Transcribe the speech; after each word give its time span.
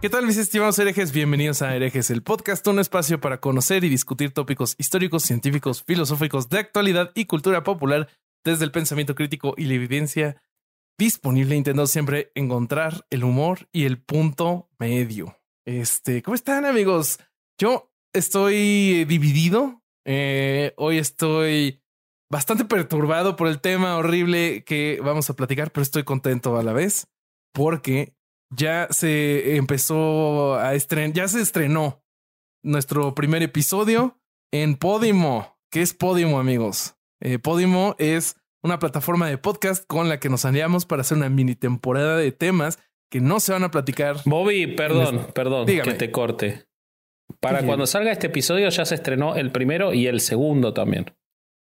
¿Qué 0.00 0.08
tal 0.08 0.26
mis 0.26 0.36
estimados 0.36 0.78
herejes? 0.78 1.10
Bienvenidos 1.10 1.60
a 1.60 1.74
Herejes, 1.74 2.10
el 2.10 2.22
podcast, 2.22 2.64
un 2.68 2.78
espacio 2.78 3.20
para 3.20 3.40
conocer 3.40 3.82
y 3.82 3.88
discutir 3.88 4.30
tópicos 4.30 4.76
históricos, 4.78 5.24
científicos, 5.24 5.82
filosóficos 5.82 6.48
de 6.48 6.60
actualidad 6.60 7.10
y 7.16 7.24
cultura 7.24 7.64
popular 7.64 8.08
desde 8.44 8.64
el 8.64 8.70
pensamiento 8.70 9.16
crítico 9.16 9.54
y 9.56 9.64
la 9.64 9.74
evidencia 9.74 10.40
disponible, 10.96 11.56
intentando 11.56 11.88
siempre 11.88 12.30
encontrar 12.36 13.06
el 13.10 13.24
humor 13.24 13.68
y 13.72 13.86
el 13.86 14.00
punto 14.00 14.70
medio. 14.78 15.36
Este, 15.66 16.22
¿cómo 16.22 16.36
están 16.36 16.64
amigos? 16.64 17.18
Yo 17.58 17.92
estoy 18.12 19.04
dividido. 19.04 19.82
Eh, 20.04 20.74
hoy 20.76 20.98
estoy 20.98 21.82
bastante 22.30 22.64
perturbado 22.64 23.34
por 23.34 23.48
el 23.48 23.60
tema 23.60 23.96
horrible 23.96 24.62
que 24.62 25.00
vamos 25.02 25.28
a 25.28 25.34
platicar, 25.34 25.72
pero 25.72 25.82
estoy 25.82 26.04
contento 26.04 26.56
a 26.56 26.62
la 26.62 26.72
vez 26.72 27.08
porque 27.52 28.14
ya 28.50 28.88
se 28.90 29.56
empezó 29.56 30.56
a 30.56 30.74
estrenar, 30.74 31.12
ya 31.14 31.28
se 31.28 31.40
estrenó 31.40 32.02
nuestro 32.62 33.14
primer 33.14 33.42
episodio 33.42 34.18
en 34.52 34.76
Podimo. 34.76 35.58
¿Qué 35.70 35.82
es 35.82 35.94
Podimo, 35.94 36.38
amigos? 36.40 36.96
Eh, 37.20 37.38
Podimo 37.38 37.94
es 37.98 38.36
una 38.62 38.78
plataforma 38.78 39.28
de 39.28 39.38
podcast 39.38 39.86
con 39.86 40.08
la 40.08 40.18
que 40.18 40.28
nos 40.28 40.44
aliamos 40.44 40.86
para 40.86 41.02
hacer 41.02 41.16
una 41.18 41.28
mini 41.28 41.54
temporada 41.54 42.16
de 42.16 42.32
temas 42.32 42.78
que 43.10 43.20
no 43.20 43.40
se 43.40 43.52
van 43.52 43.64
a 43.64 43.70
platicar. 43.70 44.16
Bobby, 44.24 44.66
perdón, 44.76 45.16
este- 45.20 45.32
perdón 45.32 45.66
Dígame. 45.66 45.92
que 45.92 45.98
te 45.98 46.10
corte. 46.10 46.66
Para 47.40 47.62
cuando 47.64 47.86
salga 47.86 48.10
este 48.10 48.28
episodio 48.28 48.68
ya 48.70 48.84
se 48.86 48.94
estrenó 48.94 49.36
el 49.36 49.52
primero 49.52 49.92
y 49.92 50.06
el 50.06 50.20
segundo 50.20 50.72
también. 50.72 51.14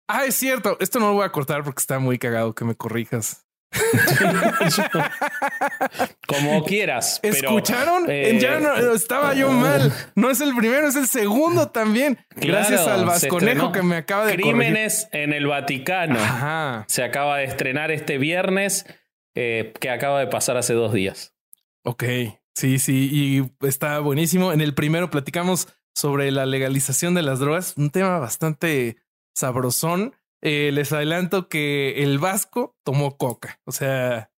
Ah, 0.09 0.25
es 0.25 0.35
cierto. 0.35 0.77
Esto 0.81 0.99
no 0.99 1.09
lo 1.09 1.15
voy 1.15 1.25
a 1.25 1.33
cortar 1.33 1.63
porque 1.63 1.81
está 1.81 1.99
muy 1.99 2.19
cagado 2.19 2.55
que 2.55 2.65
me 2.65 2.75
corrijas. 2.75 3.47
Como 6.27 6.65
quieras. 6.65 7.19
pero, 7.23 7.35
¿Escucharon? 7.35 8.05
eh, 8.09 8.39
ya 8.41 8.61
no, 8.61 8.75
estaba 8.93 9.35
yo 9.35 9.51
mal. 9.51 9.93
No 10.15 10.31
es 10.31 10.41
el 10.41 10.55
primero, 10.55 10.89
es 10.89 10.97
el 10.97 11.07
segundo 11.07 11.69
también. 11.69 12.19
Gracias 12.37 12.87
al 12.87 13.05
vasconejo 13.05 13.73
que 13.73 13.83
me 13.83 13.97
acaba 13.97 14.27
de 14.27 14.33
corregir. 14.33 14.53
Crímenes 14.53 15.09
en 15.13 15.33
el 15.33 15.47
Vaticano. 15.47 16.19
Ajá. 16.19 16.85
Se 16.89 17.03
acaba 17.03 17.39
de 17.39 17.45
estrenar 17.45 17.91
este 17.91 18.19
viernes 18.19 18.87
eh, 19.35 19.73
que 19.81 19.91
acaba 19.91 20.21
de 20.21 20.27
pasar 20.27 20.57
hace 20.57 20.75
dos 20.75 20.93
días. 20.93 21.35
Ok, 21.83 22.05
sí, 22.55 22.79
sí, 22.79 23.09
y 23.13 23.67
está 23.67 23.99
buenísimo. 24.01 24.53
En 24.53 24.61
el 24.61 24.75
primero 24.75 25.11
platicamos 25.11 25.69
sobre 25.95 26.31
la 26.31 26.47
legalización 26.47 27.15
de 27.15 27.23
las 27.23 27.39
drogas, 27.39 27.75
un 27.77 27.91
tema 27.91 28.19
bastante 28.19 28.99
sabrosón. 29.35 30.15
Eh, 30.43 30.71
les 30.73 30.93
adelanto 30.93 31.49
que 31.49 32.03
el 32.03 32.19
vasco 32.19 32.77
tomó 32.85 33.17
coca, 33.19 33.61
o 33.65 33.73
sea, 33.73 34.31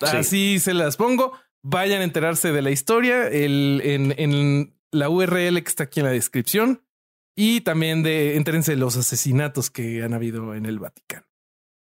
Sí. 0.00 0.16
así 0.16 0.58
se 0.60 0.72
las 0.72 0.96
pongo. 0.96 1.32
Vayan 1.62 2.00
a 2.00 2.04
enterarse 2.04 2.52
de 2.52 2.62
la 2.62 2.70
historia 2.70 3.28
el, 3.28 3.82
en, 3.84 4.14
en 4.18 4.74
la 4.92 5.10
URL 5.10 5.62
que 5.62 5.68
está 5.68 5.84
aquí 5.84 6.00
en 6.00 6.06
la 6.06 6.12
descripción 6.12 6.86
y 7.36 7.60
también 7.60 8.02
de 8.02 8.36
entérense 8.36 8.76
los 8.76 8.96
asesinatos 8.96 9.68
que 9.70 10.02
han 10.02 10.14
habido 10.14 10.54
en 10.54 10.64
el 10.64 10.78
Vaticano. 10.78 11.26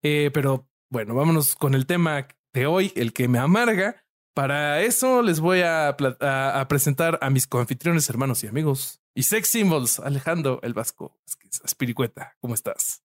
Eh, 0.03 0.31
pero 0.34 0.69
bueno, 0.91 1.15
vámonos 1.15 1.55
con 1.55 1.75
el 1.76 1.87
tema 1.87 2.26
de 2.53 2.66
hoy, 2.66 2.93
el 2.97 3.12
que 3.12 3.28
me 3.28 3.38
amarga. 3.38 4.05
Para 4.34 4.82
eso 4.82 5.22
les 5.22 5.38
voy 5.38 5.60
a, 5.62 5.94
pla- 5.97 6.16
a- 6.20 6.60
a 6.60 6.66
presentar 6.69 7.19
a 7.22 7.31
mis 7.31 7.47
coanfitriones, 7.47 8.09
hermanos 8.10 8.43
y 8.43 8.49
amigos. 8.49 9.00
Y 9.15 9.22
sex 9.25 9.49
symbols, 9.49 10.00
Alejandro 10.00 10.59
el 10.65 10.75
Vasco, 10.75 11.16
Aspiricueta, 11.65 12.37
¿cómo 12.41 12.55
estás? 12.55 13.03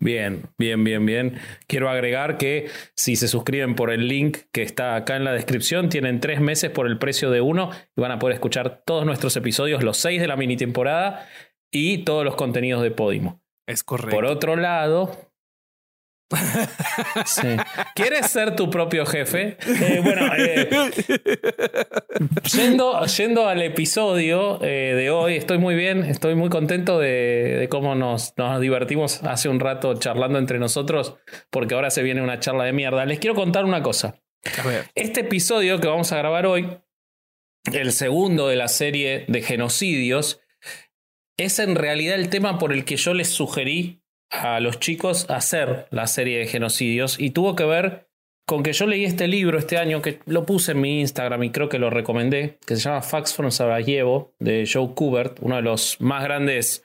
Bien, 0.00 0.42
bien, 0.58 0.84
bien, 0.84 1.04
bien. 1.04 1.38
Quiero 1.66 1.90
agregar 1.90 2.38
que 2.38 2.68
si 2.94 3.16
se 3.16 3.26
suscriben 3.26 3.74
por 3.74 3.90
el 3.90 4.06
link 4.06 4.38
que 4.52 4.62
está 4.62 4.94
acá 4.94 5.16
en 5.16 5.24
la 5.24 5.32
descripción, 5.32 5.88
tienen 5.88 6.20
tres 6.20 6.40
meses 6.40 6.70
por 6.70 6.86
el 6.86 6.98
precio 6.98 7.30
de 7.30 7.40
uno 7.40 7.70
y 7.96 8.00
van 8.00 8.12
a 8.12 8.18
poder 8.18 8.34
escuchar 8.34 8.82
todos 8.84 9.04
nuestros 9.04 9.36
episodios, 9.36 9.82
los 9.82 9.96
seis 9.96 10.20
de 10.20 10.28
la 10.28 10.36
mini 10.36 10.56
temporada 10.56 11.26
y 11.72 11.98
todos 12.04 12.24
los 12.24 12.36
contenidos 12.36 12.82
de 12.82 12.90
Podimo. 12.92 13.42
Es 13.66 13.82
correcto. 13.82 14.14
Por 14.14 14.24
otro 14.24 14.56
lado. 14.56 15.10
Sí. 17.24 17.56
¿Quieres 17.94 18.26
ser 18.30 18.54
tu 18.54 18.70
propio 18.70 19.06
jefe? 19.06 19.56
Eh, 19.66 20.00
bueno, 20.02 20.30
eh, 20.36 20.68
yendo, 22.52 23.04
yendo 23.06 23.48
al 23.48 23.62
episodio 23.62 24.62
eh, 24.62 24.94
de 24.94 25.10
hoy, 25.10 25.36
estoy 25.36 25.58
muy 25.58 25.74
bien, 25.74 26.04
estoy 26.04 26.34
muy 26.34 26.48
contento 26.50 26.98
de, 26.98 27.56
de 27.58 27.68
cómo 27.68 27.94
nos, 27.94 28.34
nos 28.36 28.60
divertimos 28.60 29.22
hace 29.24 29.48
un 29.48 29.60
rato 29.60 29.94
charlando 29.94 30.38
entre 30.38 30.58
nosotros, 30.58 31.16
porque 31.50 31.74
ahora 31.74 31.90
se 31.90 32.02
viene 32.02 32.22
una 32.22 32.40
charla 32.40 32.64
de 32.64 32.72
mierda. 32.72 33.06
Les 33.06 33.18
quiero 33.18 33.34
contar 33.34 33.64
una 33.64 33.82
cosa. 33.82 34.20
Este 34.94 35.20
episodio 35.20 35.80
que 35.80 35.88
vamos 35.88 36.12
a 36.12 36.18
grabar 36.18 36.46
hoy, 36.46 36.78
el 37.72 37.92
segundo 37.92 38.48
de 38.48 38.56
la 38.56 38.68
serie 38.68 39.24
de 39.28 39.42
genocidios, 39.42 40.40
es 41.36 41.58
en 41.58 41.74
realidad 41.76 42.16
el 42.16 42.28
tema 42.28 42.58
por 42.58 42.72
el 42.72 42.84
que 42.84 42.96
yo 42.96 43.14
les 43.14 43.28
sugerí 43.28 44.02
a 44.30 44.60
los 44.60 44.78
chicos 44.80 45.28
hacer 45.30 45.86
la 45.90 46.06
serie 46.06 46.38
de 46.38 46.46
genocidios 46.46 47.18
y 47.18 47.30
tuvo 47.30 47.56
que 47.56 47.64
ver 47.64 48.08
con 48.48 48.62
que 48.62 48.72
yo 48.72 48.86
leí 48.86 49.04
este 49.04 49.28
libro 49.28 49.58
este 49.58 49.76
año, 49.76 50.00
que 50.00 50.20
lo 50.24 50.46
puse 50.46 50.72
en 50.72 50.80
mi 50.80 51.00
Instagram 51.00 51.44
y 51.44 51.50
creo 51.50 51.68
que 51.68 51.78
lo 51.78 51.90
recomendé, 51.90 52.58
que 52.66 52.76
se 52.76 52.80
llama 52.80 53.02
Facts 53.02 53.34
from 53.34 53.50
Sarajevo, 53.50 54.32
de 54.38 54.66
Joe 54.66 54.94
Kubert, 54.94 55.36
uno 55.42 55.56
de 55.56 55.62
los 55.62 56.00
más 56.00 56.24
grandes 56.24 56.82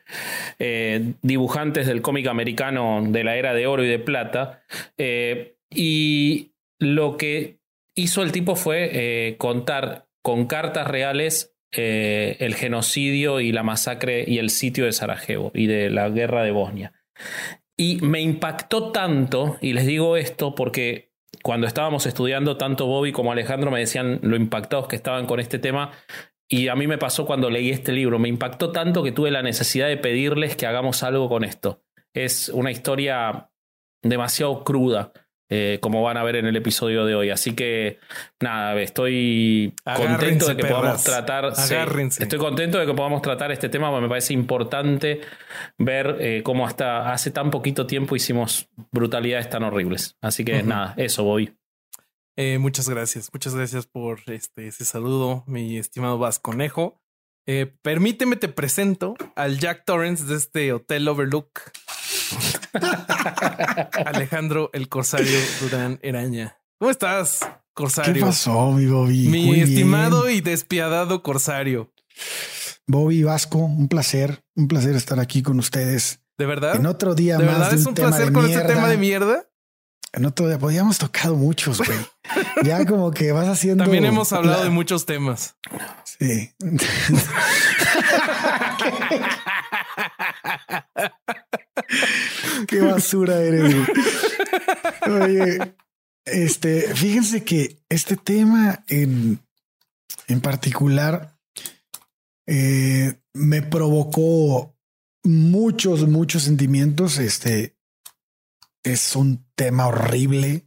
eh, 0.59 1.13
dibujantes 1.21 1.87
del 1.87 2.01
cómic 2.01 2.27
americano 2.27 3.01
de 3.07 3.23
la 3.23 3.37
era 3.37 3.53
de 3.53 3.65
oro 3.65 3.81
y 3.81 3.87
de 3.87 3.97
plata. 3.97 4.61
Eh, 4.97 5.55
y 5.69 6.51
lo 6.79 7.15
que 7.15 7.59
hizo 7.95 8.23
el 8.23 8.33
tipo 8.33 8.57
fue 8.57 8.89
eh, 8.91 9.37
contar 9.37 10.09
con 10.21 10.47
cartas 10.47 10.85
reales 10.89 11.55
el 11.75 12.53
genocidio 12.53 13.39
y 13.39 13.51
la 13.51 13.63
masacre 13.63 14.25
y 14.27 14.37
el 14.37 14.51
sitio 14.51 14.85
de 14.85 14.91
Sarajevo 14.91 15.51
y 15.55 15.65
de 15.65 15.89
la 15.89 16.09
guerra 16.09 16.43
de 16.43 16.51
Bosnia. 16.51 16.93
Y 17.77 17.97
me 18.01 18.21
impactó 18.21 18.91
tanto, 18.91 19.57
y 19.61 19.73
les 19.73 19.85
digo 19.85 20.15
esto 20.15 20.53
porque 20.55 21.11
cuando 21.41 21.67
estábamos 21.67 22.05
estudiando, 22.05 22.57
tanto 22.57 22.85
Bobby 22.85 23.11
como 23.11 23.31
Alejandro 23.31 23.71
me 23.71 23.79
decían 23.79 24.19
lo 24.21 24.35
impactados 24.35 24.87
que 24.87 24.95
estaban 24.95 25.25
con 25.25 25.39
este 25.39 25.59
tema. 25.59 25.91
Y 26.47 26.67
a 26.67 26.75
mí 26.75 26.87
me 26.87 26.97
pasó 26.97 27.25
cuando 27.25 27.49
leí 27.49 27.71
este 27.71 27.91
libro, 27.91 28.19
me 28.19 28.29
impactó 28.29 28.71
tanto 28.71 29.03
que 29.03 29.11
tuve 29.11 29.31
la 29.31 29.41
necesidad 29.41 29.87
de 29.87 29.97
pedirles 29.97 30.55
que 30.55 30.67
hagamos 30.67 31.01
algo 31.03 31.27
con 31.29 31.43
esto. 31.43 31.83
Es 32.13 32.49
una 32.49 32.71
historia 32.71 33.49
demasiado 34.03 34.63
cruda, 34.63 35.11
eh, 35.55 35.77
como 35.81 36.01
van 36.01 36.17
a 36.17 36.23
ver 36.23 36.37
en 36.37 36.47
el 36.47 36.55
episodio 36.55 37.05
de 37.05 37.13
hoy. 37.13 37.29
Así 37.29 37.53
que 37.53 37.99
nada, 38.41 38.81
estoy 38.81 39.75
contento 39.85 40.47
de 40.47 40.57
que 40.57 40.65
podamos 40.65 41.03
tratar. 41.03 41.55
sí, 41.55 41.75
estoy 42.23 42.39
contento 42.39 42.79
de 42.79 42.87
que 42.87 42.93
podamos 42.95 43.21
tratar 43.21 43.51
este 43.51 43.69
tema, 43.69 43.91
porque 43.91 44.01
me 44.01 44.09
parece 44.09 44.33
importante 44.33 45.21
ver 45.77 46.17
eh, 46.19 46.41
cómo 46.43 46.65
hasta 46.65 47.13
hace 47.13 47.29
tan 47.29 47.51
poquito 47.51 47.85
tiempo 47.85 48.15
hicimos 48.15 48.67
brutalidades 48.91 49.47
tan 49.47 49.61
horribles. 49.61 50.17
Así 50.21 50.43
que 50.43 50.63
nada, 50.63 50.95
eso 50.97 51.23
voy. 51.23 51.55
eh, 52.35 52.57
muchas 52.57 52.89
gracias, 52.89 53.29
muchas 53.31 53.53
gracias 53.53 53.85
por 53.85 54.21
este, 54.31 54.67
ese 54.67 54.85
saludo, 54.85 55.43
mi 55.45 55.77
estimado 55.77 56.17
Vasconejo. 56.17 56.99
Eh, 57.45 57.71
permíteme 57.83 58.37
te 58.37 58.47
presento 58.47 59.13
al 59.35 59.59
Jack 59.59 59.85
Torrance 59.85 60.23
de 60.23 60.35
este 60.35 60.73
Hotel 60.73 61.07
Overlook. 61.07 61.61
Alejandro 64.05 64.69
el 64.73 64.89
Corsario 64.89 65.37
Durán 65.61 65.99
Eraña. 66.01 66.57
¿Cómo 66.79 66.91
estás, 66.91 67.39
¿Qué 67.41 67.47
Corsario? 67.73 68.25
pasó, 68.25 68.71
mi 68.71 68.85
Bobby? 68.87 69.27
Mi 69.29 69.45
Muy 69.45 69.55
bien. 69.57 69.69
estimado 69.69 70.29
y 70.29 70.41
despiadado 70.41 71.23
Corsario. 71.23 71.91
Bobby 72.87 73.23
Vasco, 73.23 73.59
un 73.59 73.87
placer, 73.87 74.43
un 74.55 74.67
placer 74.67 74.95
estar 74.95 75.19
aquí 75.19 75.41
con 75.41 75.59
ustedes. 75.59 76.19
¿De 76.37 76.45
verdad? 76.45 76.75
En 76.75 76.85
otro 76.85 77.15
día 77.15 77.37
¿De 77.37 77.45
más 77.45 77.53
verdad 77.55 77.71
de 77.71 77.77
es 77.77 77.85
un 77.85 77.93
tema 77.93 78.09
placer 78.09 78.27
de 78.27 78.33
con 78.33 78.45
este 78.45 78.57
mierda. 78.57 78.73
tema 78.73 78.87
de 78.89 78.97
mierda? 78.97 79.45
En 80.15 80.25
otro 80.25 80.47
día, 80.47 80.79
hemos 80.81 80.97
tocado 80.99 81.35
muchos, 81.35 81.79
güey. 81.79 81.97
ya 82.63 82.85
como 82.85 83.09
que 83.11 83.31
vas 83.31 83.47
haciendo. 83.47 83.83
También 83.83 84.05
hemos 84.05 84.31
hablado 84.33 84.59
la- 84.59 84.63
de 84.65 84.69
muchos 84.69 85.05
temas. 85.05 85.55
Sí. 86.03 86.51
Qué 92.67 92.81
basura 92.81 93.41
eres. 93.41 93.73
güey. 95.05 95.21
Oye, 95.21 95.75
Este, 96.25 96.93
fíjense 96.95 97.43
que 97.43 97.83
este 97.89 98.15
tema 98.15 98.83
en, 98.87 99.39
en 100.27 100.41
particular 100.41 101.37
eh, 102.47 103.19
me 103.33 103.61
provocó 103.61 104.75
muchos, 105.23 106.07
muchos 106.07 106.43
sentimientos. 106.43 107.17
Este 107.17 107.75
es 108.83 109.15
un 109.15 109.45
tema 109.55 109.87
horrible 109.87 110.65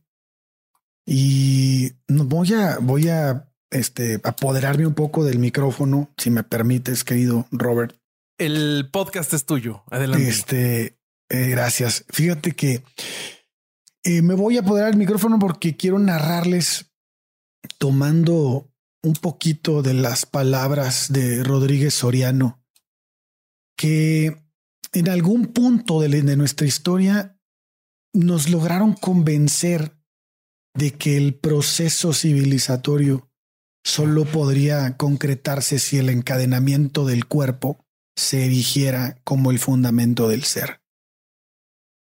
y 1.06 1.92
voy 2.08 2.52
a, 2.54 2.78
voy 2.80 3.08
a 3.08 3.48
este, 3.70 4.20
apoderarme 4.24 4.86
un 4.86 4.94
poco 4.94 5.24
del 5.24 5.38
micrófono, 5.38 6.10
si 6.16 6.30
me 6.30 6.42
permites, 6.42 7.04
querido 7.04 7.46
Robert. 7.50 7.96
El 8.38 8.88
podcast 8.92 9.32
es 9.32 9.46
tuyo. 9.46 9.82
Adelante. 9.90 10.28
Este, 10.28 10.98
eh, 11.28 11.48
gracias. 11.48 12.04
Fíjate 12.08 12.52
que 12.52 12.82
eh, 14.04 14.22
me 14.22 14.34
voy 14.34 14.56
a 14.56 14.60
apoderar 14.60 14.90
del 14.90 14.98
micrófono 14.98 15.38
porque 15.38 15.76
quiero 15.76 15.98
narrarles 15.98 16.92
tomando 17.78 18.70
un 19.02 19.14
poquito 19.14 19.82
de 19.82 19.94
las 19.94 20.26
palabras 20.26 21.12
de 21.12 21.42
Rodríguez 21.42 21.94
Soriano, 21.94 22.62
que 23.76 24.42
en 24.92 25.08
algún 25.08 25.46
punto 25.46 26.00
de, 26.00 26.08
de 26.08 26.36
nuestra 26.36 26.66
historia 26.66 27.38
nos 28.12 28.48
lograron 28.48 28.94
convencer 28.94 29.96
de 30.74 30.92
que 30.92 31.16
el 31.16 31.34
proceso 31.34 32.12
civilizatorio 32.12 33.30
solo 33.84 34.24
podría 34.24 34.96
concretarse 34.96 35.78
si 35.78 35.98
el 35.98 36.10
encadenamiento 36.10 37.06
del 37.06 37.26
cuerpo 37.26 37.84
se 38.16 38.44
erigiera 38.44 39.20
como 39.24 39.50
el 39.50 39.58
fundamento 39.58 40.28
del 40.28 40.44
ser. 40.44 40.80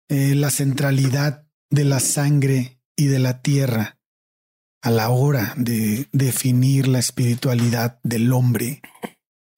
Eh, 0.10 0.36
la 0.36 0.50
centralidad 0.50 1.48
de 1.70 1.86
la 1.86 2.00
sangre 2.00 2.82
y 2.96 3.06
de 3.06 3.20
la 3.20 3.42
tierra 3.42 4.00
a 4.82 4.90
la 4.90 5.10
hora 5.10 5.54
de 5.56 6.08
definir 6.12 6.88
la 6.88 7.00
espiritualidad 7.00 8.00
del 8.04 8.34
hombre 8.34 8.82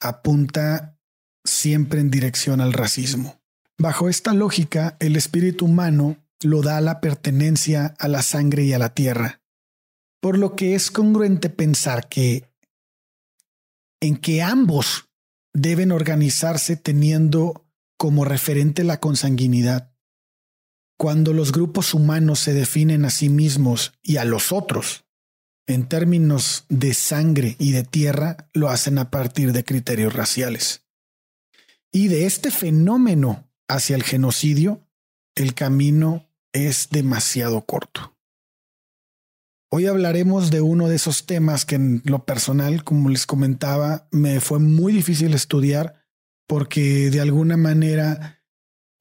apunta 0.01 0.99
siempre 1.45 2.01
en 2.01 2.11
dirección 2.11 2.59
al 2.59 2.73
racismo. 2.73 3.41
Bajo 3.77 4.09
esta 4.09 4.33
lógica, 4.33 4.97
el 4.99 5.15
espíritu 5.15 5.65
humano 5.65 6.17
lo 6.41 6.61
da 6.61 6.81
la 6.81 7.01
pertenencia 7.01 7.95
a 7.97 8.07
la 8.07 8.21
sangre 8.21 8.63
y 8.63 8.73
a 8.73 8.79
la 8.79 8.93
tierra, 8.93 9.41
por 10.21 10.37
lo 10.37 10.55
que 10.55 10.75
es 10.75 10.91
congruente 10.91 11.49
pensar 11.49 12.09
que 12.09 12.51
en 14.01 14.17
que 14.17 14.41
ambos 14.41 15.09
deben 15.53 15.91
organizarse 15.91 16.75
teniendo 16.75 17.65
como 17.97 18.25
referente 18.25 18.83
la 18.83 18.99
consanguinidad. 18.99 19.90
Cuando 21.01 21.33
los 21.33 21.51
grupos 21.51 21.95
humanos 21.95 22.41
se 22.41 22.53
definen 22.53 23.05
a 23.05 23.09
sí 23.09 23.27
mismos 23.29 23.91
y 24.03 24.17
a 24.17 24.23
los 24.23 24.51
otros 24.51 25.03
en 25.65 25.89
términos 25.89 26.65
de 26.69 26.93
sangre 26.93 27.55
y 27.57 27.71
de 27.71 27.83
tierra, 27.83 28.51
lo 28.53 28.69
hacen 28.69 28.99
a 28.99 29.09
partir 29.09 29.51
de 29.51 29.63
criterios 29.63 30.13
raciales. 30.13 30.85
Y 31.91 32.07
de 32.07 32.27
este 32.27 32.51
fenómeno 32.51 33.49
hacia 33.67 33.95
el 33.95 34.03
genocidio, 34.03 34.87
el 35.33 35.55
camino 35.55 36.29
es 36.53 36.89
demasiado 36.91 37.65
corto. 37.65 38.15
Hoy 39.71 39.87
hablaremos 39.87 40.51
de 40.51 40.61
uno 40.61 40.87
de 40.87 40.97
esos 40.97 41.25
temas 41.25 41.65
que 41.65 41.77
en 41.77 42.03
lo 42.05 42.25
personal, 42.25 42.83
como 42.83 43.09
les 43.09 43.25
comentaba, 43.25 44.07
me 44.11 44.39
fue 44.39 44.59
muy 44.59 44.93
difícil 44.93 45.33
estudiar 45.33 46.05
porque 46.45 47.09
de 47.09 47.21
alguna 47.21 47.57
manera 47.57 48.40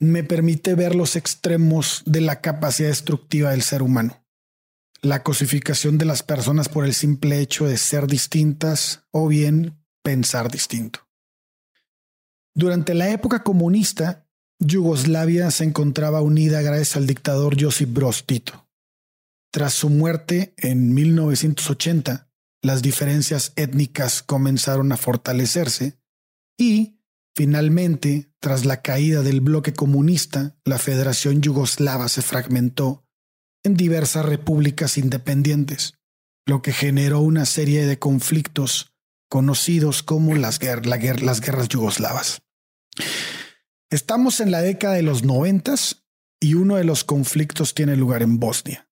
me 0.00 0.24
permite 0.24 0.74
ver 0.74 0.94
los 0.94 1.14
extremos 1.14 2.02
de 2.06 2.22
la 2.22 2.40
capacidad 2.40 2.88
destructiva 2.88 3.50
del 3.50 3.62
ser 3.62 3.82
humano. 3.82 4.24
La 5.02 5.22
cosificación 5.22 5.98
de 5.98 6.06
las 6.06 6.22
personas 6.22 6.68
por 6.68 6.84
el 6.84 6.94
simple 6.94 7.38
hecho 7.38 7.66
de 7.66 7.76
ser 7.76 8.06
distintas 8.06 9.04
o 9.12 9.28
bien 9.28 9.78
pensar 10.02 10.50
distinto. 10.50 11.00
Durante 12.54 12.94
la 12.94 13.10
época 13.10 13.42
comunista, 13.42 14.26
Yugoslavia 14.58 15.50
se 15.50 15.64
encontraba 15.64 16.20
unida 16.20 16.60
gracias 16.62 16.96
al 16.96 17.06
dictador 17.06 17.56
Josip 17.60 17.92
Broz 17.92 18.24
Tito. 18.26 18.68
Tras 19.52 19.74
su 19.74 19.88
muerte 19.90 20.54
en 20.56 20.94
1980, 20.94 22.30
las 22.62 22.82
diferencias 22.82 23.52
étnicas 23.56 24.22
comenzaron 24.22 24.92
a 24.92 24.96
fortalecerse 24.96 25.98
y, 26.58 26.99
finalmente, 27.34 28.32
tras 28.40 28.64
la 28.64 28.82
caída 28.82 29.22
del 29.22 29.40
bloque 29.40 29.72
comunista, 29.72 30.56
la 30.64 30.78
Federación 30.78 31.42
Yugoslava 31.42 32.08
se 32.08 32.22
fragmentó 32.22 33.06
en 33.62 33.76
diversas 33.76 34.24
repúblicas 34.24 34.98
independientes, 34.98 35.94
lo 36.46 36.62
que 36.62 36.72
generó 36.72 37.20
una 37.20 37.44
serie 37.44 37.86
de 37.86 37.98
conflictos 37.98 38.94
conocidos 39.28 40.02
como 40.02 40.34
las, 40.34 40.58
guerras 40.58 41.68
yugoslavas. 41.68 42.42
Estamos 43.90 44.40
en 44.40 44.50
la 44.50 44.60
década 44.60 44.94
de 44.94 45.02
los 45.02 45.24
noventas 45.24 46.04
y 46.40 46.54
uno 46.54 46.76
de 46.76 46.84
los 46.84 47.04
conflictos 47.04 47.74
tiene 47.74 47.96
lugar 47.96 48.22
en 48.22 48.40
Bosnia. 48.40 48.88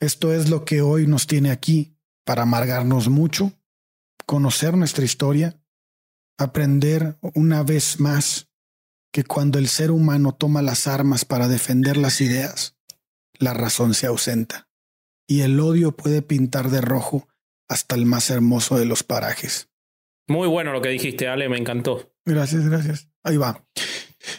Esto 0.00 0.32
es 0.32 0.50
lo 0.50 0.64
que 0.64 0.82
hoy 0.82 1.06
nos 1.06 1.26
tiene 1.26 1.50
aquí 1.50 1.96
para 2.24 2.42
amargarnos 2.42 3.08
mucho, 3.08 3.52
conocer 4.26 4.76
nuestra 4.76 5.04
historia, 5.04 5.63
aprender 6.38 7.16
una 7.34 7.62
vez 7.62 8.00
más 8.00 8.48
que 9.12 9.24
cuando 9.24 9.58
el 9.58 9.68
ser 9.68 9.90
humano 9.90 10.32
toma 10.32 10.62
las 10.62 10.86
armas 10.86 11.24
para 11.24 11.48
defender 11.48 11.96
las 11.96 12.20
ideas, 12.20 12.76
la 13.38 13.54
razón 13.54 13.94
se 13.94 14.06
ausenta 14.06 14.68
y 15.26 15.42
el 15.42 15.58
odio 15.60 15.92
puede 15.92 16.22
pintar 16.22 16.70
de 16.70 16.80
rojo 16.80 17.28
hasta 17.68 17.94
el 17.94 18.06
más 18.06 18.30
hermoso 18.30 18.78
de 18.78 18.86
los 18.86 19.02
parajes. 19.02 19.70
Muy 20.26 20.48
bueno 20.48 20.72
lo 20.72 20.80
que 20.80 20.88
dijiste, 20.88 21.28
Ale, 21.28 21.48
me 21.48 21.58
encantó. 21.58 22.14
Gracias, 22.24 22.68
gracias. 22.68 23.08
Ahí 23.22 23.36
va. 23.36 23.64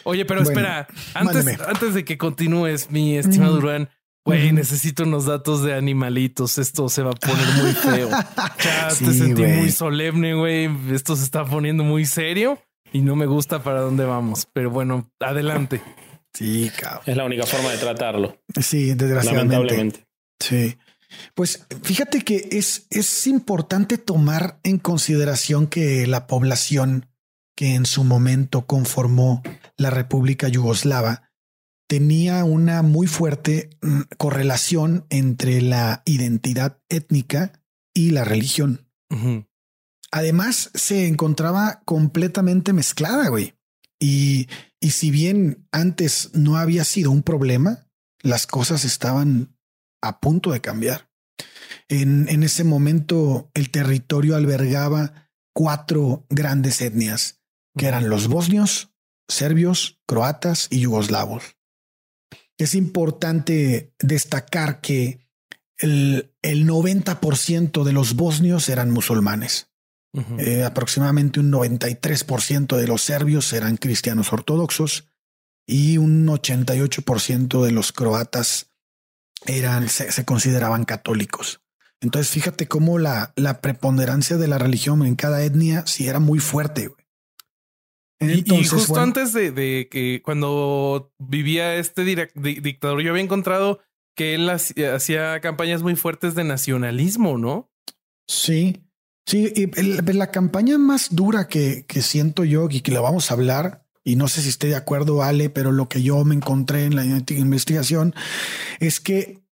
Oye, 0.04 0.24
pero 0.24 0.42
espera, 0.42 0.86
antes, 1.14 1.46
antes, 1.60 1.94
de 1.94 2.04
que 2.04 2.18
continúes, 2.18 2.90
mi 2.90 3.16
estimado 3.16 3.54
Durán, 3.54 3.88
güey, 4.26 4.52
necesito 4.52 5.04
unos 5.04 5.24
datos 5.24 5.62
de 5.62 5.74
animalitos. 5.74 6.58
Esto 6.58 6.88
se 6.88 7.02
va 7.02 7.12
a 7.12 7.14
poner 7.14 7.46
muy 7.62 7.72
feo. 7.72 8.10
ya 8.64 8.88
te 8.88 9.12
sentí 9.12 9.42
muy 9.42 9.70
solemne, 9.70 10.34
güey. 10.34 10.68
Esto 10.92 11.16
se 11.16 11.24
está 11.24 11.44
poniendo 11.44 11.84
muy 11.84 12.04
serio 12.04 12.60
y 12.92 13.00
no 13.00 13.16
me 13.16 13.26
gusta 13.26 13.62
para 13.62 13.80
dónde 13.80 14.04
vamos. 14.04 14.46
Pero 14.52 14.70
bueno, 14.70 15.08
adelante. 15.20 15.80
Sí, 16.34 16.70
cabrón. 16.78 17.02
Es 17.06 17.16
la 17.16 17.24
única 17.24 17.46
forma 17.46 17.70
de 17.70 17.78
tratarlo. 17.78 18.38
Sí, 18.60 18.94
desgraciadamente. 18.94 19.54
Lamentablemente. 19.54 20.06
Sí. 20.40 20.76
Pues 21.34 21.64
fíjate 21.82 22.22
que 22.22 22.48
es, 22.50 22.86
es 22.90 23.26
importante 23.26 23.96
tomar 23.96 24.58
en 24.64 24.78
consideración 24.78 25.66
que 25.66 26.06
la 26.06 26.26
población 26.26 27.06
que 27.56 27.74
en 27.74 27.86
su 27.86 28.04
momento 28.04 28.66
conformó 28.66 29.42
la 29.76 29.90
República 29.90 30.48
Yugoslava, 30.48 31.25
tenía 31.86 32.44
una 32.44 32.82
muy 32.82 33.06
fuerte 33.06 33.70
mm, 33.82 34.02
correlación 34.16 35.06
entre 35.10 35.60
la 35.62 36.02
identidad 36.04 36.78
étnica 36.88 37.64
y 37.94 38.10
la 38.10 38.24
religión. 38.24 38.88
Además, 40.10 40.70
se 40.74 41.06
encontraba 41.06 41.82
completamente 41.84 42.72
mezclada, 42.72 43.28
güey. 43.28 43.54
Y, 43.98 44.48
y 44.80 44.90
si 44.90 45.10
bien 45.10 45.66
antes 45.72 46.30
no 46.34 46.56
había 46.56 46.84
sido 46.84 47.10
un 47.10 47.22
problema, 47.22 47.88
las 48.20 48.46
cosas 48.46 48.84
estaban 48.84 49.56
a 50.02 50.20
punto 50.20 50.52
de 50.52 50.60
cambiar. 50.60 51.10
En, 51.88 52.28
en 52.28 52.42
ese 52.42 52.64
momento, 52.64 53.50
el 53.54 53.70
territorio 53.70 54.36
albergaba 54.36 55.30
cuatro 55.54 56.26
grandes 56.28 56.80
etnias 56.80 57.40
que 57.76 57.86
eran 57.86 58.08
los 58.08 58.28
bosnios, 58.28 58.92
serbios, 59.28 60.00
croatas 60.06 60.68
y 60.70 60.80
yugoslavos. 60.80 61.56
Es 62.58 62.74
importante 62.74 63.92
destacar 63.98 64.80
que 64.80 65.26
el, 65.78 66.32
el 66.42 66.66
90% 66.66 67.84
de 67.84 67.92
los 67.92 68.14
bosnios 68.14 68.68
eran 68.68 68.90
musulmanes. 68.90 69.68
Eh, 70.38 70.64
aproximadamente 70.64 71.40
un 71.40 71.52
93% 71.52 72.76
de 72.76 72.86
los 72.86 73.02
serbios 73.02 73.52
eran 73.52 73.76
cristianos 73.76 74.32
ortodoxos 74.32 75.10
y 75.66 75.98
un 75.98 76.26
88% 76.26 77.62
de 77.62 77.70
los 77.70 77.92
croatas 77.92 78.70
eran, 79.44 79.90
se, 79.90 80.24
consideraban 80.24 80.84
católicos. 80.84 81.60
Entonces, 82.00 82.30
fíjate 82.30 82.66
cómo 82.66 82.98
la, 82.98 83.34
la 83.36 83.60
preponderancia 83.60 84.38
de 84.38 84.48
la 84.48 84.56
religión 84.56 85.04
en 85.04 85.16
cada 85.16 85.42
etnia 85.42 85.86
sí 85.86 86.08
era 86.08 86.18
muy 86.18 86.38
fuerte 86.38 86.90
y, 88.20 88.64
justo 88.64 88.98
antes 88.98 89.32
de, 89.32 89.88
que 89.90 90.22
cuando 90.24 91.12
vivía 91.18 91.76
este 91.76 92.02
dictador, 92.34 93.02
yo 93.02 93.10
había 93.10 93.22
encontrado 93.22 93.80
que 94.14 94.34
él 94.34 94.48
hacía 94.48 95.40
campañas 95.40 95.82
muy 95.82 95.96
fuertes 95.96 96.34
de 96.34 96.44
nacionalismo, 96.44 97.36
¿no? 97.36 97.70
Sí, 98.26 98.82
sí. 99.26 99.52
Y 99.54 100.12
la 100.12 100.30
campaña 100.30 100.78
más 100.78 101.14
dura 101.14 101.48
que, 101.48 101.84
que 101.86 102.00
siento 102.00 102.44
yo 102.44 102.68
y 102.70 102.80
que 102.80 102.92
la 102.92 103.00
vamos 103.00 103.30
a 103.30 103.34
hablar, 103.34 103.86
y 104.02 104.16
no 104.16 104.28
sé 104.28 104.40
si 104.40 104.48
esté 104.48 104.68
de 104.68 104.76
acuerdo, 104.76 105.22
Ale, 105.22 105.50
pero 105.50 105.72
lo 105.72 105.88
que 105.88 106.02
yo 106.02 106.24
me 106.24 106.34
encontré 106.34 106.84
en 106.84 106.96
la 106.96 107.04
investigación 107.04 108.14
es 108.78 109.00
que 109.00 109.42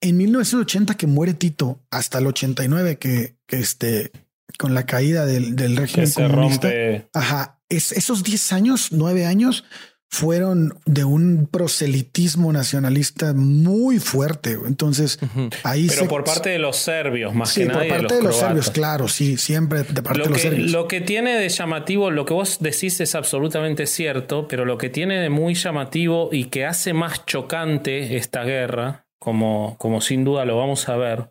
en 0.00 0.16
1980 0.16 0.96
que 0.96 1.06
muere 1.06 1.34
Tito, 1.34 1.80
hasta 1.90 2.18
el 2.18 2.26
89 2.26 2.98
que, 2.98 3.36
que 3.46 3.58
este, 3.58 4.12
con 4.58 4.74
la 4.74 4.86
caída 4.86 5.24
del, 5.24 5.56
del 5.56 5.76
régimen 5.76 6.06
se 6.08 6.22
comunista. 6.22 6.68
rompe. 6.68 7.08
Ajá, 7.12 7.55
es, 7.68 7.92
esos 7.92 8.22
10 8.22 8.52
años, 8.52 8.88
9 8.92 9.26
años, 9.26 9.64
fueron 10.08 10.78
de 10.86 11.02
un 11.04 11.48
proselitismo 11.50 12.52
nacionalista 12.52 13.34
muy 13.34 13.98
fuerte. 13.98 14.56
Entonces, 14.66 15.18
Ujú. 15.20 15.50
ahí 15.64 15.88
Pero 15.88 16.02
se- 16.02 16.08
por 16.08 16.22
parte 16.22 16.50
de 16.50 16.60
los 16.60 16.76
serbios, 16.76 17.34
más 17.34 17.50
sí, 17.50 17.62
que 17.62 17.66
nada. 17.66 17.78
por 17.80 17.86
y 17.86 17.90
de 17.90 17.96
parte 17.98 18.14
los, 18.14 18.22
de 18.22 18.28
los 18.28 18.36
serbios, 18.36 18.70
claro, 18.70 19.08
sí, 19.08 19.36
siempre 19.36 19.82
de 19.82 20.02
parte 20.02 20.18
Lo 20.20 20.24
de 20.26 20.30
los 20.30 20.40
que, 20.42 20.48
serbios. 20.48 20.70
lo 20.70 20.86
que 20.86 21.00
tiene 21.00 21.34
de 21.36 21.48
llamativo, 21.48 22.10
lo 22.12 22.24
que 22.24 22.34
vos 22.34 22.58
decís 22.60 23.00
es 23.00 23.16
absolutamente 23.16 23.86
cierto, 23.86 24.46
pero 24.46 24.64
lo 24.64 24.78
que 24.78 24.90
tiene 24.90 25.20
de 25.20 25.28
muy 25.28 25.54
llamativo 25.54 26.28
y 26.32 26.44
que 26.44 26.64
hace 26.66 26.92
más 26.92 27.26
chocante 27.26 28.16
esta 28.16 28.44
guerra, 28.44 29.06
como, 29.18 29.76
como 29.78 30.00
sin 30.00 30.22
duda 30.24 30.44
lo 30.44 30.56
vamos 30.56 30.88
a 30.88 30.96
ver, 30.96 31.30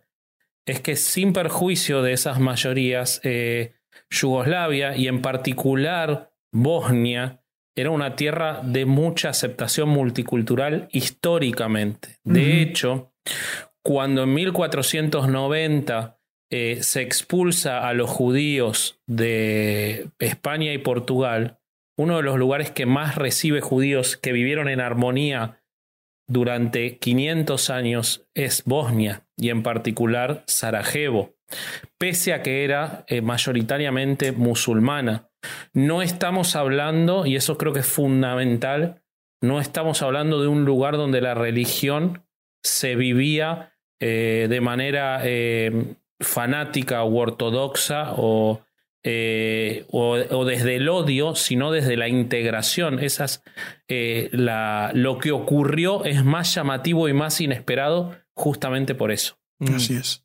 es 0.66 0.82
que 0.82 0.98
sin 0.98 1.32
perjuicio 1.32 2.02
de 2.02 2.12
esas 2.12 2.40
mayorías, 2.42 3.22
eh, 3.24 3.74
Yugoslavia 4.16 4.96
y 4.96 5.08
en 5.08 5.22
particular 5.22 6.32
Bosnia 6.52 7.42
era 7.76 7.92
una 7.92 8.16
tierra 8.16 8.62
de 8.64 8.86
mucha 8.86 9.30
aceptación 9.30 9.90
multicultural 9.90 10.88
históricamente. 10.92 12.20
De 12.24 12.62
hecho, 12.62 13.14
cuando 13.84 14.24
en 14.24 14.34
1490 14.34 16.20
eh, 16.50 16.78
se 16.82 17.02
expulsa 17.02 17.88
a 17.88 17.94
los 17.94 18.10
judíos 18.10 19.02
de 19.08 20.10
España 20.20 20.74
y 20.74 20.78
Portugal, 20.78 21.60
uno 21.98 22.18
de 22.18 22.24
los 22.24 22.38
lugares 22.38 22.72
que 22.72 22.86
más 22.86 23.16
recibe 23.16 23.62
judíos 23.62 24.16
que 24.16 24.32
vivieron 24.32 24.70
en 24.70 24.80
armonía 24.80 25.62
durante 26.28 26.98
500 26.98 27.70
años 27.70 28.28
es 28.34 28.64
Bosnia 28.66 29.28
y 29.38 29.50
en 29.50 29.64
particular 29.64 30.44
Sarajevo, 30.48 31.35
pese 31.98 32.34
a 32.34 32.42
que 32.42 32.64
era 32.64 33.06
eh, 33.08 33.22
mayoritariamente 33.22 34.32
musulmana. 34.32 35.30
No 35.74 36.02
estamos 36.02 36.56
hablando, 36.56 37.26
y 37.26 37.36
eso 37.36 37.58
creo 37.58 37.74
que 37.74 37.82
es 37.82 37.88
fundamental, 37.88 39.04
no 39.42 39.60
estamos 39.60 40.02
hablando 40.02 40.42
de 40.42 40.48
un 40.48 40.66
lugar 40.66 40.98
donde 40.98 41.22
la 41.22 41.34
religión 41.34 42.26
se 42.64 42.96
vivía 42.96 43.74
eh, 44.00 44.48
de 44.50 44.62
manera 44.62 45.22
eh, 45.24 45.96
fanática 46.20 47.04
o 47.04 47.16
ortodoxa 47.16 48.14
o, 48.18 48.62
o, 49.92 50.46
desde 50.46 50.76
el 50.78 50.90
odio, 50.90 51.36
sino 51.36 51.72
desde 51.72 51.96
la 51.96 52.08
integración. 52.08 52.98
Esas, 52.98 53.44
lo 53.88 55.18
que 55.20 55.32
ocurrió 55.32 56.06
es 56.06 56.26
más 56.26 56.56
llamativo 56.56 57.08
y 57.08 57.14
más 57.14 57.40
inesperado 57.40 58.18
justamente 58.34 58.96
por 58.96 59.12
eso. 59.12 59.38
Así 59.60 59.96
es. 59.96 60.25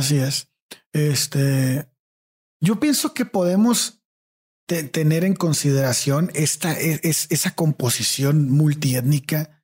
Así 0.00 0.16
es. 0.18 0.48
Este, 0.92 1.86
yo 2.60 2.80
pienso 2.80 3.12
que 3.12 3.26
podemos 3.26 4.02
te- 4.66 4.84
tener 4.84 5.24
en 5.24 5.34
consideración 5.34 6.30
esta, 6.34 6.78
e- 6.80 7.00
es, 7.02 7.26
esa 7.30 7.54
composición 7.54 8.50
multiétnica 8.50 9.62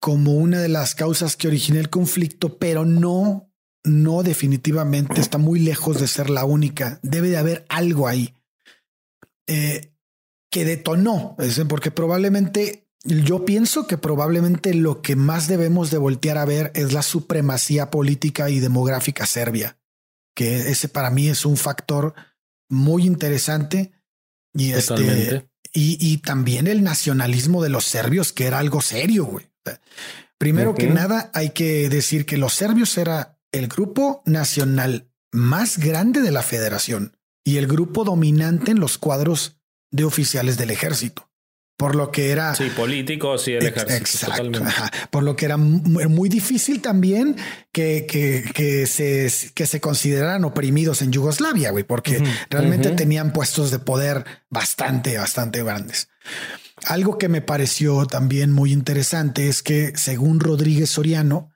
como 0.00 0.32
una 0.32 0.60
de 0.60 0.68
las 0.68 0.94
causas 0.94 1.36
que 1.36 1.48
origina 1.48 1.80
el 1.80 1.90
conflicto, 1.90 2.56
pero 2.58 2.84
no, 2.84 3.52
no 3.84 4.22
definitivamente 4.22 5.20
está 5.20 5.36
muy 5.38 5.60
lejos 5.60 6.00
de 6.00 6.06
ser 6.08 6.30
la 6.30 6.44
única. 6.44 6.98
Debe 7.02 7.28
de 7.28 7.36
haber 7.36 7.66
algo 7.68 8.08
ahí 8.08 8.34
eh, 9.46 9.92
que 10.50 10.64
detonó, 10.64 11.36
porque 11.68 11.90
probablemente 11.90 12.87
yo 13.04 13.44
pienso 13.44 13.86
que 13.86 13.98
probablemente 13.98 14.74
lo 14.74 15.02
que 15.02 15.16
más 15.16 15.46
debemos 15.46 15.90
de 15.90 15.98
voltear 15.98 16.38
a 16.38 16.44
ver 16.44 16.72
es 16.74 16.92
la 16.92 17.02
supremacía 17.02 17.90
política 17.90 18.50
y 18.50 18.60
demográfica 18.60 19.26
serbia, 19.26 19.78
que 20.34 20.70
ese 20.70 20.88
para 20.88 21.10
mí 21.10 21.28
es 21.28 21.46
un 21.46 21.56
factor 21.56 22.14
muy 22.68 23.06
interesante 23.06 23.92
y 24.52 24.72
este 24.72 25.48
y, 25.72 25.98
y 26.00 26.18
también 26.18 26.66
el 26.66 26.82
nacionalismo 26.82 27.62
de 27.62 27.68
los 27.68 27.84
serbios, 27.84 28.32
que 28.32 28.46
era 28.46 28.58
algo 28.58 28.80
serio, 28.80 29.26
güey. 29.26 29.46
Primero 30.38 30.74
que 30.74 30.88
nada, 30.88 31.30
hay 31.34 31.50
que 31.50 31.88
decir 31.88 32.24
que 32.24 32.38
los 32.38 32.54
serbios 32.54 32.96
era 32.96 33.38
el 33.52 33.68
grupo 33.68 34.22
nacional 34.24 35.10
más 35.32 35.78
grande 35.78 36.22
de 36.22 36.30
la 36.30 36.42
federación 36.42 37.16
y 37.44 37.56
el 37.56 37.66
grupo 37.66 38.04
dominante 38.04 38.70
en 38.70 38.80
los 38.80 38.98
cuadros 38.98 39.60
de 39.90 40.04
oficiales 40.04 40.56
del 40.56 40.70
ejército. 40.70 41.27
Por 41.78 41.94
lo 41.94 42.10
que 42.10 42.32
era 42.32 42.56
Sí, 42.56 42.70
políticos 42.70 43.46
y 43.46 43.52
el 43.52 43.64
ejército. 43.64 44.26
Exacto. 44.26 44.60
Por 45.10 45.22
lo 45.22 45.36
que 45.36 45.44
era 45.44 45.56
muy, 45.56 46.28
difícil 46.28 46.82
también 46.82 47.36
que, 47.70 48.04
que, 48.04 48.44
que 48.52 48.88
se, 48.88 49.32
que 49.54 49.64
se 49.64 49.80
consideraran 49.80 50.44
oprimidos 50.44 51.02
en 51.02 51.12
Yugoslavia, 51.12 51.70
güey, 51.70 51.84
porque 51.84 52.20
realmente 52.50 52.90
tenían 52.90 53.32
puestos 53.32 53.70
de 53.70 53.78
poder 53.78 54.24
bastante, 54.50 55.16
bastante 55.18 55.62
grandes. 55.62 56.08
Algo 56.84 57.16
que 57.16 57.28
me 57.28 57.42
pareció 57.42 58.06
también 58.06 58.50
muy 58.50 58.72
interesante 58.72 59.48
es 59.48 59.62
que, 59.62 59.92
según 59.94 60.40
Rodríguez 60.40 60.90
Soriano, 60.90 61.52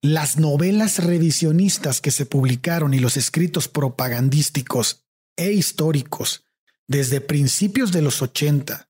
las 0.00 0.38
novelas 0.38 1.04
revisionistas 1.04 2.00
que 2.00 2.10
se 2.10 2.24
publicaron 2.24 2.94
y 2.94 3.00
los 3.00 3.18
escritos 3.18 3.68
propagandísticos 3.68 5.04
e 5.36 5.52
históricos 5.52 6.44
desde 6.86 7.20
principios 7.20 7.92
de 7.92 8.00
los 8.00 8.22
80 8.22 8.87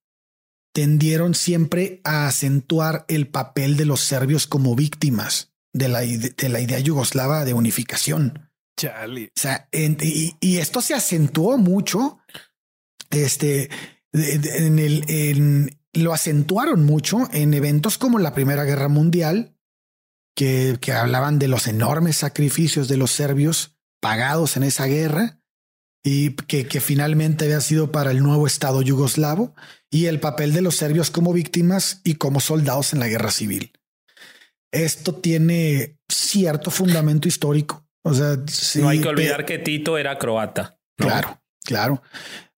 tendieron 0.79 1.35
siempre 1.35 2.01
a 2.05 2.29
acentuar 2.29 3.05
el 3.09 3.27
papel 3.27 3.77
de 3.77 3.85
los 3.85 3.99
serbios 4.01 4.47
como 4.47 4.77
víctimas 4.77 5.53
de 5.73 5.89
la, 5.89 6.03
de 6.03 6.49
la 6.49 6.61
idea 6.61 6.79
yugoslava 6.79 7.45
de 7.45 7.53
unificación. 7.53 8.49
Chale. 8.79 9.33
O 9.37 9.41
sea, 9.41 9.69
en- 9.73 9.97
y, 10.01 10.37
y 10.39 10.59
esto 10.59 10.81
se 10.81 10.95
acentuó 10.95 11.59
mucho. 11.59 12.21
Este 13.11 13.71
en 14.13 14.79
el 14.79 15.05
en, 15.09 15.81
lo 15.95 16.13
acentuaron 16.15 16.85
mucho 16.87 17.29
en 17.33 17.55
eventos 17.55 17.99
como 17.99 18.21
la 18.21 18.33
Primera 18.33 18.63
Guerra 18.63 18.87
Mundial, 18.87 19.57
que, 20.37 20.79
que 20.81 20.93
hablaban 20.93 21.41
de 21.41 21.49
los 21.49 21.67
enormes 21.67 22.19
sacrificios 22.19 22.87
de 22.87 22.99
los 22.99 23.11
serbios 23.11 23.77
pagados 24.01 24.57
en 24.57 24.63
esa 24.63 24.85
guerra 24.85 25.38
y 26.03 26.35
que, 26.35 26.67
que 26.67 26.81
finalmente 26.81 27.45
había 27.45 27.61
sido 27.61 27.93
para 27.93 28.11
el 28.11 28.23
nuevo 28.23 28.47
Estado 28.47 28.83
yugoslavo 28.83 29.55
y 29.91 30.07
el 30.07 30.21
papel 30.21 30.53
de 30.53 30.63
los 30.63 30.77
serbios 30.77 31.11
como 31.11 31.33
víctimas 31.33 32.01
y 32.05 32.15
como 32.15 32.41
soldados 32.41 32.93
en 32.93 33.01
la 33.01 33.09
guerra 33.09 33.31
civil. 33.31 33.73
Esto 34.71 35.15
tiene 35.15 35.99
cierto 36.09 36.71
fundamento 36.71 37.29
histórico. 37.29 37.87
O 38.03 38.15
sea, 38.15 38.37
sí, 38.47 38.81
no 38.81 38.89
hay 38.89 39.01
que 39.01 39.09
olvidar 39.09 39.45
que 39.45 39.59
Tito 39.59 39.99
era 39.99 40.19
croata. 40.19 40.79
¿no? 40.99 41.07
Claro, 41.07 41.43
claro. 41.65 42.03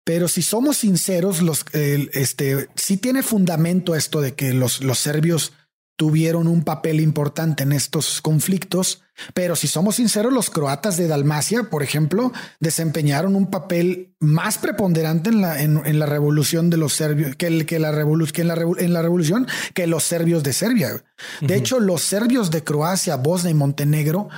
Pero 0.05 0.29
si 0.29 0.43
somos 0.43 0.79
sinceros, 0.79 1.41
los 1.41 1.65
el, 1.73 2.11
este 2.15 2.69
sí 2.75 2.97
tiene 2.97 3.23
fundamento 3.23 3.95
esto 3.95 4.21
de 4.21 4.35
que 4.35 4.53
los, 4.53 4.83
los 4.83 4.99
serbios 4.99 5.53
tuvieron 5.97 6.49
un 6.49 6.65
papel 6.65 7.01
importante 7.01 7.63
en 7.63 7.73
estos 7.73 8.21
conflictos. 8.21 9.03
Pero 9.35 9.57
si 9.57 9.67
somos 9.69 9.97
sinceros, 9.97 10.33
los 10.33 10.50
croatas 10.50 10.97
de 10.97 11.09
Dalmacia, 11.09 11.65
por 11.65 11.83
ejemplo, 11.83 12.33
desempeñaron 12.59 13.37
un 13.37 13.50
papel 13.50 14.15
más 14.21 14.59
preponderante 14.59 15.31
en 15.31 15.41
la, 15.41 15.62
en, 15.62 15.81
en 15.85 15.99
la 15.99 16.07
revolución 16.07 16.71
de 16.71 16.77
los 16.77 16.93
serbios 16.95 17.37
que, 17.37 17.47
el, 17.47 17.67
que, 17.67 17.79
la 17.79 17.93
revolu 17.93 18.27
que 18.27 18.43
en, 18.43 18.49
la 18.49 18.55
en 18.79 18.93
la 18.93 19.03
revolución 19.03 19.47
que 19.75 19.87
los 19.87 20.05
serbios 20.05 20.43
de 20.43 20.53
Serbia. 20.53 21.05
De 21.41 21.57
hecho, 21.57 21.81
los 21.81 22.03
serbios 22.03 22.50
de 22.50 22.62
Croacia, 22.65 23.17
Bosnia 23.17 23.50
y 23.50 23.55
Montenegro 23.55 24.29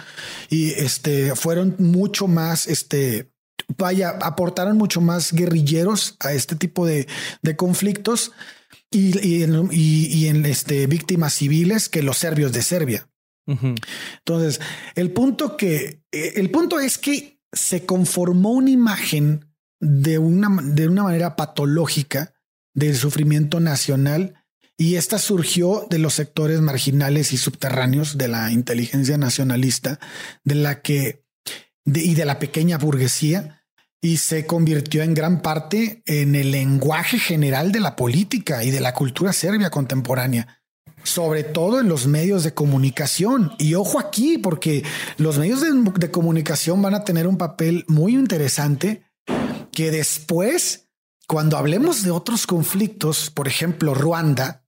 y 0.49 0.71
este 0.71 1.35
fueron 1.37 1.75
mucho 1.79 2.27
más 2.29 2.67
este 2.67 3.31
vaya, 3.79 4.11
aportaron 4.23 4.77
mucho 4.77 5.01
más 5.01 5.33
guerrilleros 5.33 6.17
a 6.21 6.33
este 6.33 6.57
tipo 6.57 6.87
de, 6.87 7.07
de 7.43 7.57
conflictos 7.57 8.33
y, 8.91 9.17
y- 9.27 10.07
y 10.13 10.27
en 10.29 10.45
este, 10.47 10.87
víctimas 10.87 11.35
civiles 11.35 11.89
que 11.89 12.03
los 12.03 12.19
serbios 12.19 12.53
de 12.53 12.63
Serbia. 12.63 13.09
Entonces, 13.47 14.61
el 14.95 15.13
punto 15.13 15.57
que 15.57 16.03
eh, 16.13 16.33
el 16.37 16.51
punto 16.51 16.79
es 16.79 16.99
que 16.99 17.41
se 17.53 17.85
conformó 17.85 18.51
una 18.53 18.71
imagen 18.71 19.47
de 19.81 20.19
una, 20.19 20.49
de 20.63 20.89
una 20.89 21.03
manera 21.03 21.37
patológica 21.37 22.35
del 22.75 22.97
sufrimiento 22.97 23.61
nacional 23.61 24.35
y 24.79 24.97
esta 24.97 25.19
surgió 25.19 25.87
de 25.91 25.99
los 25.99 26.15
sectores 26.15 26.61
marginales 26.61 27.33
y 27.33 27.37
subterráneos 27.37 28.17
de 28.17 28.29
la 28.29 28.51
inteligencia 28.53 29.19
nacionalista, 29.19 29.99
de 30.45 30.55
la 30.55 30.81
que 30.81 31.23
y 31.85 32.15
de 32.15 32.25
la 32.25 32.39
pequeña 32.39 32.79
burguesía 32.79 33.65
y 34.01 34.17
se 34.17 34.47
convirtió 34.47 35.03
en 35.03 35.15
gran 35.15 35.43
parte 35.43 36.03
en 36.07 36.35
el 36.35 36.53
lenguaje 36.53 37.19
general 37.19 37.73
de 37.73 37.81
la 37.81 37.97
política 37.97 38.65
y 38.65 38.71
de 38.71 38.81
la 38.81 38.95
cultura 38.95 39.33
serbia 39.33 39.71
contemporánea 39.71 40.62
sobre 41.03 41.45
todo 41.45 41.81
en 41.81 41.89
los 41.89 42.07
medios 42.07 42.45
de 42.45 42.55
comunicación. 42.55 43.53
Y 43.59 43.75
ojo 43.75 43.99
aquí, 43.99 44.39
porque 44.39 44.85
los 45.17 45.39
medios 45.39 45.61
de, 45.61 45.71
de 45.73 46.11
comunicación 46.11 46.81
van 46.83 46.95
a 46.95 47.05
tener 47.05 47.27
un 47.27 47.39
papel 47.39 47.85
muy 47.89 48.15
interesante 48.15 49.05
que 49.73 49.91
después, 49.91 50.91
cuando 51.27 51.57
hablemos 51.57 52.03
de 52.03 52.11
otros 52.11 52.47
conflictos, 52.47 53.31
por 53.31 53.49
ejemplo, 53.49 53.95
Ruanda, 53.95 54.65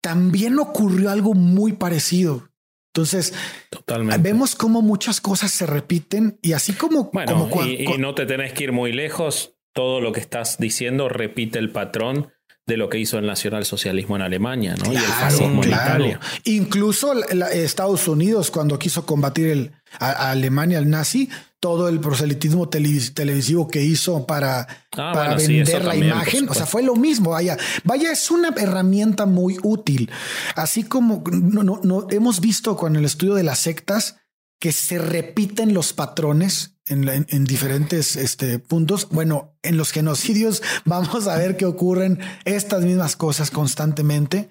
también 0.00 0.58
ocurrió 0.58 1.10
algo 1.10 1.34
muy 1.34 1.72
parecido. 1.72 2.48
Entonces, 2.94 3.34
Totalmente. 3.68 4.22
vemos 4.22 4.54
cómo 4.54 4.80
muchas 4.80 5.20
cosas 5.20 5.50
se 5.50 5.66
repiten 5.66 6.38
y 6.40 6.54
así 6.54 6.72
como, 6.72 7.10
Bueno, 7.12 7.50
como 7.50 7.66
y, 7.66 7.84
no 7.98 8.14
te 8.14 8.24
tenés 8.24 8.54
que 8.54 8.64
ir 8.64 8.72
muy 8.72 8.92
lejos. 8.92 9.54
Todo 9.74 10.00
lo 10.00 10.12
que 10.12 10.20
estás 10.20 10.56
diciendo 10.56 11.10
repite 11.10 11.58
el 11.58 11.70
patrón 11.70 12.32
de 12.66 12.76
lo 12.76 12.88
que 12.88 12.98
hizo 12.98 13.16
el 13.18 13.26
nacionalsocialismo 13.26 14.16
en 14.16 14.22
Alemania, 14.22 14.74
¿no? 14.76 14.92
y 14.92 14.96
el 14.96 15.02
Claro, 15.02 15.20
fascismo 15.20 15.62
en. 15.62 15.68
Italia. 15.68 16.20
Incluso 16.44 17.14
la- 17.14 17.52
Estados 17.52 18.08
Unidos, 18.08 18.50
cuando 18.50 18.76
quiso 18.76 19.06
combatir 19.06 19.46
el, 19.48 19.72
a, 20.00 20.10
a 20.10 20.30
Alemania, 20.32 20.78
el 20.78 20.90
nazi, 20.90 21.28
todo 21.60 21.88
el 21.88 22.00
proselitismo 22.00 22.68
televis- 22.68 23.14
televisivo 23.14 23.68
que 23.68 23.82
hizo 23.84 24.26
para, 24.26 24.62
Ah, 24.96 25.12
para 25.14 25.34
bueno, 25.34 25.48
vender 25.48 25.84
la 25.84 25.90
también, 25.92 26.12
imagen. 26.12 26.48
O 26.48 26.54
sea, 26.54 26.66
fue 26.66 26.82
lo 26.82 26.96
mismo. 26.96 27.30
Vaya, 27.30 27.56
vaya, 27.84 28.10
es 28.10 28.30
una 28.32 28.48
herramienta 28.56 29.26
muy 29.26 29.58
útil. 29.62 30.10
Así 30.56 30.82
como 30.82 31.22
no, 31.30 31.62
no, 31.62 31.80
no- 31.84 32.06
hemos 32.10 32.40
visto 32.40 32.76
con 32.76 32.96
el 32.96 33.04
estudio 33.04 33.34
de 33.34 33.44
las 33.44 33.60
sectas 33.60 34.16
que 34.60 34.72
se 34.72 34.98
repiten 34.98 35.74
los 35.74 35.92
patrones 35.92 36.76
en, 36.86 37.04
la- 37.06 37.14
en- 37.14 37.26
en 37.28 37.44
diferentes 37.44 38.16
este, 38.16 38.58
puntos. 38.58 39.08
Bueno, 39.10 39.56
en 39.62 39.76
los 39.76 39.92
genocidios 39.92 40.62
vamos 40.84 41.26
a 41.28 41.36
ver 41.36 41.56
que 41.56 41.66
ocurren 41.66 42.18
estas 42.44 42.82
mismas 42.84 43.16
cosas 43.16 43.50
constantemente 43.50 44.48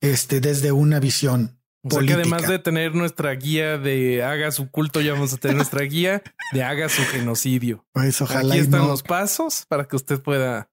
este, 0.00 0.40
desde 0.40 0.72
una 0.72 1.00
visión. 1.00 1.58
O 1.84 1.90
sea 1.90 2.00
que 2.00 2.06
política. 2.06 2.20
además 2.36 2.48
de 2.48 2.58
tener 2.58 2.94
nuestra 2.94 3.32
guía 3.34 3.78
de 3.78 4.22
haga 4.24 4.50
su 4.50 4.68
culto, 4.70 5.00
ya 5.00 5.12
vamos 5.12 5.32
a 5.32 5.36
tener 5.38 5.56
nuestra 5.56 5.82
guía 5.84 6.22
de 6.52 6.62
haga 6.64 6.88
su 6.88 7.02
genocidio. 7.04 7.86
Pues 7.92 8.20
ojalá 8.20 8.54
Aquí 8.54 8.62
están 8.64 8.80
no. 8.82 8.88
los 8.88 9.02
pasos 9.04 9.64
para 9.68 9.86
que 9.86 9.94
usted 9.96 10.20
pueda 10.20 10.70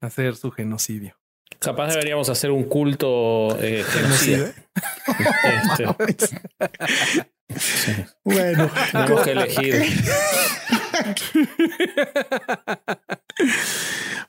hacer 0.00 0.36
su 0.36 0.50
genocidio. 0.52 1.18
Capaz 1.58 1.88
deberíamos 1.88 2.28
hacer 2.28 2.50
un 2.52 2.64
culto 2.64 3.56
eh, 3.60 3.84
genocida. 3.88 4.52
Este, 5.66 5.86
sí. 7.58 7.92
Bueno, 8.24 8.70
Tenemos 8.92 9.22
que 9.22 9.30
elegir 9.32 9.74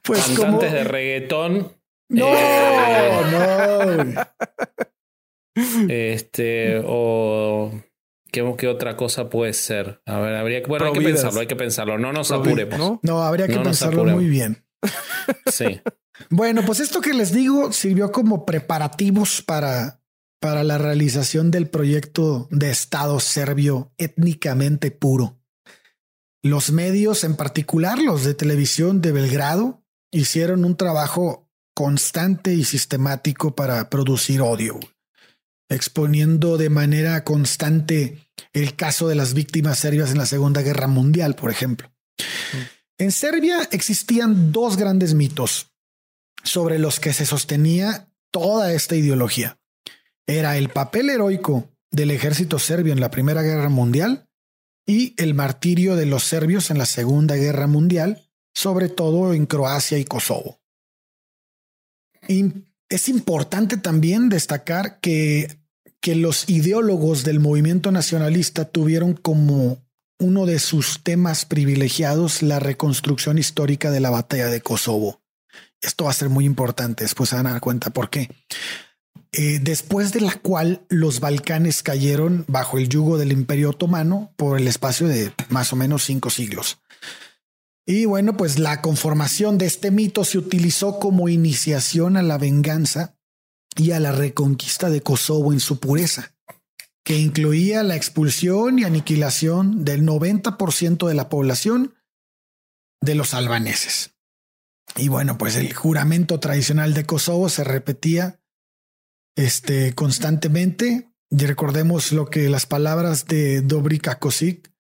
pues 0.03 0.21
como 0.23 0.41
cantantes 0.41 0.71
de 0.73 0.83
reggaetón. 0.83 1.73
no, 2.09 2.27
Eh, 2.27 3.23
no. 3.31 4.27
Este, 5.89 6.81
o 6.85 7.71
¿qué, 8.31 8.53
qué 8.57 8.67
otra 8.67 8.95
cosa 8.95 9.29
puede 9.29 9.53
ser? 9.53 10.01
A 10.05 10.19
ver, 10.19 10.35
habría 10.35 10.61
que, 10.61 10.67
bueno, 10.67 10.85
hay 10.85 10.93
que 10.93 11.01
pensarlo, 11.01 11.39
hay 11.39 11.47
que 11.47 11.55
pensarlo. 11.55 11.97
No 11.97 12.13
nos 12.13 12.31
apuremos. 12.31 12.77
¿no? 12.77 12.99
No, 13.01 13.23
habría 13.23 13.47
que 13.47 13.55
No 13.55 13.63
pensarlo 13.63 14.05
muy 14.05 14.27
bien. 14.27 14.65
Sí. 15.51 15.81
Bueno, 16.31 16.63
pues 16.65 16.79
esto 16.79 16.99
que 16.99 17.13
les 17.13 17.31
digo 17.31 17.71
sirvió 17.71 18.11
como 18.11 18.43
preparativos 18.43 19.43
para, 19.43 20.01
para 20.39 20.63
la 20.63 20.77
realización 20.77 21.51
del 21.51 21.67
proyecto 21.67 22.47
de 22.51 22.69
Estado 22.69 23.19
serbio 23.19 23.91
étnicamente 23.97 24.91
puro. 24.91 25.39
Los 26.43 26.71
medios, 26.71 27.23
en 27.23 27.35
particular 27.35 27.99
los 27.99 28.23
de 28.23 28.33
televisión 28.33 29.01
de 29.01 29.11
Belgrado, 29.11 29.83
hicieron 30.11 30.65
un 30.65 30.77
trabajo 30.77 31.49
constante 31.75 32.53
y 32.53 32.63
sistemático 32.63 33.55
para 33.55 33.89
producir 33.89 34.41
odio, 34.41 34.79
exponiendo 35.69 36.57
de 36.57 36.69
manera 36.69 37.23
constante 37.23 38.29
el 38.53 38.75
caso 38.75 39.07
de 39.07 39.15
las 39.15 39.33
víctimas 39.33 39.79
serbias 39.79 40.11
en 40.11 40.17
la 40.17 40.25
Segunda 40.25 40.61
Guerra 40.61 40.87
Mundial, 40.87 41.35
por 41.35 41.51
ejemplo. 41.51 41.91
En 42.97 43.11
Serbia 43.11 43.67
existían 43.71 44.51
dos 44.51 44.77
grandes 44.77 45.13
mitos 45.13 45.71
sobre 46.43 46.79
los 46.79 46.99
que 46.99 47.13
se 47.13 47.25
sostenía 47.25 48.09
toda 48.31 48.73
esta 48.73 48.95
ideología. 48.95 49.59
Era 50.27 50.57
el 50.57 50.69
papel 50.69 51.09
heroico 51.09 51.69
del 51.89 52.11
ejército 52.11 52.59
serbio 52.59 52.91
en 52.91 52.99
la 52.99 53.09
Primera 53.09 53.41
Guerra 53.41 53.69
Mundial 53.69 54.27
y 54.85 55.13
el 55.17 55.33
martirio 55.33 55.95
de 55.95 56.05
los 56.05 56.23
serbios 56.23 56.69
en 56.69 56.77
la 56.77 56.85
Segunda 56.85 57.35
Guerra 57.35 57.67
Mundial, 57.67 58.29
sobre 58.53 58.89
todo 58.89 59.33
en 59.33 59.45
Croacia 59.45 59.97
y 59.97 60.05
Kosovo. 60.05 60.59
Y 62.27 62.51
es 62.89 63.09
importante 63.09 63.77
también 63.77 64.27
destacar 64.29 64.99
que, 64.99 65.59
que 66.01 66.15
los 66.15 66.49
ideólogos 66.49 67.23
del 67.23 67.39
movimiento 67.39 67.91
nacionalista 67.91 68.65
tuvieron 68.65 69.13
como 69.13 69.85
uno 70.19 70.45
de 70.45 70.59
sus 70.59 71.03
temas 71.03 71.45
privilegiados 71.45 72.41
la 72.41 72.59
reconstrucción 72.59 73.37
histórica 73.37 73.91
de 73.91 73.99
la 73.99 74.09
batalla 74.09 74.47
de 74.47 74.61
Kosovo. 74.61 75.21
Esto 75.81 76.05
va 76.05 76.11
a 76.11 76.13
ser 76.13 76.29
muy 76.29 76.45
importante, 76.45 77.03
después 77.03 77.29
se 77.29 77.35
van 77.35 77.47
a 77.47 77.51
dar 77.51 77.61
cuenta 77.61 77.91
por 77.91 78.09
qué. 78.09 78.29
Eh, 79.33 79.59
después 79.61 80.13
de 80.13 80.21
la 80.21 80.35
cual 80.35 80.81
los 80.89 81.19
Balcanes 81.19 81.83
cayeron 81.83 82.45
bajo 82.47 82.77
el 82.77 82.87
yugo 82.87 83.17
del 83.17 83.31
Imperio 83.31 83.71
Otomano 83.71 84.31
por 84.37 84.59
el 84.59 84.67
espacio 84.67 85.07
de 85.07 85.33
más 85.49 85.73
o 85.73 85.75
menos 85.75 86.03
cinco 86.03 86.29
siglos. 86.29 86.79
Y 87.85 88.05
bueno, 88.05 88.35
pues 88.35 88.59
la 88.59 88.81
conformación 88.81 89.57
de 89.57 89.65
este 89.65 89.91
mito 89.91 90.23
se 90.23 90.37
utilizó 90.37 90.99
como 90.99 91.29
iniciación 91.29 92.17
a 92.17 92.21
la 92.21 92.37
venganza 92.37 93.15
y 93.75 93.91
a 93.91 93.99
la 93.99 94.11
reconquista 94.11 94.89
de 94.89 95.01
Kosovo 95.01 95.53
en 95.53 95.59
su 95.59 95.79
pureza, 95.79 96.33
que 97.03 97.17
incluía 97.17 97.83
la 97.83 97.95
expulsión 97.95 98.79
y 98.79 98.83
aniquilación 98.83 99.85
del 99.85 100.03
90% 100.05 101.07
de 101.07 101.13
la 101.13 101.29
población 101.29 101.95
de 103.01 103.15
los 103.15 103.33
albaneses. 103.33 104.11
Y 104.95 105.09
bueno, 105.09 105.37
pues 105.37 105.55
el 105.55 105.73
juramento 105.73 106.39
tradicional 106.39 106.93
de 106.93 107.05
Kosovo 107.05 107.49
se 107.49 107.63
repetía 107.63 108.39
este, 109.37 109.93
constantemente. 109.93 111.09
Y 111.29 111.45
recordemos 111.45 112.11
lo 112.11 112.29
que 112.29 112.49
las 112.49 112.65
palabras 112.65 113.25
de 113.25 113.61
Dobrika 113.61 114.19
Kosic, 114.19 114.71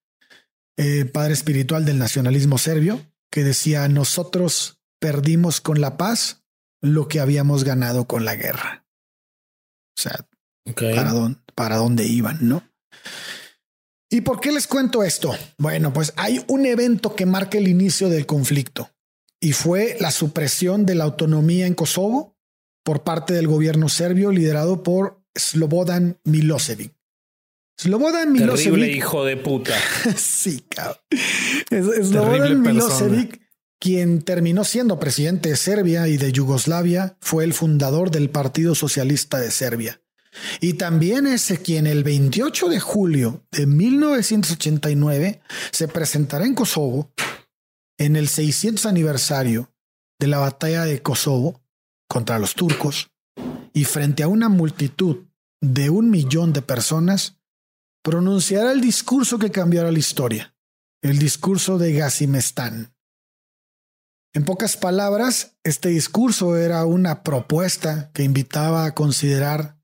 eh, 0.77 1.05
padre 1.05 1.33
espiritual 1.33 1.85
del 1.85 1.99
nacionalismo 1.99 2.57
serbio, 2.57 2.99
que 3.31 3.43
decía, 3.43 3.87
nosotros 3.87 4.81
perdimos 4.99 5.61
con 5.61 5.79
la 5.79 5.95
paz 5.97 6.43
lo 6.81 7.07
que 7.07 7.19
habíamos 7.19 7.63
ganado 7.63 8.07
con 8.07 8.25
la 8.25 8.35
guerra. 8.35 8.85
O 9.97 10.01
sea, 10.01 10.27
Ok. 10.69 10.81
para, 10.95 11.11
dónde, 11.11 11.39
para 11.55 11.77
dónde 11.77 12.05
iban, 12.05 12.37
¿no? 12.41 12.63
¿Y 14.09 14.21
por 14.21 14.39
qué 14.39 14.51
les 14.51 14.67
cuento 14.67 15.03
esto? 15.03 15.35
Bueno, 15.57 15.91
pues 15.91 16.13
hay 16.15 16.43
un 16.47 16.65
evento 16.65 17.15
que 17.15 17.25
marca 17.25 17.57
el 17.57 17.67
inicio 17.67 18.09
del 18.09 18.25
conflicto 18.25 18.89
y 19.41 19.51
fue 19.51 19.97
la 19.99 20.11
supresión 20.11 20.85
de 20.85 20.95
la 20.95 21.03
autonomía 21.03 21.67
en 21.67 21.73
Kosovo 21.73 22.36
por 22.87 23.03
parte 23.03 23.33
del 23.33 23.49
gobierno 23.49 23.89
serbio 23.89 24.31
liderado 24.31 24.81
por 24.81 25.21
Slobodan 25.37 26.21
Milosevic. 26.23 26.93
Slobodan 27.77 28.33
Terrible 28.33 28.45
Milosevic 28.45 28.95
hijo 28.95 29.25
de 29.25 29.35
puta. 29.35 29.73
sí, 30.15 30.63
cabrón. 30.69 30.95
Slobodan 31.69 32.63
persona. 32.63 32.71
Milosevic, 32.71 33.41
quien 33.77 34.21
terminó 34.21 34.63
siendo 34.63 35.01
presidente 35.01 35.49
de 35.49 35.57
Serbia 35.57 36.07
y 36.07 36.15
de 36.15 36.31
Yugoslavia, 36.31 37.17
fue 37.19 37.43
el 37.43 37.53
fundador 37.53 38.09
del 38.09 38.29
Partido 38.29 38.73
Socialista 38.73 39.37
de 39.37 39.51
Serbia. 39.51 40.01
Y 40.61 40.75
también 40.75 41.27
es 41.27 41.53
quien 41.61 41.87
el 41.87 42.05
28 42.05 42.69
de 42.69 42.79
julio 42.79 43.45
de 43.51 43.67
1989 43.67 45.41
se 45.73 45.89
presentará 45.89 46.45
en 46.45 46.55
Kosovo 46.55 47.11
en 47.97 48.15
el 48.15 48.29
600 48.29 48.85
aniversario 48.85 49.73
de 50.19 50.27
la 50.27 50.37
batalla 50.37 50.85
de 50.85 51.01
Kosovo 51.01 51.66
contra 52.07 52.39
los 52.39 52.55
turcos 52.55 53.09
y 53.73 53.85
frente 53.85 54.23
a 54.23 54.27
una 54.27 54.49
multitud 54.49 55.25
de 55.61 55.89
un 55.89 56.09
millón 56.09 56.53
de 56.53 56.61
personas 56.61 57.37
pronunciará 58.03 58.71
el 58.71 58.81
discurso 58.81 59.37
que 59.37 59.51
cambiará 59.51 59.91
la 59.91 59.99
historia, 59.99 60.55
el 61.01 61.19
discurso 61.19 61.77
de 61.77 61.93
Gazimestán. 61.93 62.95
En 64.33 64.45
pocas 64.45 64.77
palabras, 64.77 65.57
este 65.63 65.89
discurso 65.89 66.57
era 66.57 66.85
una 66.85 67.23
propuesta 67.23 68.11
que 68.13 68.23
invitaba 68.23 68.85
a 68.85 68.93
considerar 68.93 69.77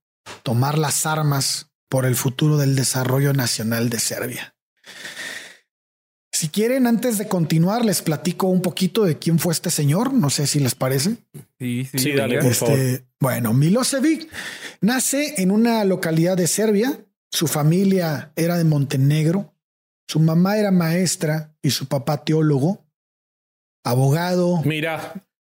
tomar 0.43 0.77
las 0.77 1.05
armas 1.05 1.71
por 1.89 2.05
el 2.05 2.15
futuro 2.15 2.57
del 2.57 2.75
desarrollo 2.75 3.33
nacional 3.33 3.89
de 3.89 3.99
Serbia. 3.99 4.55
Si 6.43 6.49
quieren, 6.49 6.88
antes 6.88 7.17
de 7.17 7.29
continuar, 7.29 7.86
les 7.86 8.01
platico 8.01 8.47
un 8.47 8.62
poquito 8.62 9.06
de 9.06 9.17
quién 9.17 9.39
fue 9.39 9.53
este 9.53 9.69
señor. 9.69 10.12
No 10.13 10.29
sé 10.29 10.45
si 10.45 10.60
les 10.60 10.75
parece. 10.75 11.15
Sí, 11.58 11.88
sí, 11.89 11.99
Sí, 11.99 12.12
dale, 12.12 12.36
venga. 12.36 12.49
por 12.49 12.53
favor. 12.53 12.77
Este, 12.77 13.06
bueno, 13.17 13.53
Milosevic 13.53 14.27
nace 14.82 15.41
en 15.41 15.51
una 15.51 15.86
localidad 15.86 16.36
de 16.36 16.47
Serbia. 16.47 16.99
Su 17.32 17.47
familia 17.47 18.34
era 18.36 18.58
de 18.58 18.65
Montenegro. 18.65 19.53
Su 20.06 20.19
mamá 20.19 20.58
era 20.58 20.71
maestra 20.71 21.56
y 21.62 21.69
su 21.69 21.86
papá 21.86 22.25
teólogo, 22.25 22.86
abogado. 23.86 24.62
Mira, 24.65 25.13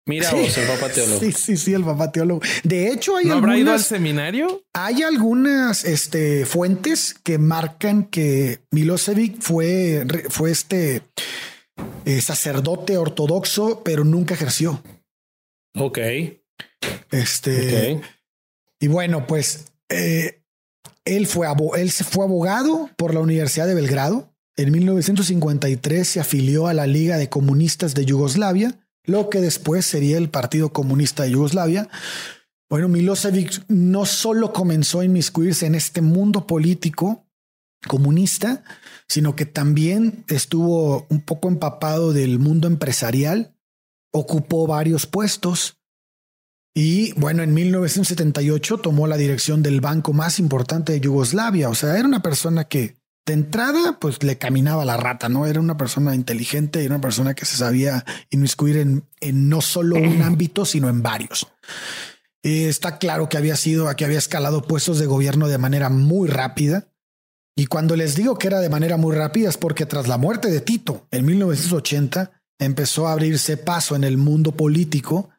mira 0.06 0.30
Sí. 0.30 0.36
vos, 0.36 0.56
el 0.58 0.66
papá 0.66 0.88
teólogo. 0.88 1.20
Sí, 1.20 1.32
sí, 1.32 1.56
sí, 1.56 1.74
el 1.74 1.84
papá 1.84 2.12
teólogo. 2.12 2.40
De 2.62 2.88
hecho, 2.90 3.16
hay 3.16 3.26
¿No 3.26 3.34
habrá 3.34 3.56
ido 3.58 3.66
al 3.70 3.74
algunas, 3.74 3.86
seminario? 3.86 4.62
hay 4.72 5.02
algunas 5.02 5.84
este, 5.84 6.46
fuentes 6.46 7.14
que 7.14 7.38
marcan 7.38 8.04
que 8.04 8.60
Milosevic 8.70 9.40
fue, 9.40 10.06
fue 10.30 10.50
este 10.50 11.02
eh, 12.04 12.20
sacerdote 12.22 12.96
ortodoxo, 12.96 13.82
pero 13.84 14.04
nunca 14.04 14.34
ejerció. 14.34 14.82
Ok. 15.78 15.98
Este, 17.10 17.94
ok. 17.96 18.04
Y 18.80 18.88
bueno, 18.88 19.26
pues 19.26 19.66
eh, 19.88 20.42
él 21.04 21.26
fue, 21.26 21.46
él 21.76 21.90
fue 21.90 22.24
abogado 22.24 22.90
por 22.96 23.14
la 23.14 23.20
Universidad 23.20 23.66
de 23.66 23.74
Belgrado. 23.74 24.32
En 24.56 24.72
1953 24.72 26.08
se 26.08 26.20
afilió 26.20 26.66
a 26.66 26.74
la 26.74 26.86
Liga 26.86 27.18
de 27.18 27.28
Comunistas 27.28 27.94
de 27.94 28.06
Yugoslavia, 28.06 28.74
lo 29.06 29.30
que 29.30 29.40
después 29.40 29.86
sería 29.86 30.18
el 30.18 30.28
Partido 30.28 30.72
Comunista 30.72 31.22
de 31.22 31.30
Yugoslavia. 31.30 31.88
Bueno, 32.68 32.88
Milosevic 32.88 33.64
no 33.68 34.04
solo 34.04 34.52
comenzó 34.52 35.00
a 35.00 35.04
inmiscuirse 35.04 35.66
en 35.66 35.74
este 35.76 36.02
mundo 36.02 36.46
político 36.46 37.26
comunista, 37.86 38.64
sino 39.08 39.36
que 39.36 39.46
también 39.46 40.24
estuvo 40.28 41.06
un 41.08 41.20
poco 41.20 41.48
empapado 41.48 42.12
del 42.12 42.38
mundo 42.38 42.66
empresarial, 42.66 43.54
ocupó 44.12 44.66
varios 44.66 45.06
puestos 45.06 45.78
y 46.74 47.12
bueno, 47.12 47.42
en 47.42 47.54
1978 47.54 48.78
tomó 48.78 49.06
la 49.06 49.16
dirección 49.16 49.62
del 49.62 49.80
banco 49.80 50.12
más 50.12 50.38
importante 50.38 50.92
de 50.92 51.00
Yugoslavia, 51.00 51.70
o 51.70 51.74
sea, 51.74 51.96
era 51.96 52.06
una 52.06 52.20
persona 52.20 52.64
que 52.64 52.96
de 53.26 53.32
entrada 53.32 53.98
pues 54.00 54.22
le 54.22 54.38
caminaba 54.38 54.84
la 54.84 54.96
rata, 54.96 55.28
¿no? 55.28 55.46
Era 55.46 55.60
una 55.60 55.76
persona 55.76 56.14
inteligente 56.14 56.82
y 56.82 56.86
una 56.86 57.00
persona 57.00 57.34
que 57.34 57.44
se 57.44 57.56
sabía 57.56 58.04
inmiscuir 58.30 58.76
en, 58.76 59.04
en 59.20 59.48
no 59.48 59.60
solo 59.60 59.96
un 59.96 60.22
ámbito, 60.22 60.64
sino 60.64 60.88
en 60.88 61.02
varios. 61.02 61.48
está 62.42 62.98
claro 62.98 63.28
que 63.28 63.36
había 63.36 63.56
sido, 63.56 63.94
que 63.96 64.04
había 64.04 64.18
escalado 64.18 64.62
puestos 64.62 64.98
de 65.00 65.06
gobierno 65.06 65.48
de 65.48 65.58
manera 65.58 65.90
muy 65.90 66.28
rápida 66.28 66.88
y 67.58 67.66
cuando 67.66 67.96
les 67.96 68.14
digo 68.14 68.38
que 68.38 68.48
era 68.48 68.60
de 68.60 68.68
manera 68.68 68.98
muy 68.98 69.16
rápida 69.16 69.48
es 69.48 69.56
porque 69.56 69.86
tras 69.86 70.06
la 70.06 70.18
muerte 70.18 70.50
de 70.50 70.60
Tito 70.60 71.08
en 71.10 71.24
1980 71.24 72.30
empezó 72.58 73.08
a 73.08 73.12
abrirse 73.12 73.56
paso 73.56 73.96
en 73.96 74.04
el 74.04 74.18
mundo 74.18 74.52
político 74.52 75.30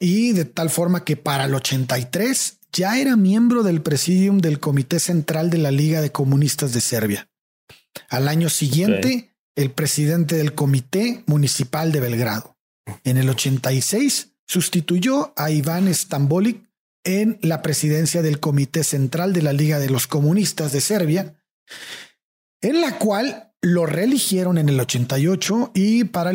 y 0.00 0.32
de 0.32 0.46
tal 0.46 0.70
forma 0.70 1.04
que 1.04 1.16
para 1.16 1.44
el 1.44 1.54
83 1.54 2.60
ya 2.74 2.98
era 2.98 3.16
miembro 3.16 3.62
del 3.62 3.80
presidium 3.82 4.38
del 4.38 4.58
Comité 4.58 4.98
Central 4.98 5.48
de 5.48 5.58
la 5.58 5.70
Liga 5.70 6.00
de 6.00 6.10
Comunistas 6.10 6.72
de 6.72 6.80
Serbia. 6.80 7.30
Al 8.08 8.26
año 8.26 8.50
siguiente, 8.50 9.36
el 9.54 9.70
presidente 9.70 10.36
del 10.36 10.54
Comité 10.54 11.22
Municipal 11.26 11.92
de 11.92 12.00
Belgrado. 12.00 12.56
En 13.04 13.16
el 13.16 13.30
86 13.30 14.32
sustituyó 14.46 15.32
a 15.36 15.50
Iván 15.50 15.92
Stambolic 15.94 16.68
en 17.04 17.38
la 17.42 17.62
presidencia 17.62 18.22
del 18.22 18.40
Comité 18.40 18.82
Central 18.82 19.32
de 19.32 19.42
la 19.42 19.52
Liga 19.52 19.78
de 19.78 19.90
los 19.90 20.06
Comunistas 20.08 20.72
de 20.72 20.80
Serbia, 20.80 21.36
en 22.60 22.80
la 22.80 22.98
cual 22.98 23.53
lo 23.64 23.86
reeligieron 23.86 24.58
en 24.58 24.68
el 24.68 24.78
88 24.78 25.70
y 25.74 26.04
para, 26.04 26.32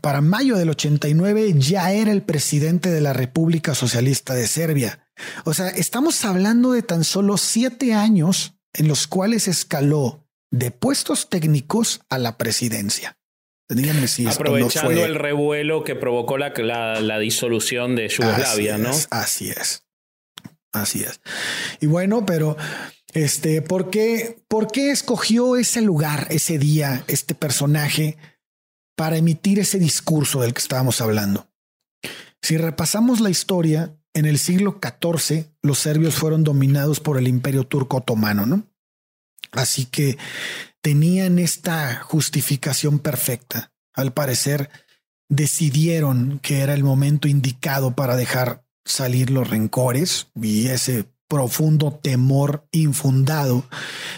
para 0.00 0.22
mayo 0.22 0.56
del 0.56 0.70
89 0.70 1.54
ya 1.58 1.92
era 1.92 2.10
el 2.10 2.22
presidente 2.22 2.90
de 2.90 3.02
la 3.02 3.12
República 3.12 3.74
Socialista 3.74 4.32
de 4.32 4.46
Serbia. 4.46 5.06
O 5.44 5.52
sea, 5.52 5.68
estamos 5.68 6.24
hablando 6.24 6.72
de 6.72 6.82
tan 6.82 7.04
solo 7.04 7.36
siete 7.36 7.92
años 7.92 8.54
en 8.72 8.88
los 8.88 9.06
cuales 9.06 9.46
escaló 9.46 10.26
de 10.50 10.70
puestos 10.70 11.28
técnicos 11.28 12.00
a 12.08 12.16
la 12.16 12.38
presidencia. 12.38 13.18
Díganme 13.68 14.08
si 14.08 14.26
Aprovechando 14.26 15.04
el 15.04 15.14
revuelo 15.16 15.84
que 15.84 15.94
provocó 15.94 16.38
la, 16.38 16.52
la, 17.00 17.18
disolución 17.18 17.94
de 17.94 18.08
Yugoslavia, 18.08 18.78
¿no? 18.78 18.90
así 19.10 19.50
es. 19.50 19.84
Así 20.72 21.02
es. 21.02 21.20
Y 21.80 21.86
bueno, 21.86 22.24
pero 22.24 22.56
este, 23.12 23.62
¿por 23.62 23.90
qué, 23.90 24.42
¿por 24.48 24.70
qué 24.70 24.90
escogió 24.90 25.56
ese 25.56 25.80
lugar, 25.80 26.26
ese 26.30 26.58
día, 26.58 27.04
este 27.08 27.34
personaje 27.34 28.16
para 28.96 29.16
emitir 29.16 29.58
ese 29.58 29.78
discurso 29.78 30.40
del 30.42 30.52
que 30.52 30.60
estábamos 30.60 31.00
hablando? 31.00 31.48
Si 32.42 32.56
repasamos 32.56 33.20
la 33.20 33.30
historia, 33.30 33.96
en 34.14 34.26
el 34.26 34.38
siglo 34.38 34.80
XIV 34.82 35.46
los 35.62 35.78
serbios 35.78 36.14
fueron 36.14 36.42
dominados 36.42 37.00
por 37.00 37.18
el 37.18 37.28
imperio 37.28 37.64
turco 37.64 37.98
otomano, 37.98 38.46
¿no? 38.46 38.66
Así 39.52 39.86
que 39.86 40.18
tenían 40.80 41.38
esta 41.38 41.96
justificación 42.02 42.98
perfecta. 42.98 43.72
Al 43.92 44.12
parecer, 44.12 44.70
decidieron 45.28 46.40
que 46.40 46.60
era 46.60 46.74
el 46.74 46.84
momento 46.84 47.28
indicado 47.28 47.94
para 47.94 48.16
dejar 48.16 48.64
salir 48.84 49.30
los 49.30 49.48
rencores 49.48 50.28
y 50.34 50.68
ese 50.68 51.06
profundo 51.30 51.92
temor 51.92 52.66
infundado 52.72 53.64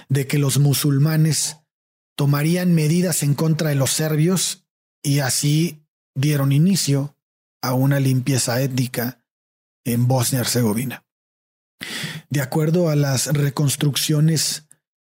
de 0.08 0.26
que 0.26 0.38
los 0.38 0.58
musulmanes 0.58 1.58
tomarían 2.16 2.74
medidas 2.74 3.22
en 3.22 3.34
contra 3.34 3.68
de 3.68 3.74
los 3.74 3.90
serbios 3.90 4.64
y 5.02 5.18
así 5.18 5.84
dieron 6.14 6.52
inicio 6.52 7.14
a 7.62 7.74
una 7.74 8.00
limpieza 8.00 8.62
étnica 8.62 9.22
en 9.84 10.08
Bosnia-Herzegovina. 10.08 11.04
De 12.30 12.40
acuerdo 12.40 12.88
a 12.88 12.96
las 12.96 13.26
reconstrucciones 13.26 14.68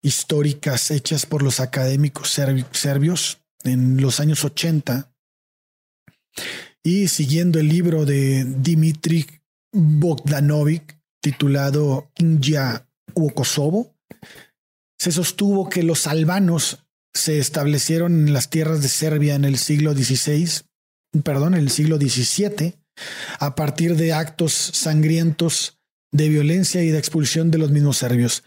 históricas 0.02 0.90
hechas 0.90 1.26
por 1.26 1.42
los 1.42 1.60
académicos 1.60 2.30
serbios 2.72 3.42
en 3.64 4.00
los 4.00 4.18
años 4.18 4.44
80, 4.44 5.12
y 6.82 7.08
siguiendo 7.08 7.60
el 7.60 7.68
libro 7.68 8.06
de 8.06 8.44
Dimitri 8.44 9.26
Bogdanovic 9.72 11.01
titulado 11.22 12.10
India 12.18 12.86
u 13.14 13.30
Kosovo, 13.30 13.94
se 14.98 15.12
sostuvo 15.12 15.70
que 15.70 15.82
los 15.82 16.06
albanos 16.06 16.84
se 17.14 17.38
establecieron 17.38 18.26
en 18.26 18.32
las 18.32 18.50
tierras 18.50 18.82
de 18.82 18.88
Serbia 18.88 19.34
en 19.34 19.44
el 19.44 19.58
siglo 19.58 19.94
XVI, 19.94 20.62
perdón, 21.24 21.54
en 21.54 21.60
el 21.60 21.70
siglo 21.70 21.96
XVII, 21.96 22.74
a 23.38 23.54
partir 23.54 23.96
de 23.96 24.12
actos 24.12 24.52
sangrientos 24.52 25.78
de 26.12 26.28
violencia 26.28 26.82
y 26.82 26.90
de 26.90 26.98
expulsión 26.98 27.50
de 27.50 27.58
los 27.58 27.70
mismos 27.70 27.98
serbios. 27.98 28.44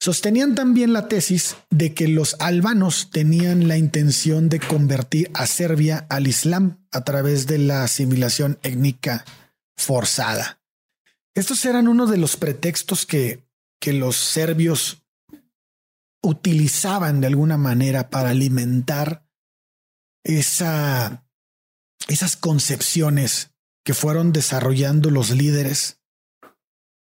Sostenían 0.00 0.54
también 0.54 0.92
la 0.92 1.08
tesis 1.08 1.56
de 1.70 1.92
que 1.92 2.06
los 2.06 2.36
albanos 2.38 3.10
tenían 3.10 3.66
la 3.66 3.76
intención 3.76 4.48
de 4.48 4.60
convertir 4.60 5.30
a 5.34 5.46
Serbia 5.46 6.06
al 6.08 6.28
Islam 6.28 6.84
a 6.92 7.02
través 7.02 7.46
de 7.46 7.58
la 7.58 7.82
asimilación 7.82 8.58
étnica 8.62 9.24
forzada. 9.76 10.57
Estos 11.38 11.64
eran 11.66 11.86
uno 11.86 12.06
de 12.06 12.16
los 12.16 12.36
pretextos 12.36 13.06
que, 13.06 13.46
que 13.80 13.92
los 13.92 14.16
serbios 14.16 15.04
utilizaban 16.20 17.20
de 17.20 17.28
alguna 17.28 17.56
manera 17.56 18.10
para 18.10 18.30
alimentar 18.30 19.24
esa, 20.24 21.24
esas 22.08 22.36
concepciones 22.36 23.52
que 23.84 23.94
fueron 23.94 24.32
desarrollando 24.32 25.10
los 25.10 25.30
líderes 25.30 26.00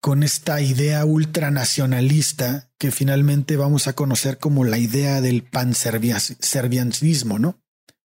con 0.01 0.23
esta 0.23 0.61
idea 0.61 1.03
ultranacionalista 1.03 2.71
que 2.77 2.91
finalmente 2.91 3.57
vamos 3.57 3.87
a 3.87 3.93
conocer 3.93 4.37
como 4.37 4.63
la 4.63 4.77
idea 4.77 5.19
del 5.19 5.43
panservianismo, 5.43 7.37
¿no? 7.37 7.61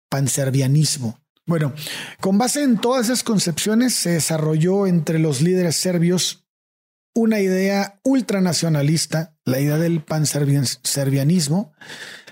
Panservianismo. 0.10 1.24
Bueno, 1.48 1.74
con 2.20 2.38
base 2.38 2.64
en 2.64 2.78
todas 2.78 3.06
esas 3.06 3.24
concepciones 3.24 3.94
se 3.94 4.12
desarrolló 4.12 4.88
entre 4.88 5.20
los 5.20 5.42
líderes 5.42 5.76
serbios 5.76 6.46
una 7.14 7.40
idea 7.40 8.00
ultranacionalista, 8.04 9.38
la 9.46 9.60
idea 9.60 9.78
del 9.78 10.04
panservianismo, 10.04 11.74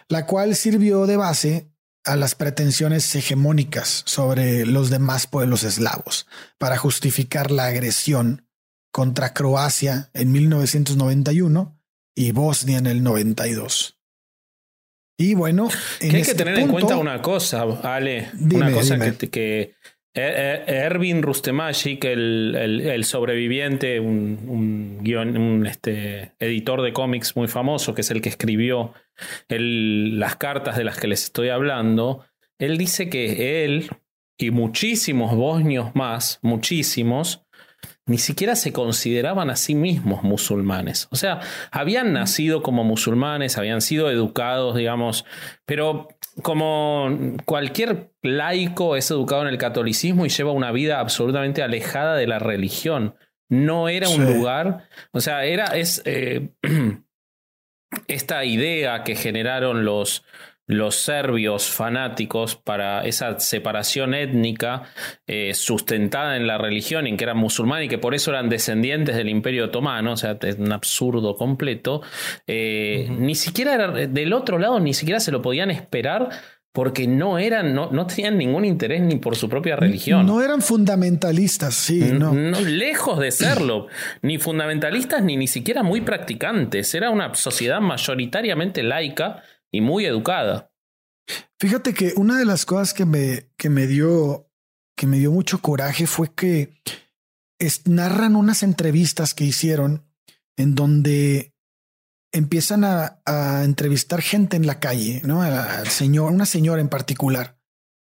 la 0.09 0.25
cual 0.25 0.55
sirvió 0.55 1.05
de 1.05 1.17
base 1.17 1.69
a 2.03 2.15
las 2.15 2.35
pretensiones 2.35 3.15
hegemónicas 3.15 4.03
sobre 4.05 4.65
los 4.65 4.89
demás 4.89 5.25
pueblos 5.27 5.63
eslavos 5.63 6.27
para 6.57 6.77
justificar 6.77 7.51
la 7.51 7.67
agresión 7.67 8.49
contra 8.91 9.33
Croacia 9.33 10.09
en 10.13 10.31
1991 10.31 11.79
y 12.15 12.31
Bosnia 12.31 12.77
en 12.77 12.87
el 12.87 13.03
92. 13.03 13.97
Y 15.23 15.35
bueno, 15.35 15.69
hay 16.01 16.09
que 16.09 16.19
este 16.19 16.35
tener 16.35 16.59
en 16.59 16.67
cuenta 16.67 16.97
una 16.97 17.21
cosa, 17.21 17.63
Ale, 17.81 18.27
una 18.41 18.73
cosa 18.73 18.97
que, 19.31 19.73
Ervin 20.13 21.21
Rustemagic, 21.21 22.03
el, 22.03 22.55
el, 22.83 23.05
sobreviviente, 23.05 24.01
un, 24.01 24.99
un, 25.01 25.65
este, 25.65 26.33
editor 26.39 26.81
de 26.81 26.91
cómics 26.91 27.37
muy 27.37 27.47
famoso, 27.47 27.95
que 27.95 28.01
es 28.01 28.11
el 28.11 28.21
que 28.21 28.27
escribió 28.27 28.93
las 29.47 30.35
cartas 30.35 30.75
de 30.75 30.83
las 30.83 30.99
que 30.99 31.07
les 31.07 31.23
estoy 31.23 31.47
hablando, 31.47 32.25
él 32.59 32.77
dice 32.77 33.09
que 33.09 33.63
él 33.63 33.89
y 34.37 34.51
muchísimos 34.51 35.37
bosnios 35.37 35.95
más, 35.95 36.39
muchísimos, 36.41 37.45
ni 38.05 38.17
siquiera 38.17 38.55
se 38.55 38.73
consideraban 38.73 39.49
a 39.49 39.55
sí 39.55 39.75
mismos 39.75 40.23
musulmanes. 40.23 41.07
O 41.11 41.15
sea, 41.15 41.39
habían 41.71 42.13
nacido 42.13 42.61
como 42.61 42.83
musulmanes, 42.83 43.57
habían 43.57 43.81
sido 43.81 44.11
educados, 44.11 44.75
digamos, 44.75 45.25
pero 45.65 46.09
como 46.41 47.37
cualquier 47.45 48.11
laico 48.21 48.95
es 48.95 49.09
educado 49.11 49.43
en 49.43 49.47
el 49.49 49.57
catolicismo 49.57 50.25
y 50.25 50.29
lleva 50.29 50.51
una 50.51 50.71
vida 50.71 50.99
absolutamente 50.99 51.61
alejada 51.61 52.15
de 52.15 52.27
la 52.27 52.39
religión. 52.39 53.15
No 53.49 53.87
era 53.87 54.09
un 54.09 54.25
lugar, 54.25 54.89
o 55.11 55.21
sea, 55.21 55.45
era, 55.45 55.65
es 55.77 56.01
eh, 56.05 56.49
esta 58.07 58.43
idea 58.45 59.03
que 59.03 59.15
generaron 59.15 59.85
los, 59.85 60.25
los 60.67 60.95
serbios 60.95 61.67
fanáticos 61.67 62.55
para 62.55 63.05
esa 63.05 63.39
separación 63.39 64.13
étnica 64.13 64.83
eh, 65.27 65.53
sustentada 65.53 66.37
en 66.37 66.47
la 66.47 66.57
religión, 66.57 67.05
en 67.07 67.17
que 67.17 67.25
eran 67.25 67.37
musulmanes 67.37 67.85
y 67.85 67.89
que 67.89 67.97
por 67.97 68.15
eso 68.15 68.31
eran 68.31 68.49
descendientes 68.49 69.15
del 69.15 69.29
Imperio 69.29 69.65
Otomano, 69.65 70.13
o 70.13 70.17
sea, 70.17 70.37
es 70.41 70.57
un 70.57 70.71
absurdo 70.71 71.35
completo, 71.35 72.01
eh, 72.47 73.07
ni 73.09 73.35
siquiera 73.35 73.89
del 73.91 74.33
otro 74.33 74.57
lado, 74.57 74.79
ni 74.79 74.93
siquiera 74.93 75.19
se 75.19 75.31
lo 75.31 75.41
podían 75.41 75.69
esperar 75.69 76.29
porque 76.73 77.07
no 77.07 77.37
eran, 77.37 77.75
no, 77.75 77.91
no, 77.91 78.07
tenían 78.07 78.35
ningún 78.35 78.65
interés 78.65 78.99
ni 79.01 79.17
por 79.17 79.35
su 79.35 79.47
propia 79.47 79.75
religión. 79.75 80.25
No 80.25 80.41
eran 80.41 80.59
fundamentalistas, 80.59 81.75
sí, 81.75 81.99
no. 81.99 82.33
lejos 82.33 83.19
de 83.19 83.29
serlo, 83.31 83.87
ni 84.23 84.39
fundamentalistas 84.39 85.21
ni 85.21 85.37
ni 85.37 85.45
siquiera 85.45 85.83
muy 85.83 86.01
practicantes. 86.01 86.95
Era 86.95 87.11
una 87.11 87.35
sociedad 87.35 87.79
mayoritariamente 87.79 88.81
laica 88.81 89.43
y 89.73 89.81
muy 89.81 90.05
educada. 90.05 90.71
Fíjate 91.59 91.93
que 91.93 92.13
una 92.15 92.37
de 92.37 92.45
las 92.45 92.65
cosas 92.65 92.93
que 92.93 93.05
me, 93.05 93.49
que 93.57 93.69
me 93.69 93.87
dio, 93.87 94.49
que 94.95 95.07
me 95.07 95.17
dio 95.17 95.31
mucho 95.31 95.61
coraje 95.61 96.07
fue 96.07 96.33
que 96.33 96.79
narran 97.85 98.35
unas 98.35 98.63
entrevistas 98.63 99.33
que 99.33 99.45
hicieron 99.45 100.05
en 100.57 100.75
donde 100.75 101.53
empiezan 102.31 102.83
a, 102.83 103.21
entrevistar 103.63 104.21
gente 104.21 104.57
en 104.57 104.67
la 104.67 104.79
calle, 104.79 105.21
¿no? 105.23 105.41
Al 105.41 105.87
señor, 105.87 106.31
una 106.31 106.45
señora 106.45 106.81
en 106.81 106.89
particular, 106.89 107.57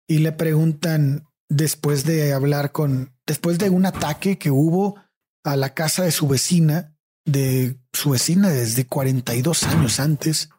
y 0.08 0.20
le 0.20 0.32
preguntan 0.32 1.28
después 1.50 2.06
de 2.06 2.34
hablar 2.34 2.72
con, 2.72 3.14
después 3.26 3.58
de 3.60 3.70
un 3.70 3.86
ataque 3.86 4.38
que 4.38 4.52
hubo 4.52 4.96
a 5.44 5.56
la 5.56 5.74
casa 5.74 6.04
de 6.04 6.12
su 6.12 6.28
vecina, 6.28 6.96
de 7.26 7.80
su 7.92 8.12
vecina 8.12 8.50
desde 8.50 8.86
42 8.86 9.64
años 9.64 10.00
antes, 10.00 10.50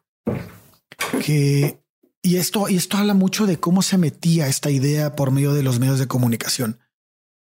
que 1.23 1.81
y 2.23 2.37
esto, 2.37 2.69
y 2.69 2.77
esto 2.77 2.97
habla 2.97 3.13
mucho 3.13 3.47
de 3.47 3.59
cómo 3.59 3.81
se 3.81 3.97
metía 3.97 4.47
esta 4.47 4.69
idea 4.69 5.15
por 5.15 5.31
medio 5.31 5.53
de 5.53 5.63
los 5.63 5.79
medios 5.79 5.99
de 5.99 6.07
comunicación. 6.07 6.79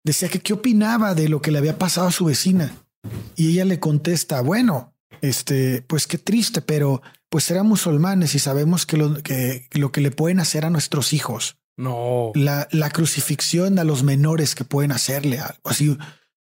Decía 0.05 0.29
que 0.31 0.41
qué 0.41 0.55
opinaba 0.55 1.15
de 1.15 1.29
lo 1.29 1.43
que 1.43 1.51
le 1.51 1.59
había 1.59 1.79
pasado 1.79 2.09
a 2.09 2.13
su 2.13 2.25
vecina. 2.25 2.75
Y 3.37 3.51
ella 3.51 3.67
le 3.67 3.79
contesta, 3.79 4.41
bueno, 4.41 4.95
este, 5.21 5.83
pues 5.83 6.07
qué 6.07 6.17
triste, 6.17 6.63
pero 6.63 7.03
pues 7.29 7.51
eran 7.51 7.67
musulmanes 7.67 8.35
y 8.35 8.39
sabemos 8.39 8.87
que 8.87 8.97
lo 8.97 9.23
que, 9.23 9.69
lo 9.73 9.93
que 9.93 10.01
le 10.01 10.11
pueden 10.11 10.41
hacer 10.41 10.65
a 10.65 10.71
nuestros 10.71 11.13
hijos. 11.13 11.59
No. 11.77 12.33
La, 12.35 12.67
la 12.73 12.91
crucifixión 12.91 13.79
a 13.79 13.85
los 13.85 14.03
menores 14.03 14.55
que 14.55 14.65
pueden 14.65 14.93
hacerle 14.93 15.41
algo 15.41 15.61
así. 15.65 15.97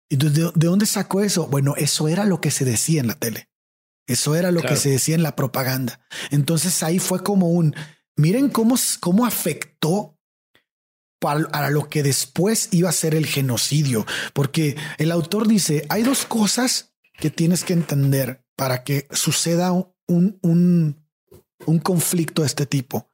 ¿Y 0.09 0.17
de, 0.17 0.31
de, 0.31 0.51
dónde 0.55 0.87
sacó 0.87 1.21
eso? 1.21 1.47
Bueno, 1.47 1.75
eso 1.77 2.09
era 2.09 2.25
lo 2.25 2.41
que 2.41 2.51
se 2.51 2.65
decía 2.65 3.01
en 3.01 3.09
la 3.09 3.15
tele. 3.15 3.49
Eso 4.07 4.35
era 4.35 4.51
lo 4.51 4.61
que 4.61 4.77
se 4.77 4.91
decía 4.91 5.15
en 5.15 5.23
la 5.23 5.35
propaganda. 5.35 6.01
Entonces 6.31 6.83
ahí 6.83 6.99
fue 6.99 7.23
como 7.23 7.51
un, 7.51 7.75
miren 8.17 8.51
cómo, 8.51 8.77
cómo 9.01 9.25
afectó 9.25 10.19
para, 11.19 11.71
lo 11.71 11.89
que 11.89 12.03
después 12.03 12.69
iba 12.73 12.91
a 12.91 12.93
ser 12.93 13.15
el 13.15 13.25
genocidio, 13.25 14.05
porque 14.35 14.77
el 14.99 15.11
autor 15.11 15.49
dice, 15.49 15.87
hay 15.89 16.03
dos 16.03 16.27
cosas 16.27 16.93
que 17.19 17.31
tienes 17.31 17.65
que 17.65 17.73
entender 17.73 18.45
para 18.57 18.85
que 18.85 19.09
suceda 19.11 19.73
un, 19.73 19.95
un, 20.43 21.03
un 21.65 21.79
conflicto 21.79 22.43
de 22.43 22.49
este 22.49 22.67
tipo. 22.67 23.11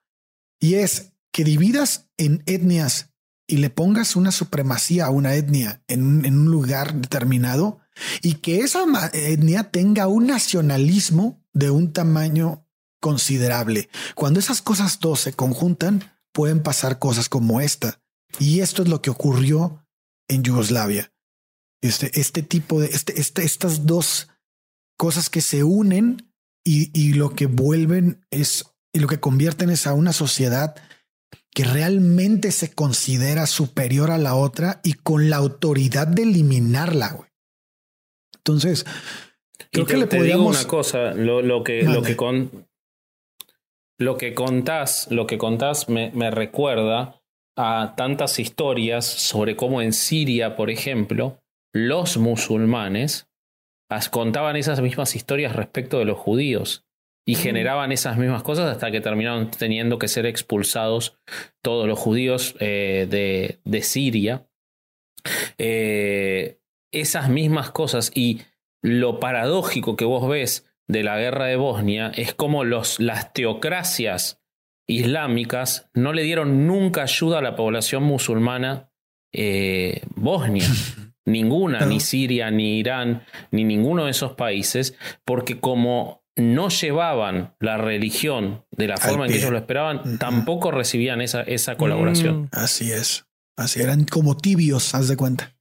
Y 0.58 0.74
es 0.74 1.12
que 1.32 1.44
dividas 1.44 2.10
en 2.16 2.42
etnias 2.46 3.10
y 3.46 3.58
le 3.58 3.70
pongas 3.70 4.16
una 4.16 4.32
supremacía 4.32 5.06
a 5.06 5.10
una 5.10 5.34
etnia 5.34 5.82
en, 5.86 6.24
en 6.24 6.38
un 6.38 6.50
lugar 6.50 6.94
determinado, 6.94 7.79
y 8.22 8.34
que 8.34 8.60
esa 8.60 8.84
etnia 9.12 9.70
tenga 9.70 10.06
un 10.06 10.26
nacionalismo 10.26 11.42
de 11.52 11.70
un 11.70 11.92
tamaño 11.92 12.66
considerable. 13.00 13.88
Cuando 14.14 14.40
esas 14.40 14.62
cosas 14.62 15.00
dos 15.00 15.20
se 15.20 15.32
conjuntan, 15.32 16.12
pueden 16.32 16.62
pasar 16.62 16.98
cosas 16.98 17.28
como 17.28 17.60
esta. 17.60 18.00
Y 18.38 18.60
esto 18.60 18.82
es 18.82 18.88
lo 18.88 19.02
que 19.02 19.10
ocurrió 19.10 19.84
en 20.28 20.42
Yugoslavia. 20.42 21.12
Este, 21.82 22.10
este 22.20 22.42
tipo 22.42 22.80
de, 22.80 22.88
este, 22.88 23.18
este, 23.20 23.42
estas 23.42 23.86
dos 23.86 24.28
cosas 24.96 25.30
que 25.30 25.40
se 25.40 25.64
unen 25.64 26.32
y, 26.62 26.90
y 26.98 27.14
lo 27.14 27.34
que 27.34 27.46
vuelven 27.46 28.24
es, 28.30 28.66
y 28.92 29.00
lo 29.00 29.08
que 29.08 29.18
convierten 29.18 29.70
es 29.70 29.86
a 29.86 29.94
una 29.94 30.12
sociedad 30.12 30.76
que 31.52 31.64
realmente 31.64 32.52
se 32.52 32.70
considera 32.70 33.46
superior 33.46 34.10
a 34.10 34.18
la 34.18 34.34
otra 34.34 34.80
y 34.84 34.92
con 34.92 35.30
la 35.30 35.36
autoridad 35.36 36.06
de 36.06 36.22
eliminarla. 36.22 37.12
Güey. 37.12 37.29
Entonces, 38.40 38.86
creo 39.70 39.86
que 39.86 39.96
le 39.96 40.06
podríamos... 40.06 40.56
una 40.56 40.68
cosa, 40.68 41.12
lo, 41.14 41.62
que, 41.62 41.82
lo 41.82 42.02
que 42.02 42.16
con... 42.16 42.66
Lo 43.98 44.16
que 44.16 44.34
contás, 44.34 45.08
lo 45.10 45.26
que 45.26 45.36
contás 45.36 45.90
me, 45.90 46.10
me 46.12 46.30
recuerda 46.30 47.20
a 47.56 47.94
tantas 47.96 48.38
historias 48.38 49.04
sobre 49.04 49.56
cómo 49.56 49.82
en 49.82 49.92
Siria, 49.92 50.56
por 50.56 50.70
ejemplo, 50.70 51.38
los 51.74 52.16
musulmanes 52.16 53.28
contaban 54.10 54.56
esas 54.56 54.80
mismas 54.80 55.16
historias 55.16 55.54
respecto 55.54 55.98
de 55.98 56.04
los 56.04 56.16
judíos 56.16 56.86
y 57.26 57.34
generaban 57.34 57.92
esas 57.92 58.16
mismas 58.16 58.42
cosas 58.42 58.70
hasta 58.70 58.90
que 58.90 59.00
terminaron 59.00 59.50
teniendo 59.50 59.98
que 59.98 60.08
ser 60.08 60.26
expulsados 60.26 61.18
todos 61.62 61.86
los 61.86 61.98
judíos 61.98 62.56
eh, 62.60 63.06
de, 63.08 63.60
de, 63.64 63.82
Siria. 63.82 64.48
Eh, 65.58 66.59
esas 66.92 67.28
mismas 67.28 67.70
cosas 67.70 68.10
y 68.14 68.42
lo 68.82 69.20
paradójico 69.20 69.96
que 69.96 70.04
vos 70.04 70.28
ves 70.28 70.66
de 70.88 71.02
la 71.02 71.18
guerra 71.18 71.46
de 71.46 71.56
Bosnia 71.56 72.10
es 72.14 72.34
como 72.34 72.64
los, 72.64 72.98
las 72.98 73.32
teocracias 73.32 74.40
islámicas 74.88 75.88
no 75.94 76.12
le 76.12 76.22
dieron 76.22 76.66
nunca 76.66 77.02
ayuda 77.02 77.38
a 77.38 77.42
la 77.42 77.56
población 77.56 78.02
musulmana 78.02 78.90
eh, 79.32 80.02
bosnia. 80.16 80.68
Ninguna, 81.26 81.86
ni 81.86 82.00
Siria, 82.00 82.50
ni 82.50 82.78
Irán, 82.78 83.22
ni 83.52 83.62
ninguno 83.62 84.06
de 84.06 84.10
esos 84.10 84.32
países, 84.32 84.96
porque 85.24 85.60
como 85.60 86.24
no 86.34 86.70
llevaban 86.70 87.54
la 87.60 87.76
religión 87.76 88.64
de 88.72 88.88
la 88.88 88.96
forma 88.96 89.26
en 89.26 89.32
que 89.32 89.38
ellos 89.38 89.52
lo 89.52 89.58
esperaban, 89.58 90.18
tampoco 90.18 90.72
recibían 90.72 91.20
esa, 91.20 91.42
esa 91.42 91.76
colaboración. 91.76 92.42
Mm. 92.42 92.48
Así 92.52 92.90
es. 92.90 93.26
Así 93.56 93.80
eran 93.80 94.06
como 94.06 94.36
tibios, 94.36 94.94
haz 94.94 95.06
de 95.06 95.16
cuenta. 95.16 95.54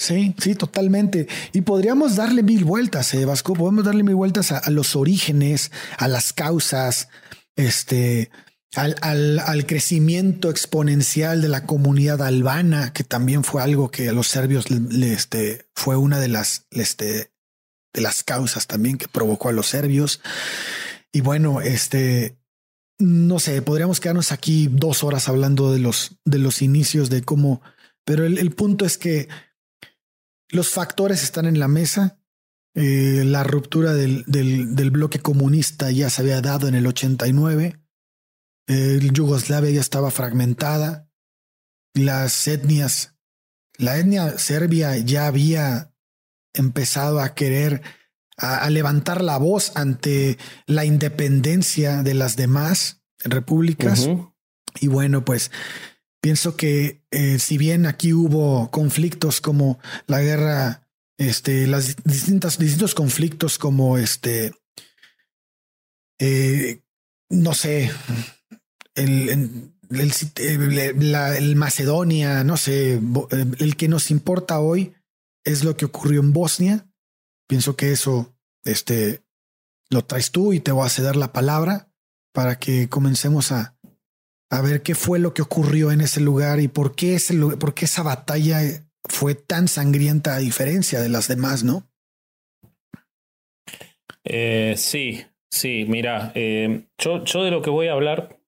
Sí, 0.00 0.34
sí, 0.38 0.54
totalmente. 0.54 1.28
Y 1.52 1.60
podríamos 1.60 2.16
darle 2.16 2.42
mil 2.42 2.64
vueltas, 2.64 3.12
eh, 3.12 3.26
Vasco. 3.26 3.52
Podemos 3.52 3.84
darle 3.84 4.02
mil 4.02 4.14
vueltas 4.14 4.50
a, 4.50 4.70
los 4.70 4.96
orígenes, 4.96 5.72
a 5.98 6.08
las 6.08 6.32
causas, 6.32 7.10
este, 7.54 8.30
al, 8.74 8.96
al, 9.02 9.66
crecimiento 9.66 10.48
exponencial 10.48 11.42
de 11.42 11.48
la 11.48 11.66
comunidad 11.66 12.22
albana, 12.22 12.94
que 12.94 13.04
también 13.04 13.44
fue 13.44 13.62
algo 13.62 13.90
que 13.90 14.08
a 14.08 14.12
los 14.14 14.26
serbios 14.26 14.70
le, 14.70 15.12
este, 15.12 15.66
fue 15.74 15.96
una 15.96 16.18
de 16.18 16.28
las, 16.28 16.66
este, 16.70 17.30
de 17.92 18.00
las 18.00 18.24
causas 18.24 18.66
también 18.66 18.96
que 18.96 19.06
provocó 19.06 19.50
a 19.50 19.52
los 19.52 19.66
serbios. 19.66 20.22
Y 21.12 21.20
bueno, 21.20 21.60
este, 21.60 22.38
no 22.98 23.38
sé, 23.38 23.60
podríamos 23.60 24.00
quedarnos 24.00 24.32
aquí 24.32 24.66
dos 24.72 25.04
horas 25.04 25.28
hablando 25.28 25.70
de 25.70 25.78
los, 25.78 26.16
de 26.24 26.38
los 26.38 26.62
inicios 26.62 27.10
de 27.10 27.20
cómo, 27.20 27.60
pero 28.06 28.24
el 28.24 28.50
punto 28.52 28.86
es 28.86 28.96
que 28.96 29.28
los 30.50 30.68
factores 30.68 31.22
están 31.22 31.46
en 31.46 31.58
la 31.58 31.68
mesa. 31.68 32.18
Eh, 32.74 33.24
la 33.24 33.42
ruptura 33.42 33.94
del, 33.94 34.24
del, 34.26 34.90
bloque 34.90 35.18
comunista 35.18 35.90
ya 35.90 36.08
se 36.08 36.22
había 36.22 36.40
dado 36.40 36.68
en 36.68 36.74
el 36.74 36.86
89. 36.86 37.80
El 38.66 39.12
Yugoslavia 39.12 39.70
ya 39.70 39.80
estaba 39.80 40.10
fragmentada. 40.10 41.08
Las 41.94 42.46
etnias, 42.46 43.16
la 43.76 43.98
etnia 43.98 44.38
serbia 44.38 44.96
ya 44.98 45.26
había 45.26 45.92
empezado 46.52 47.20
a 47.20 47.34
querer 47.34 47.82
a, 48.36 48.70
levantar 48.70 49.22
la 49.22 49.36
voz 49.38 49.72
ante 49.76 50.38
la 50.66 50.84
independencia 50.84 52.02
de 52.02 52.14
las 52.14 52.36
demás 52.36 53.02
repúblicas. 53.18 54.08
Y 54.80 54.86
bueno, 54.86 55.24
pues 55.24 55.50
Pienso 56.20 56.56
que 56.56 57.02
eh, 57.10 57.38
si 57.38 57.56
bien 57.56 57.86
aquí 57.86 58.12
hubo 58.12 58.70
conflictos 58.70 59.40
como 59.40 59.78
la 60.06 60.20
guerra, 60.20 60.86
este, 61.16 61.66
las 61.66 61.96
distintas, 62.04 62.58
distintos 62.58 62.94
conflictos 62.94 63.58
como 63.58 63.96
este, 63.96 64.52
eh, 66.18 66.82
no 67.30 67.54
sé, 67.54 67.90
el, 68.94 69.72
el, 69.88 71.56
Macedonia, 71.56 72.44
no 72.44 72.58
sé, 72.58 72.94
eh, 72.94 73.00
el 73.58 73.76
que 73.76 73.88
nos 73.88 74.10
importa 74.10 74.60
hoy 74.60 74.94
es 75.44 75.64
lo 75.64 75.76
que 75.78 75.86
ocurrió 75.86 76.20
en 76.20 76.34
Bosnia. 76.34 76.86
Pienso 77.48 77.76
que 77.76 77.92
eso, 77.92 78.36
este, 78.64 79.22
lo 79.88 80.04
traes 80.04 80.30
tú 80.30 80.52
y 80.52 80.60
te 80.60 80.72
voy 80.72 80.84
a 80.84 80.90
ceder 80.90 81.16
la 81.16 81.32
palabra 81.32 81.90
para 82.32 82.58
que 82.58 82.90
comencemos 82.90 83.52
a, 83.52 83.79
a 84.50 84.60
ver 84.60 84.82
qué 84.82 84.94
fue 84.94 85.18
lo 85.18 85.32
que 85.32 85.42
ocurrió 85.42 85.92
en 85.92 86.00
ese 86.00 86.20
lugar 86.20 86.60
y 86.60 86.68
por 86.68 86.94
qué, 86.94 87.14
ese, 87.14 87.34
por 87.56 87.72
qué 87.72 87.84
esa 87.84 88.02
batalla 88.02 88.60
fue 89.04 89.34
tan 89.34 89.68
sangrienta 89.68 90.34
a 90.34 90.38
diferencia 90.38 91.00
de 91.00 91.08
las 91.08 91.28
demás, 91.28 91.62
¿no? 91.62 91.88
Eh, 94.24 94.74
sí, 94.76 95.24
sí, 95.50 95.86
mira, 95.88 96.32
eh, 96.34 96.88
yo, 96.98 97.24
yo, 97.24 97.44
de 97.44 97.50
lo 97.50 97.62
que 97.62 97.70
voy 97.70 97.86
a 97.86 97.92
hablar 97.92 98.39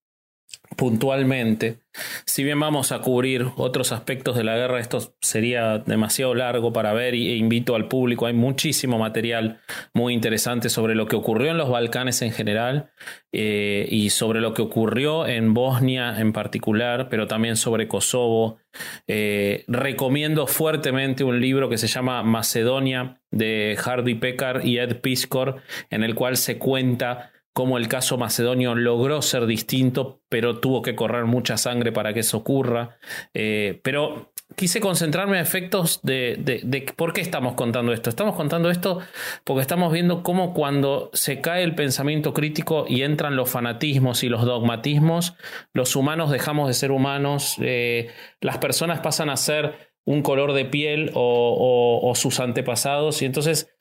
puntualmente. 0.76 1.78
Si 2.24 2.42
bien 2.42 2.58
vamos 2.58 2.90
a 2.92 3.00
cubrir 3.00 3.48
otros 3.56 3.92
aspectos 3.92 4.37
de 4.37 4.44
la 4.44 4.56
guerra, 4.56 4.80
esto 4.80 5.14
sería 5.20 5.78
demasiado 5.78 6.35
largo 6.35 6.72
para 6.72 6.94
ver 6.94 7.14
e 7.14 7.37
invito 7.37 7.74
al 7.74 7.88
público. 7.88 8.26
Hay 8.26 8.32
muchísimo 8.32 8.98
material 8.98 9.61
muy 9.92 10.14
interesante 10.14 10.70
sobre 10.70 10.94
lo 10.94 11.06
que 11.06 11.16
ocurrió 11.16 11.50
en 11.50 11.58
los 11.58 11.68
Balcanes 11.68 12.22
en 12.22 12.32
general 12.32 12.90
eh, 13.32 13.87
y 13.90 14.11
sobre 14.11 14.40
lo 14.40 14.54
que 14.54 14.62
ocurrió 14.62 15.26
en 15.26 15.52
Bosnia 15.52 16.18
en 16.18 16.32
particular, 16.32 17.08
pero 17.11 17.26
también 17.26 17.56
sobre 17.56 17.88
Kosovo. 17.88 18.58
Eh, 19.06 19.64
recomiendo 19.68 20.46
fuertemente 20.46 21.24
un 21.24 21.40
libro 21.40 21.68
que 21.68 21.76
se 21.76 21.88
llama 21.88 22.22
Macedonia 22.22 23.20
de 23.30 23.76
Hardy 23.78 24.14
Pekar 24.14 24.66
y 24.66 24.78
Ed 24.78 25.00
Piskor, 25.00 25.61
en 25.90 26.04
el 26.04 26.14
cual 26.14 26.38
se 26.38 26.56
cuenta 26.58 27.32
cómo 27.52 27.78
el 27.78 27.88
caso 27.88 28.16
macedonio 28.16 28.74
logró 28.74 29.20
ser 29.22 29.46
distinto, 29.46 30.20
pero 30.28 30.58
tuvo 30.58 30.82
que 30.82 30.94
correr 30.94 31.26
mucha 31.26 31.56
sangre 31.56 31.92
para 31.92 32.14
que 32.14 32.20
eso 32.20 32.38
ocurra. 32.38 32.96
Eh, 33.34 33.80
pero 33.82 34.32
quise 34.56 34.80
concentrarme 34.80 35.36
en 35.36 35.42
efectos 35.42 36.00
de, 36.02 36.36
de, 36.38 36.80
por 36.96 37.12
qué 37.12 37.20
estamos 37.20 37.54
contando 37.54 37.92
esto. 37.92 38.10
Estamos 38.10 38.36
contando 38.36 38.70
esto 38.70 39.00
porque 39.44 39.62
estamos 39.62 39.92
viendo 39.92 40.22
cómo 40.22 40.54
cuando 40.54 41.10
se 41.12 41.40
cae 41.40 41.62
el 41.62 41.74
pensamiento 41.74 42.32
crítico 42.32 42.86
y 42.88 43.02
entran 43.02 43.36
los 43.36 43.50
fanatismos 43.50 44.22
y 44.24 44.28
los 44.28 44.44
dogmatismos, 44.44 45.34
los 45.72 45.96
humanos 45.96 46.30
dejamos 46.30 46.68
de 46.68 46.74
ser 46.74 46.90
humanos, 46.90 47.56
eh, 47.60 48.10
las 48.40 48.58
personas 48.58 49.00
pasan 49.00 49.30
a 49.30 49.36
ser 49.36 49.92
un 50.04 50.22
color 50.22 50.52
de 50.52 50.64
piel 50.64 51.12
o 51.14 52.12
sus 52.16 52.40
antepasados 52.40 53.22
y 53.22 53.26
entonces 53.26 53.71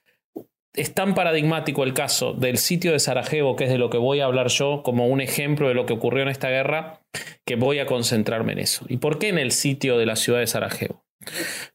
es 0.74 0.94
tan 0.94 1.14
paradigmático 1.14 1.84
el 1.84 1.94
caso 1.94 2.34
del 2.34 2.58
sitio 2.58 2.94
de 2.94 3.00
Sarajevo, 3.00 3.56
que 3.56 3.66
es 3.66 3.70
de 3.70 3.78
lo 3.78 3.90
que 3.90 3.98
voy 3.98 4.22
a 4.22 4.26
hablar 4.26 4.48
yo 4.48 4.84
como 4.84 5.08
un 5.08 5.22
ejemplo 5.22 5.68
de 5.68 5.74
lo 5.74 5.86
que 5.86 5.94
ocurrió 5.94 6.24
en 6.24 6.30
esta 6.30 6.50
guerra, 6.50 7.02
que 7.46 7.56
voy 7.56 7.80
a 7.80 7.86
concentrarme 7.86 8.54
en 8.54 8.60
eso. 8.60 8.86
¿Y 8.88 8.98
por 8.98 9.20
qué 9.20 9.30
en 9.30 9.38
el 9.38 9.52
sitio 9.52 9.98
de 9.98 10.06
la 10.06 10.16
ciudad 10.16 10.40
de 10.40 10.48
Sarajevo? 10.48 11.04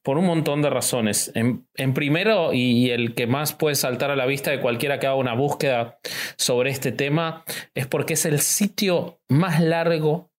Por 0.03 0.19
un 0.19 0.25
montón 0.25 0.63
de 0.63 0.71
razones. 0.71 1.31
En, 1.35 1.95
primero, 1.95 2.53
y 2.53 2.91
el 2.91 3.15
que 3.15 3.27
más 3.27 3.53
puede 3.53 3.77
saltar 3.77 4.11
a 4.11 4.17
la 4.17 4.27
vista 4.27 4.51
de 4.51 4.61
cualquiera 4.61 4.99
que 4.99 5.07
haga 5.07 5.17
una 5.17 5.35
búsqueda 5.35 5.99
sobre 6.37 6.71
este 6.71 6.91
tema, 6.91 7.45
es 7.75 7.87
porque 7.87 8.15
es 8.15 8.25
el 8.25 8.41
sitio 8.41 9.21
más 9.29 9.61
largo 9.61 10.31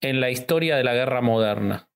en 0.00 0.20
la 0.20 0.30
historia 0.30 0.76
de 0.76 0.84
la 0.84 0.94
guerra 0.94 1.20
moderna. 1.20 1.90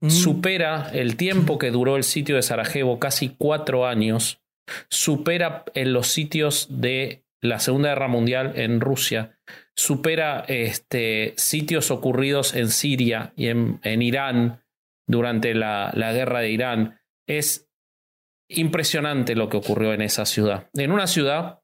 Mm. 0.00 0.10
Supera 0.10 0.90
el 0.92 1.16
tiempo 1.16 1.58
que 1.58 1.70
duró 1.70 1.96
el 1.96 2.04
sitio 2.04 2.36
de 2.36 2.42
Sarajevo, 2.42 3.00
casi 3.00 3.30
cuatro 3.30 3.86
años, 3.86 4.43
supera 4.88 5.64
en 5.74 5.92
los 5.92 6.08
sitios 6.08 6.66
de 6.70 7.24
la 7.40 7.60
Segunda 7.60 7.90
Guerra 7.90 8.08
Mundial 8.08 8.52
en 8.56 8.80
Rusia, 8.80 9.38
supera 9.76 10.44
este, 10.48 11.34
sitios 11.36 11.90
ocurridos 11.90 12.54
en 12.54 12.70
Siria 12.70 13.32
y 13.36 13.48
en, 13.48 13.80
Irán 14.02 14.64
durante 15.06 15.54
la, 15.54 15.90
la 15.94 16.12
guerra 16.12 16.40
de 16.40 16.50
Irán. 16.50 17.00
Es 17.26 17.68
impresionante 18.48 19.34
lo 19.34 19.48
que 19.48 19.58
ocurrió 19.58 19.92
en 19.92 20.00
esa 20.00 20.24
ciudad. 20.24 20.70
En 20.74 20.90
una 20.90 21.06
ciudad 21.06 21.60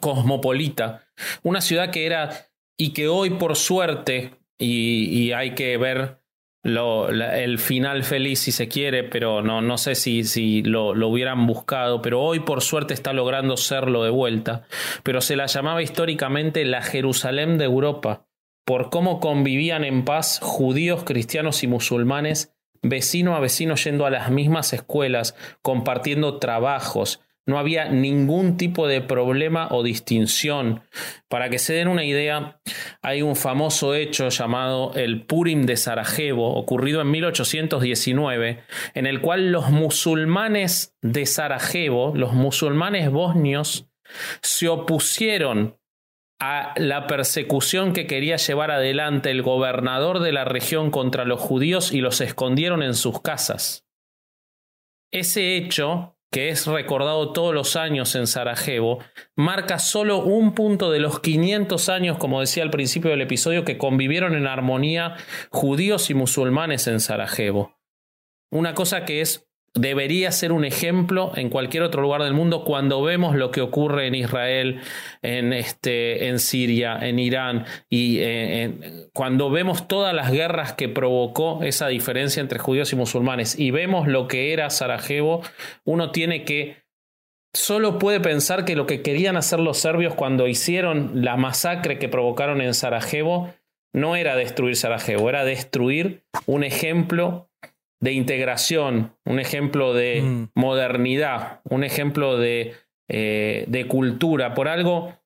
cosmopolita, 0.00 1.08
una 1.42 1.60
ciudad 1.60 1.90
que 1.90 2.06
era 2.06 2.48
y 2.78 2.92
que 2.92 3.08
hoy 3.08 3.30
por 3.30 3.56
suerte, 3.56 4.38
y 4.58 5.32
hay 5.32 5.54
que 5.54 5.76
ver 5.76 6.23
el 6.64 7.58
final 7.58 8.04
feliz 8.04 8.40
si 8.40 8.52
se 8.52 8.68
quiere, 8.68 9.04
pero 9.04 9.42
no, 9.42 9.60
no 9.60 9.76
sé 9.76 9.94
si, 9.94 10.24
si 10.24 10.62
lo, 10.62 10.94
lo, 10.94 11.08
hubieran 11.08 11.46
buscado, 11.46 12.00
pero 12.00 12.22
hoy 12.22 12.40
por 12.40 12.62
suerte 12.62 12.94
está 12.94 13.12
logrando 13.12 13.56
serlo 13.56 14.02
de 14.02 14.10
vuelta, 14.10 14.64
pero 15.02 15.20
se 15.20 15.36
la 15.36 15.46
llamaba 15.46 15.82
históricamente 15.82 16.64
la 16.64 16.80
Jerusalén 16.80 17.58
de 17.58 17.66
Europa, 17.66 18.26
por 18.64 18.88
cómo 18.88 19.20
convivían 19.20 19.84
en 19.84 20.06
paz 20.06 20.40
judíos, 20.42 21.04
cristianos 21.04 21.62
y 21.62 21.66
musulmanes, 21.66 22.54
vecino 22.80 23.36
a 23.36 23.40
vecino 23.40 23.74
yendo 23.74 24.06
a 24.06 24.10
las 24.10 24.30
mismas 24.30 24.72
escuelas, 24.72 25.36
compartiendo 25.60 26.38
trabajos, 26.38 27.20
no 27.46 27.58
había 27.58 27.86
ningún 27.88 28.56
tipo 28.56 28.86
de 28.86 29.00
problema 29.00 29.68
o 29.70 29.82
distinción. 29.82 30.82
Para 31.28 31.50
que 31.50 31.58
se 31.58 31.74
den 31.74 31.88
una 31.88 32.04
idea, 32.04 32.60
hay 33.02 33.22
un 33.22 33.36
famoso 33.36 33.94
hecho 33.94 34.28
llamado 34.30 34.92
el 34.94 35.26
Purim 35.26 35.66
de 35.66 35.76
Sarajevo, 35.76 36.54
ocurrido 36.54 37.00
en 37.00 37.10
1819, 37.10 38.62
en 38.94 39.06
el 39.06 39.20
cual 39.20 39.52
los 39.52 39.70
musulmanes 39.70 40.96
de 41.02 41.26
Sarajevo, 41.26 42.12
los 42.14 42.32
musulmanes 42.32 43.10
bosnios, 43.10 43.88
se 44.42 44.68
opusieron 44.68 45.78
a 46.40 46.74
la 46.76 47.06
persecución 47.06 47.92
que 47.92 48.06
quería 48.06 48.36
llevar 48.36 48.70
adelante 48.70 49.30
el 49.30 49.42
gobernador 49.42 50.20
de 50.20 50.32
la 50.32 50.44
región 50.44 50.90
contra 50.90 51.24
los 51.24 51.40
judíos 51.40 51.92
y 51.92 52.00
los 52.00 52.20
escondieron 52.20 52.82
en 52.82 52.94
sus 52.94 53.20
casas. 53.22 53.86
Ese 55.10 55.56
hecho 55.56 56.13
que 56.34 56.48
es 56.48 56.66
recordado 56.66 57.32
todos 57.32 57.54
los 57.54 57.76
años 57.76 58.16
en 58.16 58.26
Sarajevo, 58.26 58.98
marca 59.36 59.78
solo 59.78 60.18
un 60.18 60.52
punto 60.52 60.90
de 60.90 60.98
los 60.98 61.20
500 61.20 61.88
años, 61.88 62.18
como 62.18 62.40
decía 62.40 62.64
al 62.64 62.72
principio 62.72 63.12
del 63.12 63.20
episodio, 63.20 63.64
que 63.64 63.78
convivieron 63.78 64.34
en 64.34 64.48
armonía 64.48 65.14
judíos 65.50 66.10
y 66.10 66.14
musulmanes 66.14 66.88
en 66.88 66.98
Sarajevo. 66.98 67.78
Una 68.50 68.74
cosa 68.74 69.04
que 69.04 69.20
es 69.20 69.43
debería 69.74 70.30
ser 70.30 70.52
un 70.52 70.64
ejemplo 70.64 71.32
en 71.34 71.50
cualquier 71.50 71.82
otro 71.82 72.00
lugar 72.00 72.22
del 72.22 72.32
mundo 72.32 72.64
cuando 72.64 73.02
vemos 73.02 73.34
lo 73.34 73.50
que 73.50 73.60
ocurre 73.60 74.06
en 74.06 74.14
Israel, 74.14 74.80
en, 75.20 75.52
este, 75.52 76.28
en 76.28 76.38
Siria, 76.38 76.98
en 77.02 77.18
Irán, 77.18 77.66
y 77.90 78.18
eh, 78.20 79.08
cuando 79.12 79.50
vemos 79.50 79.88
todas 79.88 80.14
las 80.14 80.30
guerras 80.30 80.74
que 80.74 80.88
provocó 80.88 81.62
esa 81.64 81.88
diferencia 81.88 82.40
entre 82.40 82.60
judíos 82.60 82.92
y 82.92 82.96
musulmanes, 82.96 83.58
y 83.58 83.72
vemos 83.72 84.06
lo 84.06 84.28
que 84.28 84.52
era 84.52 84.70
Sarajevo, 84.70 85.42
uno 85.84 86.12
tiene 86.12 86.44
que... 86.44 86.84
Solo 87.52 88.00
puede 88.00 88.18
pensar 88.18 88.64
que 88.64 88.74
lo 88.74 88.86
que 88.86 89.02
querían 89.02 89.36
hacer 89.36 89.60
los 89.60 89.78
serbios 89.78 90.14
cuando 90.14 90.48
hicieron 90.48 91.24
la 91.24 91.36
masacre 91.36 92.00
que 92.00 92.08
provocaron 92.08 92.60
en 92.60 92.74
Sarajevo 92.74 93.54
no 93.92 94.16
era 94.16 94.34
destruir 94.34 94.74
Sarajevo, 94.74 95.28
era 95.28 95.44
destruir 95.44 96.24
un 96.46 96.64
ejemplo 96.64 97.48
de 98.04 98.12
integración, 98.12 99.16
un 99.24 99.40
ejemplo 99.40 99.94
de 99.94 100.20
mm. 100.20 100.48
modernidad, 100.54 101.62
un 101.64 101.84
ejemplo 101.84 102.36
de, 102.36 102.74
eh, 103.08 103.64
de 103.66 103.86
cultura. 103.86 104.52
Por 104.52 104.68
algo, 104.68 105.16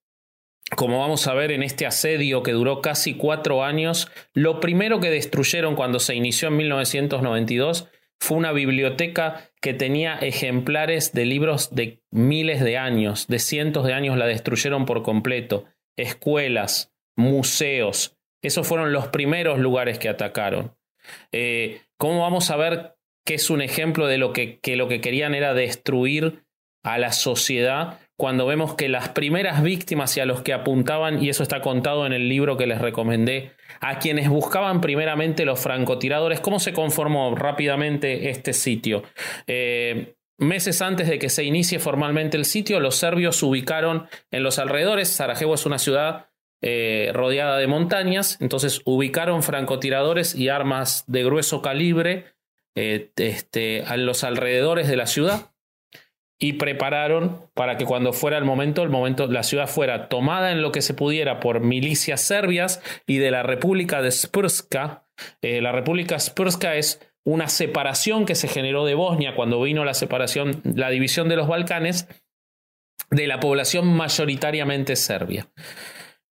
como 0.77 1.01
vamos 1.01 1.27
a 1.27 1.35
ver 1.35 1.51
en 1.51 1.65
este 1.65 1.87
asedio 1.87 2.45
que 2.45 2.53
duró 2.53 2.81
casi 2.81 3.15
cuatro 3.15 3.65
años, 3.65 4.09
lo 4.33 4.61
primero 4.61 5.01
que 5.01 5.11
destruyeron 5.11 5.75
cuando 5.75 5.99
se 5.99 6.15
inició 6.15 6.49
en 6.49 6.57
1992 6.59 7.89
fue 8.21 8.37
una 8.39 8.53
biblioteca 8.53 9.51
que 9.61 9.75
tenía 9.75 10.15
ejemplares 10.15 11.13
de 11.13 11.25
libros 11.25 11.75
de 11.75 12.05
miles 12.13 12.63
de 12.63 12.79
años, 12.79 13.27
de 13.27 13.41
cientos 13.41 13.87
de 13.87 13.95
años 13.95 14.17
la 14.17 14.27
destruyeron 14.27 14.87
por 14.87 15.03
completo. 15.03 15.65
Escuelas, 15.97 16.95
museos, 17.17 18.17
esos 18.41 18.69
fueron 18.69 18.93
los 18.93 19.09
primeros 19.09 19.59
lugares 19.59 19.99
que 19.99 20.09
atacaron. 20.09 20.77
Eh, 21.33 21.81
¿Cómo 21.99 22.21
vamos 22.21 22.51
a 22.51 22.57
ver 22.57 22.95
que 23.27 23.35
es 23.35 23.51
un 23.51 23.61
ejemplo 23.61 24.07
de 24.07 24.19
lo 24.19 24.33
que, 24.33 24.61
lo 24.77 24.89
que 24.89 25.01
querían 25.01 25.35
era 25.35 25.53
destruir 25.53 26.45
a 26.85 26.97
la 26.97 27.13
sociedad 27.13 27.99
cuando 28.17 28.47
vemos 28.47 28.75
que 28.75 28.89
las 28.89 29.11
primeras 29.11 29.63
víctimas 29.63 30.17
y 30.17 30.21
a 30.21 30.25
los 30.25 30.43
que 30.43 30.53
apuntaban, 30.53 31.23
y 31.23 31.29
eso 31.29 31.43
está 31.43 31.61
contado 31.61 32.07
en 32.07 32.13
el 32.13 32.29
libro 32.29 32.57
que 32.57 32.67
les 32.67 32.81
recomendé, 32.81 33.53
a 33.81 33.99
quienes 33.99 34.29
buscaban 34.29 34.81
primeramente 34.81 35.45
los 35.45 35.61
francotiradores, 35.61 36.41
¿cómo 36.41 36.59
se 36.59 36.73
conformó 36.73 37.35
rápidamente 37.35 38.31
este 38.31 38.53
sitio? 38.53 39.03
Eh, 39.47 40.17
meses 40.39 40.81
antes 40.83 41.09
de 41.09 41.19
que 41.19 41.29
se 41.29 41.45
inicie 41.45 41.79
formalmente 41.79 42.37
el 42.37 42.45
sitio, 42.45 42.81
los 42.81 42.97
serbios 42.97 43.37
se 43.37 43.45
ubicaron 43.45 44.09
en 44.31 44.43
los 44.43 44.59
alrededores. 44.59 45.09
Sarajevo 45.09 45.55
es 45.55 45.67
una 45.67 45.79
ciudad 45.79 46.28
eh, 46.61 47.11
rodeada 47.15 47.57
de 47.57 47.67
montañas, 47.67 48.37
entonces 48.41 48.83
ubicaron 48.85 49.43
francotiradores 49.43 50.35
y 50.35 50.49
armas 50.49 51.05
de 51.07 51.25
grueso 51.25 51.63
calibre 51.63 52.27
eh, 52.75 53.11
este, 53.17 53.83
a 53.83 53.97
los 53.97 54.25
alrededores 54.25 54.89
de 54.89 54.97
la 54.97 55.07
ciudad 55.07 55.53
y 56.39 56.55
prepararon 56.55 57.51
para 57.55 57.77
que 57.77 57.85
cuando 57.85 58.13
fuera 58.13 58.39
el 58.39 58.45
momento, 58.45 58.83
el 58.83 58.91
momento, 58.91 59.27
la 59.27 59.43
ciudad 59.43 59.67
fuera 59.67 60.09
tomada 60.09 60.53
en 60.53 60.63
lo 60.63 60.71
que 60.71 60.83
se 60.83 60.95
pudiera 60.95 61.41
por 61.41 61.61
milicias 61.61 62.21
serbias 62.21 62.81
y 63.07 63.19
de 63.19 63.31
la 63.31 63.43
República 63.43 64.01
de 64.03 64.13
Spurska. 64.13 65.05
Eh, 65.43 65.61
la 65.61 65.73
República 65.73 66.19
Spurska 66.19 66.77
es 66.77 67.01
una 67.25 67.49
separación 67.49 68.25
que 68.25 68.37
se 68.37 68.49
generó 68.49 68.85
de 68.85 68.95
Bosnia 68.95 69.35
cuando 69.35 69.61
vino 69.61 69.85
la 69.85 69.95
separación, 69.95 70.63
la 70.65 70.91
división 70.91 71.29
de 71.29 71.37
los 71.37 71.49
Balcanes, 71.49 72.07
de 73.11 73.27
la 73.27 73.41
población 73.41 73.89
mayoritariamente 73.89 74.95
serbia. 74.95 75.49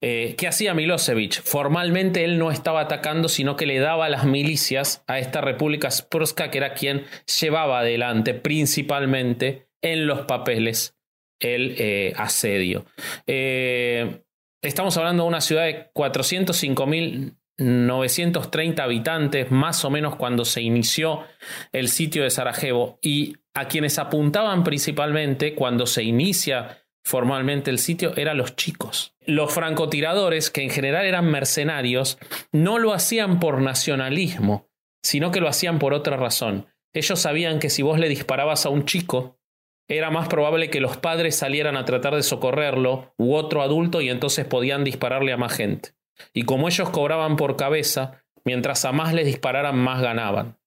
Eh, 0.01 0.35
¿Qué 0.37 0.47
hacía 0.47 0.75
Milosevic? 0.75 1.41
Formalmente 1.41 2.23
él 2.23 2.37
no 2.37 2.51
estaba 2.51 2.81
atacando, 2.81 3.29
sino 3.29 3.55
que 3.55 3.65
le 3.65 3.79
daba 3.79 4.09
las 4.09 4.25
milicias 4.25 5.03
a 5.07 5.17
esta 5.17 5.41
República 5.41 5.89
Sprska, 5.89 6.51
que 6.51 6.59
era 6.59 6.75
quien 6.75 7.05
llevaba 7.41 7.79
adelante 7.79 8.35
principalmente 8.35 9.69
en 9.81 10.05
los 10.05 10.21
papeles 10.21 10.95
el 11.39 11.73
eh, 11.77 12.13
asedio. 12.15 12.85
Eh, 13.25 14.21
estamos 14.61 14.95
hablando 14.97 15.23
de 15.23 15.29
una 15.29 15.41
ciudad 15.41 15.65
de 15.65 15.89
405.930 15.93 18.79
habitantes, 18.79 19.49
más 19.51 19.83
o 19.83 19.89
menos 19.89 20.15
cuando 20.15 20.45
se 20.45 20.61
inició 20.61 21.23
el 21.71 21.89
sitio 21.89 22.21
de 22.23 22.29
Sarajevo, 22.29 22.99
y 23.01 23.37
a 23.55 23.67
quienes 23.67 23.97
apuntaban 23.97 24.63
principalmente 24.63 25.55
cuando 25.55 25.87
se 25.87 26.03
inicia 26.03 26.83
formalmente 27.07 27.71
el 27.71 27.79
sitio 27.79 28.11
eran 28.17 28.37
los 28.37 28.57
chicos. 28.57 29.15
Los 29.25 29.53
francotiradores, 29.53 30.51
que 30.51 30.61
en 30.61 30.69
general 30.69 31.05
eran 31.05 31.31
mercenarios, 31.31 32.17
no 32.51 32.79
lo 32.79 32.93
hacían 32.93 33.39
por 33.39 33.61
nacionalismo, 33.61 34.67
sino 35.01 35.31
que 35.31 35.39
lo 35.39 35.47
hacían 35.47 35.79
por 35.79 35.93
otra 35.93 36.17
razón. 36.17 36.67
Ellos 36.93 37.17
sabían 37.19 37.59
que 37.59 37.69
si 37.69 37.81
vos 37.81 37.97
le 37.97 38.09
disparabas 38.09 38.65
a 38.65 38.69
un 38.69 38.83
chico, 38.83 39.39
era 39.87 40.11
más 40.11 40.27
probable 40.27 40.69
que 40.69 40.81
los 40.81 40.97
padres 40.97 41.37
salieran 41.37 41.77
a 41.77 41.85
tratar 41.85 42.13
de 42.13 42.23
socorrerlo 42.23 43.13
u 43.17 43.35
otro 43.35 43.61
adulto 43.61 44.01
y 44.01 44.09
entonces 44.09 44.45
podían 44.45 44.83
dispararle 44.83 45.31
a 45.31 45.37
más 45.37 45.53
gente. 45.53 45.93
Y 46.33 46.43
como 46.43 46.67
ellos 46.67 46.89
cobraban 46.89 47.37
por 47.37 47.55
cabeza, 47.55 48.21
mientras 48.43 48.83
a 48.83 48.91
más 48.91 49.13
les 49.13 49.25
dispararan, 49.25 49.77
más 49.77 50.01
ganaban. 50.01 50.57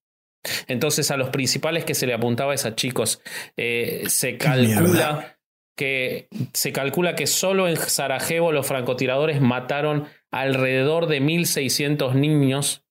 Entonces 0.69 1.11
a 1.11 1.19
los 1.19 1.29
principales 1.29 1.85
que 1.85 1.95
se 1.95 2.07
le 2.07 2.15
apuntaba 2.15 2.55
es 2.55 2.65
a 2.65 2.75
chicos. 2.75 3.21
Eh, 3.59 4.05
se 4.07 4.39
calcula 4.39 5.37
que 5.81 6.29
se 6.53 6.75
calcula 6.75 7.15
que 7.15 7.27
solo 7.27 7.67
en 7.67 7.79
Sarajevo 7.79 8.53
los 8.53 8.67
francotiradores 8.67 9.41
mataron 9.41 10.09
alrededor 10.31 11.07
de 11.07 11.23
1.600 11.23 12.13
niños 12.13 12.85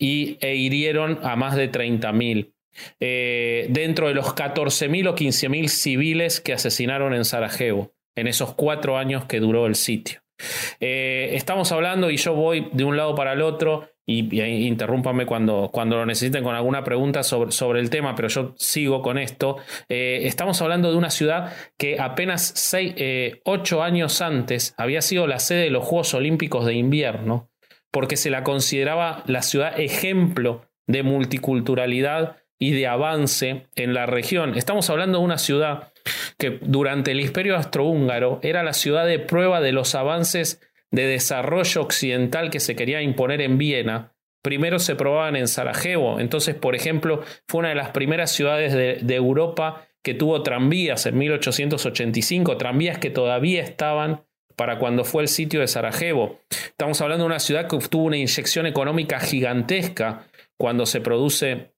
y, 0.00 0.38
e 0.40 0.54
hirieron 0.54 1.18
a 1.22 1.36
más 1.36 1.54
de 1.54 1.70
30.000. 1.70 2.54
Eh, 2.98 3.66
dentro 3.68 4.08
de 4.08 4.14
los 4.14 4.34
14.000 4.34 5.08
o 5.10 5.14
15.000 5.14 5.68
civiles 5.68 6.40
que 6.40 6.54
asesinaron 6.54 7.12
en 7.12 7.26
Sarajevo 7.26 7.92
en 8.16 8.26
esos 8.26 8.54
cuatro 8.54 8.96
años 8.96 9.26
que 9.26 9.38
duró 9.38 9.66
el 9.66 9.74
sitio. 9.74 10.22
Eh, 10.80 11.32
estamos 11.34 11.72
hablando 11.72 12.10
y 12.10 12.16
yo 12.16 12.32
voy 12.32 12.70
de 12.72 12.84
un 12.84 12.96
lado 12.96 13.14
para 13.14 13.34
el 13.34 13.42
otro 13.42 13.90
y, 14.10 14.40
interrúmpame 14.66 15.26
cuando, 15.26 15.68
cuando 15.70 15.96
lo 15.96 16.06
necesiten 16.06 16.42
con 16.42 16.54
alguna 16.54 16.82
pregunta 16.82 17.22
sobre, 17.22 17.52
sobre 17.52 17.80
el 17.80 17.90
tema, 17.90 18.14
pero 18.14 18.28
yo 18.28 18.54
sigo 18.56 19.02
con 19.02 19.18
esto. 19.18 19.58
Eh, 19.90 20.20
estamos 20.24 20.62
hablando 20.62 20.90
de 20.90 20.96
una 20.96 21.10
ciudad 21.10 21.52
que 21.76 22.00
apenas 22.00 22.52
seis, 22.56 22.94
eh, 22.96 23.42
ocho 23.44 23.82
años 23.82 24.22
antes 24.22 24.74
había 24.78 25.02
sido 25.02 25.26
la 25.26 25.38
sede 25.38 25.64
de 25.64 25.70
los 25.70 25.84
Juegos 25.84 26.14
Olímpicos 26.14 26.64
de 26.64 26.72
invierno, 26.72 27.50
porque 27.90 28.16
se 28.16 28.30
la 28.30 28.44
consideraba 28.44 29.22
la 29.26 29.42
ciudad 29.42 29.78
ejemplo 29.78 30.62
de 30.86 31.02
multiculturalidad 31.02 32.36
y 32.58 32.72
de 32.72 32.86
avance 32.86 33.66
en 33.76 33.92
la 33.92 34.06
región. 34.06 34.56
Estamos 34.56 34.88
hablando 34.88 35.18
de 35.18 35.24
una 35.24 35.38
ciudad 35.38 35.92
que 36.38 36.58
durante 36.62 37.10
el 37.10 37.20
Imperio 37.20 37.56
Austrohúngaro 37.56 38.40
era 38.42 38.62
la 38.62 38.72
ciudad 38.72 39.06
de 39.06 39.18
prueba 39.18 39.60
de 39.60 39.72
los 39.72 39.94
avances 39.94 40.62
de 40.90 41.06
desarrollo 41.06 41.82
occidental 41.82 42.50
que 42.50 42.60
se 42.60 42.76
quería 42.76 43.02
imponer 43.02 43.40
en 43.40 43.58
Viena, 43.58 44.14
primero 44.42 44.78
se 44.78 44.96
probaban 44.96 45.36
en 45.36 45.48
Sarajevo. 45.48 46.20
Entonces, 46.20 46.54
por 46.54 46.74
ejemplo, 46.74 47.22
fue 47.48 47.60
una 47.60 47.70
de 47.70 47.74
las 47.74 47.90
primeras 47.90 48.32
ciudades 48.32 48.72
de, 48.72 49.14
Europa 49.14 49.86
que 50.02 50.14
tuvo 50.14 50.42
tranvías 50.42 51.06
en 51.06 51.18
1885, 51.18 52.56
tranvías 52.56 52.98
que 52.98 53.10
todavía 53.10 53.62
estaban 53.62 54.24
para 54.56 54.78
cuando 54.78 55.04
fue 55.04 55.22
el 55.22 55.28
sitio 55.28 55.60
de 55.60 55.68
Sarajevo. 55.68 56.40
Estamos 56.50 57.00
hablando 57.00 57.24
de 57.24 57.28
una 57.28 57.40
ciudad 57.40 57.68
que 57.68 57.76
obtuvo 57.76 58.04
una 58.04 58.16
inyección 58.16 58.66
económica 58.66 59.20
gigantesca 59.20 60.26
cuando 60.56 60.86
se 60.86 61.00
produce 61.00 61.72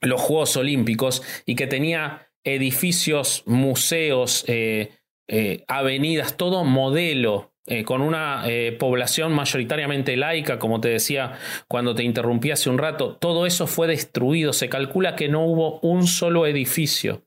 los 0.00 0.20
Juegos 0.20 0.56
Olímpicos 0.56 1.22
y 1.46 1.54
que 1.54 1.66
tenía 1.66 2.28
edificios, 2.44 3.42
museos, 3.46 4.44
eh, 4.48 4.90
eh, 5.28 5.64
avenidas, 5.68 6.36
todo 6.36 6.64
modelo 6.64 7.51
eh, 7.66 7.84
con 7.84 8.02
una 8.02 8.42
eh, 8.46 8.72
población 8.72 9.32
mayoritariamente 9.32 10.16
laica, 10.16 10.58
como 10.58 10.80
te 10.80 10.88
decía 10.88 11.38
cuando 11.68 11.94
te 11.94 12.02
interrumpí 12.02 12.50
hace 12.50 12.68
un 12.70 12.78
rato, 12.78 13.16
todo 13.16 13.46
eso 13.46 13.66
fue 13.68 13.86
destruido. 13.86 14.52
Se 14.52 14.68
calcula 14.68 15.14
que 15.14 15.28
no 15.28 15.44
hubo 15.44 15.78
un 15.80 16.06
solo 16.08 16.46
edificio 16.46 17.24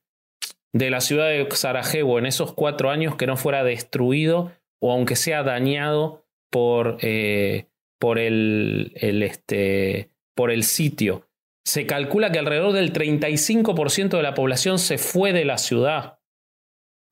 de 0.74 0.90
la 0.90 1.00
ciudad 1.00 1.30
de 1.30 1.48
Sarajevo 1.52 2.20
en 2.20 2.26
esos 2.26 2.52
cuatro 2.52 2.90
años 2.90 3.16
que 3.16 3.28
no 3.28 3.38
fuera 3.38 3.64
destruido 3.64 4.52
o 4.82 4.92
aunque 4.92 5.16
sea 5.16 5.42
dañado 5.42 6.26
por, 6.52 6.98
eh, 7.02 7.68
por, 7.98 8.20
el, 8.20 8.92
este, 8.94 10.10
por 10.36 10.52
el 10.52 10.64
sitio. 10.64 11.30
Se 11.64 11.86
calcula 11.86 12.34
que 12.34 12.40
alrededor 12.40 12.74
del 12.74 12.92
35% 12.92 14.18
de 14.18 14.22
la 14.22 14.34
población 14.34 14.80
se 14.80 14.98
fue 14.98 15.32
de 15.32 15.46
la 15.46 15.58
ciudad. 15.58 16.20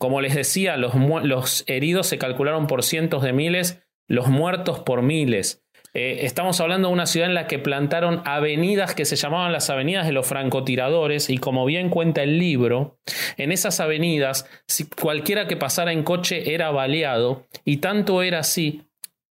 Como 0.04 0.20
les 0.20 0.36
decía, 0.36 0.76
los, 0.76 1.64
heridos 1.66 2.08
se 2.08 2.18
calcularon 2.18 2.68
por 2.68 2.84
cientos 2.84 3.24
de 3.24 3.32
miles, 3.32 3.86
los 4.10 4.28
muertos 4.28 4.82
por 4.82 5.02
miles. 5.02 5.64
Eh, 5.94 6.26
estamos 6.26 6.60
hablando 6.60 6.90
de 6.90 6.94
una 6.94 7.06
ciudad 7.06 7.30
en 7.30 7.36
la 7.36 7.48
que 7.48 7.58
plantaron 7.58 8.22
avenidas 8.26 8.96
que 8.96 9.06
se 9.06 9.16
llamaban 9.16 9.54
las 9.54 9.70
avenidas 9.70 10.06
de 10.06 10.12
los 10.12 10.28
francotiradores 10.28 11.30
y 11.30 11.38
como 11.38 11.64
bien 11.64 11.88
cuenta 11.88 12.22
el 12.22 12.38
libro, 12.38 13.00
en 13.38 13.54
esas 13.54 13.80
avenidas 13.80 14.46
si 14.68 14.90
cualquiera 14.90 15.48
que 15.48 15.56
pasara 15.56 15.94
en 15.94 16.04
coche 16.04 16.54
era 16.54 16.70
baleado 16.72 17.48
y 17.64 17.78
tanto 17.78 18.24
era 18.24 18.40
así. 18.40 18.82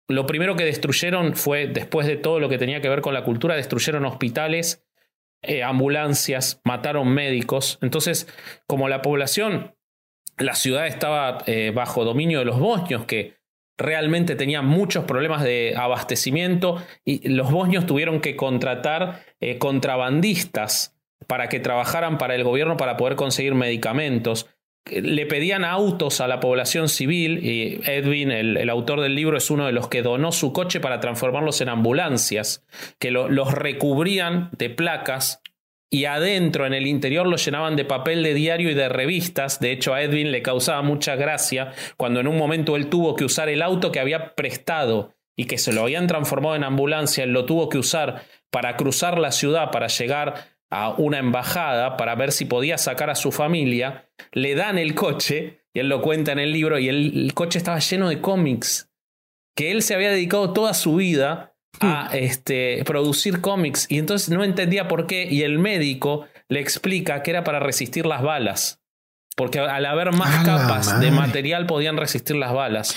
Lo 0.08 0.28
primero 0.28 0.56
que 0.56 0.66
destruyeron 0.66 1.34
fue, 1.34 1.66
después 1.66 2.06
de 2.06 2.18
todo 2.18 2.40
lo 2.40 2.48
que 2.48 2.60
tenía 2.60 2.80
que 2.80 2.90
ver 2.90 3.02
con 3.02 3.16
la 3.16 3.24
cultura, 3.24 3.56
destruyeron 3.56 4.06
hospitales, 4.06 4.86
eh, 5.42 5.64
ambulancias, 5.64 6.62
mataron 6.64 7.08
médicos. 7.08 7.80
Entonces, 7.82 8.28
como 8.68 8.88
la 8.88 9.02
población 9.02 9.74
la 10.40 10.56
ciudad 10.56 10.88
estaba 10.88 11.40
eh, 11.46 11.72
bajo 11.74 12.06
dominio 12.06 12.40
de 12.40 12.46
los 12.46 12.60
bosnios, 12.60 13.06
que 13.06 13.40
realmente 13.78 14.36
tenían 14.36 14.66
muchos 14.66 15.06
problemas 15.06 15.44
de 15.44 15.74
abastecimiento 15.78 16.84
y 17.06 17.30
los 17.30 17.52
bosnios 17.52 17.86
tuvieron 17.86 18.20
que 18.20 18.36
contratar 18.36 19.24
eh, 19.40 19.58
contrabandistas 19.58 20.96
para 21.28 21.48
que 21.48 21.60
trabajaran 21.60 22.18
para 22.18 22.36
el 22.36 22.44
gobierno 22.44 22.78
para 22.78 22.98
poder 22.98 23.16
conseguir 23.16 23.56
medicamentos. 23.56 24.48
Le 24.90 25.26
pedían 25.26 25.66
autos 25.66 26.20
a 26.20 26.28
la 26.28 26.40
población 26.40 26.90
civil 26.90 27.46
y 27.46 27.80
Edwin, 27.86 28.32
el, 28.32 28.70
autor 28.70 29.02
del 29.02 29.16
libro, 29.16 29.38
es 29.38 29.52
uno 29.52 29.66
de 29.66 29.72
los 29.72 29.88
que 29.88 30.02
donó 30.02 30.32
su 30.32 30.52
coche 30.52 30.80
para 30.80 31.00
transformarlos 31.00 31.62
en 31.62 31.70
ambulancias, 31.70 32.66
que 32.98 33.12
los 33.12 33.54
recubrían 33.54 34.50
de 34.58 34.70
placas 34.70 35.42
y 35.92 36.06
adentro, 36.06 36.68
en 36.68 36.74
el 36.74 36.86
interior, 36.86 37.26
lo 37.26 37.38
llenaban 37.38 37.76
de 37.76 37.84
papel 37.84 38.22
de 38.22 38.36
diario 38.36 38.70
y 38.70 38.76
de 38.76 38.90
revistas. 38.90 39.60
De 39.60 39.72
hecho, 39.72 39.94
a 39.94 40.04
Edwin 40.04 40.32
le 40.32 40.44
causaba 40.44 40.84
mucha 40.84 41.16
gracia 41.16 41.72
cuando 41.98 42.20
en 42.20 42.28
un 42.28 42.38
momento 42.38 42.76
él 42.76 42.90
tuvo 42.90 43.16
que 43.16 43.26
usar 43.26 43.50
el 43.50 43.64
auto 43.64 43.92
que 43.92 44.00
había 44.00 44.36
prestado 44.36 45.16
y 45.36 45.46
que 45.46 45.58
se 45.58 45.74
lo 45.74 45.82
habían 45.82 46.06
transformado 46.06 46.56
en 46.56 46.64
ambulancia, 46.64 47.24
él 47.24 47.32
lo 47.32 47.46
tuvo 47.46 47.70
que 47.70 47.78
usar 47.78 48.24
para 48.52 48.76
cruzar 48.76 49.18
la 49.18 49.32
ciudad, 49.32 49.72
para 49.72 49.88
llegar 49.88 50.50
a 50.70 50.90
una 50.90 51.18
embajada, 51.18 51.98
para 51.98 52.14
ver 52.16 52.32
si 52.32 52.46
podía 52.46 52.78
sacar 52.78 53.10
a 53.10 53.16
su 53.16 53.32
familia. 53.32 54.10
Le 54.32 54.54
dan 54.54 54.78
el 54.78 54.94
coche, 54.94 55.62
y 55.74 55.80
él 55.80 55.90
lo 55.90 56.02
cuenta 56.02 56.34
en 56.34 56.40
el 56.40 56.52
libro, 56.52 56.78
y 56.78 56.90
el 56.90 57.34
coche 57.34 57.58
estaba 57.58 57.80
lleno 57.80 58.10
de 58.10 58.22
cómics, 58.22 58.92
que 59.56 59.72
él 59.72 59.82
se 59.82 59.96
había 59.96 60.12
dedicado 60.12 60.54
toda 60.54 60.74
su 60.74 60.96
vida 60.96 61.56
a 61.80 62.10
este, 62.14 62.84
producir 62.86 63.42
cómics 63.42 63.86
y 63.90 64.00
entonces 64.00 64.30
no 64.30 64.44
entendía 64.44 64.88
por 64.88 65.08
qué 65.08 65.28
y 65.30 65.44
el 65.44 65.60
médico 65.60 66.26
le 66.50 66.60
explica 66.60 67.24
que 67.24 67.32
era 67.32 67.44
para 67.44 67.60
resistir 67.60 68.06
las 68.06 68.22
balas. 68.22 68.82
Porque 69.36 69.60
al 69.60 69.86
haber 69.86 70.12
más 70.12 70.44
capas 70.44 71.00
de 71.00 71.12
material 71.12 71.66
podían 71.66 71.96
resistir 71.96 72.36
las 72.36 72.52
balas. 72.52 72.94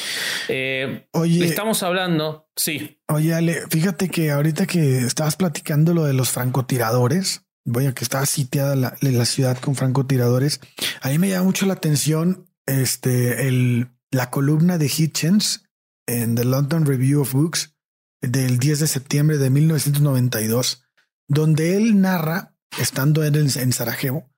Eh, 0.48 1.06
oye, 1.12 1.44
estamos 1.44 1.84
hablando, 1.84 2.48
sí. 2.56 3.00
Oye, 3.06 3.32
Ale, 3.32 3.60
fíjate 3.70 4.08
que 4.08 4.32
ahorita 4.32 4.66
que 4.66 4.98
estabas 4.98 5.36
platicando 5.36 5.94
lo 5.94 6.02
de 6.02 6.14
los 6.14 6.30
francotiradores, 6.30 7.44
a 7.64 7.92
que 7.92 8.02
estaba 8.02 8.26
sitiada 8.26 8.74
la, 8.74 8.96
la 9.00 9.24
ciudad 9.24 9.56
con 9.58 9.76
francotiradores, 9.76 10.60
a 11.00 11.10
mí 11.10 11.18
me 11.18 11.28
llama 11.28 11.44
mucho 11.44 11.64
la 11.66 11.74
atención 11.74 12.50
este, 12.66 13.46
el, 13.46 13.92
la 14.10 14.30
columna 14.30 14.78
de 14.78 14.86
Hitchens 14.86 15.64
en 16.08 16.34
The 16.34 16.44
London 16.44 16.86
Review 16.86 17.20
of 17.20 17.32
Books, 17.32 17.71
del 18.22 18.58
10 18.58 18.80
de 18.80 18.86
septiembre 18.86 19.38
de 19.38 19.50
1992, 19.50 20.84
donde 21.28 21.76
él 21.76 22.00
narra, 22.00 22.56
estando 22.78 23.24
en, 23.24 23.34
en 23.36 23.72
Sarajevo, 23.72 24.30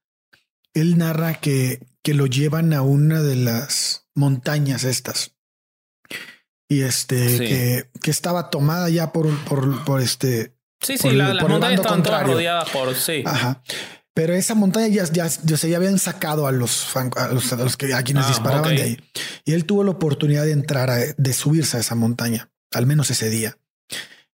él 0.72 0.98
narra 0.98 1.34
que, 1.34 1.86
que 2.02 2.14
lo 2.14 2.26
llevan 2.26 2.72
a 2.72 2.82
una 2.82 3.22
de 3.22 3.36
las 3.36 4.08
montañas 4.14 4.84
estas. 4.84 5.32
Y 6.68 6.82
este, 6.82 7.38
que, 7.38 7.90
que, 8.00 8.10
estaba 8.10 8.50
tomada 8.50 8.88
ya 8.88 9.12
por, 9.12 9.28
por, 9.44 9.84
por 9.84 10.00
este. 10.00 10.56
Sí, 10.80 10.98
sí, 10.98 11.10
las 11.10 11.40
montañas 11.40 11.80
estaban 11.80 12.02
todas 12.02 12.26
rodeadas 12.26 12.68
por 12.70 12.94
sí. 12.94 13.22
Ajá. 13.24 13.62
Pero 14.14 14.32
esa 14.32 14.54
montaña 14.54 14.88
ya, 14.88 15.04
ya, 15.04 15.26
ya, 15.26 15.76
habían 15.76 15.98
sacado 15.98 16.46
a 16.46 16.52
los, 16.52 16.96
a 16.96 17.28
los, 17.32 17.76
que 17.76 17.92
a 17.92 18.02
quienes 18.02 18.24
ah, 18.26 18.28
disparaban 18.28 18.76
de 18.76 18.82
ahí. 18.82 19.10
Y 19.44 19.52
él 19.52 19.66
tuvo 19.66 19.82
la 19.82 19.90
oportunidad 19.90 20.44
de 20.44 20.52
entrar, 20.52 20.88
a, 20.88 20.98
de 20.98 21.32
subirse 21.32 21.76
a 21.76 21.80
esa 21.80 21.96
montaña, 21.96 22.50
al 22.72 22.86
menos 22.86 23.10
ese 23.10 23.28
día. 23.28 23.58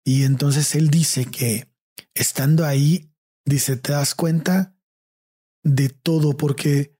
Y 0.05 0.25
entonces 0.25 0.75
él 0.75 0.91
dice 0.91 1.27
que 1.27 1.69
estando 2.15 2.65
ahí, 2.65 3.13
dice, 3.45 3.77
te 3.77 3.93
das 3.93 4.15
cuenta 4.15 4.77
de 5.63 5.89
todo, 5.89 6.37
porque 6.37 6.97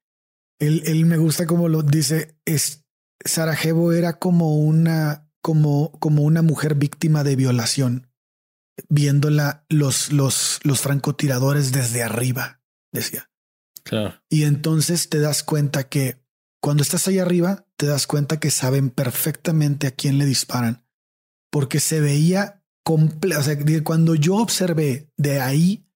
él, 0.59 0.83
él 0.85 1.07
me 1.07 1.17
gusta 1.17 1.47
como 1.47 1.69
lo 1.69 1.83
dice, 1.83 2.39
es, 2.45 2.85
Sarajevo 3.25 3.93
era 3.93 4.19
como 4.19 4.57
una 4.57 5.31
como, 5.43 5.93
como 5.93 6.23
una 6.23 6.43
mujer 6.43 6.75
víctima 6.75 7.25
de 7.25 7.37
violación, 7.37 8.09
viéndola 8.89 9.65
los, 9.69 10.13
los, 10.13 10.61
los 10.63 10.81
francotiradores 10.81 11.73
desde 11.73 12.03
arriba, 12.03 12.61
decía. 12.93 13.31
Claro. 13.83 14.21
Y 14.29 14.45
entonces 14.45 15.09
te 15.09 15.19
das 15.19 15.43
cuenta 15.43 15.89
que 15.89 16.23
cuando 16.61 16.83
estás 16.83 17.09
ahí 17.09 17.19
arriba, 17.19 17.67
te 17.77 17.87
das 17.87 18.07
cuenta 18.07 18.39
que 18.39 18.51
saben 18.51 18.91
perfectamente 18.91 19.87
a 19.87 19.93
quién 19.93 20.19
le 20.19 20.27
disparan, 20.27 20.85
porque 21.51 21.81
se 21.81 22.01
veía 22.01 22.60
completo. 22.83 23.41
O 23.41 23.43
sea, 23.43 23.57
cuando 23.85 24.15
yo 24.15 24.37
observé 24.37 25.09
de 25.17 25.41
ahí, 25.41 25.87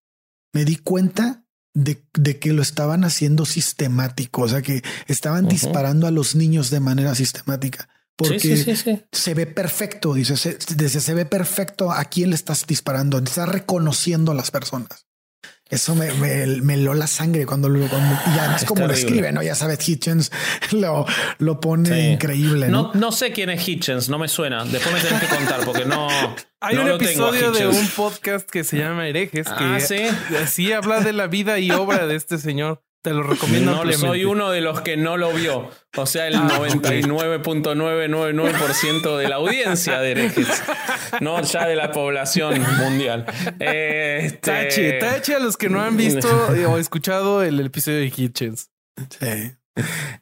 me 0.53 0.65
di 0.65 0.77
cuenta 0.77 1.45
de, 1.75 2.05
de, 2.15 2.39
que 2.39 2.53
lo 2.53 2.63
estaban 2.63 3.05
haciendo 3.05 3.45
sistemático, 3.45 4.43
o 4.43 4.49
sea, 4.49 4.63
que 4.63 4.83
estaban 5.07 5.49
disparando 5.49 6.07
a 6.07 6.11
los 6.11 6.35
niños 6.35 6.71
de 6.71 6.81
manera 6.81 7.15
sistemática. 7.15 7.89
Porque 8.17 8.39
sí, 8.39 8.77
sí, 8.77 9.03
se 9.11 9.35
ve 9.35 9.47
perfecto, 9.47 10.15
dice, 10.15 10.37
se, 10.37 10.61
se 10.61 11.15
ve 11.15 11.27
perfecto 11.27 11.91
a 11.91 12.05
quién 12.05 12.31
le 12.31 12.37
estás 12.37 12.65
disparando, 12.65 13.19
estás 13.19 13.49
reconociendo 13.49 14.31
a 14.31 14.37
las 14.37 14.53
personas. 14.53 15.07
Eso 15.71 15.95
me, 15.95 16.13
me, 16.15 16.47
me 16.47 16.77
lo 16.77 16.93
la 16.93 17.07
sangre 17.07 17.47
cuando 17.47 17.71
lo 17.71 17.89
cuando, 17.89 18.15
y 18.35 18.39
además 18.39 18.65
como 18.67 18.87
lo 18.87 18.93
escribe, 18.93 19.33
¿no? 19.33 19.43
Ya 19.43 19.55
sabes, 19.55 19.89
Hitchens 19.89 20.31
lo, 20.73 21.07
lo 21.39 21.59
pone 21.59 22.13
increíble. 22.13 22.69
¿no? 22.69 22.93
¿no? 22.93 23.13
sé 23.13 23.33
quién 23.33 23.49
es 23.49 23.67
Hitchens, 23.67 24.11
no 24.11 24.19
me 24.19 24.29
suena. 24.29 24.65
Después 24.65 24.95
me 24.95 25.01
tenés 25.01 25.23
que 25.23 25.35
contar 25.35 25.65
porque 25.65 25.87
no. 25.87 26.09
Hay 26.61 26.77
no 26.77 26.83
un 26.83 26.89
lo 26.91 26.99
tengo 26.99 27.29
episodio 27.35 27.51
de 27.53 27.67
un 27.67 27.89
podcast 27.89 28.49
que 28.49 28.63
se 28.63 28.79
llama 28.79 29.09
Herejes 29.09 29.47
que 29.47 29.65
Ah, 29.65 29.81
¿sí? 29.81 30.03
sí 30.47 30.73
habla 30.73 31.01
de 31.01 31.15
la 31.15 31.29
vida 31.29 31.59
y 31.59 31.71
obra 31.71 32.07
de 32.07 32.17
este 32.17 32.37
señor. 32.37 32.84
Te 33.05 33.13
lo 33.13 33.23
recomiendo 33.23 33.85
No, 33.85 33.93
soy 33.93 34.25
uno 34.25 34.51
de 34.51 34.63
los 34.63 34.81
que 34.81 34.97
no 34.97 35.19
lo 35.19 35.31
vio. 35.35 35.69
O 35.95 36.07
sea, 36.07 36.27
el 36.27 36.37
Ah, 36.37 36.49
99.999% 36.59 39.19
de 39.19 39.29
la 39.29 39.37
audiencia 39.37 40.01
de 40.01 40.13
herejes. 40.13 40.49
No 41.21 41.43
ya 41.43 41.67
de 41.67 41.77
la 41.77 41.93
población 41.93 42.63
mundial. 42.79 43.27
Eh, 43.61 44.21
este- 44.25 44.39
Tache, 44.39 44.93
tache 44.95 45.35
a 45.35 45.39
los 45.39 45.59
que 45.59 45.69
no 45.69 45.83
han 45.83 45.99
visto 45.99 46.27
o 46.69 46.79
escuchado 46.79 47.43
el 47.43 47.61
episodio 47.61 47.99
de 47.99 48.11
Hitchens. 48.17 48.71
Sí. 49.21 49.53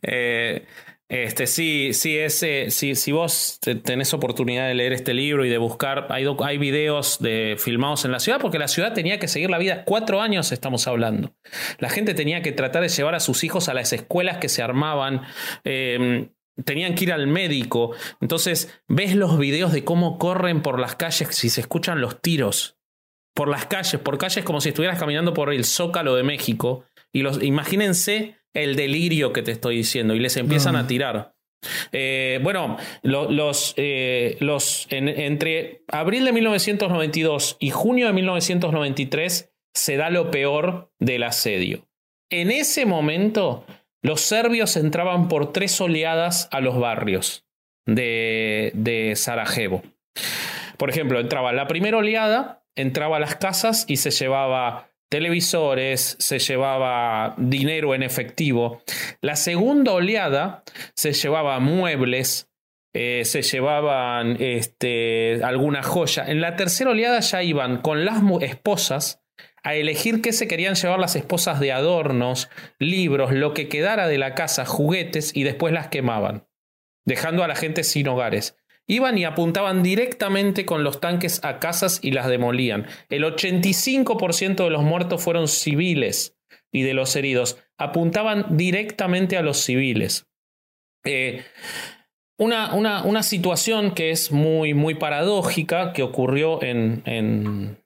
Eh, 0.03 0.67
este, 1.13 1.47
sí, 1.47 1.93
sí, 1.93 2.17
es, 2.19 2.43
eh, 2.43 2.67
sí, 2.71 2.95
si 2.95 3.13
vos 3.13 3.59
te- 3.61 3.75
tenés 3.75 4.15
oportunidad 4.15 4.67
de 4.67 4.75
leer 4.75 4.93
este 4.95 5.13
libro 5.13 5.45
y 5.45 5.51
de 5.51 5.59
buscar, 5.59 6.07
hay, 6.11 6.25
hay 6.43 6.59
videos 6.59 7.19
de, 7.21 7.57
filmados 7.59 8.05
en 8.07 8.13
la 8.13 8.19
ciudad, 8.21 8.41
porque 8.41 8.59
la 8.59 8.69
ciudad 8.69 8.95
tenía 8.95 9.19
que 9.19 9.29
seguir 9.29 9.51
la 9.51 9.59
vida. 9.59 9.85
Cuatro 9.85 10.23
años 10.23 10.53
estamos 10.53 10.87
hablando. 10.87 11.35
La 11.79 11.91
gente 11.91 12.15
tenía 12.15 12.41
que 12.41 12.53
tratar 12.53 12.83
de 12.83 12.89
llevar 12.89 13.15
a 13.15 13.21
sus 13.21 13.45
hijos 13.45 13.69
a 13.69 13.75
las 13.75 13.93
escuelas 13.93 14.39
que 14.39 14.49
se 14.49 14.63
armaban. 14.63 15.23
eh, 15.65 16.31
tenían 16.65 16.95
que 16.95 17.05
ir 17.05 17.13
al 17.13 17.27
médico. 17.27 17.95
Entonces, 18.21 18.79
ves 18.87 19.15
los 19.15 19.39
videos 19.39 19.73
de 19.73 19.85
cómo 19.85 20.19
corren 20.19 20.61
por 20.63 20.79
las 20.79 20.97
calles 20.97 21.29
si 21.35 21.49
se 21.49 21.63
escuchan 21.63 22.01
los 22.03 22.21
tiros. 22.21 22.77
Por 23.35 23.49
las 23.49 23.65
calles, 23.65 23.99
por 24.01 24.19
calles 24.19 24.45
como 24.45 24.61
si 24.61 24.69
estuvieras 24.69 24.99
caminando 24.99 25.33
por 25.33 25.53
el 25.53 25.65
Zócalo 25.65 26.15
de 26.15 26.23
México. 26.23 26.85
Y 27.11 27.23
los, 27.23 27.43
imagínense 27.43 28.37
el 28.55 28.77
delirio 28.77 29.33
que 29.33 29.43
te 29.43 29.53
estoy 29.53 29.77
diciendo. 29.77 30.15
Y 30.15 30.21
les 30.21 30.37
empiezan 30.37 30.75
No. 30.75 30.81
a 30.81 30.87
tirar. 30.87 31.35
Eh, 31.93 32.41
bueno, 32.43 32.77
lo- 33.03 33.31
los, 33.31 33.75
eh, 33.77 34.37
los 34.41 34.87
en- 34.91 35.09
entre 35.09 35.85
abril 35.89 36.25
de 36.25 36.33
1992 36.33 37.57
y 37.61 37.71
junio 37.71 38.07
de 38.09 38.13
1993 38.13 39.53
se 39.75 39.97
da 39.97 40.11
lo 40.11 40.31
peor 40.31 40.91
del 40.99 41.23
asedio. 41.23 41.87
En 42.31 42.51
ese 42.51 42.85
momento, 42.85 43.65
los 44.03 44.21
serbios 44.23 44.77
entraban 44.77 45.29
por 45.29 45.53
tres 45.53 45.81
oleadas 45.81 46.49
a 46.51 46.61
los 46.61 46.79
barrios 46.79 47.47
de, 47.87 48.73
de 48.75 49.15
Sarajevo. 49.17 49.83
Por 50.79 50.91
ejemplo, 50.91 51.21
entraba 51.21 51.53
la 51.53 51.69
primera 51.69 51.99
oleada, 51.99 52.65
entraba 52.77 53.19
a 53.19 53.21
las 53.21 53.37
casas 53.37 53.85
y 53.87 53.99
se 53.99 54.11
llevaba 54.11 54.91
televisores, 55.13 56.17
se 56.19 56.39
llevaba 56.39 57.35
dinero 57.37 57.95
en 57.95 58.03
efectivo. 58.03 58.81
La 59.21 59.37
segunda 59.37 59.93
oleada 59.93 60.63
se 60.95 61.13
llevaba 61.13 61.61
muebles, 61.61 62.49
eh, 62.95 63.21
se 63.27 63.43
llevaban 63.43 64.39
este, 64.41 65.45
alguna 65.45 65.83
joya. 65.83 66.25
En 66.27 66.41
la 66.41 66.57
tercera 66.57 66.93
oleada 66.93 67.21
ya 67.21 67.43
iban 67.43 67.83
con 67.83 68.07
las 68.07 68.23
esposas 68.41 69.23
a 69.63 69.75
elegir 69.75 70.23
qué 70.23 70.33
se 70.33 70.49
querían 70.49 70.77
llevar 70.77 70.99
las 70.99 71.15
esposas 71.15 71.61
de 71.61 71.73
adornos, 71.73 72.49
libros, 72.79 73.33
lo 73.33 73.53
que 73.53 73.69
quedara 73.69 74.09
de 74.09 74.17
la 74.17 74.35
casa, 74.35 74.65
juguetes 74.65 75.37
y 75.37 75.43
después 75.43 75.75
las 75.75 75.89
quemaban, 75.89 76.49
dejando 77.05 77.45
a 77.45 77.49
la 77.49 77.55
gente 77.55 77.85
sin 77.85 78.09
hogares. 78.09 78.57
Iban 78.87 79.17
y 79.17 79.25
apuntaban 79.25 79.83
directamente 79.83 80.67
con 80.67 80.85
los 80.85 81.01
tanques 81.01 81.43
a 81.45 81.61
casas 81.61 82.01
y 82.03 82.11
las 82.11 82.29
demolían. 82.29 82.87
El 83.09 83.25
85% 83.25 84.65
de 84.65 84.71
los 84.71 84.83
muertos 84.83 85.23
fueron 85.23 85.49
civiles 85.49 86.37
y 86.73 86.83
de 86.83 86.95
los 86.95 87.15
heridos 87.17 87.59
apuntaban 87.79 88.57
directamente 88.57 89.37
a 89.37 89.43
los 89.43 89.59
civiles. 89.59 90.27
Eh, 91.05 91.43
una, 92.39 92.75
una, 92.75 93.05
una 93.05 93.23
situación 93.23 93.93
que 93.93 94.11
es 94.11 94.33
muy, 94.33 94.75
muy 94.75 94.95
paradójica 94.95 95.93
que 95.93 96.03
ocurrió 96.03 96.63
en, 96.63 97.03
en, 97.07 97.79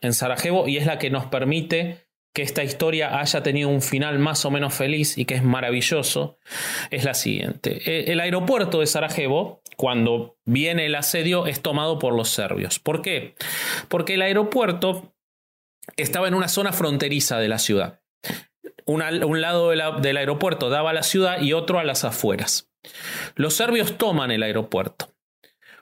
en 0.00 0.14
Sarajevo 0.14 0.68
y 0.68 0.76
es 0.76 0.86
la 0.86 0.98
que 0.98 1.10
nos 1.10 1.26
permite 1.26 2.06
que 2.32 2.42
esta 2.42 2.62
historia 2.62 3.18
haya 3.18 3.42
tenido 3.42 3.68
un 3.68 3.82
final 3.82 4.18
más 4.18 4.44
o 4.44 4.50
menos 4.50 4.72
feliz 4.72 5.18
y 5.18 5.24
que 5.24 5.34
es 5.34 5.42
maravilloso, 5.42 6.38
es 6.90 7.04
la 7.04 7.14
siguiente. 7.14 7.80
Eh, 7.84 8.12
El 8.12 8.20
aeropuerto 8.20 8.80
de 8.80 8.86
Sarajevo, 8.86 9.62
cuando 9.80 10.36
viene 10.44 10.84
el 10.84 10.94
asedio, 10.94 11.46
es 11.46 11.62
tomado 11.62 11.98
por 11.98 12.14
los 12.14 12.28
serbios. 12.28 12.78
¿Por 12.78 13.00
qué? 13.00 13.34
Porque 13.88 14.12
el 14.14 14.20
aeropuerto 14.20 15.14
estaba 15.96 16.28
en 16.28 16.34
una 16.34 16.48
zona 16.48 16.74
fronteriza 16.74 17.38
de 17.38 17.48
la 17.48 17.58
ciudad. 17.58 18.02
Un 18.84 19.40
lado 19.40 19.70
de 19.70 19.76
la- 19.76 19.92
del 19.92 20.18
aeropuerto 20.18 20.68
daba 20.68 20.90
a 20.90 20.92
la 20.92 21.02
ciudad 21.02 21.40
y 21.40 21.54
otro 21.54 21.78
a 21.78 21.84
las 21.84 22.04
afueras. 22.04 22.70
Los 23.36 23.54
serbios 23.54 23.96
toman 23.96 24.30
el 24.30 24.42
aeropuerto. 24.42 25.14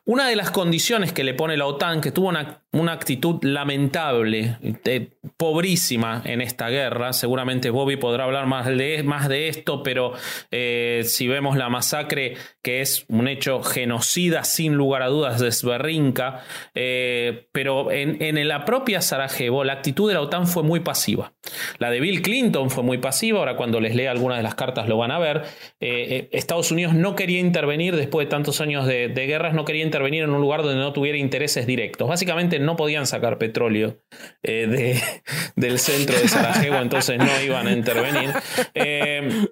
Una 0.05 0.28
de 0.28 0.36
las 0.36 0.53
condiciones 0.53 1.12
que 1.12 1.24
le 1.24 1.34
pone 1.34 1.57
la 1.57 1.66
OTAN, 1.66 2.01
que 2.01 2.12
tuvo 2.12 2.28
una, 2.28 2.62
una 2.70 2.92
actitud 2.92 3.42
lamentable, 3.42 4.58
eh, 4.84 5.08
pobrísima 5.38 6.20
en 6.24 6.42
esta 6.42 6.68
guerra, 6.68 7.14
seguramente 7.14 7.70
Bobby 7.70 7.96
podrá 7.96 8.24
hablar 8.24 8.46
más 8.46 8.66
de, 8.66 9.02
más 9.04 9.28
de 9.28 9.48
esto, 9.48 9.82
pero 9.82 10.12
eh, 10.50 11.02
si 11.04 11.28
vemos 11.28 11.56
la 11.56 11.70
masacre, 11.70 12.36
que 12.62 12.82
es 12.82 13.06
un 13.08 13.26
hecho 13.26 13.62
genocida 13.62 14.44
sin 14.44 14.74
lugar 14.74 15.02
a 15.02 15.06
dudas 15.06 15.40
de 15.40 15.50
Sberrinka, 15.50 16.42
eh, 16.74 17.48
pero 17.52 17.90
en, 17.90 18.20
en 18.20 18.46
la 18.46 18.66
propia 18.66 19.00
Sarajevo 19.00 19.64
la 19.64 19.74
actitud 19.74 20.06
de 20.08 20.14
la 20.14 20.20
OTAN 20.20 20.46
fue 20.46 20.62
muy 20.62 20.80
pasiva. 20.80 21.32
La 21.78 21.90
de 21.90 22.00
Bill 22.00 22.20
Clinton 22.20 22.68
fue 22.68 22.82
muy 22.82 22.98
pasiva, 22.98 23.38
ahora 23.38 23.56
cuando 23.56 23.80
les 23.80 23.94
lea 23.94 24.10
algunas 24.10 24.36
de 24.36 24.42
las 24.42 24.54
cartas 24.54 24.88
lo 24.88 24.98
van 24.98 25.10
a 25.10 25.18
ver. 25.18 25.44
Estados 25.80 26.70
Unidos 26.70 26.92
no 26.92 27.16
quería 27.16 27.40
intervenir 27.40 27.96
después 27.96 28.26
de 28.26 28.30
tantos 28.30 28.60
años 28.60 28.86
de, 28.86 29.08
de 29.08 29.26
guerras, 29.26 29.54
no 29.54 29.64
quería 29.64 29.84
intervenir 29.84 30.24
en 30.24 30.30
un 30.30 30.40
lugar 30.42 30.62
donde 30.62 30.76
no 30.78 30.92
tuviera 30.92 31.16
intereses 31.16 31.66
directos. 31.66 32.06
Básicamente 32.08 32.57
no 32.59 32.76
podían 32.76 33.06
sacar 33.06 33.38
petróleo 33.38 34.02
eh, 34.42 34.66
de, 34.66 35.02
del 35.56 35.78
centro 35.78 36.18
de 36.18 36.28
Sarajevo, 36.28 36.76
entonces 36.82 37.18
no 37.18 37.40
iban 37.42 37.66
a 37.66 37.72
intervenir. 37.72 38.30
Eh, 38.74 39.46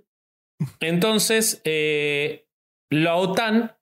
entonces, 0.80 1.60
eh, 1.64 2.46
la 2.90 3.16
OTAN 3.16 3.72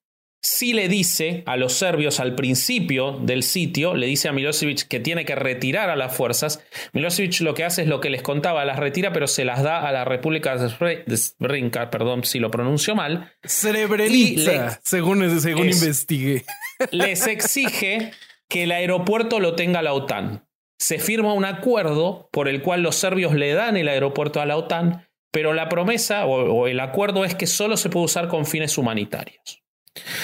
sí 0.43 0.75
le 0.75 0.89
dice 0.89 1.43
a 1.47 1.57
los 1.57 1.72
serbios 1.72 2.20
al 2.20 2.35
principio 2.35 3.12
del 3.12 3.43
sitio, 3.43 3.95
le 3.95 4.07
dice 4.07 4.29
a 4.29 4.33
Milosevic 4.33 4.87
que 4.89 5.01
tiene 5.01 5.25
que 5.25 5.35
retirar 5.35 5.89
a 5.89 5.97
las 5.97 6.14
fuerzas. 6.14 6.62
Milosevic 6.93 7.41
lo 7.41 7.55
que 7.55 7.64
hace 7.64 7.81
es 7.83 7.89
lo 7.89 8.01
que 8.01 8.11
les 8.11 8.20
contaba, 8.20 8.62
las 8.66 8.79
retira, 8.79 9.11
pero 9.14 9.27
se 9.27 9.47
las 9.47 9.62
da 9.62 9.87
a 9.89 9.91
la 9.93 10.05
República 10.05 10.55
de 10.59 10.66
Sre- 10.68 11.05
de 11.07 11.16
Srebrenica, 11.16 11.91
perdón 11.91 12.25
si 12.25 12.41
lo 12.41 12.51
pronuncio 12.51 12.95
mal, 12.95 13.33
Srebrenica, 13.43 14.81
según, 14.85 15.41
según 15.41 15.68
Es- 15.68 15.81
investigué. 15.83 16.45
les 16.91 17.27
exige 17.27 18.11
que 18.49 18.65
el 18.65 18.73
aeropuerto 18.73 19.41
lo 19.41 19.55
tenga 19.55 19.83
la 19.83 19.93
OTAN. 19.93 20.47
Se 20.79 20.99
firma 20.99 21.33
un 21.33 21.45
acuerdo 21.45 22.29
por 22.33 22.49
el 22.49 22.63
cual 22.63 22.83
los 22.83 22.97
serbios 22.97 23.35
le 23.35 23.55
dan 23.55 23.77
el 23.77 23.89
aeropuerto 23.89 24.41
a 24.41 24.47
la 24.47 24.57
OTAN, 24.57 25.09
pero 25.31 25.53
la 25.53 25.69
promesa 25.69 26.27
o, 26.27 26.67
el 26.67 26.81
acuerdo 26.81 27.25
es 27.25 27.35
que 27.35 27.47
solo 27.47 27.77
se 27.77 27.91
puede 27.91 28.07
usar 28.07 28.29
con 28.29 28.47
fines 28.47 28.79
humanitarios. 28.79 29.63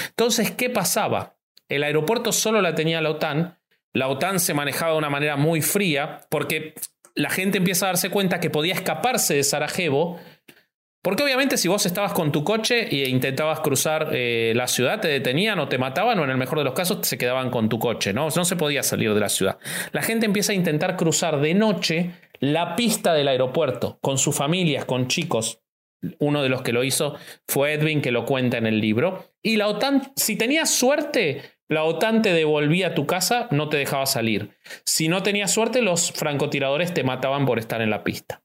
Entonces, 0.09 0.51
¿qué 0.51 0.71
pasaba? 0.71 1.37
El 1.68 1.83
aeropuerto 1.83 2.33
solo 2.33 2.61
la 2.61 2.75
tenía 2.75 3.01
la 3.01 3.11
OTAN, 3.11 3.59
la 3.93 4.09
OTAN 4.09 4.39
se 4.39 4.55
manejaba 4.55 4.93
de 4.93 4.99
una 4.99 5.11
manera 5.11 5.37
muy 5.37 5.62
fría 5.62 6.21
porque 6.29 6.75
la 7.14 7.31
gente 7.31 7.59
empieza 7.59 7.87
a 7.87 7.89
darse 7.89 8.11
cuenta 8.11 8.41
que 8.41 8.51
podía 8.51 8.75
escaparse 8.75 9.35
de 9.35 9.43
Sarajevo 9.43 10.21
porque 11.03 11.22
obviamente 11.22 11.57
si 11.57 11.68
vos 11.68 11.86
estabas 11.86 12.12
con 12.12 12.30
tu 12.30 12.44
coche 12.44 12.88
e 12.88 13.09
intentabas 13.09 13.61
cruzar 13.61 14.11
eh, 14.12 14.53
la 14.55 14.66
ciudad, 14.66 15.01
te 15.01 15.09
detenían 15.09 15.59
o 15.59 15.68
te 15.68 15.78
mataban 15.78 16.18
o 16.18 16.24
en 16.24 16.30
el 16.30 16.36
mejor 16.36 16.59
de 16.59 16.64
los 16.64 16.74
casos 16.74 17.07
se 17.07 17.16
quedaban 17.16 17.51
con 17.51 17.68
tu 17.70 17.78
coche, 17.78 18.12
¿no? 18.12 18.28
No 18.34 18.44
se 18.44 18.57
podía 18.57 18.82
salir 18.82 19.14
de 19.14 19.20
la 19.20 19.30
ciudad. 19.30 19.59
La 19.92 20.03
gente 20.03 20.26
empieza 20.26 20.53
a 20.53 20.57
intentar 20.57 20.96
cruzar 20.96 21.40
de 21.40 21.55
noche 21.55 22.11
la 22.38 22.76
pista 22.76 23.14
del 23.14 23.28
aeropuerto 23.28 23.98
con 24.03 24.18
sus 24.18 24.36
familias, 24.36 24.84
con 24.84 25.09
chicos. 25.09 25.62
Uno 26.18 26.42
de 26.42 26.48
los 26.48 26.62
que 26.62 26.72
lo 26.72 26.84
hizo 26.84 27.16
fue 27.46 27.74
Edwin, 27.74 28.03
que 28.03 28.11
lo 28.11 28.24
cuenta 28.24 28.59
en 28.59 28.66
el 28.66 28.80
libro. 28.80 29.32
Y 29.42 29.57
la 29.57 29.68
OTAN, 29.68 30.12
si 30.16 30.36
tenías 30.36 30.70
suerte, 30.70 31.42
la 31.68 31.84
OTAN 31.84 32.20
te 32.20 32.32
devolvía 32.32 32.88
a 32.88 32.94
tu 32.94 33.07
casa, 33.07 33.48
no 33.51 33.68
te 33.68 33.76
dejaba 33.76 34.05
salir. 34.05 34.51
Si 34.84 35.09
no 35.09 35.22
tenías 35.22 35.53
suerte, 35.53 35.82
los 35.82 36.12
francotiradores 36.12 36.92
te 36.92 37.05
mataban 37.05 37.46
por 37.46 37.59
estar 37.59 37.80
en 37.80 37.90
la 37.90 38.03
pista. 38.03 38.42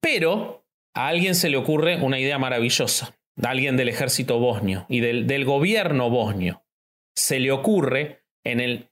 Pero 0.00 0.59
a 0.94 1.08
alguien 1.08 1.34
se 1.34 1.48
le 1.48 1.56
ocurre 1.56 1.96
una 1.96 2.18
idea 2.18 2.38
maravillosa, 2.38 3.16
a 3.42 3.50
alguien 3.50 3.76
del 3.76 3.88
ejército 3.88 4.38
bosnio 4.38 4.86
y 4.88 5.00
del, 5.00 5.44
gobierno 5.44 6.10
bosnio. 6.10 6.64
Se 7.14 7.38
le 7.38 7.52
ocurre 7.52 8.24
en 8.44 8.60
el, 8.60 8.90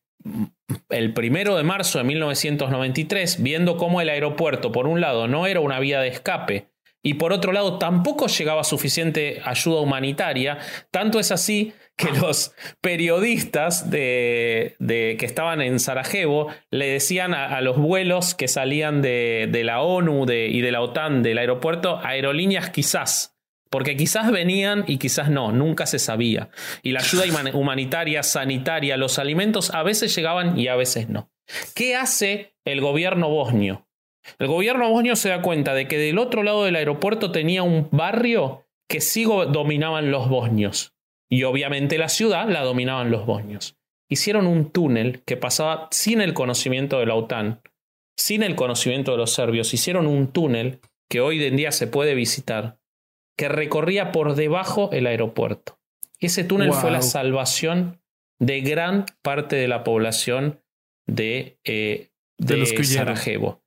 el 0.91 1.13
primero 1.15 1.57
de 1.57 1.63
marzo 1.63 1.99
de 1.99 2.05
1993, 2.05 3.43
viendo 3.43 3.77
cómo 3.77 4.01
el 4.01 4.09
aeropuerto, 4.09 4.73
por 4.73 4.87
un 4.87 5.01
lado, 5.01 5.29
no 5.29 5.47
era 5.47 5.61
una 5.61 5.81
vía 5.81 6.01
de 6.01 6.09
escape, 6.09 6.69
y 7.03 7.15
por 7.15 7.33
otro 7.33 7.53
lado 7.53 7.79
tampoco 7.79 8.27
llegaba 8.27 8.65
suficiente 8.65 9.41
ayuda 9.45 9.81
humanitaria. 9.81 10.59
Tanto 10.91 11.21
es 11.21 11.31
así 11.31 11.73
que 11.99 12.13
los 12.13 12.55
periodistas 12.81 13.91
de, 13.91 14.77
que 14.79 15.27
estaban 15.27 15.61
en 15.61 15.81
Sarajevo 15.81 16.47
le 16.71 16.87
decían 16.89 17.35
a, 17.35 17.61
los 17.61 17.77
vuelos 17.77 18.35
que 18.35 18.47
salían 18.47 19.03
de, 19.03 19.51
la 19.65 19.83
ONU 19.83 20.25
y 20.31 20.61
de 20.61 20.73
la 20.73 20.81
OTAN 20.81 21.23
del 21.23 21.39
aeropuerto, 21.39 22.01
aerolíneas 22.03 22.71
quizás. 22.71 23.35
Porque 23.69 23.97
quizás 23.97 24.31
venían 24.31 24.85
y 24.87 24.97
quizás 24.97 25.29
no, 25.29 25.53
nunca 25.53 25.85
se 25.85 25.99
sabía. 25.99 26.49
Y 26.83 26.93
la 26.93 27.01
ayuda 27.01 27.25
humanitaria, 27.53 28.23
sanitaria, 28.23 28.97
los 28.97 29.19
alimentos 29.19 29.75
a 29.75 29.83
veces 29.83 30.15
llegaban 30.15 30.59
y 30.59 30.69
a 30.69 30.77
veces 30.77 31.11
no. 31.11 31.31
¿Qué 31.75 31.97
hace 31.97 32.55
el 32.65 32.81
gobierno 32.81 33.29
bosnio? 33.29 33.87
El 34.39 34.47
gobierno 34.47 34.89
bosnio 34.89 35.17
se 35.17 35.31
da 35.31 35.43
cuenta 35.43 35.75
de 35.75 35.89
que 35.89 35.99
del 35.99 36.19
otro 36.19 36.43
lado 36.43 36.65
del 36.65 36.77
aeropuerto 36.77 37.33
tenía 37.33 37.63
un 37.63 37.89
barrio 37.91 38.67
que 38.89 39.01
sí 39.01 39.25
dominaban 39.25 40.11
los 40.11 40.29
bosnios. 40.29 40.95
Y 41.31 41.45
obviamente 41.45 41.99
la 41.99 42.09
ciudad 42.09 42.49
la 42.49 42.63
dominaban 42.63 43.11
los 43.11 43.27
bosnios. 43.27 43.77
Hicieron 44.09 44.47
un 44.47 44.71
túnel 44.71 45.23
que 45.25 45.37
pasaba 45.37 45.89
sin 45.91 46.21
el 46.21 46.33
conocimiento 46.33 46.99
de 46.99 47.07
la 47.07 47.15
OTAN, 47.15 47.61
sin 48.17 48.43
el 48.43 48.57
conocimiento 48.57 49.13
de 49.13 49.19
los 49.19 49.33
serbios. 49.33 49.75
Hicieron 49.75 50.07
un 50.07 50.29
túnel 50.29 50.81
que 51.11 51.21
hoy 51.21 51.45
en 51.45 51.57
día 51.57 51.73
se 51.73 51.87
puede 51.87 52.15
visitar, 52.15 52.79
que 53.37 53.49
recorría 53.49 54.13
por 54.13 54.35
debajo 54.35 54.91
el 54.93 55.07
aeropuerto. 55.07 55.79
Ese 56.21 56.45
túnel 56.45 56.73
fue 56.73 56.91
la 56.91 57.03
salvación 57.03 58.01
de 58.41 58.61
gran 58.61 59.07
parte 59.23 59.57
de 59.57 59.69
la 59.69 59.85
población 59.85 60.61
de, 61.07 61.59
eh, 61.65 62.11
de, 62.39 62.57
los 62.57 62.71
Sarajevo 62.71 63.63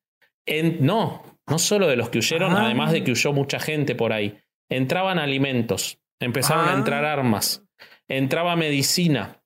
no, 0.79 1.23
no 1.47 1.59
solo 1.59 1.87
de 1.87 1.95
los 1.95 2.09
que 2.09 2.19
huyeron, 2.19 2.53
ah. 2.53 2.65
además 2.65 2.91
de 2.91 3.03
que 3.03 3.11
huyó 3.11 3.33
mucha 3.33 3.59
gente 3.59 3.95
por 3.95 4.13
ahí. 4.13 4.39
Entraban 4.69 5.19
alimentos, 5.19 5.99
empezaron 6.21 6.69
a 6.69 6.73
entrar 6.73 7.05
ah. 7.05 7.13
armas, 7.13 7.63
entraba 8.07 8.55
medicina. 8.55 9.43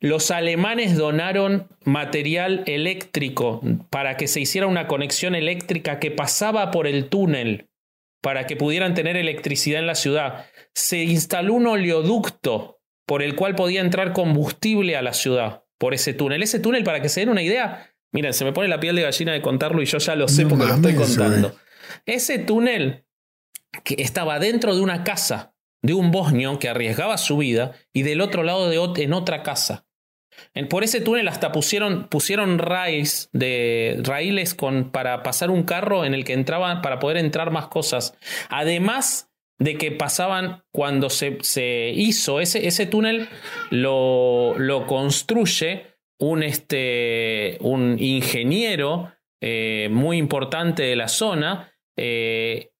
Los 0.00 0.30
alemanes 0.30 0.96
donaron 0.96 1.68
material 1.84 2.62
eléctrico 2.66 3.60
para 3.90 4.16
que 4.16 4.28
se 4.28 4.40
hiciera 4.40 4.66
una 4.66 4.86
conexión 4.86 5.34
eléctrica 5.34 5.98
que 5.98 6.10
pasaba 6.10 6.70
por 6.70 6.86
el 6.86 7.08
túnel 7.08 7.68
para 8.22 8.46
que 8.46 8.56
pudieran 8.56 8.94
tener 8.94 9.18
electricidad 9.18 9.80
en 9.80 9.86
la 9.86 9.94
ciudad. 9.94 10.46
Se 10.74 11.02
instaló 11.02 11.52
un 11.52 11.66
oleoducto 11.66 12.80
por 13.06 13.22
el 13.22 13.36
cual 13.36 13.54
podía 13.54 13.82
entrar 13.82 14.14
combustible 14.14 14.96
a 14.96 15.02
la 15.02 15.12
ciudad 15.12 15.64
por 15.76 15.92
ese 15.92 16.14
túnel. 16.14 16.42
Ese 16.42 16.58
túnel, 16.58 16.84
para 16.84 17.02
que 17.02 17.10
se 17.10 17.20
den 17.20 17.28
una 17.28 17.42
idea, 17.42 17.94
Miren, 18.14 18.32
se 18.32 18.44
me 18.44 18.52
pone 18.52 18.68
la 18.68 18.78
piel 18.78 18.94
de 18.94 19.02
gallina 19.02 19.32
de 19.32 19.42
contarlo 19.42 19.82
y 19.82 19.86
yo 19.86 19.98
ya 19.98 20.14
lo 20.14 20.28
sé 20.28 20.46
porque 20.46 20.66
lo 20.66 20.74
estoy 20.76 20.94
contando. 20.94 21.56
Ese 22.06 22.38
túnel 22.38 23.04
que 23.82 23.96
estaba 23.98 24.38
dentro 24.38 24.72
de 24.76 24.80
una 24.80 25.02
casa 25.02 25.53
de 25.84 25.92
un 25.92 26.10
bosnio 26.10 26.58
que 26.58 26.70
arriesgaba 26.70 27.18
su 27.18 27.36
vida 27.36 27.72
y 27.92 28.02
del 28.02 28.22
otro 28.22 28.42
lado 28.42 28.70
de 28.70 29.02
en 29.04 29.12
otra 29.12 29.42
casa. 29.42 29.86
Por 30.70 30.82
ese 30.82 31.02
túnel 31.02 31.28
hasta 31.28 31.52
pusieron, 31.52 32.08
pusieron 32.08 32.58
raíles, 32.58 33.28
de, 33.32 34.00
raíles 34.02 34.54
con, 34.54 34.90
para 34.90 35.22
pasar 35.22 35.50
un 35.50 35.62
carro 35.62 36.06
en 36.06 36.14
el 36.14 36.24
que 36.24 36.32
entraban 36.32 36.80
para 36.80 36.98
poder 36.98 37.18
entrar 37.18 37.50
más 37.50 37.68
cosas. 37.68 38.16
Además 38.48 39.30
de 39.58 39.76
que 39.76 39.92
pasaban 39.92 40.64
cuando 40.72 41.10
se, 41.10 41.36
se 41.42 41.92
hizo 41.94 42.40
ese, 42.40 42.66
ese 42.66 42.86
túnel, 42.86 43.28
lo, 43.70 44.58
lo 44.58 44.86
construye 44.86 45.86
un, 46.18 46.42
este, 46.42 47.58
un 47.60 47.96
ingeniero 47.98 49.12
eh, 49.42 49.88
muy 49.90 50.16
importante 50.16 50.82
de 50.82 50.96
la 50.96 51.08
zona 51.08 51.74
eh, 51.96 52.70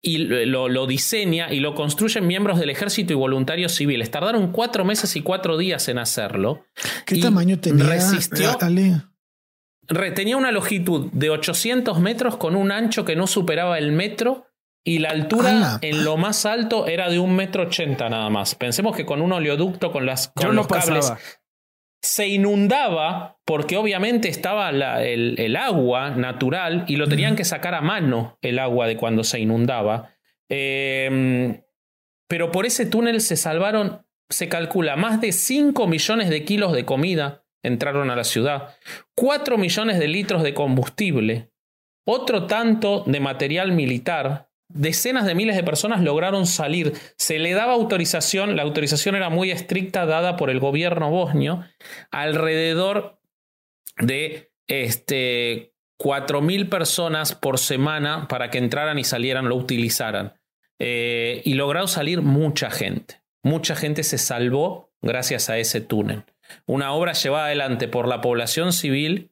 y 0.00 0.18
lo, 0.18 0.86
diseña 0.86 1.52
y 1.52 1.60
lo 1.60 1.74
construyen 1.74 2.26
miembros 2.26 2.58
del 2.58 2.70
ejército 2.70 3.12
y 3.12 3.16
voluntarios 3.16 3.74
civiles. 3.74 4.10
Tardaron 4.10 4.52
cuatro 4.52 4.84
meses 4.84 5.16
y 5.16 5.22
cuatro 5.22 5.58
días 5.58 5.88
en 5.88 5.98
hacerlo. 5.98 6.66
¿Qué 7.04 7.18
tamaño 7.18 7.58
tenía? 7.58 7.84
Resistió. 7.84 8.56
tenía 10.14 10.36
una 10.36 10.52
longitud 10.52 11.10
de 11.12 11.30
800 11.30 11.98
metros 12.00 12.36
con 12.36 12.54
un 12.54 12.70
ancho 12.70 13.04
que 13.04 13.16
no 13.16 13.26
superaba 13.26 13.78
el 13.78 13.92
metro 13.92 14.46
y 14.84 15.00
la 15.00 15.10
altura 15.10 15.78
en 15.82 16.04
lo 16.04 16.16
más 16.16 16.46
alto 16.46 16.86
era 16.86 17.10
de 17.10 17.18
un 17.18 17.34
metro 17.34 17.64
ochenta 17.64 18.08
nada 18.08 18.30
más. 18.30 18.54
Pensemos 18.54 18.96
que 18.96 19.04
con 19.04 19.20
un 19.20 19.32
oleoducto, 19.32 19.92
con, 19.92 20.06
las, 20.06 20.28
con 20.28 20.56
los 20.56 20.66
cables 20.66 21.12
se 22.00 22.28
inundaba 22.28 23.38
porque 23.44 23.76
obviamente 23.76 24.28
estaba 24.28 24.70
el, 24.70 25.56
agua 25.56 26.10
natural 26.10 26.84
y 26.86 26.96
lo 26.96 27.08
tenían 27.08 27.34
que 27.34 27.44
sacar 27.44 27.74
a 27.74 27.80
mano 27.80 28.38
el 28.42 28.58
agua 28.58 28.86
de 28.86 28.96
cuando 28.96 29.24
se 29.24 29.40
inundaba. 29.40 30.14
Em, 30.48 31.60
pero 32.28 32.52
por 32.52 32.66
ese 32.66 32.86
túnel 32.86 33.20
se 33.20 33.36
salvaron, 33.36 34.06
se 34.28 34.48
calcula, 34.48 34.96
más 34.96 35.20
de 35.20 35.32
5 35.32 35.86
millones 35.86 36.30
de 36.30 36.44
kilos 36.44 36.72
de 36.72 36.84
comida 36.84 37.44
entraron 37.62 38.10
a 38.10 38.16
la 38.16 38.24
ciudad, 38.24 38.76
4 39.16 39.58
millones 39.58 39.98
de 39.98 40.08
litros 40.08 40.42
de 40.42 40.54
combustible, 40.54 41.50
otro 42.06 42.46
tanto 42.46 43.02
de 43.06 43.20
material 43.20 43.72
militar, 43.72 44.47
decenas 44.68 45.26
de 45.26 45.34
miles 45.34 45.56
de 45.56 45.64
personas 45.64 46.02
lograron 46.02 46.46
salir. 46.46 46.92
Se 47.16 47.38
le 47.38 47.52
daba 47.52 47.72
autorización, 47.72 48.56
la 48.56 48.62
autorización 48.62 49.14
era 49.16 49.30
muy 49.30 49.50
estricta 49.50 50.06
dada 50.06 50.36
por 50.36 50.50
el 50.50 50.60
gobierno 50.60 51.10
bosnio, 51.10 51.64
alrededor 52.10 53.18
de 53.98 54.52
este, 54.66 55.72
4.000 55.98 56.68
personas 56.68 57.34
por 57.34 57.58
semana 57.58 58.28
para 58.28 58.50
que 58.50 58.58
entraran 58.58 58.98
y 58.98 59.04
salieran, 59.04 59.48
lo 59.48 59.56
utilizaran. 59.56 60.34
Eh, 60.78 61.42
y 61.44 61.54
lograron 61.54 61.88
salir 61.88 62.22
mucha 62.22 62.70
gente. 62.70 63.20
Mucha 63.42 63.74
gente 63.74 64.04
se 64.04 64.18
salvó 64.18 64.92
gracias 65.00 65.50
a 65.50 65.58
ese 65.58 65.80
túnel. 65.80 66.24
Una 66.66 66.92
obra 66.92 67.12
llevada 67.12 67.46
adelante 67.46 67.88
por 67.88 68.06
la 68.06 68.20
población 68.20 68.72
civil 68.72 69.30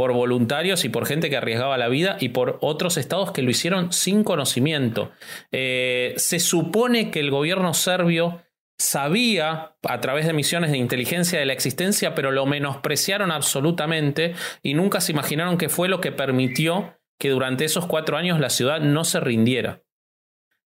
por 0.00 0.14
voluntarios 0.14 0.86
y 0.86 0.88
por 0.88 1.04
gente 1.04 1.28
que 1.28 1.36
arriesgaba 1.36 1.76
la 1.76 1.88
vida 1.88 2.16
y 2.20 2.30
por 2.30 2.56
otros 2.62 2.96
estados 2.96 3.32
que 3.32 3.42
lo 3.42 3.50
hicieron 3.50 3.92
sin 3.92 4.24
conocimiento. 4.24 5.12
Eh, 5.52 6.14
se 6.16 6.40
supone 6.40 7.10
que 7.10 7.20
el 7.20 7.30
gobierno 7.30 7.74
serbio 7.74 8.40
sabía 8.78 9.76
a 9.86 10.00
través 10.00 10.24
de 10.24 10.32
misiones 10.32 10.70
de 10.70 10.78
inteligencia 10.78 11.38
de 11.38 11.44
la 11.44 11.52
existencia, 11.52 12.14
pero 12.14 12.30
lo 12.30 12.46
menospreciaron 12.46 13.30
absolutamente 13.30 14.34
y 14.62 14.72
nunca 14.72 15.02
se 15.02 15.12
imaginaron 15.12 15.58
que 15.58 15.68
fue 15.68 15.90
lo 15.90 16.00
que 16.00 16.12
permitió 16.12 16.98
que 17.18 17.28
durante 17.28 17.66
esos 17.66 17.84
cuatro 17.84 18.16
años 18.16 18.40
la 18.40 18.48
ciudad 18.48 18.80
no 18.80 19.04
se 19.04 19.20
rindiera. 19.20 19.82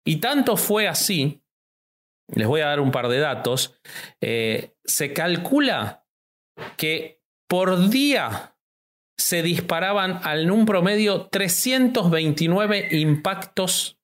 Y 0.04 0.18
tanto 0.18 0.56
fue 0.56 0.86
así, 0.86 1.42
les 2.32 2.46
voy 2.46 2.60
a 2.60 2.68
dar 2.68 2.78
un 2.78 2.92
par 2.92 3.08
de 3.08 3.18
datos, 3.18 3.80
eh, 4.20 4.76
se 4.84 5.12
calcula 5.12 6.04
que 6.76 7.20
por 7.48 7.88
día 7.88 8.53
se 9.24 9.42
disparaban 9.42 10.20
en 10.30 10.50
un 10.50 10.66
promedio 10.66 11.28
329 11.30 12.88
impactos 12.90 13.96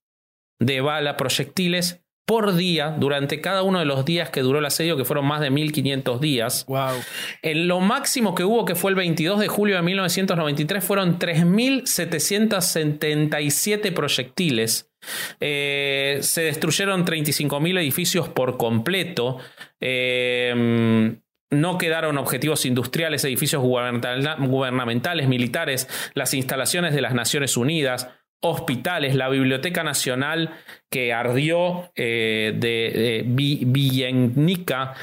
de 0.58 0.80
bala, 0.80 1.18
proyectiles 1.18 2.00
por 2.24 2.56
día 2.56 2.96
durante 2.98 3.42
cada 3.42 3.62
uno 3.62 3.80
de 3.80 3.84
los 3.84 4.06
días 4.06 4.30
que 4.30 4.40
duró 4.40 4.60
el 4.60 4.64
asedio, 4.64 4.96
que 4.96 5.04
fueron 5.04 5.26
más 5.26 5.42
de 5.42 5.50
1500 5.50 6.22
días. 6.22 6.64
Wow. 6.68 6.94
En 7.42 7.68
lo 7.68 7.80
máximo 7.80 8.34
que 8.34 8.44
hubo, 8.44 8.64
que 8.64 8.74
fue 8.74 8.92
el 8.92 8.94
22 8.94 9.40
de 9.40 9.48
julio 9.48 9.76
de 9.76 9.82
1993, 9.82 10.82
fueron 10.82 11.18
3777 11.18 13.92
proyectiles. 13.92 14.90
Eh, 15.38 16.20
se 16.22 16.44
destruyeron 16.44 17.04
35.000 17.04 17.78
edificios 17.78 18.30
por 18.30 18.56
completo. 18.56 19.36
Eh, 19.82 21.18
no 21.50 21.78
quedaron 21.78 22.16
objetivos 22.18 22.64
industriales, 22.64 23.24
edificios 23.24 23.62
gubernamentales, 23.62 25.28
militares, 25.28 25.88
las 26.14 26.32
instalaciones 26.34 26.94
de 26.94 27.00
las 27.00 27.14
Naciones 27.14 27.56
Unidas, 27.56 28.08
hospitales, 28.40 29.14
la 29.14 29.28
Biblioteca 29.28 29.82
Nacional 29.82 30.54
que 30.90 31.12
ardió 31.12 31.92
eh, 31.96 32.52
de, 32.56 33.26
de 33.26 34.96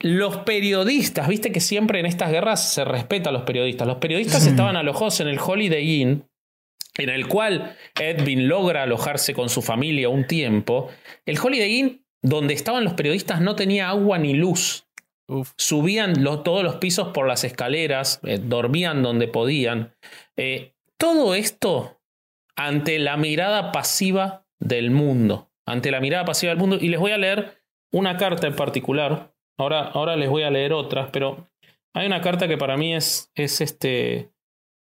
Los 0.00 0.38
periodistas, 0.38 1.28
viste 1.28 1.52
que 1.52 1.60
siempre 1.60 2.00
en 2.00 2.06
estas 2.06 2.30
guerras 2.30 2.72
se 2.72 2.84
respeta 2.84 3.30
a 3.30 3.32
los 3.32 3.42
periodistas. 3.42 3.86
Los 3.86 3.98
periodistas 3.98 4.46
estaban 4.46 4.76
alojados 4.76 5.20
en 5.20 5.28
el 5.28 5.38
Holiday 5.38 6.00
Inn, 6.00 6.24
en 6.98 7.08
el 7.08 7.28
cual 7.28 7.76
Edwin 7.98 8.48
logra 8.48 8.82
alojarse 8.82 9.34
con 9.34 9.48
su 9.48 9.62
familia 9.62 10.08
un 10.08 10.26
tiempo. 10.26 10.90
El 11.24 11.38
Holiday 11.38 11.78
Inn 11.78 12.04
donde 12.22 12.54
estaban 12.54 12.84
los 12.84 12.94
periodistas 12.94 13.40
no 13.40 13.56
tenía 13.56 13.88
agua 13.88 14.18
ni 14.18 14.34
luz. 14.34 14.86
Subían 15.56 16.24
todos 16.24 16.62
los 16.64 16.76
pisos 16.76 17.08
por 17.08 17.26
las 17.26 17.44
escaleras, 17.44 18.20
eh, 18.24 18.38
dormían 18.42 19.02
donde 19.02 19.28
podían. 19.28 19.94
Eh, 20.36 20.74
todo 20.98 21.34
esto 21.34 22.00
ante 22.56 22.98
la 22.98 23.16
mirada 23.16 23.72
pasiva 23.72 24.46
del 24.58 24.90
mundo. 24.90 25.50
Ante 25.66 25.90
la 25.90 26.00
mirada 26.00 26.24
pasiva 26.24 26.50
del 26.50 26.58
mundo. 26.58 26.78
Y 26.80 26.88
les 26.88 27.00
voy 27.00 27.12
a 27.12 27.18
leer 27.18 27.62
una 27.92 28.16
carta 28.16 28.46
en 28.46 28.56
particular. 28.56 29.32
Ahora, 29.58 29.82
ahora 29.82 30.16
les 30.16 30.28
voy 30.28 30.42
a 30.42 30.50
leer 30.50 30.72
otras, 30.72 31.10
pero 31.10 31.48
hay 31.94 32.06
una 32.06 32.20
carta 32.20 32.48
que 32.48 32.56
para 32.56 32.76
mí 32.76 32.94
es, 32.94 33.30
es 33.34 33.60
este, 33.60 34.30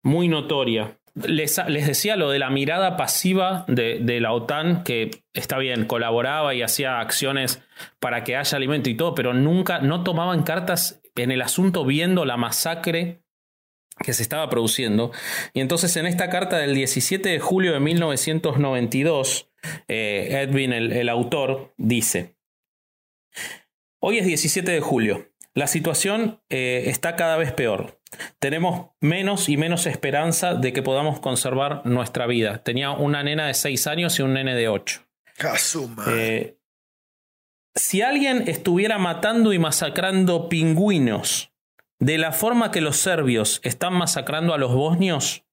muy 0.03 0.27
notoria. 0.27 0.99
Les, 1.16 1.61
les 1.68 1.88
decía 1.88 2.16
lo 2.16 2.32
de 2.32 2.39
la 2.39 2.49
mirada 2.49 2.97
pasiva 2.97 3.66
de, 3.68 3.99
de 3.99 4.20
la 4.20 4.34
OTAN, 4.34 4.84
que 4.84 5.11
está 5.34 5.57
bien, 5.59 5.86
colaboraba 5.86 6.55
y 6.55 6.64
hacía 6.64 6.99
acciones 6.99 7.61
para 7.99 8.24
que 8.24 8.36
haya 8.36 8.57
alimento 8.57 8.89
y 8.89 8.95
todo, 8.95 9.14
pero 9.14 9.34
nunca, 9.34 9.80
no 9.80 10.03
tomaban 10.03 10.43
cartas 10.43 11.01
en 11.16 11.32
el 11.32 11.41
asunto 11.41 11.86
viendo 11.86 12.26
la 12.26 12.38
masacre 12.38 13.24
que 13.99 14.14
se 14.14 14.24
estaba 14.24 14.49
produciendo. 14.49 15.11
Y 15.53 15.61
entonces 15.61 15.95
en 15.97 16.07
esta 16.07 16.30
carta 16.30 16.57
del 16.57 16.74
17 16.74 17.30
de 17.30 17.39
julio 17.39 17.74
de 17.74 17.80
1992, 17.80 19.51
eh, 19.88 20.45
Edwin, 20.47 20.74
el, 20.74 20.91
el 20.91 21.09
autor, 21.09 21.74
dice, 21.78 22.36
hoy 23.99 24.18
es 24.18 24.26
17 24.26 24.72
de 24.72 24.82
julio, 24.82 25.30
la 25.55 25.67
situación 25.67 26.41
eh, 26.49 26.83
está 26.87 27.15
cada 27.15 27.37
vez 27.37 27.51
peor. 27.53 27.99
Tenemos 28.39 28.91
menos 28.99 29.49
y 29.49 29.57
menos 29.57 29.85
esperanza 29.85 30.53
de 30.55 30.73
que 30.73 30.81
podamos 30.81 31.19
conservar 31.19 31.85
nuestra 31.85 32.27
vida. 32.27 32.63
Tenía 32.63 32.91
una 32.91 33.23
nena 33.23 33.47
de 33.47 33.53
6 33.53 33.87
años 33.87 34.19
y 34.19 34.23
un 34.23 34.33
nene 34.33 34.55
de 34.55 34.67
8. 34.67 35.01
Eh, 36.07 36.57
si 37.75 38.01
alguien 38.01 38.47
estuviera 38.47 38.97
matando 38.99 39.51
y 39.53 39.59
masacrando 39.59 40.47
pingüinos 40.47 41.51
de 41.99 42.17
la 42.17 42.31
forma 42.31 42.71
que 42.71 42.81
los 42.81 42.97
serbios 42.97 43.61
están 43.63 43.93
masacrando 43.93 44.53
a 44.53 44.57
los 44.57 44.73
bosnios, 44.73 45.45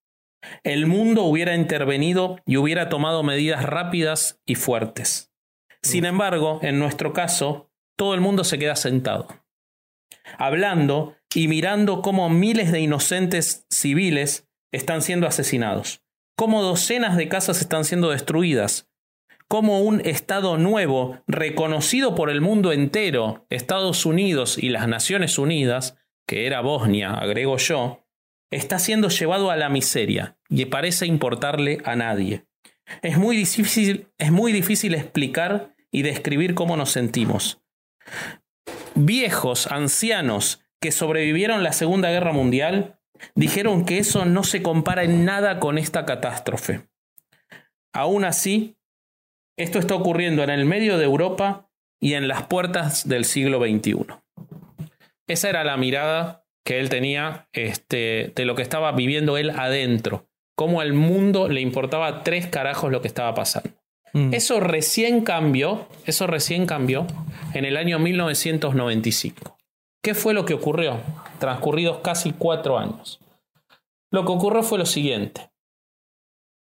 el 0.65 0.87
mundo 0.87 1.25
hubiera 1.25 1.55
intervenido 1.55 2.39
y 2.47 2.57
hubiera 2.57 2.89
tomado 2.89 3.23
medidas 3.23 3.65
rápidas 3.65 4.41
y 4.47 4.55
fuertes. 4.55 5.33
Sin 5.83 6.05
embargo, 6.05 6.61
en 6.63 6.79
nuestro 6.79 7.13
caso, 7.13 7.71
todo 7.97 8.15
el 8.15 8.21
mundo 8.21 8.45
se 8.45 8.59
queda 8.59 8.77
sentado, 8.77 9.29
hablando 10.39 11.17
y 11.35 11.49
mirando 11.49 12.03
cómo 12.03 12.29
miles 12.29 12.73
de 12.73 12.81
inocentes 12.81 13.67
civiles 13.71 14.49
están 14.73 15.03
siendo 15.03 15.27
asesinados, 15.27 16.03
cómo 16.37 16.63
docenas 16.63 17.17
de 17.17 17.29
casas 17.29 17.61
están 17.61 17.85
siendo 17.85 18.11
destruidas, 18.11 18.89
cómo 19.49 19.81
un 19.81 20.01
Estado 20.01 20.59
nuevo, 20.59 21.19
reconocido 21.27 22.15
por 22.15 22.31
el 22.31 22.41
mundo 22.41 22.73
entero, 22.73 23.47
Estados 23.51 24.07
Unidos 24.07 24.59
y 24.59 24.69
las 24.69 24.87
Naciones 24.87 25.39
Unidas, 25.39 25.99
que 26.27 26.47
era 26.47 26.61
Bosnia, 26.61 27.15
agrego 27.15 27.57
yo, 27.57 28.07
está 28.51 28.79
siendo 28.79 29.09
llevado 29.09 29.51
a 29.51 29.57
la 29.57 29.69
miseria 29.69 30.39
y 30.49 30.67
parece 30.67 31.07
importarle 31.07 31.79
a 31.85 31.97
nadie. 31.97 32.45
Es 33.03 33.19
muy 33.19 33.37
difícil, 33.37 34.09
es 34.19 34.33
muy 34.33 34.53
difícil 34.53 34.95
explicar 34.95 35.75
y 35.91 36.03
describir 36.03 36.55
cómo 36.55 36.77
nos 36.77 36.91
sentimos. 36.91 37.61
Viejos, 39.03 39.67
ancianos 39.69 40.63
que 40.79 40.93
sobrevivieron 40.93 41.63
la 41.63 41.73
Segunda 41.73 42.11
Guerra 42.11 42.33
Mundial 42.33 43.01
dijeron 43.35 43.87
que 43.87 43.97
eso 43.97 44.27
no 44.27 44.45
se 44.45 44.63
compara 44.63 45.05
en 45.05 45.25
nada 45.25 45.59
con 45.59 45.79
esta 45.79 46.05
catástrofe. 46.05 46.83
Aún 47.95 48.27
así, 48.27 48.77
esto 49.59 49.79
está 49.79 49.95
ocurriendo 49.95 50.43
en 50.43 50.51
el 50.51 50.67
medio 50.67 50.99
de 50.99 51.07
Europa 51.07 51.71
y 51.99 52.13
en 52.13 52.29
las 52.29 52.43
puertas 52.43 53.09
del 53.09 53.25
siglo 53.25 53.59
XXI. 53.59 54.07
Esa 55.27 55.49
era 55.49 55.65
la 55.65 55.79
mirada 55.79 56.45
que 56.63 56.79
él 56.79 56.91
tenía 56.91 57.49
este, 57.55 58.35
de 58.37 58.45
lo 58.45 58.55
que 58.55 58.63
estaba 58.63 58.93
viviendo 58.93 59.39
él 59.39 59.49
adentro. 59.49 60.29
Cómo 60.57 60.83
al 60.83 60.93
mundo 60.93 61.49
le 61.49 61.63
importaba 61.63 62.23
tres 62.23 62.49
carajos 62.49 62.93
lo 62.93 63.01
que 63.01 63.09
estaba 63.09 63.33
pasando. 63.33 63.80
Mm. 64.13 64.35
Eso 64.35 64.61
recién 64.61 65.23
cambió, 65.23 65.87
eso 66.07 66.27
recién 66.27 66.67
cambió 66.67 67.07
en 67.55 67.65
el 67.65 67.77
año 67.77 67.99
1995. 67.99 69.57
¿Qué 70.03 70.15
fue 70.15 70.35
lo 70.35 70.45
que 70.45 70.55
ocurrió? 70.55 71.01
Transcurridos 71.39 71.99
casi 71.99 72.33
cuatro 72.33 72.79
años. 72.79 73.21
Lo 74.11 74.25
que 74.25 74.33
ocurrió 74.33 74.63
fue 74.63 74.79
lo 74.79 74.87
siguiente. 74.87 75.51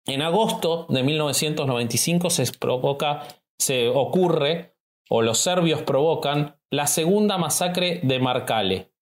En 0.06 0.22
agosto 0.22 0.86
de 0.88 1.02
1995 1.02 2.30
se 2.30 2.52
provoca, 2.52 3.22
se 3.58 3.88
ocurre, 3.88 4.74
o 5.08 5.22
los 5.22 5.38
serbios 5.38 5.82
provocan, 5.82 6.56
la 6.70 6.86
segunda 6.86 7.38
masacre 7.38 8.00
de 8.02 8.18
Markale. 8.18 8.92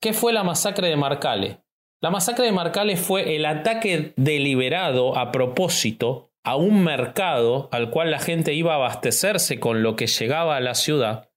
¿Qué 0.00 0.12
fue 0.12 0.32
la 0.32 0.42
masacre 0.42 0.88
de 0.88 0.96
Markale? 0.96 1.62
La 2.02 2.10
masacre 2.10 2.44
de 2.44 2.52
Markale 2.52 2.96
fue 2.96 3.36
el 3.36 3.46
ataque 3.46 4.12
deliberado 4.16 5.16
a 5.16 5.30
propósito 5.30 6.31
a 6.44 6.56
un 6.56 6.82
mercado 6.82 7.68
al 7.72 7.90
cual 7.90 8.10
la 8.10 8.18
gente 8.18 8.54
iba 8.54 8.72
a 8.72 8.76
abastecerse 8.76 9.60
con 9.60 9.82
lo 9.82 9.96
que 9.96 10.06
llegaba 10.06 10.56
a 10.56 10.60
la 10.60 10.74
ciudad. 10.74 11.30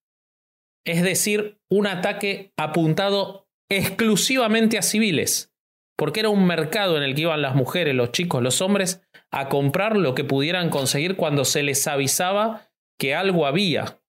Es 0.85 1.03
decir, 1.03 1.59
un 1.69 1.87
ataque 1.87 2.53
apuntado 2.57 3.47
exclusivamente 3.69 4.77
a 4.77 4.81
civiles, 4.81 5.53
porque 5.97 6.19
era 6.19 6.29
un 6.29 6.45
mercado 6.45 6.97
en 6.97 7.03
el 7.03 7.15
que 7.15 7.21
iban 7.21 7.41
las 7.41 7.55
mujeres, 7.55 7.95
los 7.95 8.11
chicos, 8.11 8.41
los 8.41 8.61
hombres 8.61 9.01
a 9.31 9.49
comprar 9.49 9.97
lo 9.97 10.15
que 10.15 10.23
pudieran 10.23 10.69
conseguir 10.69 11.15
cuando 11.15 11.45
se 11.45 11.63
les 11.63 11.87
avisaba 11.87 12.69
que 12.99 13.15
algo 13.15 13.45
había. 13.45 14.01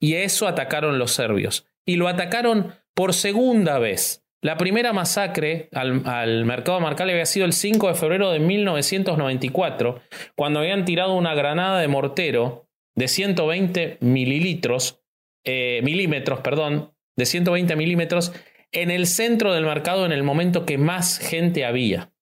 Y 0.00 0.14
a 0.14 0.22
eso 0.22 0.48
atacaron 0.48 0.98
los 0.98 1.12
serbios. 1.12 1.66
Y 1.86 1.96
lo 1.96 2.08
atacaron 2.08 2.74
por 2.94 3.14
segunda 3.14 3.78
vez. 3.78 4.19
La 4.42 4.56
primera 4.56 4.92
masacre 4.94 5.68
al, 5.72 6.02
al 6.06 6.46
mercado 6.46 6.80
Marcal 6.80 7.10
había 7.10 7.26
sido 7.26 7.44
el 7.44 7.52
5 7.52 7.88
de 7.88 7.94
febrero 7.94 8.30
de 8.30 8.38
1994, 8.38 10.00
cuando 10.34 10.60
habían 10.60 10.86
tirado 10.86 11.14
una 11.14 11.34
granada 11.34 11.78
de 11.80 11.88
mortero 11.88 12.66
de 12.94 13.08
120 13.08 13.98
mililitros, 14.00 15.02
eh, 15.44 15.80
milímetros, 15.82 16.40
perdón, 16.40 16.94
de 17.16 17.26
120 17.26 17.76
milímetros 17.76 18.32
en 18.72 18.90
el 18.90 19.06
centro 19.06 19.52
del 19.52 19.64
mercado 19.64 20.06
en 20.06 20.12
el 20.12 20.22
momento 20.22 20.64
que 20.64 20.78
más 20.78 21.18
gente 21.18 21.64
había. 21.64 22.12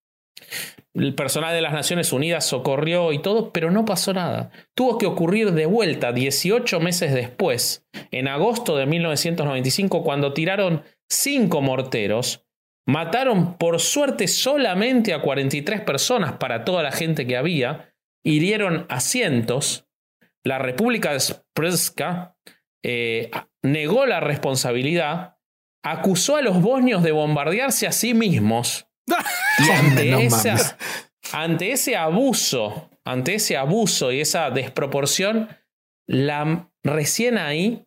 El 0.94 1.14
personal 1.14 1.54
de 1.54 1.60
las 1.60 1.72
Naciones 1.72 2.12
Unidas 2.12 2.46
socorrió 2.46 3.12
y 3.12 3.20
todo, 3.20 3.52
pero 3.52 3.70
no 3.70 3.84
pasó 3.84 4.12
nada. 4.12 4.50
Tuvo 4.74 4.98
que 4.98 5.06
ocurrir 5.06 5.52
de 5.52 5.66
vuelta 5.66 6.12
18 6.12 6.80
meses 6.80 7.12
después, 7.12 7.86
en 8.10 8.26
agosto 8.26 8.76
de 8.76 8.86
1995, 8.86 10.02
cuando 10.02 10.32
tiraron 10.32 10.82
cinco 11.10 11.60
morteros, 11.62 12.44
mataron 12.86 13.56
por 13.58 13.80
suerte 13.80 14.28
solamente 14.28 15.12
a 15.12 15.20
43 15.22 15.80
personas 15.82 16.32
para 16.34 16.64
toda 16.64 16.82
la 16.82 16.92
gente 16.92 17.26
que 17.26 17.36
había, 17.36 17.94
hirieron 18.24 18.86
a 18.88 19.00
cientos. 19.00 19.86
La 20.44 20.58
República 20.58 21.12
de 21.12 21.20
Sprska 21.20 22.36
eh, 22.82 23.30
negó 23.62 24.06
la 24.06 24.20
responsabilidad, 24.20 25.36
acusó 25.84 26.36
a 26.36 26.42
los 26.42 26.60
bosnios 26.62 27.02
de 27.02 27.12
bombardearse 27.12 27.86
a 27.86 27.92
sí 27.92 28.14
mismos. 28.14 28.86
Y 29.58 29.70
ante, 29.70 30.10
No 30.12 30.18
esa- 30.20 30.50
mames. 30.52 30.76
ante 31.32 31.72
ese 31.72 31.96
abuso, 31.96 32.90
ante 33.04 33.34
ese 33.34 33.56
abuso 33.56 34.12
y 34.12 34.20
esa 34.20 34.50
desproporción, 34.50 35.48
la, 36.06 36.70
recién 36.84 37.38
ahí 37.38 37.84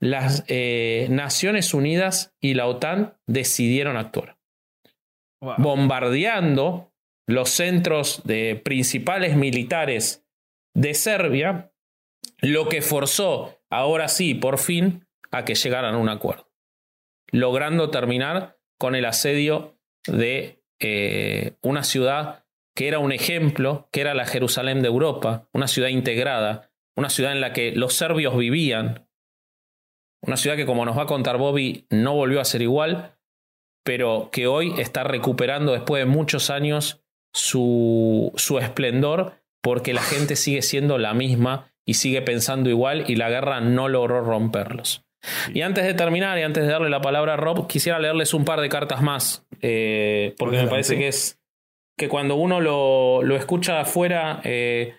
las 0.00 0.44
eh, 0.48 1.06
Naciones 1.10 1.74
Unidas 1.74 2.34
y 2.40 2.54
la 2.54 2.66
OTAN 2.66 3.16
decidieron 3.26 3.96
actuar, 3.96 4.36
Wow. 5.40 5.54
bombardeando 5.58 6.92
los 7.28 7.50
centros 7.50 8.22
de 8.24 8.60
principales 8.64 9.36
militares 9.36 10.24
de 10.74 10.94
Serbia, 10.94 11.72
lo 12.40 12.68
que 12.68 12.82
forzó, 12.82 13.60
ahora 13.70 14.08
sí, 14.08 14.34
por 14.34 14.58
fin, 14.58 15.06
a 15.30 15.44
que 15.44 15.54
llegaran 15.54 15.94
a 15.94 15.98
un 15.98 16.08
acuerdo, 16.08 16.50
logrando 17.30 17.90
terminar 17.90 18.58
con 18.78 18.94
el 18.94 19.04
asedio 19.04 19.78
de 20.06 20.62
eh, 20.80 21.52
una 21.62 21.84
ciudad 21.84 22.44
que 22.74 22.88
era 22.88 23.00
un 23.00 23.12
ejemplo, 23.12 23.88
que 23.92 24.00
era 24.00 24.14
la 24.14 24.24
Jerusalén 24.24 24.82
de 24.82 24.88
Europa, 24.88 25.48
una 25.52 25.66
ciudad 25.66 25.88
integrada, 25.88 26.70
una 26.96 27.10
ciudad 27.10 27.32
en 27.32 27.40
la 27.40 27.52
que 27.52 27.72
los 27.72 27.94
serbios 27.94 28.36
vivían, 28.36 29.07
una 30.22 30.36
ciudad 30.36 30.56
que 30.56 30.66
como 30.66 30.84
nos 30.84 30.96
va 30.96 31.02
a 31.02 31.06
contar 31.06 31.38
Bobby 31.38 31.86
no 31.90 32.14
volvió 32.14 32.40
a 32.40 32.44
ser 32.44 32.62
igual, 32.62 33.14
pero 33.84 34.30
que 34.32 34.46
hoy 34.46 34.74
está 34.78 35.04
recuperando 35.04 35.72
después 35.72 36.00
de 36.00 36.06
muchos 36.06 36.50
años 36.50 37.02
su, 37.32 38.32
su 38.36 38.58
esplendor 38.58 39.34
porque 39.62 39.92
la 39.92 40.02
gente 40.02 40.36
sigue 40.36 40.62
siendo 40.62 40.98
la 40.98 41.14
misma 41.14 41.72
y 41.86 41.94
sigue 41.94 42.22
pensando 42.22 42.70
igual 42.70 43.04
y 43.08 43.16
la 43.16 43.30
guerra 43.30 43.60
no 43.60 43.88
logró 43.88 44.20
romperlos. 44.20 45.04
Y 45.52 45.62
antes 45.62 45.84
de 45.84 45.94
terminar 45.94 46.38
y 46.38 46.42
antes 46.42 46.64
de 46.64 46.70
darle 46.70 46.90
la 46.90 47.00
palabra 47.00 47.34
a 47.34 47.36
Rob, 47.36 47.66
quisiera 47.66 47.98
leerles 47.98 48.34
un 48.34 48.44
par 48.44 48.60
de 48.60 48.68
cartas 48.68 49.02
más, 49.02 49.46
eh, 49.62 50.34
porque 50.38 50.58
me 50.58 50.68
parece 50.68 50.96
que 50.96 51.08
es 51.08 51.40
que 51.96 52.08
cuando 52.08 52.36
uno 52.36 52.60
lo, 52.60 53.22
lo 53.22 53.36
escucha 53.36 53.80
afuera, 53.80 54.40
eh, 54.44 54.94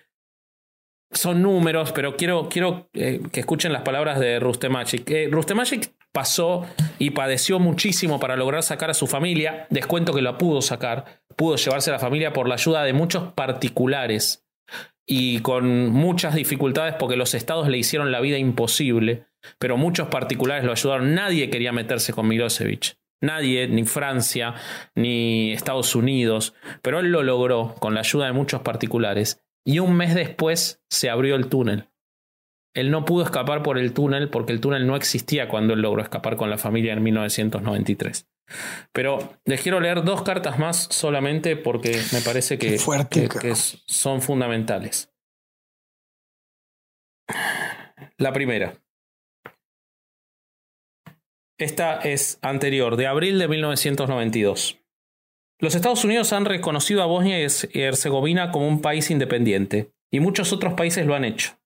son 1.12 1.42
números, 1.42 1.92
pero 1.92 2.16
quiero, 2.16 2.48
quiero 2.48 2.88
eh, 2.94 3.20
que 3.32 3.40
escuchen 3.40 3.72
las 3.72 3.82
palabras 3.82 4.20
de 4.20 4.38
Rustemagic. 4.38 5.10
Eh, 5.10 5.28
Rustemagic 5.30 5.92
pasó 6.12 6.66
y 6.98 7.10
padeció 7.10 7.58
muchísimo 7.58 8.20
para 8.20 8.36
lograr 8.36 8.62
sacar 8.62 8.90
a 8.90 8.94
su 8.94 9.06
familia. 9.06 9.66
Descuento 9.70 10.14
que 10.14 10.22
lo 10.22 10.38
pudo 10.38 10.62
sacar. 10.62 11.22
Pudo 11.36 11.56
llevarse 11.56 11.90
a 11.90 11.94
la 11.94 11.98
familia 11.98 12.32
por 12.32 12.48
la 12.48 12.54
ayuda 12.54 12.84
de 12.84 12.92
muchos 12.92 13.32
particulares 13.32 14.46
y 15.06 15.40
con 15.40 15.90
muchas 15.90 16.34
dificultades 16.34 16.94
porque 16.94 17.16
los 17.16 17.34
estados 17.34 17.68
le 17.68 17.78
hicieron 17.78 18.12
la 18.12 18.20
vida 18.20 18.38
imposible, 18.38 19.26
pero 19.58 19.76
muchos 19.76 20.08
particulares 20.08 20.64
lo 20.64 20.72
ayudaron. 20.72 21.14
Nadie 21.14 21.50
quería 21.50 21.72
meterse 21.72 22.12
con 22.12 22.28
Milosevic. 22.28 22.96
Nadie, 23.22 23.68
ni 23.68 23.84
Francia, 23.84 24.54
ni 24.94 25.52
Estados 25.52 25.94
Unidos, 25.94 26.54
pero 26.80 27.00
él 27.00 27.12
lo 27.12 27.22
logró 27.22 27.74
con 27.78 27.92
la 27.94 28.00
ayuda 28.00 28.26
de 28.26 28.32
muchos 28.32 28.62
particulares 28.62 29.42
y 29.64 29.78
un 29.78 29.96
mes 29.96 30.14
después 30.14 30.82
se 30.88 31.10
abrió 31.10 31.36
el 31.36 31.48
túnel. 31.48 31.88
Él 32.74 32.90
no 32.90 33.04
pudo 33.04 33.24
escapar 33.24 33.62
por 33.62 33.78
el 33.78 33.92
túnel 33.92 34.30
porque 34.30 34.52
el 34.52 34.60
túnel 34.60 34.86
no 34.86 34.96
existía 34.96 35.48
cuando 35.48 35.74
él 35.74 35.82
logró 35.82 36.02
escapar 36.02 36.36
con 36.36 36.50
la 36.50 36.58
familia 36.58 36.92
en 36.92 37.02
1993. 37.02 38.28
Pero 38.92 39.38
les 39.44 39.60
quiero 39.60 39.80
leer 39.80 40.04
dos 40.04 40.22
cartas 40.22 40.58
más 40.58 40.88
solamente 40.90 41.56
porque 41.56 42.00
me 42.12 42.20
parece 42.20 42.58
que, 42.58 42.78
que 43.40 43.54
son 43.54 44.22
fundamentales. 44.22 45.12
La 48.18 48.32
primera. 48.32 48.74
Esta 51.58 51.98
es 51.98 52.38
anterior, 52.40 52.96
de 52.96 53.06
abril 53.06 53.38
de 53.38 53.48
1992. 53.48 54.79
Los 55.60 55.74
Estados 55.74 56.04
Unidos 56.04 56.32
han 56.32 56.46
reconocido 56.46 57.02
a 57.02 57.06
Bosnia 57.06 57.38
y 57.38 57.80
Herzegovina 57.80 58.50
como 58.50 58.66
un 58.66 58.80
país 58.80 59.10
independiente, 59.10 59.92
y 60.10 60.20
muchos 60.20 60.54
otros 60.54 60.72
países 60.72 61.04
lo 61.04 61.14
han 61.14 61.24
hecho. 61.24 61.58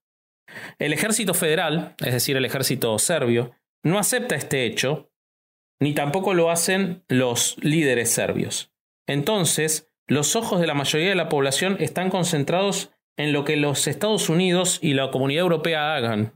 El 0.79 0.91
ejército 0.91 1.33
federal, 1.33 1.95
es 1.99 2.13
decir, 2.13 2.35
el 2.35 2.43
ejército 2.43 2.99
serbio, 2.99 3.55
no 3.83 3.97
acepta 3.97 4.35
este 4.35 4.65
hecho, 4.65 5.09
ni 5.79 5.93
tampoco 5.93 6.33
lo 6.33 6.51
hacen 6.51 7.05
los 7.07 7.55
líderes 7.61 8.11
serbios. 8.11 8.73
Entonces, 9.07 9.89
los 10.07 10.35
ojos 10.35 10.59
de 10.59 10.67
la 10.67 10.73
mayoría 10.73 11.09
de 11.09 11.15
la 11.15 11.29
población 11.29 11.77
están 11.79 12.09
concentrados 12.09 12.91
en 13.17 13.31
lo 13.31 13.45
que 13.45 13.55
los 13.55 13.87
Estados 13.87 14.27
Unidos 14.27 14.79
y 14.81 14.93
la 14.93 15.09
comunidad 15.09 15.43
europea 15.43 15.95
hagan, 15.95 16.33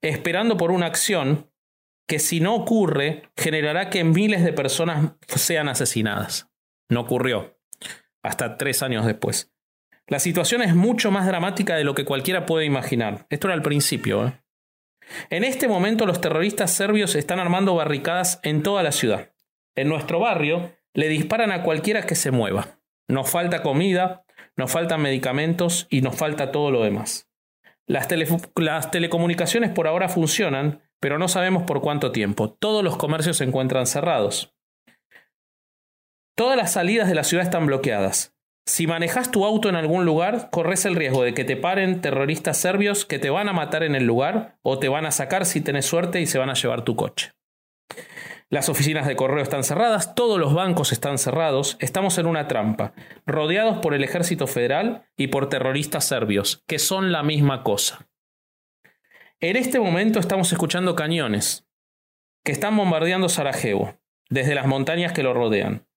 esperando 0.00 0.56
por 0.56 0.70
una 0.70 0.86
acción 0.86 1.50
que 2.06 2.18
si 2.18 2.40
no 2.40 2.54
ocurre 2.54 3.30
generará 3.36 3.90
que 3.90 4.04
miles 4.04 4.42
de 4.42 4.54
personas 4.54 5.12
sean 5.26 5.68
asesinadas. 5.68 6.47
No 6.88 7.00
ocurrió. 7.00 7.58
Hasta 8.22 8.56
tres 8.56 8.82
años 8.82 9.06
después. 9.06 9.52
La 10.06 10.18
situación 10.18 10.62
es 10.62 10.74
mucho 10.74 11.10
más 11.10 11.26
dramática 11.26 11.76
de 11.76 11.84
lo 11.84 11.94
que 11.94 12.06
cualquiera 12.06 12.46
puede 12.46 12.64
imaginar. 12.64 13.26
Esto 13.28 13.48
era 13.48 13.54
al 13.54 13.62
principio. 13.62 14.26
¿eh? 14.26 14.32
En 15.30 15.44
este 15.44 15.68
momento 15.68 16.06
los 16.06 16.20
terroristas 16.20 16.72
serbios 16.72 17.14
están 17.14 17.40
armando 17.40 17.74
barricadas 17.74 18.40
en 18.42 18.62
toda 18.62 18.82
la 18.82 18.92
ciudad. 18.92 19.32
En 19.74 19.88
nuestro 19.88 20.18
barrio 20.18 20.72
le 20.94 21.08
disparan 21.08 21.52
a 21.52 21.62
cualquiera 21.62 22.06
que 22.06 22.14
se 22.14 22.30
mueva. 22.30 22.80
Nos 23.06 23.30
falta 23.30 23.62
comida, 23.62 24.24
nos 24.56 24.72
faltan 24.72 25.02
medicamentos 25.02 25.86
y 25.90 26.00
nos 26.00 26.16
falta 26.16 26.52
todo 26.52 26.70
lo 26.70 26.82
demás. 26.82 27.30
Las, 27.86 28.08
las, 28.56 28.90
telecomunicaciones 28.90 29.70
por 29.70 29.86
ahora 29.86 30.08
funcionan, 30.08 30.82
pero 31.00 31.18
no 31.18 31.28
sabemos 31.28 31.62
por 31.62 31.80
cuánto 31.80 32.12
tiempo. 32.12 32.50
Todos 32.50 32.82
los 32.82 32.96
comercios 32.96 33.38
se 33.38 33.44
encuentran 33.44 33.86
cerrados. 33.86 34.54
Todas 36.38 36.56
las 36.56 36.70
salidas 36.70 37.08
de 37.08 37.16
la 37.16 37.24
ciudad 37.24 37.44
están 37.44 37.66
bloqueadas. 37.66 38.32
Si 38.64 38.86
manejas 38.86 39.32
tu 39.32 39.44
auto 39.44 39.68
en 39.68 39.74
algún 39.74 40.04
lugar, 40.04 40.50
corres 40.52 40.84
el 40.84 40.94
riesgo 40.94 41.24
de 41.24 41.34
que 41.34 41.42
te 41.42 41.56
paren 41.56 42.00
terroristas 42.00 42.58
serbios 42.58 43.04
que 43.04 43.18
te 43.18 43.28
van 43.28 43.48
a 43.48 43.52
matar 43.52 43.82
en 43.82 43.96
el 43.96 44.04
lugar 44.04 44.56
o 44.62 44.78
te 44.78 44.88
van 44.88 45.04
a 45.04 45.10
sacar 45.10 45.46
si 45.46 45.60
tenés 45.60 45.86
suerte 45.86 46.20
y 46.20 46.26
se 46.26 46.38
van 46.38 46.48
a 46.48 46.54
llevar 46.54 46.84
tu 46.84 46.94
coche. 46.94 47.32
Las 48.50 48.68
oficinas 48.68 49.08
de 49.08 49.16
correo 49.16 49.42
están 49.42 49.64
cerradas, 49.64 50.14
todos 50.14 50.38
los 50.38 50.54
bancos 50.54 50.92
están 50.92 51.18
cerrados, 51.18 51.76
estamos 51.80 52.18
en 52.18 52.26
una 52.26 52.46
trampa, 52.46 52.92
rodeados 53.26 53.78
por 53.78 53.92
el 53.92 54.04
ejército 54.04 54.46
federal 54.46 55.08
y 55.16 55.26
por 55.26 55.48
terroristas 55.48 56.04
serbios, 56.04 56.62
que 56.68 56.78
son 56.78 57.10
la 57.10 57.24
misma 57.24 57.64
cosa. 57.64 58.06
En 59.40 59.56
este 59.56 59.80
momento 59.80 60.20
estamos 60.20 60.52
escuchando 60.52 60.94
cañones 60.94 61.66
que 62.44 62.52
están 62.52 62.76
bombardeando 62.76 63.28
Sarajevo, 63.28 63.98
desde 64.30 64.54
las 64.54 64.68
montañas 64.68 65.12
que 65.12 65.24
lo 65.24 65.34
rodean 65.34 65.87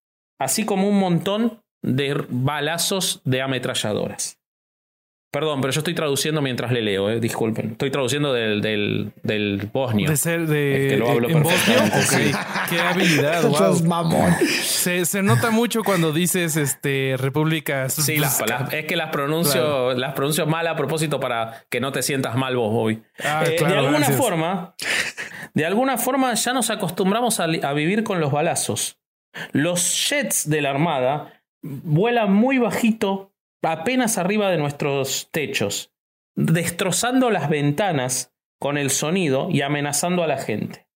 así 0.43 0.65
como 0.65 0.87
un 0.87 0.99
montón 0.99 1.61
de 1.81 2.25
balazos 2.29 3.21
de 3.23 3.41
ametralladoras. 3.41 4.41
Perdón, 5.33 5.61
pero 5.61 5.71
yo 5.71 5.79
estoy 5.79 5.95
traduciendo 5.95 6.41
mientras 6.41 6.73
le 6.73 6.81
leo, 6.81 7.09
eh, 7.09 7.21
disculpen. 7.21 7.71
Estoy 7.71 7.89
traduciendo 7.89 8.33
del, 8.33 8.59
del, 8.59 9.13
del 9.23 9.69
bosnio. 9.71 10.09
De 10.09 10.17
ser 10.17 10.45
de. 10.45 10.87
que 10.89 10.97
lo 10.97 11.09
hablo 11.09 11.29
¿En 11.29 11.41
bosnio? 11.41 11.77
Qué 12.69 12.81
habilidad, 12.81 13.43
wow. 13.47 13.81
mamón. 13.85 14.35
Se, 14.61 15.05
se, 15.05 15.23
nota 15.23 15.49
mucho 15.49 15.85
cuando 15.85 16.11
dices 16.11 16.57
este 16.57 17.15
repúblicas. 17.17 17.93
Sí, 17.93 18.17
las, 18.17 18.43
es 18.73 18.85
que 18.85 18.97
las 18.97 19.09
pronuncio, 19.11 19.93
las 19.93 20.13
pronuncio 20.15 20.45
mal 20.47 20.67
a 20.67 20.75
propósito 20.75 21.21
para 21.21 21.63
que 21.69 21.79
no 21.79 21.93
te 21.93 22.03
sientas 22.03 22.35
mal 22.35 22.57
vos 22.57 22.71
hoy. 22.73 23.01
Ah, 23.23 23.45
eh, 23.47 23.55
de 23.57 23.73
alguna 23.77 24.09
forma, 24.09 24.75
de 25.53 25.65
alguna 25.65 25.97
forma 25.97 26.33
ya 26.33 26.51
nos 26.51 26.69
acostumbramos 26.69 27.39
a, 27.39 27.45
a 27.45 27.71
vivir 27.71 28.03
con 28.03 28.19
los 28.19 28.33
balazos. 28.33 29.00
Los 29.51 30.09
jets 30.09 30.49
de 30.49 30.61
la 30.61 30.71
Armada 30.71 31.43
vuelan 31.61 32.33
muy 32.33 32.57
bajito, 32.57 33.33
apenas 33.61 34.17
arriba 34.17 34.49
de 34.49 34.57
nuestros 34.57 35.29
techos, 35.31 35.91
destrozando 36.35 37.29
las 37.29 37.49
ventanas 37.49 38.33
con 38.59 38.77
el 38.77 38.89
sonido 38.89 39.49
y 39.49 39.61
amenazando 39.61 40.23
a 40.23 40.27
la 40.27 40.37
gente. 40.37 40.87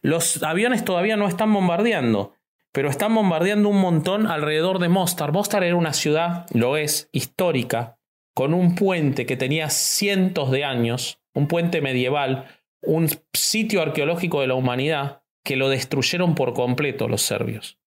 Los 0.00 0.42
aviones 0.42 0.84
todavía 0.84 1.16
no 1.16 1.28
están 1.28 1.52
bombardeando, 1.52 2.34
pero 2.72 2.88
están 2.88 3.14
bombardeando 3.14 3.68
un 3.68 3.80
montón 3.80 4.26
alrededor 4.26 4.78
de 4.78 4.88
Mostar. 4.88 5.32
Mostar 5.32 5.62
era 5.62 5.76
una 5.76 5.92
ciudad, 5.92 6.46
lo 6.52 6.76
es, 6.76 7.08
histórica, 7.12 7.98
con 8.34 8.54
un 8.54 8.74
puente 8.74 9.26
que 9.26 9.36
tenía 9.36 9.70
cientos 9.70 10.50
de 10.50 10.64
años, 10.64 11.20
un 11.34 11.48
puente 11.48 11.80
medieval, 11.80 12.46
un 12.82 13.08
sitio 13.32 13.82
arqueológico 13.82 14.40
de 14.40 14.48
la 14.48 14.54
humanidad, 14.54 15.21
que 15.44 15.56
lo 15.56 15.68
destruyeron 15.68 16.34
por 16.34 16.54
completo 16.54 17.08
los 17.08 17.22
serbios. 17.22 17.78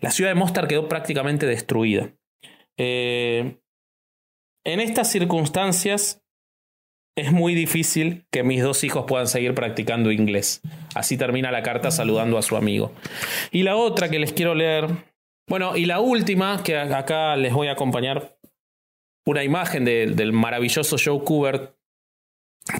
La 0.00 0.10
ciudad 0.10 0.30
de 0.30 0.34
Mostar 0.34 0.68
quedó 0.68 0.88
prácticamente 0.88 1.46
destruida. 1.46 2.12
Eh, 2.76 3.58
en 4.64 4.80
estas 4.80 5.10
circunstancias 5.10 6.22
es 7.16 7.32
muy 7.32 7.54
difícil 7.54 8.26
que 8.30 8.44
mis 8.44 8.62
dos 8.62 8.84
hijos 8.84 9.04
puedan 9.08 9.26
seguir 9.26 9.54
practicando 9.54 10.12
inglés. 10.12 10.60
Así 10.94 11.16
termina 11.16 11.50
la 11.50 11.62
carta 11.62 11.90
saludando 11.90 12.38
a 12.38 12.42
su 12.42 12.56
amigo. 12.56 12.92
Y 13.50 13.64
la 13.64 13.76
otra 13.76 14.08
que 14.08 14.20
les 14.20 14.32
quiero 14.32 14.54
leer, 14.54 14.86
bueno, 15.48 15.76
y 15.76 15.86
la 15.86 15.98
última, 15.98 16.62
que 16.62 16.78
acá 16.78 17.34
les 17.36 17.52
voy 17.52 17.66
a 17.66 17.72
acompañar 17.72 18.38
una 19.26 19.42
imagen 19.42 19.84
del 19.84 20.32
maravilloso 20.32 20.96
Joe 21.02 21.24
Kubert 21.24 21.74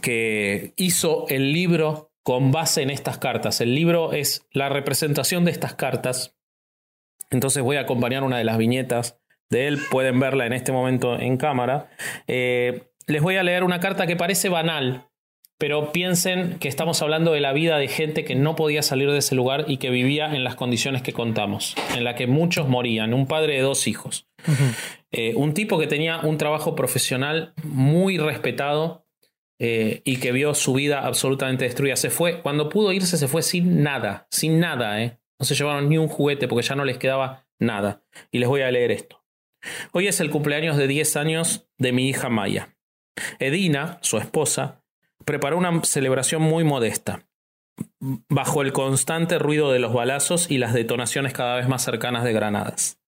que 0.02 0.72
hizo 0.76 1.26
el 1.28 1.52
libro 1.52 2.07
con 2.28 2.52
base 2.52 2.82
en 2.82 2.90
estas 2.90 3.16
cartas. 3.16 3.62
El 3.62 3.74
libro 3.74 4.12
es 4.12 4.46
la 4.52 4.68
representación 4.68 5.46
de 5.46 5.50
estas 5.50 5.72
cartas. 5.72 6.36
Entonces 7.30 7.62
voy 7.62 7.76
a 7.76 7.80
acompañar 7.80 8.22
una 8.22 8.36
de 8.36 8.44
las 8.44 8.58
viñetas 8.58 9.18
de 9.48 9.66
él. 9.66 9.78
Pueden 9.90 10.20
verla 10.20 10.44
en 10.44 10.52
este 10.52 10.70
momento 10.70 11.18
en 11.18 11.38
cámara. 11.38 11.88
Eh, 12.26 12.90
les 13.06 13.22
voy 13.22 13.36
a 13.36 13.42
leer 13.42 13.64
una 13.64 13.80
carta 13.80 14.06
que 14.06 14.14
parece 14.14 14.50
banal, 14.50 15.08
pero 15.56 15.90
piensen 15.90 16.58
que 16.58 16.68
estamos 16.68 17.00
hablando 17.00 17.32
de 17.32 17.40
la 17.40 17.54
vida 17.54 17.78
de 17.78 17.88
gente 17.88 18.26
que 18.26 18.34
no 18.34 18.56
podía 18.56 18.82
salir 18.82 19.10
de 19.10 19.16
ese 19.16 19.34
lugar 19.34 19.64
y 19.66 19.78
que 19.78 19.88
vivía 19.88 20.26
en 20.26 20.44
las 20.44 20.54
condiciones 20.54 21.00
que 21.00 21.14
contamos, 21.14 21.76
en 21.96 22.04
la 22.04 22.14
que 22.14 22.26
muchos 22.26 22.68
morían, 22.68 23.14
un 23.14 23.26
padre 23.26 23.54
de 23.54 23.62
dos 23.62 23.86
hijos. 23.86 24.28
Eh, 25.12 25.32
un 25.34 25.54
tipo 25.54 25.78
que 25.78 25.86
tenía 25.86 26.20
un 26.20 26.36
trabajo 26.36 26.76
profesional 26.76 27.54
muy 27.64 28.18
respetado, 28.18 29.07
eh, 29.60 30.02
y 30.04 30.18
que 30.18 30.32
vio 30.32 30.54
su 30.54 30.72
vida 30.72 31.06
absolutamente 31.06 31.64
destruida. 31.64 31.96
Se 31.96 32.10
fue, 32.10 32.40
cuando 32.42 32.68
pudo 32.68 32.92
irse, 32.92 33.16
se 33.16 33.28
fue 33.28 33.42
sin 33.42 33.82
nada, 33.82 34.26
sin 34.30 34.60
nada, 34.60 35.02
¿eh? 35.02 35.18
No 35.38 35.46
se 35.46 35.54
llevaron 35.54 35.88
ni 35.88 35.98
un 35.98 36.08
juguete 36.08 36.48
porque 36.48 36.66
ya 36.66 36.74
no 36.74 36.84
les 36.84 36.98
quedaba 36.98 37.46
nada. 37.58 38.02
Y 38.30 38.38
les 38.38 38.48
voy 38.48 38.62
a 38.62 38.70
leer 38.70 38.90
esto. 38.90 39.24
Hoy 39.92 40.06
es 40.06 40.20
el 40.20 40.30
cumpleaños 40.30 40.76
de 40.76 40.86
10 40.86 41.16
años 41.16 41.68
de 41.78 41.92
mi 41.92 42.08
hija 42.08 42.28
Maya. 42.28 42.76
Edina, 43.38 43.98
su 44.02 44.18
esposa, 44.18 44.84
preparó 45.24 45.58
una 45.58 45.82
celebración 45.84 46.42
muy 46.42 46.64
modesta, 46.64 47.28
bajo 48.28 48.62
el 48.62 48.72
constante 48.72 49.38
ruido 49.38 49.72
de 49.72 49.78
los 49.78 49.92
balazos 49.92 50.50
y 50.50 50.58
las 50.58 50.72
detonaciones 50.72 51.32
cada 51.32 51.56
vez 51.56 51.68
más 51.68 51.82
cercanas 51.82 52.24
de 52.24 52.32
granadas. 52.32 53.00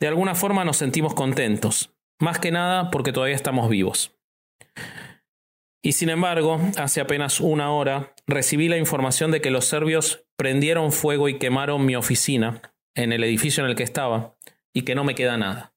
De 0.00 0.08
alguna 0.08 0.34
forma 0.34 0.64
nos 0.64 0.76
sentimos 0.76 1.14
contentos, 1.14 1.94
más 2.20 2.38
que 2.38 2.50
nada 2.50 2.90
porque 2.90 3.12
todavía 3.12 3.36
estamos 3.36 3.68
vivos. 3.68 4.16
Y 5.84 5.92
sin 5.92 6.08
embargo, 6.08 6.58
hace 6.78 7.02
apenas 7.02 7.40
una 7.40 7.70
hora 7.70 8.14
recibí 8.26 8.68
la 8.68 8.78
información 8.78 9.30
de 9.30 9.42
que 9.42 9.50
los 9.50 9.66
serbios 9.66 10.24
prendieron 10.34 10.92
fuego 10.92 11.28
y 11.28 11.38
quemaron 11.38 11.84
mi 11.84 11.94
oficina 11.94 12.74
en 12.94 13.12
el 13.12 13.22
edificio 13.22 13.62
en 13.62 13.68
el 13.68 13.76
que 13.76 13.82
estaba 13.82 14.34
y 14.72 14.82
que 14.82 14.94
no 14.94 15.04
me 15.04 15.14
queda 15.14 15.36
nada. 15.36 15.74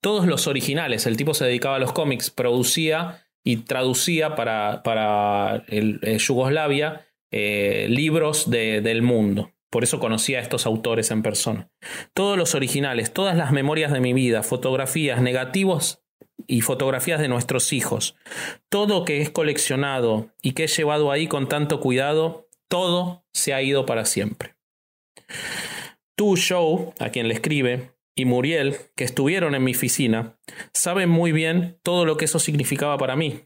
Todos 0.00 0.26
los 0.26 0.46
originales, 0.46 1.04
el 1.04 1.18
tipo 1.18 1.34
se 1.34 1.44
dedicaba 1.44 1.76
a 1.76 1.78
los 1.78 1.92
cómics, 1.92 2.30
producía 2.30 3.28
y 3.44 3.58
traducía 3.58 4.34
para, 4.34 4.82
para 4.82 5.66
eh, 5.68 6.16
Yugoslavia 6.18 7.06
eh, 7.30 7.88
libros 7.90 8.48
de, 8.48 8.80
del 8.80 9.02
mundo. 9.02 9.52
Por 9.68 9.84
eso 9.84 10.00
conocía 10.00 10.38
a 10.38 10.42
estos 10.42 10.64
autores 10.64 11.10
en 11.10 11.22
persona. 11.22 11.68
Todos 12.14 12.38
los 12.38 12.54
originales, 12.54 13.12
todas 13.12 13.36
las 13.36 13.52
memorias 13.52 13.92
de 13.92 14.00
mi 14.00 14.14
vida, 14.14 14.42
fotografías, 14.42 15.20
negativos 15.20 16.05
y 16.46 16.60
fotografías 16.60 17.20
de 17.20 17.28
nuestros 17.28 17.72
hijos. 17.72 18.16
Todo 18.68 19.04
que 19.04 19.22
es 19.22 19.30
coleccionado 19.30 20.30
y 20.42 20.52
que 20.52 20.64
he 20.64 20.68
llevado 20.68 21.10
ahí 21.10 21.26
con 21.26 21.48
tanto 21.48 21.80
cuidado, 21.80 22.48
todo 22.68 23.24
se 23.32 23.54
ha 23.54 23.62
ido 23.62 23.86
para 23.86 24.04
siempre. 24.04 24.56
Tú, 26.16 26.36
Joe, 26.36 26.92
a 26.98 27.10
quien 27.10 27.28
le 27.28 27.34
escribe, 27.34 27.92
y 28.14 28.24
Muriel, 28.24 28.76
que 28.96 29.04
estuvieron 29.04 29.54
en 29.54 29.62
mi 29.62 29.72
oficina, 29.72 30.38
saben 30.72 31.10
muy 31.10 31.32
bien 31.32 31.78
todo 31.82 32.06
lo 32.06 32.16
que 32.16 32.24
eso 32.24 32.38
significaba 32.38 32.96
para 32.96 33.14
mí. 33.14 33.42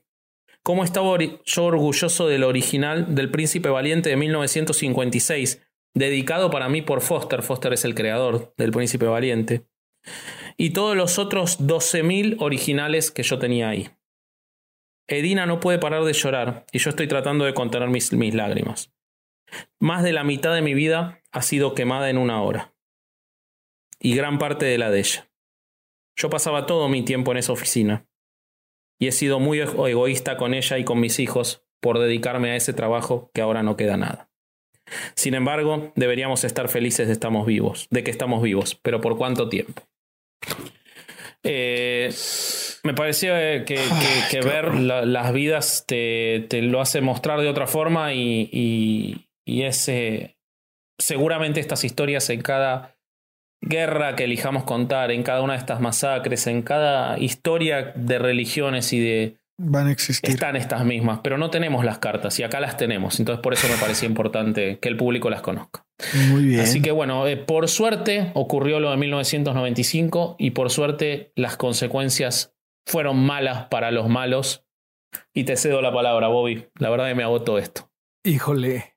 Cómo 0.62 0.84
estaba 0.84 1.18
yo 1.18 1.64
orgulloso 1.64 2.28
del 2.28 2.44
original 2.44 3.14
del 3.14 3.30
Príncipe 3.30 3.68
Valiente 3.68 4.10
de 4.10 4.16
1956, 4.16 5.62
dedicado 5.94 6.50
para 6.50 6.68
mí 6.68 6.82
por 6.82 7.00
Foster. 7.00 7.42
Foster 7.42 7.72
es 7.72 7.84
el 7.84 7.94
creador 7.94 8.54
del 8.56 8.70
Príncipe 8.70 9.06
Valiente. 9.06 9.64
Y 10.56 10.70
todos 10.70 10.96
los 10.96 11.18
otros 11.18 11.60
12.000 11.60 12.36
originales 12.40 13.10
que 13.10 13.22
yo 13.22 13.38
tenía 13.38 13.68
ahí. 13.68 13.90
Edina 15.08 15.46
no 15.46 15.58
puede 15.58 15.78
parar 15.78 16.04
de 16.04 16.12
llorar 16.12 16.66
y 16.70 16.78
yo 16.78 16.90
estoy 16.90 17.08
tratando 17.08 17.44
de 17.44 17.54
contener 17.54 17.88
mis, 17.88 18.12
mis 18.12 18.34
lágrimas. 18.34 18.92
Más 19.80 20.04
de 20.04 20.12
la 20.12 20.22
mitad 20.22 20.54
de 20.54 20.62
mi 20.62 20.74
vida 20.74 21.20
ha 21.32 21.42
sido 21.42 21.74
quemada 21.74 22.10
en 22.10 22.18
una 22.18 22.42
hora 22.42 22.74
y 23.98 24.14
gran 24.14 24.38
parte 24.38 24.66
de 24.66 24.78
la 24.78 24.90
de 24.90 25.00
ella. 25.00 25.28
Yo 26.16 26.30
pasaba 26.30 26.66
todo 26.66 26.88
mi 26.88 27.04
tiempo 27.04 27.32
en 27.32 27.38
esa 27.38 27.52
oficina 27.52 28.06
y 29.00 29.08
he 29.08 29.12
sido 29.12 29.40
muy 29.40 29.60
egoísta 29.60 30.36
con 30.36 30.54
ella 30.54 30.78
y 30.78 30.84
con 30.84 31.00
mis 31.00 31.18
hijos 31.18 31.64
por 31.80 31.98
dedicarme 31.98 32.50
a 32.50 32.56
ese 32.56 32.72
trabajo 32.72 33.30
que 33.34 33.40
ahora 33.40 33.62
no 33.62 33.76
queda 33.76 33.96
nada. 33.96 34.30
Sin 35.14 35.34
embargo, 35.34 35.92
deberíamos 35.96 36.44
estar 36.44 36.68
felices 36.68 37.06
de 37.06 37.12
estamos 37.12 37.46
vivos, 37.46 37.88
de 37.90 38.04
que 38.04 38.10
estamos 38.10 38.42
vivos, 38.42 38.74
pero 38.74 39.00
¿por 39.00 39.16
cuánto 39.16 39.48
tiempo? 39.48 39.82
Eh, 41.42 42.10
me 42.82 42.94
parecía 42.94 43.64
que, 43.64 44.40
ver 44.44 44.74
las 44.74 45.32
vidas 45.32 45.84
te, 45.86 46.46
lo 46.62 46.80
hace 46.80 47.00
mostrar 47.00 47.40
de 47.40 47.48
otra 47.48 47.66
forma 47.66 48.12
y, 48.12 48.48
y, 48.52 49.28
y 49.46 49.62
ese, 49.62 50.36
seguramente 50.98 51.60
estas 51.60 51.84
historias 51.84 52.28
en 52.30 52.42
cada 52.42 52.96
guerra 53.62 54.16
que 54.16 54.24
elijamos 54.24 54.64
contar, 54.64 55.10
en 55.10 55.22
cada 55.22 55.42
una 55.42 55.54
de 55.54 55.58
estas 55.58 55.80
masacres, 55.80 56.46
en 56.46 56.62
cada 56.62 57.18
historia 57.18 57.92
de 57.94 58.18
religiones 58.18 58.92
y 58.92 59.00
de... 59.00 59.39
Van 59.62 59.88
a 59.88 59.92
existir. 59.92 60.30
Están 60.30 60.56
estas 60.56 60.86
mismas, 60.86 61.20
pero 61.22 61.36
no 61.36 61.50
tenemos 61.50 61.84
las 61.84 61.98
cartas 61.98 62.38
y 62.38 62.42
acá 62.42 62.60
las 62.60 62.78
tenemos. 62.78 63.20
Entonces 63.20 63.42
por 63.42 63.52
eso 63.52 63.68
me 63.68 63.76
parecía 63.76 64.08
importante 64.08 64.78
que 64.78 64.88
el 64.88 64.96
público 64.96 65.28
las 65.28 65.42
conozca. 65.42 65.84
Muy 66.30 66.46
bien. 66.46 66.60
Así 66.60 66.80
que 66.80 66.92
bueno, 66.92 67.26
eh, 67.26 67.36
por 67.36 67.68
suerte 67.68 68.32
ocurrió 68.34 68.80
lo 68.80 68.90
de 68.90 68.96
1995 68.96 70.36
y 70.38 70.52
por 70.52 70.70
suerte 70.70 71.34
las 71.36 71.58
consecuencias 71.58 72.54
fueron 72.86 73.18
malas 73.18 73.66
para 73.66 73.90
los 73.90 74.08
malos. 74.08 74.64
Y 75.34 75.44
te 75.44 75.58
cedo 75.58 75.82
la 75.82 75.92
palabra, 75.92 76.28
Bobby. 76.28 76.68
La 76.78 76.88
verdad 76.88 77.08
que 77.08 77.14
me 77.14 77.22
agotó 77.24 77.58
esto. 77.58 77.90
Híjole. 78.24 78.96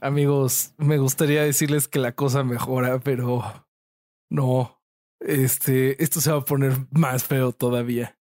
Amigos, 0.00 0.74
me 0.78 0.98
gustaría 0.98 1.44
decirles 1.44 1.86
que 1.86 2.00
la 2.00 2.10
cosa 2.10 2.42
mejora, 2.42 2.98
pero 2.98 3.68
no, 4.30 4.82
este, 5.20 6.02
esto 6.02 6.20
se 6.20 6.32
va 6.32 6.38
a 6.38 6.44
poner 6.44 6.72
más 6.90 7.22
feo 7.22 7.52
todavía. 7.52 8.15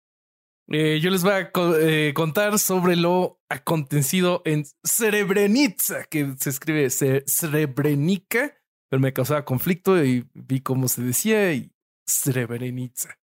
Eh, 0.74 1.00
yo 1.02 1.10
les 1.10 1.24
voy 1.24 1.34
a 1.34 1.52
eh, 1.82 2.14
contar 2.14 2.58
sobre 2.58 2.96
lo 2.96 3.42
acontecido 3.50 4.42
en 4.46 4.66
Srebrenica, 4.84 6.06
que 6.06 6.34
se 6.38 6.50
escribe 6.50 6.90
Srebrenica, 6.90 8.58
pero 8.90 9.02
me 9.02 9.12
causaba 9.12 9.44
conflicto 9.44 10.02
y 10.04 10.30
vi 10.34 10.62
cómo 10.62 10.88
se 10.88 11.02
decía 11.02 11.52
y 11.54 11.74
Srebrenica. 12.08 13.20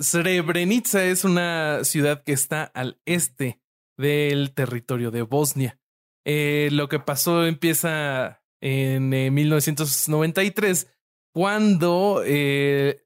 Srebrenica 0.00 1.04
es 1.04 1.24
una 1.24 1.84
ciudad 1.84 2.24
que 2.24 2.32
está 2.32 2.64
al 2.64 3.00
este 3.04 3.60
del 3.96 4.52
territorio 4.52 5.12
de 5.12 5.22
Bosnia. 5.22 5.78
Eh, 6.24 6.68
lo 6.72 6.88
que 6.88 6.98
pasó 6.98 7.46
empieza 7.46 8.42
en 8.60 9.10
1993 9.10 10.90
cuando 11.32 12.24
el 12.24 12.98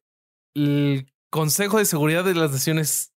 Consejo 1.31 1.77
de 1.79 1.85
Seguridad 1.85 2.25
de 2.25 2.35
las 2.35 2.53
Naciones 2.53 3.12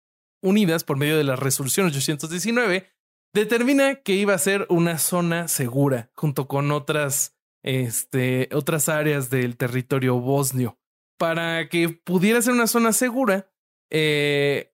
Unidas, 0.44 0.84
por 0.84 0.98
medio 0.98 1.18
de 1.18 1.24
la 1.24 1.36
resolución 1.36 1.88
819, 1.88 2.90
determina 3.34 3.96
que 3.96 4.14
iba 4.14 4.34
a 4.34 4.38
ser 4.38 4.68
una 4.70 5.00
zona 5.00 5.48
segura 5.48 6.12
junto 6.14 6.48
con 6.48 6.72
otras, 6.72 7.36
este, 7.64 8.50
otras 8.54 8.90
áreas 8.90 9.30
del 9.30 9.58
territorio 9.58 10.20
bosnio. 10.20 10.78
Para 11.18 11.70
que 11.70 11.90
pudiera 11.90 12.42
ser 12.42 12.54
una 12.54 12.68
zona 12.68 12.92
segura, 12.92 13.50
eh, 13.90 14.74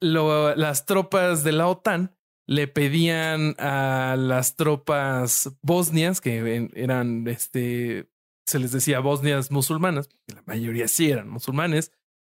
las 0.00 0.86
tropas 0.86 1.44
de 1.44 1.52
la 1.52 1.68
OTAN 1.68 2.16
le 2.46 2.66
pedían 2.66 3.54
a 3.58 4.16
las 4.18 4.56
tropas 4.56 5.52
bosnias, 5.62 6.20
que 6.20 6.70
eran 6.74 7.26
este, 7.28 8.08
se 8.46 8.58
les 8.58 8.72
decía 8.72 9.00
bosnias 9.00 9.50
musulmanas, 9.50 10.08
la 10.26 10.42
mayoría 10.46 10.88
sí 10.88 11.10
eran 11.10 11.28
musulmanes, 11.28 11.92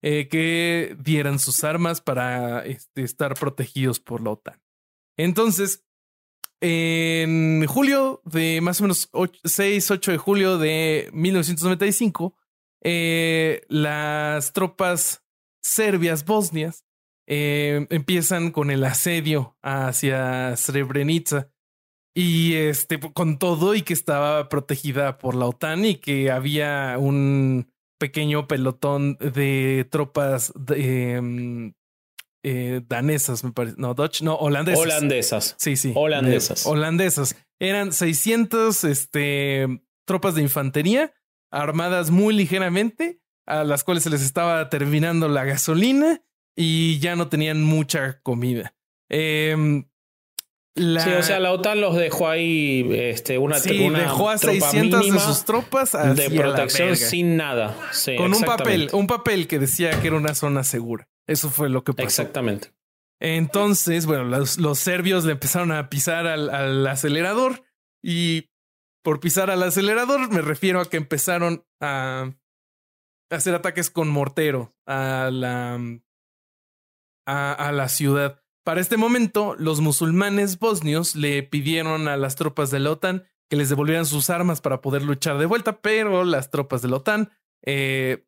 eh, 0.06 0.28
que 0.28 0.98
dieran 1.00 1.38
sus 1.38 1.64
armas 1.64 2.02
para 2.02 2.62
este, 2.66 3.04
estar 3.04 3.32
protegidos 3.32 4.00
por 4.00 4.20
la 4.20 4.32
OTAN. 4.32 4.60
Entonces, 5.16 5.82
en 6.60 7.64
julio 7.66 8.20
de 8.26 8.60
más 8.60 8.80
o 8.80 8.84
menos 8.84 9.08
6, 9.44 9.90
8 9.90 10.12
de 10.12 10.18
julio 10.18 10.58
de 10.58 11.08
1995, 11.14 12.36
eh, 12.82 13.64
las 13.68 14.52
tropas 14.52 15.24
serbias 15.62 16.26
bosnias 16.26 16.84
eh, 17.26 17.86
empiezan 17.88 18.50
con 18.50 18.70
el 18.70 18.84
asedio 18.84 19.56
hacia 19.62 20.54
Srebrenica 20.58 21.48
y 22.14 22.56
este, 22.56 23.00
con 23.00 23.38
todo 23.38 23.74
y 23.74 23.80
que 23.80 23.94
estaba 23.94 24.50
protegida 24.50 25.16
por 25.16 25.34
la 25.34 25.46
OTAN 25.46 25.86
y 25.86 25.94
que 25.94 26.30
había 26.30 26.96
un 26.98 27.72
pequeño 27.98 28.46
pelotón 28.46 29.16
de 29.18 29.86
tropas 29.90 30.52
em, 30.74 31.72
eh, 32.42 32.82
danesas, 32.86 33.44
me 33.44 33.52
parece. 33.52 33.76
No, 33.78 33.94
Dutch, 33.94 34.22
no, 34.22 34.34
holandesas. 34.34 34.80
Holandesas. 34.80 35.54
Sí, 35.58 35.76
sí. 35.76 35.92
Holandesas. 35.94 36.66
holandesas. 36.66 37.36
Eran 37.58 37.92
600 37.92 38.84
este, 38.84 39.82
tropas 40.06 40.34
de 40.34 40.42
infantería 40.42 41.14
armadas 41.50 42.10
muy 42.10 42.34
ligeramente, 42.34 43.20
a 43.46 43.64
las 43.64 43.84
cuales 43.84 44.02
se 44.02 44.10
les 44.10 44.22
estaba 44.22 44.68
terminando 44.68 45.28
la 45.28 45.44
gasolina 45.44 46.22
y 46.56 46.98
ya 46.98 47.16
no 47.16 47.28
tenían 47.28 47.62
mucha 47.62 48.20
comida. 48.22 48.74
Eh, 49.08 49.84
Sí, 50.76 51.10
o 51.10 51.22
sea, 51.22 51.38
la 51.38 51.52
OTAN 51.52 51.80
los 51.80 51.94
dejó 51.94 52.28
ahí 52.28 52.84
este, 52.92 53.38
una, 53.38 53.60
sí, 53.60 53.88
dejó 53.90 54.30
a 54.30 54.38
600 54.38 55.12
de 55.12 55.20
sus 55.20 55.44
tropas 55.44 55.92
de 55.92 56.30
protección 56.30 56.96
sin 56.96 57.36
nada. 57.36 57.76
Con 58.16 58.34
un 58.34 58.42
papel, 58.42 58.90
un 58.92 59.06
papel 59.06 59.46
que 59.46 59.60
decía 59.60 60.00
que 60.00 60.08
era 60.08 60.16
una 60.16 60.34
zona 60.34 60.64
segura. 60.64 61.08
Eso 61.28 61.48
fue 61.50 61.68
lo 61.68 61.84
que 61.84 61.92
pasó. 61.92 62.04
Exactamente. 62.04 62.72
Entonces, 63.20 64.06
bueno, 64.06 64.24
los, 64.24 64.58
los 64.58 64.78
serbios 64.78 65.24
le 65.24 65.32
empezaron 65.32 65.70
a 65.70 65.88
pisar 65.88 66.26
al, 66.26 66.50
al, 66.50 66.86
acelerador 66.86 67.64
y 68.02 68.50
por 69.02 69.20
pisar 69.20 69.50
al 69.50 69.62
acelerador 69.62 70.28
me 70.30 70.42
refiero 70.42 70.80
a 70.80 70.90
que 70.90 70.96
empezaron 70.96 71.64
a 71.80 72.32
hacer 73.30 73.54
ataques 73.54 73.90
con 73.90 74.08
mortero 74.08 74.74
a 74.86 75.30
la, 75.32 75.80
a, 77.26 77.52
a 77.52 77.72
la 77.72 77.88
ciudad. 77.88 78.43
Para 78.64 78.80
este 78.80 78.96
momento, 78.96 79.54
los 79.58 79.82
musulmanes 79.82 80.58
bosnios 80.58 81.14
le 81.14 81.42
pidieron 81.42 82.08
a 82.08 82.16
las 82.16 82.34
tropas 82.34 82.70
de 82.70 82.80
la 82.80 82.92
OTAN 82.92 83.24
que 83.50 83.56
les 83.56 83.68
devolvieran 83.68 84.06
sus 84.06 84.30
armas 84.30 84.62
para 84.62 84.80
poder 84.80 85.02
luchar 85.02 85.36
de 85.36 85.44
vuelta, 85.44 85.82
pero 85.82 86.24
las 86.24 86.50
tropas 86.50 86.80
de 86.80 86.88
la 86.88 86.96
OTAN 86.96 87.30
eh, 87.62 88.26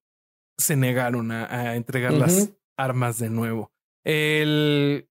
se 0.59 0.77
negaron 0.77 1.33
a, 1.33 1.75
entregar 1.75 2.13
las 2.13 2.51
armas 2.77 3.19
de 3.19 3.31
nuevo. 3.31 3.73
El, 4.05 5.09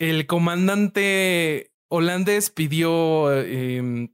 el 0.00 0.26
comandante 0.26 1.72
holandés 1.88 2.50
pidió 2.50 3.32
em, 3.32 4.12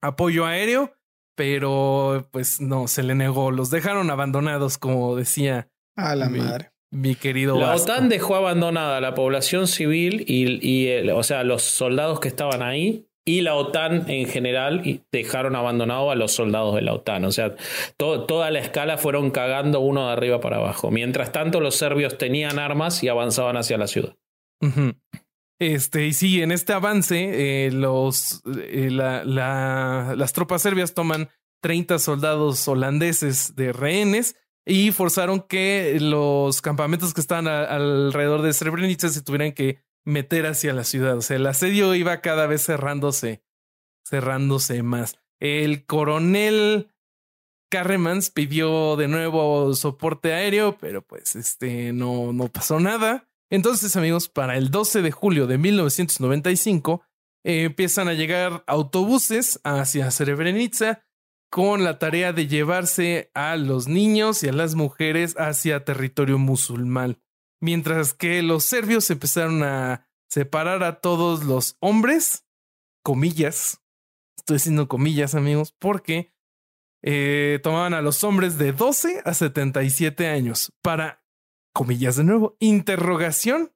apoyo 0.00 0.46
aéreo, 0.46 0.94
pero 1.36 2.26
pues 2.30 2.62
no, 2.62 2.88
se 2.88 3.02
le 3.02 3.14
negó. 3.14 3.50
Los 3.50 3.68
dejaron 3.68 4.08
abandonados, 4.10 4.78
como 4.78 5.16
decía. 5.16 5.70
A 5.96 6.16
la 6.16 6.30
madre 6.30 6.72
mi 6.90 7.14
querido. 7.14 7.58
La 7.58 7.74
OTAN 7.74 8.08
dejó 8.08 8.36
abandonada 8.36 8.96
a 8.96 9.00
la 9.00 9.14
población 9.14 9.66
civil 9.66 10.24
y, 10.26 10.58
y 10.66 11.08
o 11.10 11.22
sea, 11.22 11.44
los 11.44 11.62
soldados 11.62 12.20
que 12.20 12.28
estaban 12.28 12.62
ahí 12.62 13.08
y 13.28 13.42
la 13.42 13.56
OTAN 13.56 14.08
en 14.08 14.26
general 14.26 15.02
dejaron 15.12 15.54
abandonado 15.54 16.10
a 16.10 16.14
los 16.14 16.32
soldados 16.32 16.74
de 16.76 16.80
la 16.80 16.94
OTAN. 16.94 17.26
O 17.26 17.30
sea, 17.32 17.56
toda 17.98 18.50
la 18.50 18.58
escala 18.58 18.96
fueron 18.96 19.30
cagando 19.30 19.80
uno 19.80 20.06
de 20.06 20.12
arriba 20.12 20.40
para 20.40 20.56
abajo. 20.56 20.90
Mientras 20.90 21.30
tanto, 21.30 21.60
los 21.60 21.74
serbios 21.74 22.16
tenían 22.16 22.58
armas 22.58 23.02
y 23.02 23.08
avanzaban 23.08 23.58
hacia 23.58 23.76
la 23.76 23.86
ciudad. 23.86 24.16
Este, 25.60 26.06
y 26.06 26.14
sí, 26.14 26.40
en 26.40 26.52
este 26.52 26.72
avance, 26.72 27.66
eh, 27.66 27.70
los, 27.70 28.42
eh, 28.46 28.88
las 28.90 30.32
tropas 30.32 30.62
serbias 30.62 30.94
toman 30.94 31.28
30 31.60 31.98
soldados 31.98 32.66
holandeses 32.66 33.54
de 33.56 33.74
rehenes 33.74 34.36
y 34.68 34.92
forzaron 34.92 35.40
que 35.40 35.96
los 35.98 36.60
campamentos 36.60 37.14
que 37.14 37.22
estaban 37.22 37.48
alrededor 37.48 38.42
de 38.42 38.52
Srebrenica 38.52 39.08
se 39.08 39.22
tuvieran 39.22 39.52
que 39.52 39.82
meter 40.04 40.46
hacia 40.46 40.74
la 40.74 40.84
ciudad. 40.84 41.16
O 41.16 41.22
sea, 41.22 41.36
el 41.36 41.46
asedio 41.46 41.94
iba 41.94 42.20
cada 42.20 42.46
vez 42.46 42.66
cerrándose, 42.66 43.42
cerrándose 44.06 44.82
más. 44.82 45.18
El 45.40 45.86
coronel 45.86 46.90
Carremans 47.70 48.28
pidió 48.28 48.96
de 48.96 49.08
nuevo 49.08 49.72
soporte 49.74 50.34
aéreo, 50.34 50.76
pero 50.78 51.00
pues 51.00 51.34
este 51.34 51.94
no, 51.94 52.34
no 52.34 52.48
pasó 52.48 52.78
nada. 52.78 53.26
Entonces, 53.50 53.96
amigos, 53.96 54.28
para 54.28 54.58
el 54.58 54.70
12 54.70 55.00
de 55.00 55.10
julio 55.10 55.46
de 55.46 55.56
1995 55.56 57.02
eh, 57.42 57.64
empiezan 57.64 58.08
a 58.08 58.12
llegar 58.12 58.64
autobuses 58.66 59.60
hacia 59.64 60.10
Srebrenica 60.10 61.06
con 61.50 61.84
la 61.84 61.98
tarea 61.98 62.32
de 62.32 62.46
llevarse 62.46 63.30
a 63.34 63.56
los 63.56 63.88
niños 63.88 64.42
y 64.42 64.48
a 64.48 64.52
las 64.52 64.74
mujeres 64.74 65.34
hacia 65.38 65.84
territorio 65.84 66.38
musulmán 66.38 67.18
mientras 67.60 68.14
que 68.14 68.42
los 68.42 68.64
serbios 68.64 69.10
empezaron 69.10 69.62
a 69.62 70.08
separar 70.28 70.82
a 70.82 71.00
todos 71.00 71.44
los 71.44 71.76
hombres, 71.80 72.46
comillas, 73.02 73.82
estoy 74.36 74.56
diciendo 74.56 74.88
comillas 74.88 75.34
amigos, 75.34 75.74
porque 75.78 76.32
eh, 77.02 77.60
tomaban 77.62 77.94
a 77.94 78.02
los 78.02 78.24
hombres 78.24 78.58
de 78.58 78.72
12 78.72 79.22
a 79.24 79.34
77 79.34 80.26
años 80.26 80.72
para, 80.82 81.24
comillas 81.72 82.16
de 82.16 82.24
nuevo, 82.24 82.56
interrogación 82.60 83.72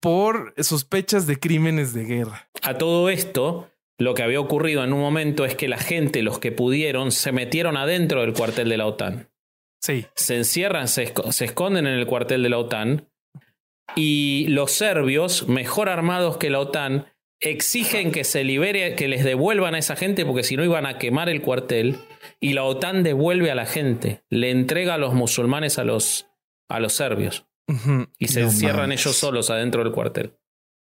por 0.00 0.54
sospechas 0.62 1.26
de 1.26 1.38
crímenes 1.38 1.94
de 1.94 2.04
guerra. 2.04 2.50
A 2.62 2.76
todo 2.76 3.08
esto, 3.08 3.70
lo 3.98 4.14
que 4.14 4.22
había 4.22 4.40
ocurrido 4.40 4.82
en 4.82 4.92
un 4.92 5.00
momento 5.00 5.44
es 5.44 5.54
que 5.54 5.68
la 5.68 5.78
gente, 5.78 6.22
los 6.22 6.38
que 6.38 6.52
pudieron, 6.52 7.12
se 7.12 7.32
metieron 7.32 7.76
adentro 7.76 8.22
del 8.22 8.32
cuartel 8.32 8.68
de 8.68 8.76
la 8.76 8.86
OTAN. 8.86 9.30
Se 9.80 10.36
encierran, 10.36 10.88
se, 10.88 11.12
esconden 11.40 11.86
en 11.86 11.98
el 11.98 12.06
cuartel 12.06 12.42
de 12.42 12.48
la 12.48 12.58
OTAN 12.58 13.10
y 13.94 14.46
los 14.48 14.72
serbios, 14.72 15.46
mejor 15.46 15.90
armados 15.90 16.38
que 16.38 16.48
la 16.48 16.60
OTAN, 16.60 17.06
exigen 17.38 18.10
que 18.10 18.24
se 18.24 18.44
libere, 18.44 18.94
que 18.94 19.08
les 19.08 19.24
devuelvan 19.24 19.74
a 19.74 19.78
esa 19.78 19.94
gente 19.94 20.24
porque 20.24 20.42
si 20.42 20.56
no 20.56 20.64
iban 20.64 20.86
a 20.86 20.98
quemar 20.98 21.28
el 21.28 21.42
cuartel 21.42 21.98
y 22.40 22.54
la 22.54 22.64
OTAN 22.64 23.02
devuelve 23.02 23.50
a 23.50 23.54
la 23.54 23.66
gente, 23.66 24.24
le 24.30 24.50
entrega 24.50 24.94
a 24.94 24.98
los 24.98 25.12
musulmanes 25.12 25.78
a 25.78 25.84
los, 25.84 26.28
a 26.70 26.80
los 26.80 26.94
serbios 26.94 27.46
y 28.18 28.28
se 28.28 28.40
encierran 28.40 28.90
ellos 28.90 29.14
solos 29.14 29.50
adentro 29.50 29.84
del 29.84 29.92
cuartel. 29.92 30.38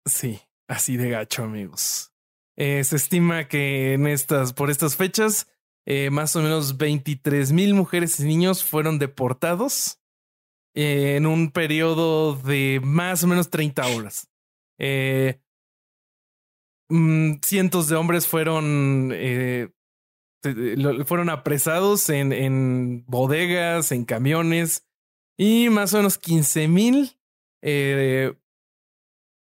Sí, 0.07 0.38
así 0.68 0.98
de 0.98 1.09
gacho 1.09 1.44
amigos. 1.44 2.11
Eh, 2.57 2.84
se 2.84 2.96
estima 2.96 3.48
que 3.48 3.94
en 3.94 4.07
estas, 4.07 4.53
por 4.53 4.70
estas 4.70 4.96
fechas, 4.96 5.48
eh, 5.86 6.11
más 6.11 6.36
o 6.36 6.42
menos 6.42 6.76
23 6.76 7.53
mil 7.53 7.74
mujeres 7.74 8.20
y 8.20 8.24
niños 8.24 8.62
fueron 8.62 8.98
deportados 8.98 10.00
eh, 10.74 11.16
en 11.16 11.26
un 11.26 11.50
periodo 11.50 12.34
de 12.34 12.80
más 12.82 13.24
o 13.24 13.26
menos 13.26 13.50
30 13.50 13.86
horas. 13.86 14.28
Mm, 16.88 17.40
cientos 17.42 17.88
de 17.88 17.96
hombres 17.96 18.26
fueron, 18.26 19.14
fueron 21.07 21.30
apresados 21.30 22.11
en, 22.11 22.32
en, 22.32 23.05
bodegas, 23.07 23.92
en 23.92 24.05
camiones, 24.05 24.86
y 25.38 25.70
más 25.70 25.94
o 25.94 25.98
menos 25.98 26.18
15 26.18 26.68
mil 26.68 27.18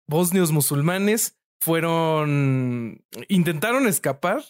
bosnios 0.06 0.52
musulmanes 0.52 1.36
fueron, 1.64 3.04
intentaron 3.28 3.86
escapar 3.86 4.42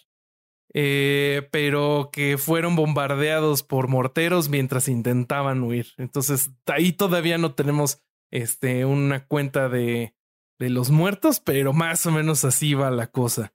eh, 0.76 1.48
pero 1.52 2.10
que 2.12 2.36
fueron 2.36 2.74
bombardeados 2.74 3.62
por 3.62 3.86
morteros 3.86 4.48
mientras 4.48 4.88
intentaban 4.88 5.62
huir. 5.62 5.92
Entonces, 5.98 6.50
ahí 6.66 6.92
todavía 6.92 7.38
no 7.38 7.54
tenemos 7.54 8.02
este, 8.32 8.84
una 8.84 9.24
cuenta 9.24 9.68
de, 9.68 10.16
de 10.58 10.70
los 10.70 10.90
muertos, 10.90 11.38
pero 11.38 11.72
más 11.72 12.04
o 12.06 12.10
menos 12.10 12.44
así 12.44 12.74
va 12.74 12.90
la 12.90 13.06
cosa. 13.06 13.54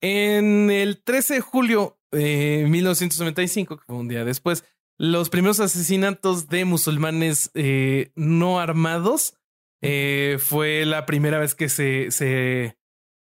En 0.00 0.70
el 0.70 1.02
13 1.02 1.34
de 1.34 1.40
julio 1.40 1.98
de 2.12 2.64
1995, 2.68 3.78
que 3.78 3.84
fue 3.84 3.96
un 3.96 4.08
día 4.08 4.24
después, 4.24 4.64
los 4.96 5.28
primeros 5.28 5.58
asesinatos 5.58 6.48
de 6.48 6.64
musulmanes 6.66 7.50
eh, 7.54 8.12
no 8.14 8.60
armados 8.60 9.34
eh, 9.82 10.36
fue 10.38 10.84
la 10.84 11.04
primera 11.04 11.40
vez 11.40 11.56
que 11.56 11.68
se, 11.68 12.12
se 12.12 12.76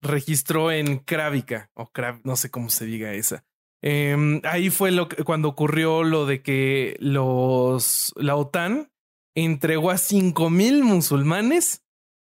registró 0.07 0.71
en 0.71 0.99
Kravica, 0.99 1.71
o 1.75 1.91
no 2.25 2.37
sé 2.37 2.51
cómo 2.51 2.71
se 2.71 2.87
diga 2.87 3.13
esa. 3.13 3.45
Em, 3.83 4.41
ahí 4.45 4.71
fue 4.71 4.91
lo 4.91 5.09
cuando 5.25 5.49
ocurrió 5.49 6.03
lo 6.03 6.27
de 6.27 6.43
que 6.43 6.97
los 6.99 8.13
la 8.17 8.35
OTAN 8.35 8.91
entregó 9.35 9.91
a 9.91 9.99
cinco 9.99 10.49
mil 10.51 10.83
musulmanes 10.83 11.85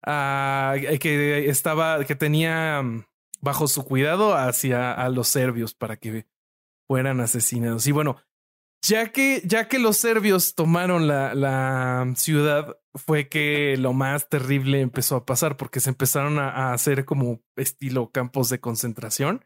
a, 0.05 0.75
que 0.99 1.49
estaba 1.49 2.05
que 2.05 2.15
tenía 2.15 2.81
mm, 2.83 3.05
bajo 3.41 3.67
su 3.67 3.83
cuidado 3.83 4.35
hacia 4.35 4.93
a 4.93 5.09
los 5.09 5.27
serbios 5.27 5.73
para 5.73 5.97
que 5.97 6.25
fueran 6.87 7.19
asesinados. 7.21 7.87
Y 7.87 7.91
bueno, 7.91 8.17
ya 8.81 9.11
que, 9.11 9.41
ya 9.45 9.67
que 9.67 9.79
los 9.79 9.97
serbios 9.97 10.55
tomaron 10.55 11.07
la, 11.07 11.35
la 11.35 12.11
ciudad, 12.15 12.77
fue 12.93 13.29
que 13.29 13.77
lo 13.77 13.93
más 13.93 14.29
terrible 14.29 14.81
empezó 14.81 15.15
a 15.15 15.25
pasar 15.25 15.57
porque 15.57 15.79
se 15.79 15.89
empezaron 15.89 16.39
a, 16.39 16.73
hacer 16.73 17.05
como 17.05 17.41
estilo 17.55 18.11
campos 18.11 18.49
de 18.49 18.59
concentración, 18.59 19.45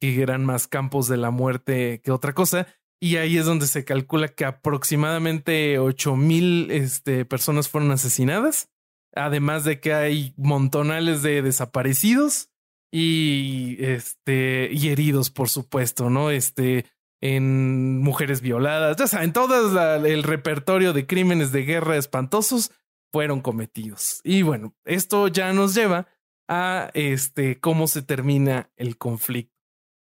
que 0.00 0.20
eran 0.22 0.44
más 0.44 0.66
campos 0.66 1.08
de 1.08 1.16
la 1.16 1.30
muerte 1.30 2.00
que 2.02 2.10
otra 2.10 2.34
cosa. 2.34 2.66
Y 3.00 3.16
ahí 3.16 3.36
es 3.36 3.46
donde 3.46 3.66
se 3.66 3.84
calcula 3.84 4.28
que 4.28 4.44
aproximadamente 4.44 5.78
ocho 5.78 6.16
mil 6.16 6.70
este, 6.70 7.24
personas 7.24 7.68
fueron 7.68 7.90
asesinadas. 7.90 8.70
Además 9.14 9.64
de 9.64 9.80
que 9.80 9.92
hay 9.92 10.34
montonales 10.36 11.22
de 11.22 11.42
desaparecidos 11.42 12.50
y, 12.90 13.76
este, 13.80 14.70
y 14.72 14.88
heridos, 14.88 15.30
por 15.30 15.48
supuesto, 15.48 16.10
¿no? 16.10 16.30
Este, 16.30 16.86
en 17.22 18.00
mujeres 18.00 18.40
violadas, 18.40 18.96
ya 18.96 19.06
saben, 19.06 19.32
todo 19.32 20.04
el 20.04 20.22
repertorio 20.24 20.92
de 20.92 21.06
crímenes 21.06 21.52
de 21.52 21.62
guerra 21.62 21.96
espantosos 21.96 22.72
fueron 23.12 23.40
cometidos. 23.40 24.20
Y 24.24 24.42
bueno, 24.42 24.74
esto 24.84 25.28
ya 25.28 25.52
nos 25.52 25.74
lleva 25.74 26.08
a 26.48 26.90
este 26.94 27.60
cómo 27.60 27.86
se 27.86 28.02
termina 28.02 28.70
el 28.76 28.98
conflicto. 28.98 29.54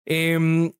Em, 0.07 0.73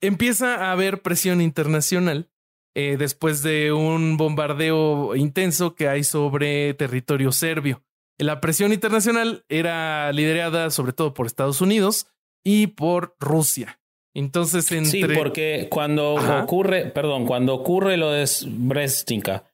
empieza 0.00 0.56
a 0.56 0.72
haber 0.72 1.02
presión 1.02 1.42
internacional 1.42 2.30
eh, 2.74 2.96
después 2.98 3.42
de 3.42 3.72
un 3.72 4.16
bombardeo 4.16 5.14
intenso 5.16 5.74
que 5.74 5.88
hay 5.88 6.02
sobre 6.02 6.72
territorio 6.74 7.30
serbio. 7.30 7.84
La 8.18 8.40
presión 8.40 8.72
internacional 8.72 9.44
era 9.48 10.10
liderada 10.12 10.70
sobre 10.70 10.94
todo 10.94 11.12
por 11.12 11.26
Estados 11.26 11.60
Unidos 11.60 12.06
y 12.42 12.68
por 12.68 13.16
Rusia. 13.20 13.80
Entonces, 14.14 14.70
entre... 14.70 14.90
Sí, 14.90 15.04
porque 15.14 15.68
cuando 15.70 16.14
ocurre, 16.14 16.86
perdón, 16.86 17.26
cuando 17.26 17.54
ocurre 17.54 17.96
lo 17.96 18.12
de 18.12 18.28
Brestnica 18.46 19.44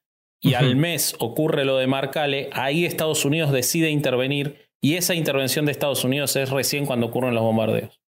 y 0.40 0.54
al 0.54 0.76
mes 0.76 1.14
ocurre 1.18 1.64
lo 1.64 1.78
de 1.78 1.86
Marcale, 1.86 2.50
ahí 2.52 2.84
Estados 2.84 3.24
Unidos 3.24 3.52
decide 3.52 3.90
intervenir 3.90 4.70
y 4.82 4.96
esa 4.96 5.14
intervención 5.14 5.66
de 5.66 5.72
Estados 5.72 6.04
Unidos 6.04 6.36
es 6.36 6.50
recién 6.50 6.86
cuando 6.86 7.06
ocurren 7.06 7.34
los 7.34 7.42
bombardeos. 7.42 8.00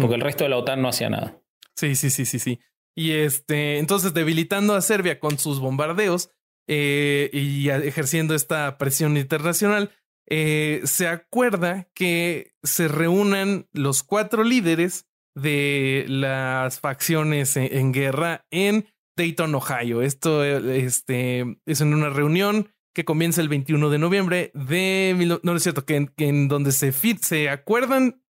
Porque 0.00 0.16
el 0.16 0.20
resto 0.20 0.44
de 0.44 0.50
la 0.50 0.58
OTAN 0.58 0.82
no 0.82 0.88
hacía 0.88 1.08
nada. 1.08 1.40
Sí, 1.74 1.94
sí, 1.94 2.10
sí, 2.10 2.26
sí, 2.26 2.38
sí. 2.38 2.60
Y 2.94 3.12
este, 3.12 3.78
entonces 3.78 4.12
debilitando 4.12 4.74
a 4.74 4.82
Serbia 4.82 5.18
con 5.18 5.38
sus 5.38 5.58
bombardeos 5.58 6.30
eh, 6.68 7.30
y 7.32 7.70
ejerciendo 7.70 8.34
esta 8.34 8.76
presión 8.76 9.16
internacional, 9.16 9.90
eh, 10.28 10.82
se 10.84 11.08
acuerda 11.08 11.88
que 11.94 12.52
se 12.62 12.88
reúnan 12.88 13.68
los 13.72 14.02
cuatro 14.02 14.44
líderes 14.44 15.06
de 15.34 16.04
las 16.08 16.80
facciones 16.80 17.56
en, 17.56 17.92
guerra 17.92 18.46
en 18.50 18.86
Dayton, 19.16 19.54
Ohio. 19.54 20.02
Esto 20.02 20.44
este, 20.44 21.58
es 21.66 21.80
en 21.80 21.94
una 21.94 22.10
reunión 22.10 22.70
que 22.94 23.04
comienza 23.04 23.40
el 23.40 23.48
21 23.48 23.90
de 23.90 23.98
noviembre 23.98 24.50
de... 24.54 25.38
No, 25.42 25.56
es 25.56 25.62
cierto, 25.62 25.84
que, 25.84 26.08
en 26.18 26.48
donde 26.48 26.72
se, 26.72 26.92
se 26.92 27.48
acuerdan 27.48 28.22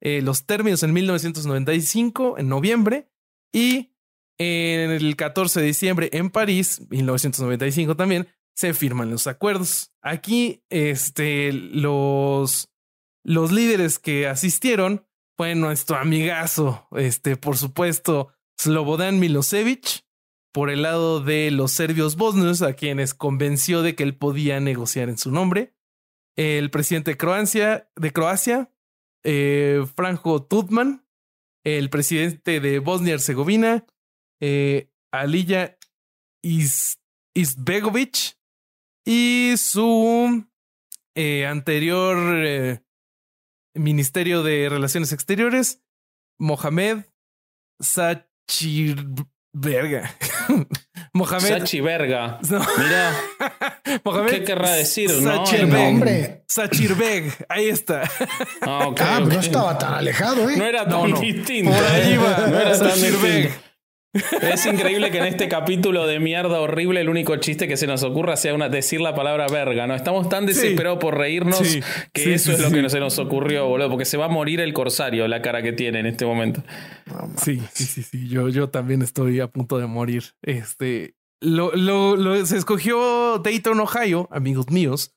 eh, 0.00 0.20
los 0.22 0.44
términos 0.44 0.82
en 0.82 0.92
1995, 0.92 2.38
en 2.38 2.48
noviembre, 2.48 3.08
y 3.52 3.94
en 4.38 4.90
el 4.90 5.16
14 5.16 5.60
de 5.60 5.66
diciembre 5.66 6.10
en 6.12 6.30
París, 6.30 6.82
1995 6.90 7.96
también, 7.96 8.28
se 8.54 8.74
firman 8.74 9.10
los 9.10 9.26
acuerdos. 9.26 9.92
Aquí, 10.02 10.62
este, 10.68 11.52
los, 11.52 12.70
los 13.22 13.52
líderes 13.52 13.98
que 13.98 14.26
asistieron 14.26 15.06
fue 15.36 15.54
nuestro 15.54 15.96
amigazo, 15.96 16.86
este, 16.92 17.36
por 17.36 17.56
supuesto, 17.56 18.32
Slobodan 18.60 19.18
Milosevic, 19.18 20.04
por 20.52 20.70
el 20.70 20.82
lado 20.82 21.20
de 21.20 21.50
los 21.50 21.72
serbios 21.72 22.16
bosnios, 22.16 22.62
a 22.62 22.74
quienes 22.74 23.14
convenció 23.14 23.82
de 23.82 23.94
que 23.96 24.04
él 24.04 24.16
podía 24.16 24.60
negociar 24.60 25.08
en 25.08 25.18
su 25.18 25.32
nombre. 25.32 25.74
El 26.36 26.70
presidente 26.70 27.12
de 27.12 27.16
Croacia, 27.16 27.90
de 27.96 28.12
Croacia 28.12 28.70
eh, 29.24 29.84
Franjo 29.96 30.44
Tutman, 30.44 31.06
el 31.64 31.88
presidente 31.90 32.60
de 32.60 32.78
Bosnia-Herzegovina, 32.78 33.86
eh, 34.40 34.90
Alija 35.10 35.76
Is 36.42 37.00
Izbegovic 37.34 38.38
y 39.04 39.54
su 39.56 40.46
eh, 41.16 41.46
anterior 41.46 42.82
Ministerio 43.74 44.42
de 44.42 44.68
Relaciones 44.68 45.12
Exteriores, 45.12 45.82
Mohamed 46.38 47.04
Sachirberga. 47.80 49.24
Mohamed 51.12 51.58
Sachiverga. 51.60 52.40
Mira, 52.42 53.12
Mohamed 54.04 54.30
¿qué 54.30 54.44
querrá 54.44 54.70
decir? 54.72 55.10
Sachirberg. 55.10 56.42
Sachirbeg. 56.48 57.46
Ahí 57.48 57.68
está. 57.68 58.02
Ah, 58.62 58.88
okay, 58.88 59.06
ah 59.08 59.20
no 59.20 59.38
estaba 59.38 59.78
tan 59.78 59.94
alejado, 59.94 60.50
¿eh? 60.50 60.56
No 60.56 60.64
era 60.64 60.88
tan 60.88 61.10
no, 61.10 61.20
distinto. 61.20 61.70
Por 61.70 61.84
ahí 61.84 62.14
iba. 62.14 62.36
No 62.48 62.60
era 62.60 62.78
tan 62.78 63.00
distinto. 63.00 63.54
Es 64.42 64.64
increíble 64.66 65.10
que 65.10 65.18
en 65.18 65.24
este 65.24 65.48
capítulo 65.48 66.06
de 66.06 66.20
mierda 66.20 66.60
horrible 66.60 67.00
el 67.00 67.08
único 67.08 67.36
chiste 67.36 67.66
que 67.66 67.76
se 67.76 67.86
nos 67.86 68.02
ocurra 68.02 68.36
sea 68.36 68.54
una, 68.54 68.68
decir 68.68 69.00
la 69.00 69.14
palabra 69.14 69.46
verga, 69.48 69.86
¿no? 69.86 69.94
Estamos 69.94 70.28
tan 70.28 70.46
desesperados 70.46 70.98
por 70.98 71.18
reírnos 71.18 71.60
que 72.12 72.34
eso 72.34 72.52
es 72.52 72.60
lo 72.60 72.70
que 72.70 72.88
se 72.88 73.00
nos 73.00 73.18
ocurrió, 73.18 73.66
boludo, 73.66 73.90
porque 73.90 74.04
se 74.04 74.16
va 74.16 74.26
a 74.26 74.28
morir 74.28 74.60
el 74.60 74.72
corsario, 74.72 75.26
la 75.28 75.42
cara 75.42 75.62
que 75.62 75.72
tiene 75.72 76.00
en 76.00 76.06
este 76.06 76.24
momento. 76.24 76.62
sí, 77.36 77.60
sí, 77.72 77.84
sí, 77.84 78.02
sí. 78.02 78.28
Yo, 78.28 78.48
yo 78.48 78.68
también 78.68 79.02
estoy 79.02 79.40
a 79.40 79.48
punto 79.48 79.78
de 79.78 79.86
morir. 79.86 80.24
Este 80.42 81.14
lo, 81.44 81.74
lo, 81.76 82.46
se 82.46 82.56
escogió 82.56 83.38
Dayton, 83.38 83.78
Ohio, 83.80 84.28
amigos 84.32 84.70
míos, 84.70 85.14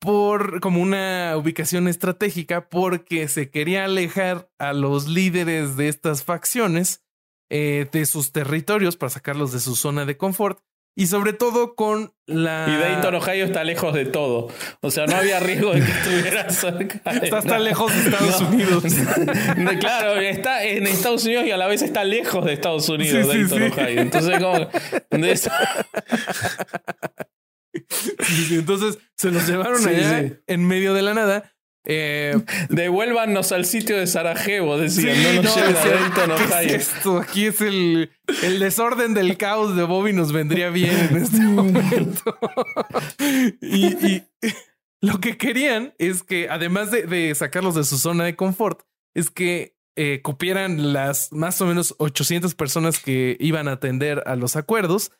por 0.00 0.60
como 0.60 0.82
una 0.82 1.34
ubicación 1.36 1.86
estratégica 1.86 2.68
porque 2.68 3.28
se 3.28 3.50
quería 3.50 3.84
alejar 3.84 4.50
a 4.58 4.72
los 4.72 5.08
líderes 5.08 5.76
de 5.76 5.88
estas 5.88 6.24
facciones 6.24 7.04
eh, 7.50 7.86
de 7.90 8.06
sus 8.06 8.32
territorios 8.32 8.96
para 8.96 9.10
sacarlos 9.10 9.52
de 9.52 9.60
su 9.60 9.76
zona 9.76 10.04
de 10.04 10.16
confort 10.16 10.60
y 10.96 11.06
sobre 11.06 11.32
todo 11.32 11.76
con 11.76 12.12
la. 12.26 12.66
Y 12.68 12.76
Dayton, 12.76 13.14
Ohio 13.14 13.46
está 13.46 13.64
lejos 13.64 13.94
de 13.94 14.04
todo. 14.06 14.48
O 14.80 14.90
sea, 14.90 15.06
no 15.06 15.14
había 15.16 15.38
riesgo 15.40 15.72
de 15.72 15.82
que 15.84 15.90
estuviera 15.90 16.50
cerca. 16.50 17.00
Está 17.10 17.38
hasta 17.38 17.58
lejos 17.58 17.90
de 17.92 18.10
Estados 18.10 18.40
Unidos. 18.42 18.84
claro, 19.80 20.20
está 20.20 20.62
en 20.64 20.86
Estados 20.86 21.24
Unidos 21.24 21.46
y 21.46 21.52
a 21.52 21.56
la 21.56 21.68
vez 21.68 21.80
está 21.82 22.04
lejos 22.04 22.44
de 22.44 22.52
Estados 22.52 22.86
Unidos, 22.88 23.26
Dayton, 23.28 23.62
Ohio. 23.62 24.00
Entonces, 24.00 24.38
como. 24.38 24.68
entonces 28.50 28.98
se 29.16 29.30
los 29.30 29.48
llevaron 29.48 29.86
allá 29.86 30.38
en 30.46 30.66
medio 30.66 30.92
de 30.92 31.02
la 31.02 31.14
nada 31.14 31.54
eh, 31.84 32.36
Devuélvanos 32.68 33.52
al 33.52 33.64
sitio 33.64 33.96
de 33.96 34.06
Sarajevo, 34.06 34.78
decían. 34.78 35.22
no 35.22 35.42
nos 35.42 35.56
lleven 35.56 36.52
a 36.52 36.62
esto? 36.62 37.18
Aquí 37.18 37.46
es 37.46 37.60
el, 37.60 38.10
el, 38.42 38.58
desorden 38.58 39.14
del 39.14 39.36
caos 39.36 39.76
de 39.76 39.84
Bobby 39.84 40.12
nos 40.12 40.32
vendría 40.32 40.70
bien 40.70 41.08
en 41.10 41.16
este 41.16 41.40
momento. 41.40 42.38
y, 43.60 44.22
lo 45.02 45.18
que 45.18 45.38
querían 45.38 45.94
es 45.98 46.22
que, 46.22 46.50
además 46.50 46.90
de, 46.90 47.34
sacarlos 47.34 47.74
de 47.74 47.84
su 47.84 47.96
zona 47.96 48.24
de 48.24 48.36
confort, 48.36 48.82
es 49.14 49.30
que 49.30 49.76
eh, 49.96 50.22
las 50.76 51.32
más 51.32 51.60
o 51.62 51.66
menos 51.66 51.94
800 51.98 52.54
personas 52.54 52.98
que 52.98 53.36
iban 53.40 53.66
a 53.68 53.72
atender 53.72 54.22
a 54.26 54.36
los 54.36 54.56
acuerdos 54.56 55.12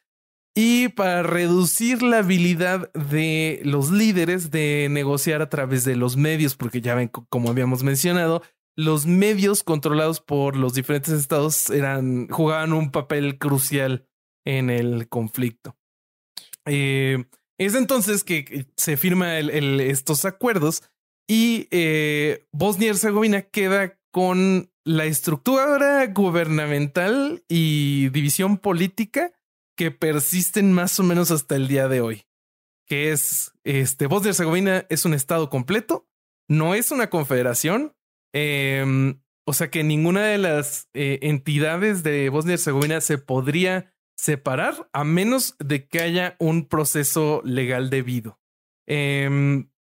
y 0.55 0.89
para 0.89 1.23
reducir 1.23 2.03
la 2.03 2.19
habilidad 2.19 2.93
de 2.93 3.61
los 3.65 3.91
líderes 3.91 4.51
de 4.51 4.89
negociar 4.91 5.43
a 5.43 5.49
través 5.49 5.85
de 5.85 5.97
los 5.97 6.17
medios, 6.17 6.57
porque 6.57 6.81
ya 6.81 6.95
ven, 6.95 7.09
como 7.09 7.51
habíamos 7.51 7.83
mencionado, 7.83 8.43
los 8.77 9.07
medios 9.07 9.63
controlados 9.63 10.21
por 10.21 10.57
los 10.57 10.75
diferentes 10.75 11.13
estados 11.13 11.71
eran, 11.71 12.29
jugaban 12.29 12.73
un 12.73 12.91
papel 12.91 13.39
crucial 13.39 14.07
en 14.45 14.71
el 14.71 15.09
conflicto. 15.09 15.77
Eh, 16.67 17.25
es 17.59 17.75
entonces 17.75 18.25
que 18.25 18.67
se 18.77 18.97
firma 18.97 19.39
estos 19.39 20.25
acuerdos 20.25 20.83
y 21.29 21.69
eh, 21.71 22.47
Bosnia 22.53 22.87
y 22.87 22.91
Herzegovina 22.91 23.43
queda 23.43 23.99
con 24.11 24.71
la 24.85 25.05
estructura 25.05 26.07
gubernamental 26.07 27.45
y 27.49 28.09
división 28.09 28.59
política 28.59 29.31
que 29.81 29.91
persisten 29.91 30.75
más 30.75 31.01
o 31.01 31.03
menos 31.03 31.31
hasta 31.31 31.57
el 31.57 31.67
día 31.67 31.89
de 31.89 32.03
hoy, 32.03 32.27
que 32.87 33.13
es 33.13 33.55
este 33.65 34.09
Bosnia 34.09 34.29
y 34.29 34.33
Herzegovina 34.33 34.85
es 34.91 35.07
un 35.07 35.15
estado 35.15 35.49
completo, 35.49 36.07
no 36.49 36.75
es 36.75 36.91
una 36.91 37.09
confederación, 37.09 37.97
em, 38.35 39.23
o 39.47 39.55
sea 39.55 39.71
que 39.71 39.83
ninguna 39.83 40.27
de 40.27 40.37
las 40.37 40.91
eh, 40.93 41.21
entidades 41.23 42.03
de 42.03 42.29
Bosnia 42.29 42.53
y 42.53 42.55
Herzegovina 42.57 43.01
se 43.01 43.17
podría 43.17 43.95
separar 44.19 44.91
a 44.93 45.03
menos 45.03 45.57
de 45.59 45.89
que 45.89 46.03
haya 46.03 46.37
un 46.39 46.69
proceso 46.69 47.41
legal 47.43 47.89
debido. 47.89 48.39
Em, 48.87 49.71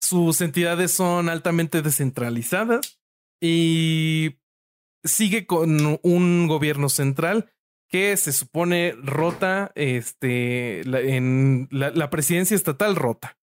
sus 0.00 0.40
entidades 0.40 0.90
son 0.92 1.28
altamente 1.28 1.82
descentralizadas 1.82 2.98
y 3.42 4.38
sigue 5.04 5.46
con 5.46 5.98
un 6.02 6.46
gobierno 6.48 6.88
central 6.88 7.52
que 7.88 8.16
se 8.16 8.32
supone 8.32 8.94
rota, 9.02 9.72
este, 9.74 10.80
en 10.80 11.68
la, 11.70 12.10
presidencia 12.10 12.54
estatal 12.54 12.96
rota. 12.96 13.38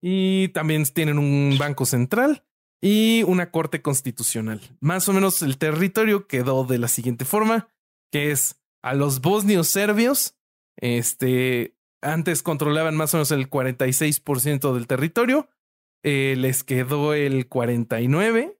Y 0.00 0.48
también 0.48 0.84
tienen 0.84 1.18
un 1.18 1.56
banco 1.58 1.86
central 1.86 2.44
y 2.80 3.22
una 3.24 3.50
corte 3.50 3.82
constitucional. 3.82 4.60
Más 4.80 5.08
o 5.08 5.12
menos 5.12 5.42
el 5.42 5.58
territorio 5.58 6.26
quedó 6.26 6.64
de 6.64 6.78
la 6.78 6.88
siguiente 6.88 7.24
forma, 7.24 7.68
que 8.10 8.30
es 8.30 8.60
a 8.82 8.94
los 8.94 9.20
bosnios 9.20 9.68
serbios, 9.68 10.36
este, 10.76 11.76
antes 12.02 12.42
controlaban 12.42 12.96
más 12.96 13.14
o 13.14 13.18
menos 13.18 13.30
el 13.30 13.48
46% 13.48 14.74
del 14.74 14.86
territorio, 14.86 15.48
eh, 16.02 16.34
les 16.36 16.64
quedó 16.64 17.14
el 17.14 17.48
49%. 17.48 18.58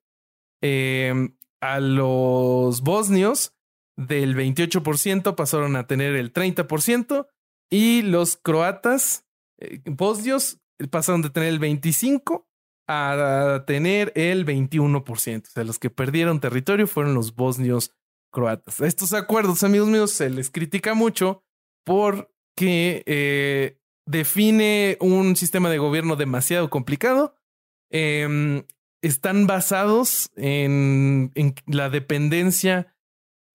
Em, 0.67 1.37
a 1.61 1.79
los 1.79 2.81
bosnios 2.81 3.55
del 3.97 4.37
28% 4.37 5.35
pasaron 5.35 5.77
a 5.77 5.87
tener 5.87 6.17
el 6.17 6.33
30% 6.33 7.27
y 7.71 8.03
los 8.03 8.37
croatas 8.37 9.27
eh, 9.59 9.81
bosnios 9.87 10.61
pasaron 10.91 11.23
de 11.23 11.31
tener 11.31 11.49
el 11.51 11.61
25% 11.61 12.45
a 12.87 13.65
tener 13.67 14.13
el 14.15 14.45
21%. 14.45 15.47
O 15.47 15.51
sea, 15.51 15.65
los 15.65 15.79
que 15.79 15.91
perdieron 15.91 16.41
territorio 16.41 16.87
fueron 16.87 17.15
los 17.15 17.35
bosnios 17.35 17.93
croatas. 18.31 18.81
Estos 18.81 19.13
acuerdos, 19.13 19.63
amigos 19.63 19.89
míos, 19.89 20.11
se 20.11 20.29
les 20.29 20.51
critica 20.51 20.95
mucho 20.95 21.43
porque 21.85 23.03
eh, 23.07 23.79
define 24.07 24.99
un 25.01 25.37
sistema 25.37 25.71
de 25.71 25.79
gobierno 25.79 26.17
demasiado 26.17 26.69
complicado. 26.69 27.35
Em, 27.91 28.65
están 29.03 29.47
basados 29.47 30.31
en, 30.37 31.31
en 31.35 31.55
la 31.67 31.91
dependencia 31.91 32.94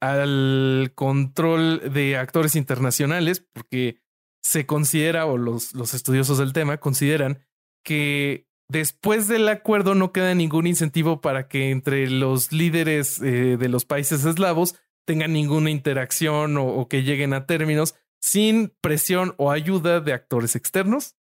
al 0.01 0.91
control 0.95 1.93
de 1.93 2.17
actores 2.17 2.55
internacionales, 2.55 3.45
porque 3.53 3.97
se 4.41 4.65
considera, 4.65 5.25
o 5.25 5.37
los, 5.37 5.73
los 5.73 5.93
estudiosos 5.93 6.37
del 6.37 6.53
tema 6.53 6.77
consideran, 6.77 7.39
que 7.83 8.47
después 8.69 9.27
del 9.27 9.49
acuerdo 9.49 9.95
no 9.95 10.13
queda 10.13 10.33
ningún 10.35 10.67
incentivo 10.67 11.21
para 11.21 11.47
que 11.47 11.71
entre 11.71 12.09
los 12.09 12.51
líderes 12.51 13.21
eh, 13.21 13.57
de 13.57 13.69
los 13.69 13.85
países 13.85 14.23
eslavos 14.25 14.75
tengan 15.05 15.33
ninguna 15.33 15.71
interacción 15.71 16.55
o, 16.57 16.87
que 16.87 17.01
lleguen 17.01 17.33
a 17.33 17.47
términos 17.47 17.95
sin 18.21 18.71
presión 18.79 19.33
o 19.37 19.49
ayuda 19.49 20.01
de 20.01 20.13
actores 20.13 20.55
externos. 20.55 21.15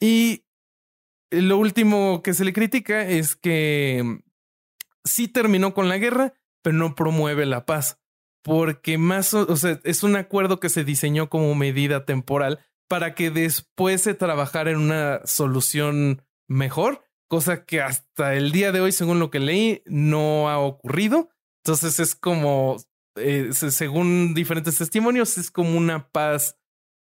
Y 0.00 0.46
lo 1.30 1.58
último 1.58 2.22
que 2.22 2.32
se 2.32 2.46
le 2.46 2.54
critica 2.54 3.02
es 3.02 3.36
que 3.36 4.22
sí 5.04 5.28
terminó 5.28 5.74
con 5.74 5.90
la 5.90 5.98
guerra, 5.98 6.32
pero 6.62 6.78
no 6.78 6.94
promueve 6.94 7.44
la 7.44 7.66
paz 7.66 8.00
porque 8.48 8.96
más, 8.96 9.34
o 9.34 9.56
sea, 9.56 9.78
es 9.84 10.02
un 10.02 10.16
acuerdo 10.16 10.58
que 10.58 10.70
se 10.70 10.82
diseñó 10.82 11.28
como 11.28 11.54
medida 11.54 12.06
temporal 12.06 12.60
para 12.88 13.14
que 13.14 13.30
después 13.30 14.00
se 14.00 14.14
trabajara 14.14 14.70
en 14.70 14.78
una 14.78 15.20
solución 15.26 16.22
mejor, 16.48 17.04
cosa 17.28 17.66
que 17.66 17.82
hasta 17.82 18.34
el 18.34 18.50
día 18.50 18.72
de 18.72 18.80
hoy, 18.80 18.92
según 18.92 19.18
lo 19.18 19.30
que 19.30 19.38
leí, 19.38 19.82
no 19.84 20.48
ha 20.48 20.58
ocurrido. 20.60 21.28
Entonces 21.62 22.00
es 22.00 22.14
como, 22.14 22.78
eh, 23.16 23.50
según 23.52 24.32
diferentes 24.32 24.78
testimonios, 24.78 25.36
es 25.36 25.50
como 25.50 25.76
una 25.76 26.08
paz, 26.08 26.58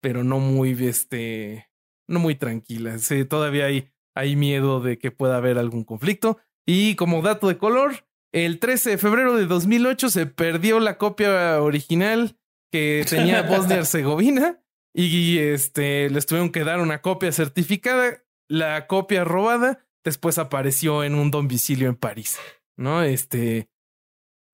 pero 0.01 0.25
no 0.25 0.39
muy, 0.39 0.71
este, 0.85 1.69
no 2.05 2.19
muy 2.19 2.35
tranquila. 2.35 2.97
Todavía 3.29 3.67
hay, 3.67 3.89
hay 4.13 4.35
miedo 4.35 4.81
de 4.81 4.99
que 4.99 5.11
pueda 5.11 5.37
haber 5.37 5.57
algún 5.57 5.85
conflicto. 5.85 6.37
Y 6.65 6.95
como 6.95 7.21
dato 7.21 7.47
de 7.47 7.57
color, 7.57 8.08
El 8.33 8.59
13 8.59 8.91
de 8.91 8.97
febrero 8.97 9.35
de 9.35 9.45
2008 9.45 10.09
se 10.09 10.25
perdió 10.25 10.79
la 10.79 10.97
copia 10.97 11.61
original 11.61 12.37
que 12.71 13.05
tenía 13.09 13.41
Bosnia 13.49 13.77
Herzegovina 13.77 14.61
y 14.93 15.39
este 15.39 16.09
les 16.09 16.25
tuvieron 16.25 16.51
que 16.51 16.63
dar 16.63 16.79
una 16.79 17.01
copia 17.01 17.31
certificada. 17.31 18.23
La 18.47 18.87
copia 18.87 19.23
robada 19.23 19.85
después 20.03 20.37
apareció 20.37 21.03
en 21.03 21.15
un 21.15 21.31
domicilio 21.31 21.87
en 21.89 21.95
París, 21.95 22.39
¿no? 22.77 23.03
Este, 23.03 23.69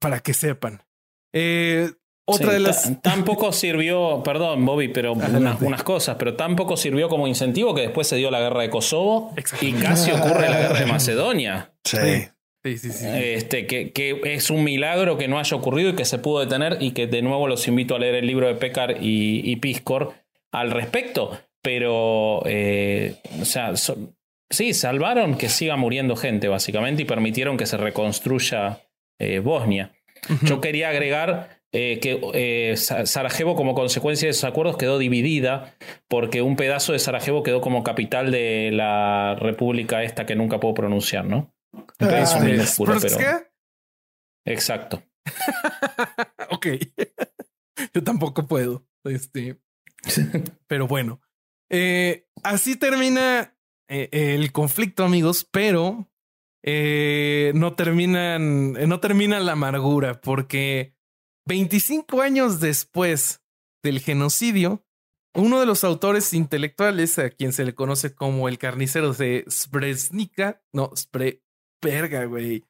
para 0.01 0.19
que 0.19 0.33
sepan. 0.33 0.83
Eh, 1.33 1.91
otra 2.27 2.47
Sí, 2.47 2.53
de 2.53 2.59
las. 2.59 2.83
ta- 2.83 3.01
Tampoco 3.01 3.51
sirvió, 3.53 4.21
perdón, 4.23 4.65
Bobby, 4.65 4.87
pero 4.89 5.13
unas, 5.13 5.83
cosas, 5.83 6.15
pero 6.17 6.35
tampoco 6.35 6.75
sirvió 6.77 7.07
como 7.07 7.27
incentivo 7.27 7.73
que 7.75 7.81
después 7.81 8.07
se 8.07 8.15
dio 8.15 8.31
la 8.31 8.39
guerra 8.39 8.61
de 8.61 8.69
Kosovo 8.69 9.33
y 9.61 9.73
casi 9.73 10.11
ocurre 10.11 10.49
la 10.49 10.59
guerra 10.59 10.79
de 10.79 10.85
Macedonia. 10.91 11.73
Sí. 11.83 11.97
Sí, 12.65 12.77
sí, 12.79 12.91
sí. 12.91 13.05
Este, 13.07 13.67
que, 13.67 13.91
que 13.91 14.19
es 14.23 14.49
un 14.49 14.63
milagro 14.63 15.17
que 15.19 15.27
no 15.27 15.37
haya 15.37 15.55
ocurrido 15.55 15.91
y 15.91 15.95
que 15.95 16.03
se 16.03 16.17
pudo 16.17 16.39
detener 16.39 16.77
y 16.81 16.91
que 16.91 17.05
de 17.05 17.21
nuevo 17.21 17.47
los 17.47 17.67
invito 17.67 17.95
a 17.95 17.99
leer 17.99 18.15
el 18.15 18.25
libro 18.25 18.47
de 18.47 18.55
Pecar 18.55 18.97
y, 19.03 19.41
y 19.49 19.55
Piscor 19.57 20.13
al 20.51 20.71
respecto. 20.71 21.37
Pero, 21.61 22.41
eh, 22.47 23.15
o 23.39 23.45
sea, 23.45 23.75
so- 23.77 23.97
sí, 24.49 24.73
salvaron 24.73 25.37
que 25.37 25.47
siga 25.49 25.75
muriendo 25.77 26.15
gente 26.15 26.47
básicamente 26.47 27.03
y 27.03 27.05
permitieron 27.05 27.55
que 27.55 27.67
se 27.67 27.77
reconstruya 27.77 28.79
eh, 29.19 29.39
Bosnia. 29.39 29.91
Yo 30.41 30.59
quería 30.59 30.89
agregar 30.89 31.59
eh, 31.71 31.99
que 32.01 32.19
eh, 32.33 32.77
Sa- 32.77 33.05
Sarajevo 33.05 33.55
como 33.55 33.75
consecuencia 33.75 34.25
de 34.25 34.31
esos 34.31 34.43
acuerdos 34.43 34.77
quedó 34.77 34.97
dividida 34.97 35.75
porque 36.07 36.41
un 36.41 36.55
pedazo 36.55 36.93
de 36.93 36.99
Sarajevo 36.99 37.43
quedó 37.43 37.61
como 37.61 37.83
capital 37.83 38.31
de 38.31 38.71
la 38.73 39.35
república 39.39 40.01
esta 40.03 40.25
que 40.25 40.35
nunca 40.35 40.59
puedo 40.59 40.73
pronunciar, 40.73 41.25
¿no? 41.25 41.51
Ah, 41.99 42.19
es 42.19 42.39
minúsculo, 42.41 42.95
pero... 42.99 43.45
Exacto. 44.45 45.03
ok. 46.51 46.67
Yo 47.93 48.03
tampoco 48.03 48.47
puedo. 48.47 48.87
Este. 49.03 49.59
Pero 50.67 50.87
bueno. 50.87 51.21
Eh, 51.69 52.27
así 52.43 52.75
termina 52.75 53.57
eh, 53.87 54.09
el 54.11 54.51
conflicto, 54.51 55.03
amigos, 55.03 55.47
pero 55.51 56.11
eh, 56.63 57.51
no 57.55 57.75
terminan. 57.75 58.73
No 58.73 58.99
termina 58.99 59.39
la 59.39 59.53
amargura, 59.53 60.21
porque 60.21 60.95
25 61.47 62.21
años 62.21 62.59
después 62.59 63.41
del 63.83 63.99
genocidio, 63.99 64.85
uno 65.33 65.59
de 65.59 65.65
los 65.65 65.83
autores 65.83 66.33
intelectuales, 66.33 67.19
a 67.19 67.29
quien 67.29 67.51
se 67.51 67.65
le 67.65 67.75
conoce 67.75 68.13
como 68.13 68.47
el 68.47 68.57
carnicero 68.57 69.13
de 69.13 69.43
Srebrenica, 69.47 70.63
no, 70.71 70.91
Spre, 70.95 71.43
verga, 71.85 72.25
güey. 72.25 72.63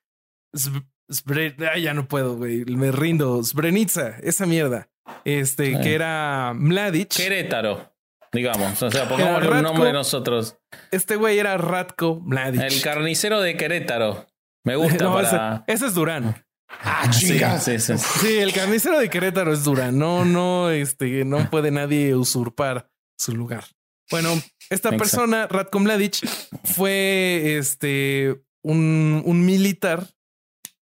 Sbre- 1.10 1.56
ah, 1.72 1.78
ya 1.78 1.94
no 1.94 2.08
puedo, 2.08 2.36
güey. 2.38 2.66
Me 2.66 2.92
rindo. 2.92 3.44
Srebrenica, 3.44 4.18
esa 4.24 4.46
mierda. 4.46 4.90
Este, 5.24 5.80
que 5.80 5.94
era 5.94 6.54
Mladic. 6.56 7.10
Querétaro, 7.16 7.94
digamos. 8.32 8.82
O 8.82 8.90
sea, 8.92 9.08
pongámosle 9.08 9.50
un 9.52 9.62
nombre 9.64 9.94
nosotros. 9.94 10.58
Este 10.92 11.16
güey 11.16 11.38
era 11.38 11.58
Ratko 11.58 12.22
Mladic. 12.22 12.62
El 12.62 12.82
carnicero 12.82 13.42
de 13.42 13.56
Querétaro. 13.58 14.26
Me 14.64 14.76
gusta 14.78 15.04
No, 15.04 15.14
para. 15.14 15.64
ese, 15.68 15.74
ese 15.76 15.86
es 15.88 15.94
Durán. 15.94 16.44
Ah, 16.68 17.12
Sí, 17.14 17.28
chinga. 17.34 17.60
sí, 17.60 17.78
sí. 17.80 17.94
Sí, 17.98 18.38
el 18.38 18.52
carnicero 18.52 18.98
de 18.98 19.10
Querétaro 19.10 19.54
es 19.54 19.64
Durán. 19.64 19.98
No, 20.00 20.26
no, 20.26 20.72
este, 20.72 21.24
no 21.24 21.50
puede 21.52 21.70
nadie 21.72 22.16
usurpar 22.16 22.90
su 23.18 23.36
lugar. 23.36 23.66
Bueno, 24.10 24.30
esta 24.70 24.90
Exacto. 24.90 24.98
persona, 24.98 25.48
Ratko 25.48 25.80
Mladic, 25.80 26.28
fue 26.64 27.58
este 27.58 28.42
un, 28.66 29.46
militar 29.46 30.10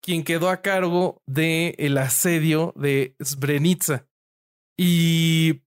quien 0.02 0.24
quedó 0.24 0.50
a 0.50 0.62
cargo 0.62 1.22
del 1.26 1.76
el 1.78 1.98
asedio 1.98 2.74
de 2.76 3.16
Srebrenica 3.20 4.08
y 4.78 5.64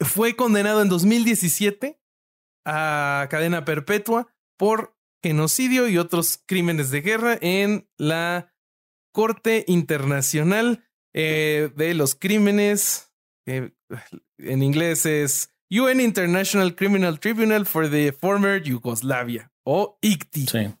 fue 0.00 0.36
condenado 0.36 0.82
en 0.82 0.88
2017 0.88 2.00
a 2.64 3.26
cadena 3.30 3.64
perpetua 3.64 4.32
por 4.56 4.96
genocidio 5.22 5.88
y 5.88 5.98
otros 5.98 6.42
crímenes 6.46 6.90
de 6.90 7.00
guerra 7.02 7.38
en 7.40 7.88
la 7.98 8.54
Corte 9.12 9.64
Internacional 9.66 10.84
eh, 11.14 11.70
de 11.76 11.94
los 11.94 12.14
Crímenes. 12.14 13.12
eh, 13.46 13.72
en 14.38 14.62
inglés 14.62 15.04
es 15.06 15.52
UN 15.70 16.00
International 16.00 16.74
Criminal 16.74 17.18
Tribunal 17.18 17.66
for 17.66 17.90
the 17.90 18.12
Former 18.12 18.62
Yugoslavia 18.62 19.49
o 19.64 19.98
ICTI, 20.00 20.46
Sí. 20.46 20.74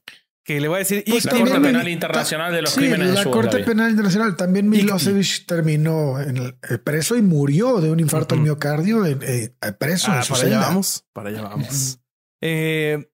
que 0.44 0.60
le 0.60 0.68
voy 0.68 0.76
a 0.76 0.78
decir 0.80 1.04
Pues 1.06 1.24
La 1.24 1.30
ICTI. 1.32 1.38
Corte 1.38 1.52
también- 1.54 1.72
Penal 1.74 1.88
Internacional 1.88 2.52
de 2.52 2.62
los 2.62 2.70
Sí, 2.70 2.80
Crímenes 2.80 3.08
de 3.08 3.14
la 3.14 3.24
Corte. 3.24 3.58
Penal 3.60 3.90
Internacional. 3.90 4.36
También 4.36 4.66
Icti. 4.72 4.78
Milosevic 4.84 5.46
terminó 5.46 6.20
en 6.20 6.36
el, 6.36 6.56
eh, 6.70 6.78
preso 6.78 7.16
y 7.16 7.22
murió 7.22 7.80
de 7.80 7.90
un 7.90 8.00
infarto 8.00 8.34
al 8.34 8.40
miocardio 8.40 9.04
en- 9.06 9.20
eh, 9.22 9.52
preso 9.78 10.10
Ah, 10.10 10.18
en 10.18 10.22
su 10.24 10.32
para 10.34 10.46
allá 10.46 10.58
vamos, 10.60 11.04
para 11.12 11.28
allá 11.30 11.42
vamos. 11.42 11.98
Eh, 12.40 13.10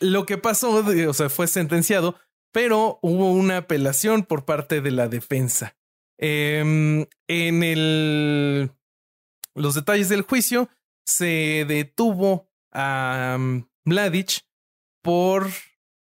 lo 0.00 0.24
que 0.26 0.38
pasó, 0.38 0.84
o 1.08 1.14
sea, 1.14 1.28
fue 1.28 1.46
sentenciado, 1.48 2.16
pero 2.52 2.98
hubo 3.02 3.32
una 3.32 3.58
apelación 3.58 4.22
por 4.24 4.44
parte 4.44 4.80
de 4.80 4.90
la 4.92 5.08
defensa. 5.08 5.76
Em, 6.20 7.06
en 7.28 7.62
el, 7.62 8.70
los 9.54 9.74
detalles 9.74 10.08
del 10.08 10.22
juicio 10.22 10.68
se 11.06 11.64
detuvo 11.68 12.48
a 12.72 13.36
um, 13.38 13.66
Mladic 13.84 14.42
por, 15.02 15.48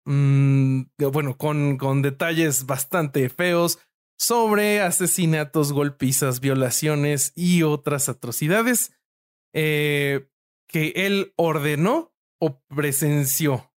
mm, 0.04 0.82
bueno, 1.12 1.36
con, 1.36 1.76
con 1.78 2.02
detalles 2.02 2.66
bastante 2.66 3.28
feos 3.28 3.78
sobre 4.18 4.80
asesinatos, 4.80 5.72
golpizas, 5.72 6.40
violaciones 6.40 7.32
y 7.36 7.62
otras 7.62 8.08
atrocidades 8.08 8.92
eh, 9.54 10.28
que 10.68 10.92
él 10.94 11.32
ordenó 11.36 12.12
o 12.40 12.60
presenció. 12.68 13.72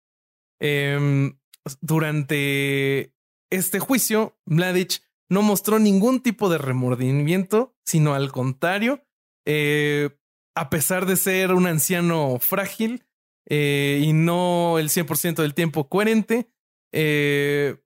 Em, 0.61 1.39
durante 1.81 3.15
este 3.51 3.79
juicio, 3.79 4.39
Mladic 4.47 5.03
no 5.29 5.43
mostró 5.43 5.79
ningún 5.79 6.21
tipo 6.21 6.49
de 6.49 6.59
remordimiento, 6.59 7.77
sino 7.85 8.15
al 8.15 8.33
contrario, 8.33 9.05
eh, 9.45 10.11
a 10.55 10.71
pesar 10.71 11.07
de 11.07 11.17
ser 11.17 11.53
un 11.53 11.67
anciano 11.67 12.39
frágil 12.41 13.07
eh, 13.49 14.01
y 14.03 14.13
no 14.13 14.79
el 14.79 14.91
100% 14.91 15.43
del 15.43 15.55
tiempo 15.55 15.89
coherente, 15.89 16.51
eh, 16.93 17.79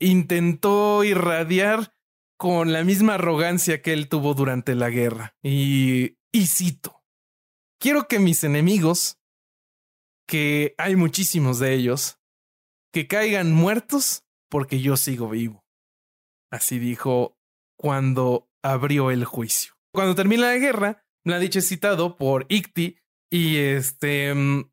intentó 0.00 1.04
irradiar 1.04 1.94
con 2.38 2.72
la 2.72 2.84
misma 2.84 3.14
arrogancia 3.14 3.82
que 3.82 3.92
él 3.92 4.08
tuvo 4.08 4.34
durante 4.34 4.74
la 4.74 4.90
guerra. 4.90 5.36
Y, 5.42 6.18
y 6.32 6.46
cito, 6.46 7.04
quiero 7.80 8.08
que 8.08 8.18
mis 8.18 8.44
enemigos, 8.44 9.18
que 10.26 10.74
hay 10.78 10.96
muchísimos 10.96 11.58
de 11.58 11.74
ellos, 11.74 12.18
que 12.92 13.06
caigan 13.06 13.52
muertos 13.52 14.24
porque 14.48 14.80
yo 14.80 14.96
sigo 14.96 15.28
vivo. 15.28 15.64
Así 16.50 16.78
dijo 16.78 17.38
cuando 17.76 18.50
abrió 18.62 19.10
el 19.10 19.24
juicio. 19.24 19.74
Cuando 19.92 20.14
termina 20.14 20.46
la 20.46 20.58
guerra, 20.58 21.04
Mladic 21.24 21.56
es 21.56 21.68
citado 21.68 22.16
por 22.16 22.46
Icti 22.48 22.98
y 23.30 23.56
este, 23.56 24.34
mm, 24.34 24.70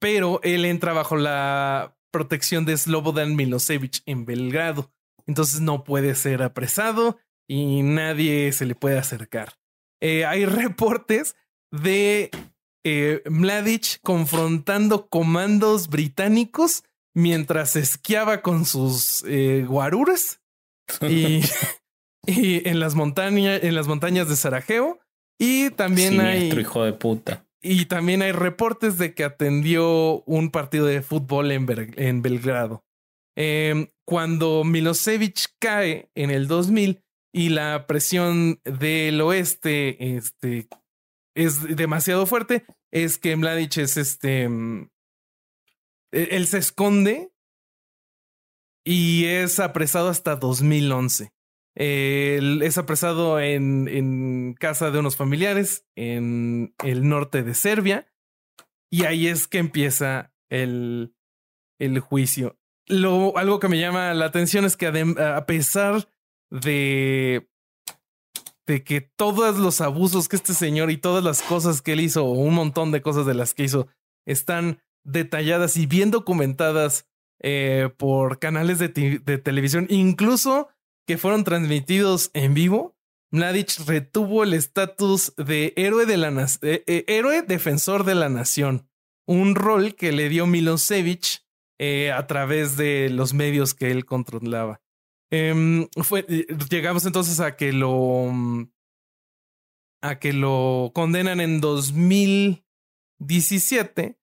pero 0.00 0.40
él 0.42 0.64
entra 0.64 0.92
bajo 0.92 1.16
la 1.16 1.96
protección 2.10 2.64
de 2.64 2.76
Slobodan 2.76 3.36
Milosevic 3.36 4.02
en 4.06 4.24
Belgrado. 4.24 4.90
Entonces 5.26 5.60
no 5.60 5.84
puede 5.84 6.16
ser 6.16 6.42
apresado 6.42 7.18
y 7.46 7.82
nadie 7.82 8.50
se 8.52 8.66
le 8.66 8.74
puede 8.74 8.98
acercar. 8.98 9.58
Eh, 10.00 10.24
hay 10.24 10.46
reportes 10.46 11.36
de 11.70 12.30
eh, 12.84 13.22
Mladic 13.26 14.00
confrontando 14.02 15.08
comandos 15.08 15.88
británicos 15.88 16.82
mientras 17.14 17.76
esquiaba 17.76 18.40
con 18.40 18.64
sus 18.64 19.22
eh, 19.26 19.64
guaruras 19.68 20.40
y, 21.02 21.42
y 22.26 22.66
en 22.68 22.80
las 22.80 22.94
montañas 22.94 23.62
en 23.62 23.74
las 23.74 23.86
montañas 23.86 24.28
de 24.28 24.36
Sarajevo 24.36 24.98
y 25.38 25.70
también 25.70 26.12
Siniestro, 26.12 26.58
hay 26.58 26.62
hijo 26.62 26.84
de 26.84 26.92
puta. 26.92 27.46
Y 27.62 27.86
también 27.86 28.22
hay 28.22 28.32
reportes 28.32 28.98
de 28.98 29.14
que 29.14 29.24
atendió 29.24 30.22
un 30.22 30.50
partido 30.50 30.86
de 30.86 31.02
fútbol 31.02 31.52
en, 31.52 31.66
Bel- 31.66 31.94
en 31.98 32.22
Belgrado. 32.22 32.84
Em, 33.36 33.88
cuando 34.06 34.64
Milosevic 34.64 35.54
cae 35.60 36.10
en 36.14 36.30
el 36.30 36.48
2000 36.48 37.02
y 37.32 37.50
la 37.50 37.86
presión 37.86 38.60
del 38.64 39.20
oeste 39.20 40.16
este, 40.16 40.68
es 41.36 41.76
demasiado 41.76 42.26
fuerte, 42.26 42.64
es 42.92 43.18
que 43.18 43.36
Mladic 43.36 43.76
es 43.76 43.96
este. 43.96 44.48
mm, 44.48 44.88
e- 46.12 46.28
Él 46.32 46.46
se 46.46 46.58
esconde 46.58 47.30
y 48.84 49.26
es 49.26 49.60
apresado 49.60 50.08
hasta 50.08 50.36
2011. 50.36 51.30
Él 51.74 52.62
es 52.62 52.78
apresado 52.78 53.38
en, 53.40 53.88
en 53.88 54.54
casa 54.54 54.90
de 54.90 54.98
unos 54.98 55.16
familiares 55.16 55.86
en 55.96 56.74
el 56.84 57.08
norte 57.08 57.42
de 57.42 57.54
Serbia 57.54 58.12
y 58.90 59.04
ahí 59.04 59.28
es 59.28 59.46
que 59.46 59.58
empieza 59.58 60.32
el, 60.48 61.14
el 61.78 62.00
juicio. 62.00 62.58
lo, 62.86 63.36
algo 63.38 63.60
que 63.60 63.68
me 63.68 63.78
llama 63.78 64.12
la 64.14 64.26
atención 64.26 64.64
es 64.64 64.76
que 64.76 64.86
a 64.88 65.46
pesar 65.46 66.08
de, 66.50 67.48
de 68.66 68.84
que 68.84 69.00
todos 69.00 69.58
los 69.58 69.80
abusos 69.80 70.28
que 70.28 70.36
este 70.36 70.54
señor 70.54 70.90
y 70.90 70.96
todas 70.96 71.22
las 71.22 71.42
cosas 71.42 71.82
que 71.82 71.92
él 71.92 72.00
hizo, 72.00 72.24
o 72.24 72.32
un 72.32 72.54
montón 72.54 72.90
de 72.90 73.02
cosas 73.02 73.26
de 73.26 73.34
las 73.34 73.54
que 73.54 73.64
hizo, 73.64 73.86
están 74.26 74.82
detalladas 75.04 75.76
y 75.76 75.86
bien 75.86 76.10
documentadas 76.10 77.08
eh, 77.42 77.90
por 77.96 78.38
canales 78.38 78.78
de, 78.78 78.88
de, 78.88 79.38
televisión, 79.38 79.86
incluso 79.88 80.68
que 81.10 81.18
fueron 81.18 81.42
transmitidos 81.42 82.30
en 82.34 82.54
vivo, 82.54 82.96
Mladic 83.32 83.80
retuvo 83.84 84.44
el 84.44 84.54
estatus 84.54 85.34
de 85.36 85.72
héroe 85.74 86.06
de 86.06 86.16
la 86.16 86.28
eh, 86.62 86.84
eh, 86.86 87.04
héroe 87.08 87.42
defensor 87.42 88.04
de 88.04 88.14
la 88.14 88.28
nación, 88.28 88.88
un 89.26 89.56
rol 89.56 89.96
que 89.96 90.12
le 90.12 90.28
dio 90.28 90.46
Milosevic 90.46 91.44
eh, 91.80 92.12
a 92.12 92.28
través 92.28 92.76
de 92.76 93.10
los 93.10 93.34
medios 93.34 93.74
que 93.74 93.90
él 93.90 94.04
controlaba. 94.04 94.80
Em, 95.32 95.88
fue, 96.00 96.24
llegamos 96.70 97.04
entonces 97.04 97.40
a 97.40 97.56
que 97.56 97.72
lo 97.72 98.32
a 100.02 100.20
que 100.20 100.32
lo 100.32 100.92
condenan 100.94 101.40
en 101.40 101.60
2017 101.60 104.16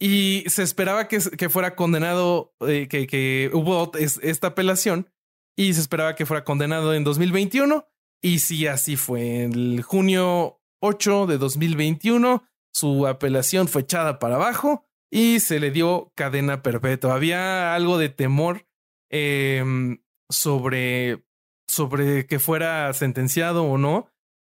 y 0.00 0.44
se 0.46 0.62
esperaba 0.62 1.08
que, 1.08 1.18
que 1.36 1.50
fuera 1.50 1.76
condenado, 1.76 2.54
que, 2.58 2.88
que 2.88 3.50
hubo 3.52 3.92
esta 3.98 4.46
apelación 4.46 5.10
y 5.56 5.74
se 5.74 5.80
esperaba 5.80 6.14
que 6.14 6.26
fuera 6.26 6.44
condenado 6.44 6.94
en 6.94 7.04
2021 7.04 7.86
y 8.22 8.40
sí, 8.40 8.66
así 8.66 8.96
fue. 8.96 9.44
En 9.44 9.52
el 9.52 9.82
junio 9.82 10.60
8 10.80 11.26
de 11.26 11.38
2021, 11.38 12.44
su 12.72 13.06
apelación 13.06 13.68
fue 13.68 13.82
echada 13.82 14.18
para 14.18 14.36
abajo 14.36 14.86
y 15.10 15.40
se 15.40 15.60
le 15.60 15.70
dio 15.70 16.12
cadena 16.14 16.62
perpetua. 16.62 17.14
Había 17.14 17.74
algo 17.74 17.98
de 17.98 18.08
temor 18.08 18.66
em, 19.10 20.02
sobre, 20.28 21.24
sobre 21.68 22.26
que 22.26 22.38
fuera 22.38 22.92
sentenciado 22.94 23.64
o 23.64 23.78
no 23.78 24.08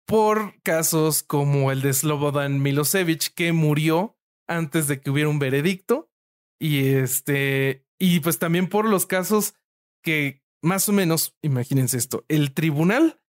por 0.06 0.62
casos 0.64 1.24
como 1.24 1.72
el 1.72 1.82
de 1.82 1.94
Slobodan 1.94 2.62
Milosevic, 2.62 3.34
que 3.34 3.54
murió 3.54 4.18
antes 4.48 4.88
de 4.88 5.00
que 5.00 5.10
hubiera 5.10 5.30
un 5.30 5.40
veredicto. 5.40 6.12
Y 6.60 6.90
este, 6.96 7.86
y 7.98 8.20
pues 8.20 8.38
también 8.38 8.68
por 8.68 8.86
los 8.86 9.06
casos 9.06 9.56
que 10.04 10.41
más 10.62 10.88
o 10.90 10.94
menos, 10.94 11.36
imagínense 11.42 11.98
esto, 11.98 12.26
el 12.28 12.54
tribunal 12.54 13.22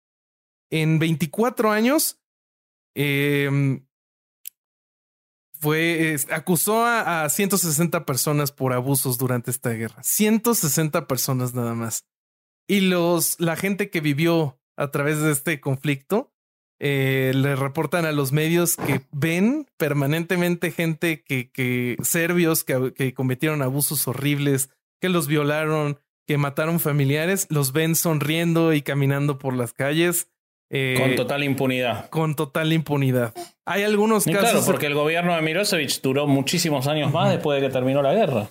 en 0.70 1.00
24 1.00 1.72
años 1.72 2.20
em, 2.96 3.86
fue, 5.54 6.18
acusó 6.32 6.86
a, 6.86 7.30
160 7.30 8.06
personas 8.06 8.52
por 8.52 8.74
abusos 8.74 9.18
durante 9.18 9.52
esta 9.52 9.70
guerra. 9.72 10.02
160 10.02 11.08
personas 11.08 11.54
nada 11.54 11.76
más. 11.76 12.06
Y 12.68 12.82
los, 12.82 13.40
la 13.40 13.56
gente 13.56 13.90
que 13.90 14.02
vivió 14.02 14.60
a 14.78 14.90
través 14.92 15.22
de 15.22 15.32
este 15.32 15.60
conflicto 15.62 16.34
eh, 16.80 17.32
le 17.36 17.56
reportan 17.56 18.06
a 18.06 18.12
los 18.12 18.32
medios 18.32 18.76
que 18.76 19.06
ven 19.12 19.68
permanentemente 19.78 20.72
gente 20.72 21.24
que, 21.24 21.52
que 21.52 21.96
serbios 22.02 22.64
que, 22.64 22.94
que 22.96 23.14
cometieron 23.14 23.62
abusos 23.62 24.08
horribles, 24.08 24.72
que 25.00 25.10
los 25.10 25.28
violaron, 25.28 26.00
que 26.32 26.38
mataron 26.38 26.80
familiares, 26.80 27.46
los 27.50 27.74
ven 27.74 27.94
sonriendo 27.94 28.72
y 28.72 28.84
caminando 28.84 29.38
por 29.38 29.54
las 29.54 29.74
calles 29.74 30.30
eh, 30.70 30.96
con 30.98 31.16
total 31.18 31.44
impunidad. 31.44 32.10
Con 32.10 32.38
total 32.38 32.72
impunidad. 32.72 33.34
Hay 33.66 33.84
algunos 33.84 34.24
casos. 34.24 34.40
Claro, 34.40 34.66
porque 34.66 34.86
el 34.86 34.94
gobierno 34.94 35.36
de 35.36 35.42
Mirosevic 35.42 36.02
duró 36.02 36.28
muchísimos 36.28 36.88
años 36.88 37.12
más 37.12 37.30
después 37.30 37.60
de 37.60 37.68
que 37.68 37.74
terminó 37.74 38.02
la 38.02 38.14
guerra. 38.14 38.50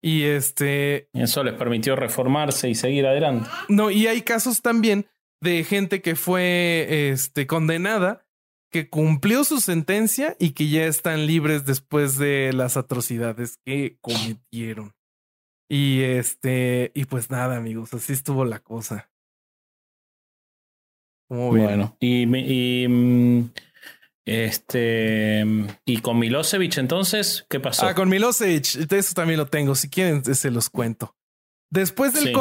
Y 0.00 0.22
este. 0.22 1.10
Y 1.12 1.20
eso 1.20 1.44
les 1.44 1.52
permitió 1.52 1.96
reformarse 1.96 2.70
y 2.70 2.74
seguir 2.74 3.06
adelante. 3.06 3.50
No, 3.68 3.90
y 3.90 4.06
hay 4.06 4.22
casos 4.22 4.62
también 4.62 5.04
de 5.42 5.64
gente 5.64 6.00
que 6.00 6.16
fue 6.16 7.10
este, 7.10 7.46
condenada, 7.46 8.24
que 8.70 8.88
cumplió 8.88 9.44
su 9.44 9.60
sentencia 9.60 10.34
y 10.38 10.52
que 10.52 10.70
ya 10.70 10.86
están 10.86 11.26
libres 11.26 11.66
después 11.66 12.16
de 12.16 12.54
las 12.54 12.78
atrocidades 12.78 13.58
que 13.66 13.98
cometieron. 14.00 14.94
Y 15.68 16.02
este, 16.02 16.92
y 16.94 17.06
pues 17.06 17.30
nada, 17.30 17.56
amigos, 17.56 17.94
así 17.94 18.12
estuvo 18.12 18.44
la 18.44 18.60
cosa. 18.60 19.10
Bueno, 21.28 21.96
y, 22.00 22.22
y, 22.22 22.86
mm, 22.86 23.50
este 24.26 25.44
y 25.84 25.98
con 25.98 26.18
Milosevic 26.18 26.78
entonces, 26.78 27.46
¿qué 27.48 27.60
pasó? 27.60 27.86
Ah, 27.86 27.94
con 27.94 28.08
Milosevic, 28.08 28.92
eso 28.92 29.14
también 29.14 29.38
lo 29.38 29.46
tengo. 29.46 29.74
Si 29.74 29.88
quieren, 29.88 30.24
se 30.24 30.50
los 30.50 30.70
cuento. 30.70 31.16
Después 31.70 32.12
del, 32.12 32.32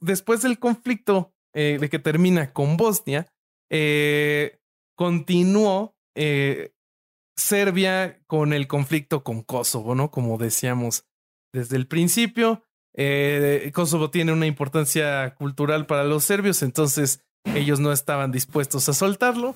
después 0.00 0.42
del 0.42 0.58
conflicto 0.58 1.32
eh, 1.54 1.78
de 1.80 1.88
que 1.88 1.98
termina 1.98 2.52
con 2.52 2.76
Bosnia, 2.76 3.26
eh, 3.70 4.58
continuó 4.94 5.96
eh, 6.14 6.72
Serbia 7.36 8.20
con 8.26 8.52
el 8.52 8.66
conflicto 8.66 9.24
con 9.24 9.42
Kosovo, 9.42 9.94
¿no? 9.94 10.10
Como 10.10 10.36
decíamos 10.36 11.06
desde 11.52 11.76
el 11.76 11.86
principio. 11.86 12.64
Kosovo 13.72 14.10
tiene 14.10 14.32
una 14.32 14.46
importancia 14.46 15.34
cultural 15.36 15.86
para 15.86 16.02
los 16.02 16.24
serbios, 16.24 16.62
entonces 16.62 17.22
ellos 17.54 17.80
no 17.80 17.92
estaban 17.92 18.32
dispuestos 18.32 18.88
a 18.88 18.92
soltarlo. 18.92 19.54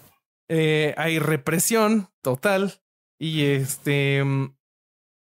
Eh, 0.48 0.94
hay 0.96 1.18
represión 1.18 2.08
total 2.20 2.82
y 3.18 3.44
este 3.44 4.22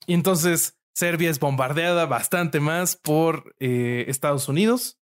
y 0.06 0.14
entonces 0.14 0.80
Serbia 0.94 1.30
es 1.30 1.40
bombardeada 1.40 2.06
bastante 2.06 2.60
más 2.60 2.96
por 2.96 3.56
eh, 3.60 4.06
Estados 4.08 4.48
Unidos 4.48 5.00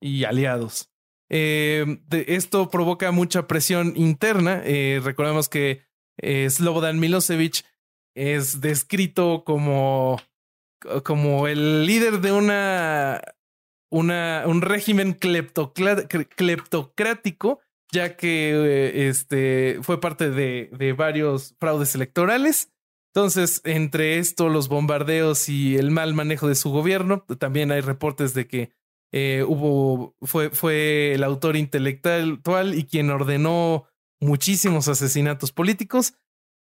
y 0.00 0.24
aliados. 0.24 0.90
Eh, 1.28 1.98
esto 2.10 2.70
provoca 2.70 3.10
mucha 3.10 3.46
presión 3.46 3.94
interna. 3.96 4.62
recordemos 5.02 5.48
que 5.48 5.82
Slobodan 6.22 7.00
Milosevic 7.00 7.64
es 8.14 8.60
descrito 8.60 9.42
como, 9.44 10.20
como 11.04 11.46
el 11.46 11.86
líder 11.86 12.20
de 12.20 12.32
una 12.32 13.20
una, 13.94 14.42
un 14.46 14.60
régimen 14.60 15.12
cleptocrático, 15.12 17.60
ya 17.92 18.16
que 18.16 18.50
eh, 18.50 19.08
este, 19.08 19.78
fue 19.82 20.00
parte 20.00 20.30
de, 20.30 20.68
de 20.76 20.92
varios 20.94 21.54
fraudes 21.60 21.94
electorales. 21.94 22.72
Entonces, 23.14 23.60
entre 23.62 24.18
esto, 24.18 24.48
los 24.48 24.68
bombardeos 24.68 25.48
y 25.48 25.76
el 25.76 25.92
mal 25.92 26.14
manejo 26.14 26.48
de 26.48 26.56
su 26.56 26.70
gobierno, 26.70 27.24
también 27.38 27.70
hay 27.70 27.82
reportes 27.82 28.34
de 28.34 28.48
que 28.48 28.72
eh, 29.12 29.44
hubo, 29.46 30.16
fue, 30.22 30.50
fue 30.50 31.14
el 31.14 31.22
autor 31.22 31.54
intelectual 31.54 32.74
y 32.74 32.86
quien 32.86 33.10
ordenó 33.10 33.86
muchísimos 34.20 34.88
asesinatos 34.88 35.52
políticos. 35.52 36.14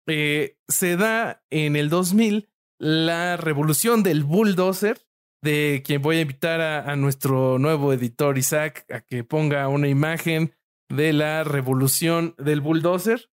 Eh, 0.05 0.57
se 0.67 0.97
da 0.97 1.45
en 1.49 1.77
el 1.77 1.87
2000 1.87 2.49
la 2.79 3.37
revolución 3.37 4.03
del 4.03 4.23
bulldozer, 4.23 5.05
de 5.41 5.83
quien 5.85 6.01
voy 6.01 6.17
a 6.17 6.21
invitar 6.21 6.61
a, 6.61 6.95
nuestro 6.95 7.59
nuevo 7.59 7.93
editor 7.93 8.37
Isaac 8.37 8.85
a 8.91 9.01
que 9.01 9.23
ponga 9.23 9.67
una 9.67 9.87
imagen 9.87 10.55
de 10.89 11.13
la 11.13 11.43
revolución 11.43 12.35
del 12.37 12.61
bulldozer, 12.61 13.29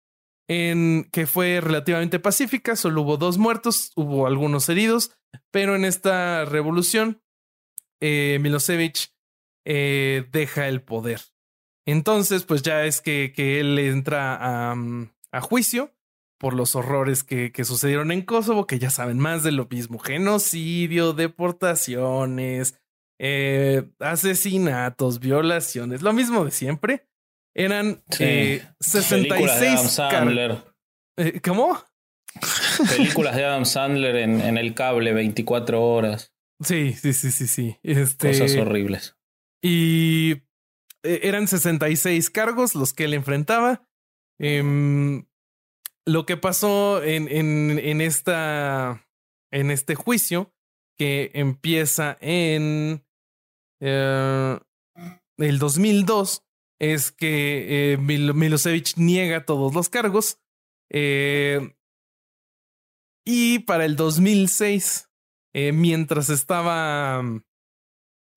en 0.48 1.08
que 1.12 1.26
fue 1.26 1.60
relativamente 1.60 2.18
pacífica, 2.18 2.76
solo 2.76 3.02
hubo 3.02 3.16
dos 3.16 3.38
muertos, 3.38 3.92
hubo 3.96 4.26
algunos 4.26 4.68
heridos, 4.68 5.16
pero 5.50 5.76
en 5.76 5.84
esta 5.84 6.44
revolución 6.44 7.22
eh, 8.00 8.38
Milosevic 8.40 9.14
eh, 9.64 10.28
deja 10.32 10.68
el 10.68 10.82
poder. 10.82 11.20
Entonces, 11.86 12.44
pues 12.44 12.62
ya 12.62 12.84
es 12.84 13.00
que, 13.00 13.32
él 13.36 13.78
entra 13.78 14.36
a, 14.36 14.76
a 15.32 15.40
juicio 15.40 15.94
por 16.42 16.54
los 16.54 16.74
horrores 16.74 17.22
que, 17.22 17.52
que, 17.52 17.64
sucedieron 17.64 18.10
en 18.10 18.22
Kosovo, 18.22 18.66
que 18.66 18.80
ya 18.80 18.90
saben 18.90 19.20
más 19.20 19.44
de 19.44 19.52
lo 19.52 19.68
mismo, 19.70 20.00
genocidio, 20.00 21.12
deportaciones, 21.12 22.80
eh, 23.20 23.84
asesinatos, 24.00 25.20
violaciones, 25.20 26.02
lo 26.02 26.12
mismo 26.12 26.44
de 26.44 26.50
siempre. 26.50 27.06
Eran 27.54 28.02
eh, 28.18 28.66
66 28.80 29.80
Sandler. 29.82 30.64
Eh, 31.16 31.40
¿Cómo? 31.44 31.80
Películas 32.96 33.36
de 33.36 33.44
Adam 33.44 33.64
Sandler 33.64 34.16
en, 34.16 34.40
en, 34.40 34.58
el 34.58 34.74
cable 34.74 35.12
24 35.12 35.80
horas. 35.80 36.34
Sí, 36.58 36.92
sí, 36.94 37.12
sí, 37.12 37.30
sí, 37.30 37.46
sí. 37.46 37.78
Este, 37.84 38.30
Cosas 38.30 38.56
horribles. 38.56 39.16
Y 39.62 40.32
eh, 41.04 41.20
eran 41.22 41.46
66 41.46 42.30
cargos 42.30 42.74
los 42.74 42.92
que 42.92 43.04
él 43.04 43.14
enfrentaba. 43.14 43.86
Eh, 44.40 45.22
lo 46.06 46.26
que 46.26 46.36
pasó 46.36 47.02
en, 47.02 47.28
en, 47.28 47.78
en, 47.78 48.00
esta, 48.00 49.06
en 49.52 49.70
este 49.70 49.94
juicio, 49.94 50.52
que 50.98 51.30
empieza 51.34 52.18
en 52.20 53.04
eh, 53.80 54.58
el 55.38 55.58
2002, 55.58 56.44
es 56.80 57.12
que 57.12 57.92
eh, 57.92 57.96
Milosevic 57.98 58.96
niega 58.96 59.46
todos 59.46 59.74
los 59.74 59.88
cargos. 59.88 60.38
Eh, 60.90 61.74
y 63.24 63.60
para 63.60 63.84
el 63.84 63.96
2006 63.96 65.08
Eh, 65.54 65.72
mientras 65.72 66.30
estaba 66.30 67.22
mm, 67.22 67.44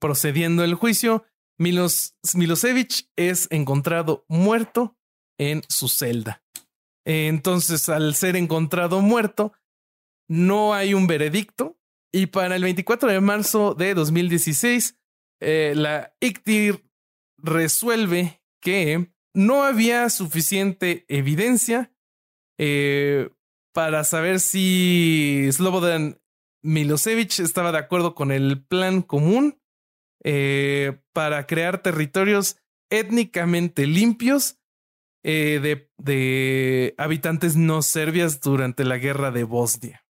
procediendo 0.02 0.64
el 0.64 0.76
juicio, 0.76 1.26
Milos, 1.58 2.16
Milosevic 2.34 3.10
es 3.16 3.48
encontrado 3.52 4.26
muerto 4.28 4.98
en 5.40 5.64
su 5.70 5.88
celda. 5.88 6.44
Entonces, 7.06 7.88
al 7.90 8.16
ser 8.16 8.36
encontrado 8.36 9.02
muerto, 9.02 9.54
no 10.28 10.74
hay 10.74 10.94
un 10.94 11.08
veredicto. 11.08 11.78
Y 12.12 12.28
para 12.28 12.56
el 12.56 12.64
24 12.64 13.10
de 13.10 13.22
marzo 13.22 13.76
de 13.76 13.94
2016, 13.94 14.98
eh, 15.42 15.74
la 15.76 16.16
ICTIR 16.20 16.84
resuelve 17.38 18.42
que 18.62 19.12
no 19.34 19.64
había 19.64 20.10
suficiente 20.10 21.06
evidencia 21.08 21.94
eh, 22.58 23.30
para 23.74 24.04
saber 24.06 24.40
si 24.40 25.48
Slobodan 25.52 26.22
Milosevic 26.64 27.40
estaba 27.40 27.72
de 27.72 27.80
acuerdo 27.80 28.16
con 28.16 28.32
el 28.32 28.64
plan 28.66 29.02
común 29.02 29.62
eh, 30.24 31.00
para 31.14 31.46
crear 31.46 31.84
territorios 31.84 32.58
étnicamente 32.90 33.86
limpios 33.86 34.58
eh, 35.28 35.60
de, 35.60 35.90
de, 35.98 36.94
habitantes 37.00 37.56
no 37.56 37.82
serbias 37.82 38.42
durante 38.42 38.84
la 38.84 38.98
guerra 38.98 39.32
de 39.32 39.44
Bosnia. 39.44 40.06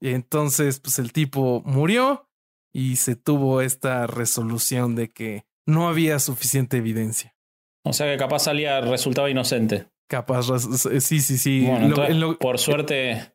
Y 0.00 0.10
entonces, 0.10 0.80
pues 0.80 0.98
el 0.98 1.12
tipo 1.12 1.62
murió 1.66 2.30
y 2.72 2.96
se 2.96 3.14
tuvo 3.14 3.60
esta 3.60 4.06
resolución 4.06 4.94
de 4.94 5.12
que 5.12 5.44
no 5.66 5.86
había 5.86 6.18
suficiente 6.18 6.78
evidencia. 6.78 7.36
O 7.84 7.92
sea 7.92 8.10
que 8.10 8.16
capaz 8.16 8.40
salía, 8.40 8.80
resultaba 8.80 9.28
inocente. 9.28 9.86
Capaz, 10.08 10.46
sí, 11.00 11.20
sí, 11.20 11.36
sí. 11.38 11.68
por 12.40 12.58
suerte, 12.58 13.34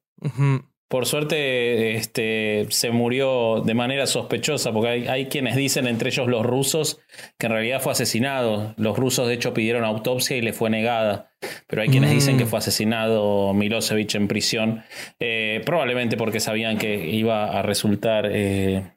por 0.90 1.06
suerte, 1.06 1.96
este, 1.96 2.66
se 2.70 2.90
murió 2.90 3.62
de 3.64 3.76
manera 3.76 4.08
sospechosa, 4.08 4.74
porque 4.74 5.08
hay, 5.08 5.28
quienes 5.28 5.56
dicen, 5.56 5.86
entre 5.86 6.10
ellos 6.10 6.28
los 6.28 6.44
rusos, 6.44 7.00
que 7.38 7.46
en 7.46 7.52
realidad 7.52 7.80
fue 7.80 7.92
asesinado. 7.92 8.74
Los 8.76 8.98
rusos, 8.98 9.28
de 9.28 9.36
hecho, 9.36 9.54
pidieron 9.54 9.84
autopsia 9.86 10.36
y 10.36 10.42
le 10.42 10.52
fue 10.52 10.72
negada. 10.72 11.30
Pero 11.68 11.84
hay 11.84 11.90
quienes 11.90 12.10
dicen 12.10 12.40
que 12.40 12.46
mm. 12.46 12.48
fue 12.48 12.58
asesinado 12.58 13.54
Milosevic 13.54 14.16
en 14.16 14.28
prisión, 14.28 14.84
eh, 15.20 15.62
probablemente 15.64 16.18
porque 16.18 16.40
sabían 16.40 16.80
que 16.80 17.08
iba 17.08 17.46
a 17.46 17.62
resultar, 17.62 18.28
eh, 18.32 18.94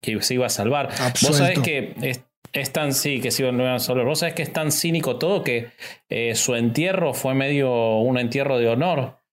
que 0.00 0.22
se 0.22 0.34
iba 0.34 0.46
a 0.46 0.50
salvar. 0.50 0.88
Vos 1.20 1.36
sabés 1.36 1.58
que 1.58 1.94
es, 2.54 2.72
tan, 2.72 2.94
sí, 2.94 3.20
que 3.20 3.30
se 3.30 3.42
iba 3.46 3.74
a 3.74 3.78
salvar. 3.78 4.06
Vos 4.06 4.20
sabés 4.20 4.34
que 4.34 4.42
es 4.42 4.54
tan 4.54 4.72
cínico 4.72 5.18
todo 5.18 5.44
que 5.44 5.68
eh, 6.08 6.34
su 6.34 6.54
entierro 6.54 7.12
fue 7.12 7.34
medio 7.34 7.98
un 7.98 8.16
entierro 8.16 8.56
de 8.56 8.68
honor 8.68 9.25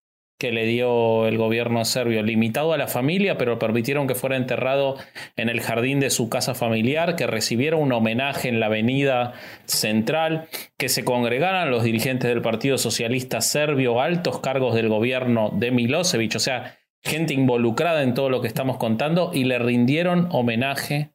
que 0.44 0.52
le 0.52 0.66
dio 0.66 1.26
el 1.26 1.38
gobierno 1.38 1.86
serbio, 1.86 2.22
limitado 2.22 2.74
a 2.74 2.78
la 2.78 2.88
familia, 2.88 3.38
pero 3.38 3.60
permitieron 3.60 4.08
que 4.08 4.14
fuera 4.14 4.36
enterrado 4.36 4.98
en 5.38 5.48
el 5.48 5.62
jardín 5.62 6.02
de 6.02 6.10
su 6.10 6.28
casa 6.28 6.54
familiar, 6.54 7.16
que 7.16 7.28
recibiera 7.28 7.78
un 7.78 7.94
homenaje 7.94 8.50
en 8.50 8.60
la 8.60 8.66
avenida 8.66 9.32
central, 9.64 10.50
que 10.78 10.90
se 10.90 11.06
congregaran 11.06 11.72
los 11.72 11.84
dirigentes 11.84 12.28
del 12.28 12.42
Partido 12.42 12.78
Socialista 12.78 13.40
Serbio, 13.40 14.02
altos 14.02 14.40
cargos 14.40 14.76
del 14.76 14.90
gobierno 14.90 15.50
de 15.54 15.72
Milosevic, 15.72 16.36
o 16.36 16.40
sea, 16.40 16.78
gente 17.02 17.34
involucrada 17.34 18.04
en 18.04 18.14
todo 18.14 18.30
lo 18.30 18.42
que 18.42 18.50
estamos 18.50 18.76
contando, 18.76 19.32
y 19.34 19.46
le 19.46 19.60
rindieron 19.60 20.28
homenaje 20.32 21.14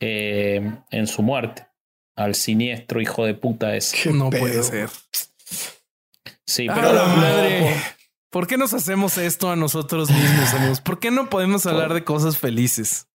eh, 0.00 0.70
en 0.90 1.06
su 1.06 1.22
muerte 1.22 1.66
al 2.14 2.34
siniestro 2.34 3.00
hijo 3.00 3.24
de 3.24 3.32
puta 3.32 3.74
ese. 3.74 4.12
No 4.12 4.28
puede 4.28 4.62
ser. 4.62 4.90
Sí, 6.44 6.66
pero 6.68 6.92
la 6.92 7.06
madre. 7.06 7.95
¿Por 8.36 8.46
qué 8.46 8.58
nos 8.58 8.74
hacemos 8.74 9.16
esto 9.16 9.50
a 9.50 9.56
nosotros 9.56 10.10
mismos, 10.10 10.52
amigos? 10.52 10.82
¿Por 10.82 11.00
qué 11.00 11.10
no 11.10 11.30
podemos 11.30 11.64
hablar 11.64 11.94
de 11.94 12.04
cosas 12.04 12.36
felices? 12.36 13.08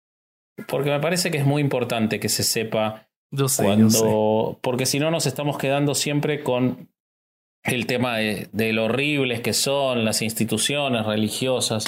Porque 0.68 0.90
me 0.90 1.00
parece 1.00 1.30
que 1.30 1.38
es 1.38 1.46
muy 1.46 1.62
importante 1.62 2.20
que 2.20 2.28
se 2.28 2.42
sepa 2.42 3.08
yo 3.30 3.48
sé, 3.48 3.64
cuando. 3.64 4.58
Porque 4.64 4.88
si 4.88 4.98
no, 4.98 5.12
nos 5.12 5.28
estamos 5.28 5.60
quedando 5.60 5.94
siempre 5.94 6.42
con 6.42 6.90
el 7.62 7.86
tema 7.86 8.18
de, 8.18 8.50
de 8.52 8.74
lo 8.74 8.86
horribles 8.86 9.42
que 9.42 9.54
son 9.54 10.06
las 10.06 10.24
instituciones 10.24 11.06
religiosas. 11.06 11.86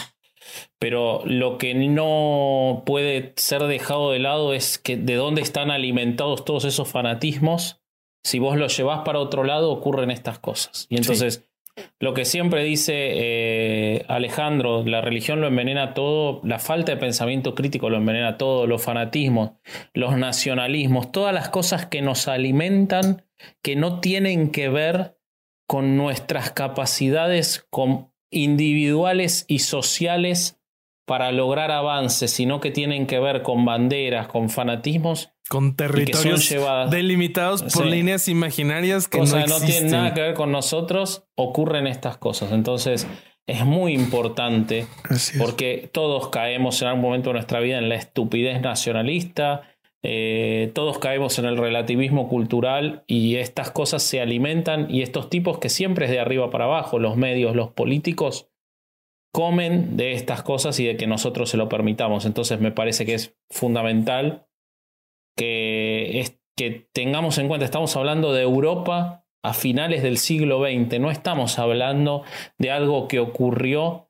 Pero 0.78 1.24
lo 1.26 1.58
que 1.58 1.74
no 1.74 2.84
puede 2.86 3.34
ser 3.36 3.64
dejado 3.64 4.12
de 4.12 4.20
lado 4.20 4.54
es 4.54 4.78
que 4.78 4.96
de 4.96 5.16
dónde 5.16 5.42
están 5.42 5.72
alimentados 5.72 6.46
todos 6.46 6.66
esos 6.66 6.88
fanatismos. 6.88 7.82
Si 8.24 8.38
vos 8.38 8.58
los 8.58 8.78
llevas 8.78 9.00
para 9.04 9.18
otro 9.18 9.44
lado, 9.44 9.72
ocurren 9.72 10.12
estas 10.12 10.38
cosas. 10.38 10.86
Y 10.88 10.98
entonces. 10.98 11.50
Lo 12.00 12.14
que 12.14 12.26
siempre 12.26 12.64
dice 12.64 12.94
eh, 12.96 14.06
Alejandro, 14.08 14.84
la 14.86 15.02
religión 15.02 15.42
lo 15.42 15.48
envenena 15.48 15.94
todo, 15.94 16.42
la 16.44 16.60
falta 16.60 16.92
de 16.92 16.98
pensamiento 16.98 17.56
crítico 17.56 17.90
lo 17.90 17.98
envenena 17.98 18.38
todo, 18.38 18.68
los 18.68 18.84
fanatismos, 18.84 19.52
los 19.94 20.18
nacionalismos, 20.18 21.12
todas 21.12 21.34
las 21.34 21.50
cosas 21.50 21.86
que 21.86 22.02
nos 22.02 22.28
alimentan, 22.28 23.26
que 23.62 23.76
no 23.76 24.00
tienen 24.02 24.52
que 24.52 24.70
ver 24.70 25.18
con 25.68 25.98
nuestras 25.98 26.52
capacidades 26.52 27.68
individuales 28.30 29.46
y 29.48 29.60
sociales 29.60 30.60
para 31.06 31.32
lograr 31.32 31.72
avances, 31.72 32.32
sino 32.32 32.60
que 32.60 32.72
tienen 32.72 33.08
que 33.08 33.20
ver 33.20 33.42
con 33.42 33.66
banderas, 33.66 34.28
con 34.28 34.50
fanatismos, 34.50 35.33
con 35.50 35.76
territorios 35.76 36.54
delimitados 36.90 37.64
por 37.64 37.86
líneas 37.86 38.28
imaginarias 38.28 39.08
que 39.08 39.20
no, 39.20 39.26
no 39.26 39.60
tienen 39.60 39.92
nada 39.92 40.14
que 40.14 40.22
ver 40.22 40.34
con 40.34 40.52
nosotros, 40.52 41.26
ocurren 41.36 41.88
estas 41.88 42.18
cosas. 42.18 42.52
Entonces, 42.52 43.08
es 43.46 43.66
muy 43.66 43.94
importante 43.94 44.88
porque 45.38 45.90
todos 45.92 46.30
caemos 46.30 46.82
en 46.82 46.88
algún 46.88 47.02
momento 47.02 47.30
de 47.30 47.34
nuestra 47.34 47.60
vida 47.60 47.78
en 47.78 47.90
la 47.90 47.96
estupidez 47.96 48.62
nacionalista, 48.62 49.64
eh, 50.06 50.72
todos 50.76 51.00
caemos 51.00 51.40
en 51.40 51.46
el 51.46 51.58
relativismo 51.58 52.28
cultural 52.28 53.04
y 53.08 53.36
estas 53.36 53.72
cosas 53.72 54.04
se 54.04 54.20
alimentan 54.20 54.88
y 54.90 55.02
estos 55.02 55.30
tipos 55.30 55.60
que 55.60 55.70
siempre 55.70 56.06
es 56.06 56.12
de 56.12 56.20
arriba 56.20 56.50
para 56.50 56.66
abajo, 56.66 57.00
los 57.00 57.16
medios, 57.16 57.56
los 57.56 57.72
políticos, 57.72 58.50
comen 59.34 59.98
de 59.98 60.14
estas 60.14 60.44
cosas 60.44 60.80
y 60.80 60.86
de 60.86 60.98
que 60.98 61.08
nosotros 61.08 61.50
se 61.50 61.58
lo 61.58 61.70
permitamos. 61.70 62.26
Entonces 62.26 62.60
me 62.60 62.72
parece 62.72 63.06
que 63.06 63.14
es 63.14 63.36
fundamental 63.50 64.46
que, 65.36 66.38
tengamos 66.94 67.38
en 67.38 67.48
cuenta, 67.48 67.66
estamos 67.66 67.96
hablando 67.96 68.34
de 68.34 68.42
Europa 68.42 69.26
a 69.44 69.54
finales 69.54 70.04
del 70.04 70.18
siglo 70.18 70.64
XX, 70.64 71.00
no 71.00 71.12
estamos 71.12 71.60
hablando 71.60 72.24
de 72.58 72.72
algo 72.72 73.08
que 73.08 73.20
ocurrió 73.20 74.10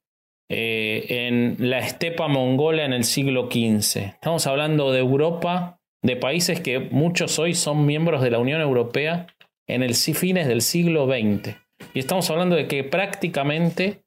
eh, 0.49 1.27
en 1.27 1.55
la 1.57 1.79
estepa 1.79 2.27
mongola 2.27 2.85
en 2.85 2.93
el 2.93 3.03
siglo 3.03 3.49
XV. 3.49 3.97
Estamos 3.97 4.45
hablando 4.45 4.91
de 4.91 4.99
Europa, 4.99 5.79
de 6.03 6.15
países 6.15 6.61
que 6.61 6.79
muchos 6.79 7.39
hoy 7.39 7.55
son 7.55 7.85
miembros 7.85 8.21
de 8.21 8.29
la 8.29 8.39
Unión 8.39 8.61
Europea 8.61 9.27
en 9.67 9.81
el 9.81 9.95
fines 9.95 10.47
del 10.47 10.61
siglo 10.61 11.07
XX. 11.07 11.55
Y 11.93 11.99
estamos 11.99 12.29
hablando 12.29 12.55
de 12.55 12.67
que 12.67 12.83
prácticamente 12.83 14.03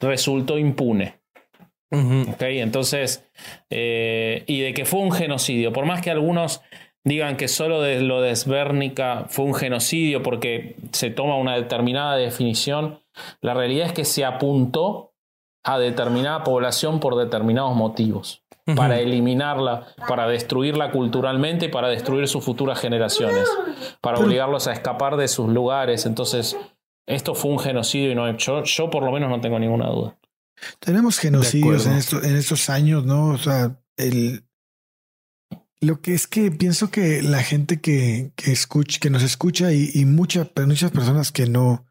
resultó 0.00 0.58
impune. 0.58 1.23
Entonces, 1.90 3.24
eh, 3.70 4.44
y 4.46 4.60
de 4.60 4.74
que 4.74 4.84
fue 4.84 5.00
un 5.00 5.12
genocidio, 5.12 5.72
por 5.72 5.86
más 5.86 6.00
que 6.00 6.10
algunos 6.10 6.60
digan 7.04 7.36
que 7.36 7.48
solo 7.48 7.82
de 7.82 8.00
lo 8.00 8.20
de 8.22 8.34
Sbernica 8.34 9.26
fue 9.28 9.44
un 9.44 9.54
genocidio 9.54 10.22
porque 10.22 10.76
se 10.92 11.10
toma 11.10 11.36
una 11.36 11.54
determinada 11.54 12.16
definición, 12.16 13.00
la 13.40 13.54
realidad 13.54 13.88
es 13.88 13.92
que 13.92 14.04
se 14.04 14.24
apuntó 14.24 15.12
a 15.62 15.78
determinada 15.78 16.44
población 16.44 17.00
por 17.00 17.16
determinados 17.16 17.74
motivos, 17.74 18.42
para 18.76 18.98
eliminarla, 19.00 19.86
para 20.08 20.26
destruirla 20.26 20.90
culturalmente, 20.90 21.68
para 21.68 21.88
destruir 21.88 22.28
sus 22.28 22.44
futuras 22.44 22.78
generaciones, 22.80 23.48
para 24.00 24.18
obligarlos 24.18 24.66
a 24.66 24.72
escapar 24.72 25.16
de 25.16 25.28
sus 25.28 25.48
lugares. 25.48 26.06
Entonces, 26.06 26.56
esto 27.06 27.34
fue 27.34 27.50
un 27.50 27.58
genocidio 27.58 28.10
y 28.10 28.14
no, 28.14 28.36
yo, 28.36 28.62
yo 28.64 28.90
por 28.90 29.02
lo 29.02 29.12
menos 29.12 29.30
no 29.30 29.40
tengo 29.40 29.58
ninguna 29.58 29.88
duda. 29.88 30.16
Tenemos 30.80 31.18
genocidios 31.18 31.86
en, 31.86 32.24
en 32.24 32.36
estos 32.36 32.70
años, 32.70 33.04
¿no? 33.04 33.28
O 33.28 33.38
sea, 33.38 33.80
el, 33.96 34.44
lo 35.80 36.00
que 36.00 36.14
es 36.14 36.26
que 36.26 36.50
pienso 36.50 36.90
que 36.90 37.22
la 37.22 37.42
gente 37.42 37.80
que, 37.80 38.32
que 38.36 38.52
escucha, 38.52 38.98
que 39.00 39.10
nos 39.10 39.22
escucha 39.22 39.72
y, 39.72 39.90
y 39.94 40.04
muchas, 40.04 40.48
muchas 40.66 40.90
personas 40.90 41.30
que 41.32 41.46
no, 41.46 41.86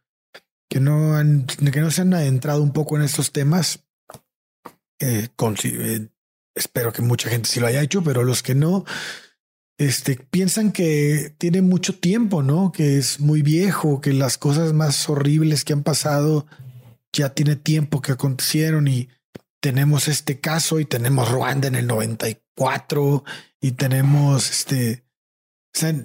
que 0.69 0.79
no 0.79 1.15
han, 1.15 1.45
que 1.45 1.81
no 1.81 1.91
se 1.91 2.01
han 2.01 2.13
adentrado 2.13 2.63
un 2.63 2.73
poco 2.73 2.97
en 2.97 3.03
estos 3.03 3.31
temas, 3.31 3.83
eh, 4.99 5.29
eh, 5.63 6.07
espero 6.55 6.93
que 6.93 7.01
mucha 7.01 7.29
gente 7.29 7.49
sí 7.49 7.59
lo 7.59 7.67
haya 7.67 7.81
hecho, 7.81 8.03
pero 8.03 8.23
los 8.23 8.41
que 8.41 8.55
no, 8.55 8.85
este, 9.77 10.15
piensan 10.15 10.71
que 10.71 11.35
tiene 11.37 11.61
mucho 11.61 11.97
tiempo, 11.99 12.41
¿no? 12.43 12.71
Que 12.71 12.97
es 12.97 13.19
muy 13.19 13.41
viejo, 13.41 14.01
que 14.01 14.13
las 14.13 14.37
cosas 14.37 14.73
más 14.73 15.09
horribles 15.09 15.63
que 15.63 15.73
han 15.73 15.83
pasado 15.83 16.47
ya 17.13 17.29
tiene 17.29 17.55
tiempo 17.55 18.01
que 18.01 18.11
acontecieron 18.11 18.87
y 18.87 19.09
tenemos 19.61 20.07
este 20.07 20.39
caso 20.39 20.79
y 20.79 20.85
tenemos 20.85 21.31
Ruanda 21.31 21.67
en 21.67 21.75
el 21.75 21.87
94 21.87 23.23
y 23.61 23.71
tenemos 23.71 24.49
este, 24.49 25.05
o 25.75 25.79
sea, 25.79 25.95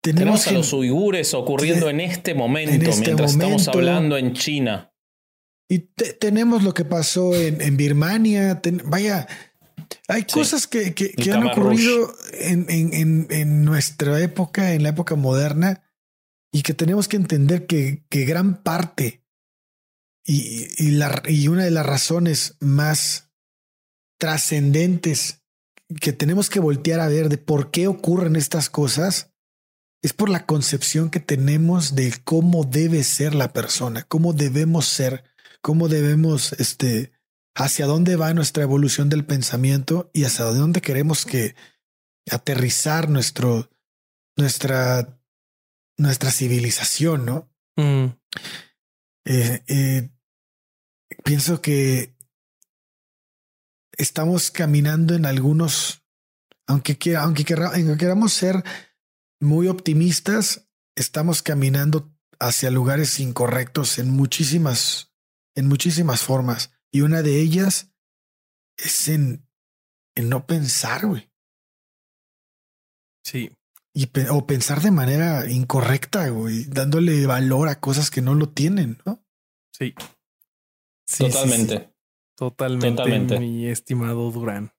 tenemos, 0.00 0.46
a 0.48 0.52
los 0.52 0.72
uigures 0.72 1.32
ocurriendo 1.34 1.88
en 1.88 2.00
este 2.00 2.34
momento, 2.34 2.90
este 2.90 3.06
mientras 3.06 3.32
estamos 3.32 3.68
hablando 3.68 4.18
en 4.18 4.34
China. 4.34 4.92
Y 5.68 5.78
tenemos 5.78 6.62
lo 6.62 6.74
que 6.74 6.84
pasó 6.84 7.34
en, 7.34 7.62
en 7.62 7.78
Birmania. 7.78 8.60
vaya, 8.84 9.26
Hay 10.08 10.24
cosas 10.24 10.66
que, 10.66 10.94
que, 10.94 11.32
han 11.32 11.46
ocurrido 11.46 12.14
en, 12.34 12.66
en, 12.68 13.26
en, 13.30 13.64
nuestra 13.64 14.20
época, 14.20 14.74
en 14.74 14.82
la 14.82 14.90
época 14.90 15.14
moderna, 15.14 15.82
y 16.52 16.60
que 16.62 16.74
tenemos 16.74 17.08
que 17.08 17.16
entender 17.16 17.66
que, 17.66 18.04
que 18.10 18.26
gran 18.26 18.62
parte 18.62 19.23
y, 20.24 20.68
y, 20.78 20.92
la, 20.92 21.22
y 21.26 21.48
una 21.48 21.64
de 21.64 21.70
las 21.70 21.86
razones 21.86 22.56
más 22.60 23.30
trascendentes 24.18 25.42
que 26.00 26.12
tenemos 26.12 26.48
que 26.48 26.60
voltear 26.60 27.00
a 27.00 27.08
ver 27.08 27.28
de 27.28 27.38
por 27.38 27.70
qué 27.70 27.86
ocurren 27.86 28.36
estas 28.36 28.70
cosas 28.70 29.30
es 30.02 30.12
por 30.12 30.28
la 30.28 30.44
concepción 30.44 31.10
que 31.10 31.20
tenemos 31.20 31.94
de 31.94 32.14
cómo 32.24 32.64
debe 32.64 33.02
ser 33.04 33.34
la 33.34 33.52
persona, 33.52 34.02
cómo 34.02 34.34
debemos 34.34 34.86
ser, 34.86 35.24
cómo 35.62 35.88
debemos, 35.88 36.52
este, 36.54 37.12
hacia 37.54 37.86
dónde 37.86 38.16
va 38.16 38.34
nuestra 38.34 38.64
evolución 38.64 39.08
del 39.08 39.24
pensamiento 39.24 40.10
y 40.12 40.24
hacia 40.24 40.44
dónde 40.44 40.82
queremos 40.82 41.24
que 41.24 41.54
aterrizar 42.30 43.08
nuestro, 43.08 43.70
nuestra, 44.36 45.18
nuestra 45.96 46.30
civilización, 46.30 47.24
¿no? 47.24 47.50
Mm. 47.76 48.12
Eh, 49.26 49.62
eh, 49.66 50.10
pienso 51.24 51.60
que 51.60 52.14
estamos 53.96 54.50
caminando 54.50 55.14
en 55.14 55.26
algunos, 55.26 56.04
aunque, 56.66 56.96
quiera, 56.96 57.22
aunque, 57.22 57.44
aunque 57.54 57.96
queramos 57.96 58.32
ser 58.32 58.62
muy 59.40 59.68
optimistas, 59.68 60.68
estamos 60.94 61.42
caminando 61.42 62.14
hacia 62.38 62.70
lugares 62.70 63.18
incorrectos 63.18 63.98
en 63.98 64.10
muchísimas, 64.10 65.12
en 65.56 65.66
muchísimas 65.66 66.22
formas. 66.22 66.72
Y 66.92 67.00
una 67.00 67.22
de 67.22 67.40
ellas 67.40 67.92
es 68.76 69.08
en, 69.08 69.48
en 70.14 70.28
no 70.28 70.46
pensar, 70.46 71.06
güey. 71.06 71.30
Sí. 73.24 73.50
Y, 73.94 74.10
o 74.30 74.46
pensar 74.46 74.82
de 74.82 74.90
manera 74.90 75.48
incorrecta, 75.48 76.28
güey, 76.28 76.64
dándole 76.64 77.26
valor 77.26 77.68
a 77.68 77.80
cosas 77.80 78.10
que 78.10 78.20
no 78.20 78.34
lo 78.34 78.50
tienen, 78.50 79.00
¿no? 79.06 79.24
Sí. 79.72 79.94
Totalmente. 81.18 81.90
Totalmente, 82.36 82.88
Totalmente, 82.88 83.38
mi 83.38 83.66
estimado 83.68 84.30
Durán. 84.30 84.72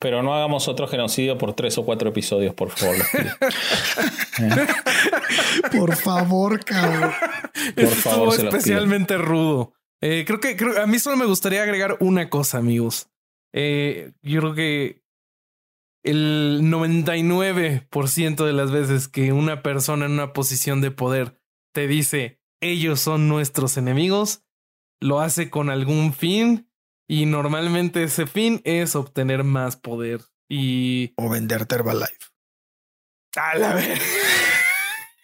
Pero 0.00 0.22
no 0.22 0.34
hagamos 0.34 0.68
otro 0.68 0.86
genocidio 0.86 1.36
por 1.38 1.54
tres 1.54 1.76
o 1.76 1.84
cuatro 1.84 2.10
episodios, 2.10 2.54
por 2.54 2.70
favor. 2.70 2.96
por 5.76 5.96
favor, 5.96 6.64
cabrón. 6.64 7.12
Por 7.74 7.88
favor, 7.88 8.34
especialmente 8.34 9.18
rudo. 9.18 9.74
Eh, 10.00 10.24
creo 10.26 10.38
que 10.40 10.56
a 10.80 10.86
mí 10.86 10.98
solo 10.98 11.16
me 11.16 11.26
gustaría 11.26 11.62
agregar 11.62 11.96
una 12.00 12.30
cosa, 12.30 12.58
amigos. 12.58 13.10
Eh, 13.52 14.12
yo 14.22 14.40
creo 14.40 14.54
que 14.54 15.02
el 16.04 16.60
99% 16.62 18.46
de 18.46 18.52
las 18.52 18.70
veces 18.70 19.08
que 19.08 19.32
una 19.32 19.62
persona 19.62 20.06
en 20.06 20.12
una 20.12 20.32
posición 20.32 20.80
de 20.80 20.92
poder 20.92 21.40
te 21.74 21.88
dice 21.88 22.40
ellos 22.60 23.00
son 23.00 23.28
nuestros 23.28 23.76
enemigos, 23.76 24.44
lo 25.00 25.20
hace 25.20 25.50
con 25.50 25.70
algún 25.70 26.12
fin 26.12 26.68
y 27.08 27.26
normalmente 27.26 28.02
ese 28.02 28.26
fin 28.26 28.60
es 28.64 28.94
obtener 28.94 29.44
más 29.44 29.76
poder 29.76 30.20
y... 30.48 31.14
O 31.16 31.28
venderte 31.28 31.74
Herbalife. 31.74 32.16
A 33.36 33.56
la 33.56 33.74
vez. 33.74 34.00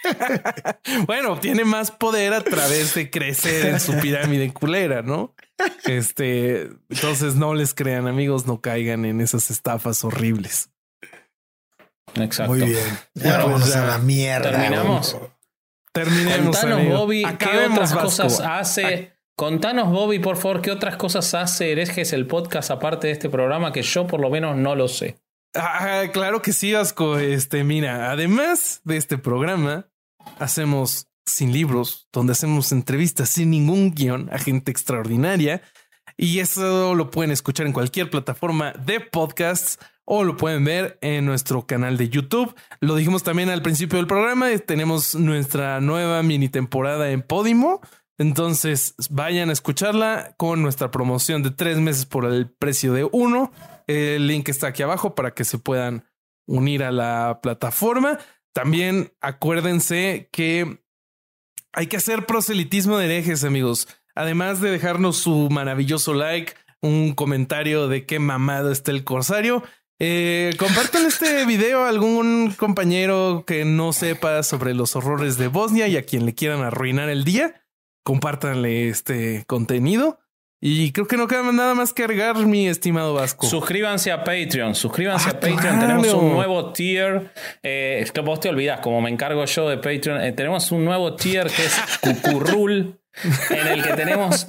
bueno, 1.06 1.32
obtiene 1.32 1.64
más 1.64 1.90
poder 1.90 2.34
a 2.34 2.42
través 2.42 2.94
de 2.94 3.10
crecer 3.10 3.66
en 3.66 3.80
su 3.80 3.98
pirámide 3.98 4.52
culera, 4.52 5.02
¿no? 5.02 5.34
Este, 5.84 6.70
entonces 6.88 7.36
no 7.36 7.54
les 7.54 7.74
crean, 7.74 8.06
amigos, 8.06 8.46
no 8.46 8.60
caigan 8.60 9.04
en 9.04 9.20
esas 9.20 9.50
estafas 9.50 10.04
horribles. 10.04 10.70
Exacto. 12.14 12.52
Muy 12.52 12.62
bien. 12.62 12.98
bueno, 13.14 13.56
a 13.56 13.86
la 13.86 13.98
mierda. 13.98 14.50
Terminamos. 14.50 15.16
Terminemos. 15.92 16.58
Contanos, 16.58 16.88
Bobby, 16.88 17.24
¿qué 17.38 17.66
otras 17.70 17.94
cosas 17.94 18.40
hace 18.40 19.13
Contanos, 19.36 19.90
Bobby, 19.90 20.20
por 20.20 20.36
favor, 20.36 20.62
qué 20.62 20.70
otras 20.70 20.96
cosas 20.96 21.34
hace 21.34 21.72
Herejes 21.72 22.12
el 22.12 22.28
podcast 22.28 22.70
aparte 22.70 23.08
de 23.08 23.12
este 23.12 23.28
programa 23.28 23.72
que 23.72 23.82
yo 23.82 24.06
por 24.06 24.20
lo 24.20 24.30
menos 24.30 24.56
no 24.56 24.76
lo 24.76 24.86
sé. 24.86 25.18
Ah, 25.56 26.04
claro 26.12 26.40
que 26.40 26.52
sí, 26.52 26.72
Vasco. 26.72 27.18
Este, 27.18 27.64
mira, 27.64 28.12
además 28.12 28.80
de 28.84 28.96
este 28.96 29.18
programa, 29.18 29.88
hacemos 30.38 31.08
sin 31.26 31.52
libros, 31.52 32.08
donde 32.12 32.32
hacemos 32.32 32.70
entrevistas 32.70 33.28
sin 33.28 33.50
ningún 33.50 33.92
guion 33.92 34.28
a 34.32 34.38
gente 34.38 34.70
extraordinaria. 34.70 35.62
Y 36.16 36.38
eso 36.38 36.94
lo 36.94 37.10
pueden 37.10 37.32
escuchar 37.32 37.66
en 37.66 37.72
cualquier 37.72 38.10
plataforma 38.10 38.72
de 38.72 39.00
podcasts 39.00 39.80
o 40.04 40.22
lo 40.22 40.36
pueden 40.36 40.64
ver 40.64 40.96
en 41.00 41.24
nuestro 41.24 41.66
canal 41.66 41.96
de 41.96 42.08
YouTube. 42.08 42.54
Lo 42.80 42.94
dijimos 42.94 43.24
también 43.24 43.50
al 43.50 43.62
principio 43.62 43.98
del 43.98 44.06
programa. 44.06 44.48
Tenemos 44.58 45.16
nuestra 45.16 45.80
nueva 45.80 46.22
mini 46.22 46.48
temporada 46.48 47.10
en 47.10 47.22
Podimo 47.22 47.80
entonces 48.18 48.94
vayan 49.10 49.50
a 49.50 49.52
escucharla 49.52 50.34
con 50.36 50.62
nuestra 50.62 50.90
promoción 50.90 51.42
de 51.42 51.50
tres 51.50 51.78
meses 51.78 52.06
por 52.06 52.24
el 52.24 52.48
precio 52.48 52.92
de 52.92 53.08
uno. 53.10 53.52
El 53.86 54.28
link 54.28 54.48
está 54.48 54.68
aquí 54.68 54.82
abajo 54.82 55.14
para 55.14 55.34
que 55.34 55.44
se 55.44 55.58
puedan 55.58 56.04
unir 56.46 56.84
a 56.84 56.92
la 56.92 57.40
plataforma. 57.42 58.18
También 58.52 59.12
acuérdense 59.20 60.28
que 60.30 60.80
hay 61.72 61.88
que 61.88 61.96
hacer 61.96 62.24
proselitismo 62.24 62.98
de 62.98 63.06
herejes, 63.06 63.42
amigos. 63.42 63.88
Además 64.14 64.60
de 64.60 64.70
dejarnos 64.70 65.16
su 65.16 65.48
maravilloso 65.50 66.14
like, 66.14 66.54
un 66.80 67.14
comentario 67.14 67.88
de 67.88 68.06
qué 68.06 68.20
mamado 68.20 68.70
está 68.70 68.92
el 68.92 69.02
corsario. 69.02 69.64
Eh, 69.98 70.54
compartan 70.56 71.06
este 71.06 71.46
video 71.46 71.84
a 71.84 71.88
algún 71.88 72.52
compañero 72.56 73.44
que 73.44 73.64
no 73.64 73.92
sepa 73.92 74.42
sobre 74.44 74.74
los 74.74 74.94
horrores 74.94 75.36
de 75.36 75.48
Bosnia 75.48 75.88
y 75.88 75.96
a 75.96 76.04
quien 76.04 76.26
le 76.26 76.34
quieran 76.34 76.62
arruinar 76.62 77.08
el 77.08 77.24
día 77.24 77.63
compártanle 78.04 78.88
este 78.88 79.44
contenido. 79.46 80.20
Y 80.66 80.92
creo 80.92 81.06
que 81.06 81.18
no 81.18 81.26
queda 81.26 81.42
nada 81.52 81.74
más 81.74 81.92
que 81.92 82.04
agregar, 82.04 82.36
mi 82.46 82.68
estimado 82.68 83.12
Vasco. 83.12 83.46
Suscríbanse 83.46 84.10
a 84.12 84.24
Patreon, 84.24 84.74
suscríbanse 84.74 85.28
ah, 85.28 85.32
a 85.32 85.40
Patreon. 85.40 85.78
Tenemos 85.78 86.14
un 86.14 86.32
nuevo 86.32 86.72
tier. 86.72 87.32
Eh, 87.62 88.02
que 88.14 88.20
vos 88.22 88.40
te 88.40 88.48
olvidás, 88.48 88.80
como 88.80 89.02
me 89.02 89.10
encargo 89.10 89.44
yo 89.44 89.68
de 89.68 89.76
Patreon, 89.76 90.22
eh, 90.22 90.32
tenemos 90.32 90.72
un 90.72 90.86
nuevo 90.86 91.16
tier 91.16 91.48
que 91.48 91.66
es 91.66 91.78
Cucurrul, 92.00 92.98
en 93.50 93.66
el 93.66 93.82
que 93.82 93.92
tenemos 93.92 94.46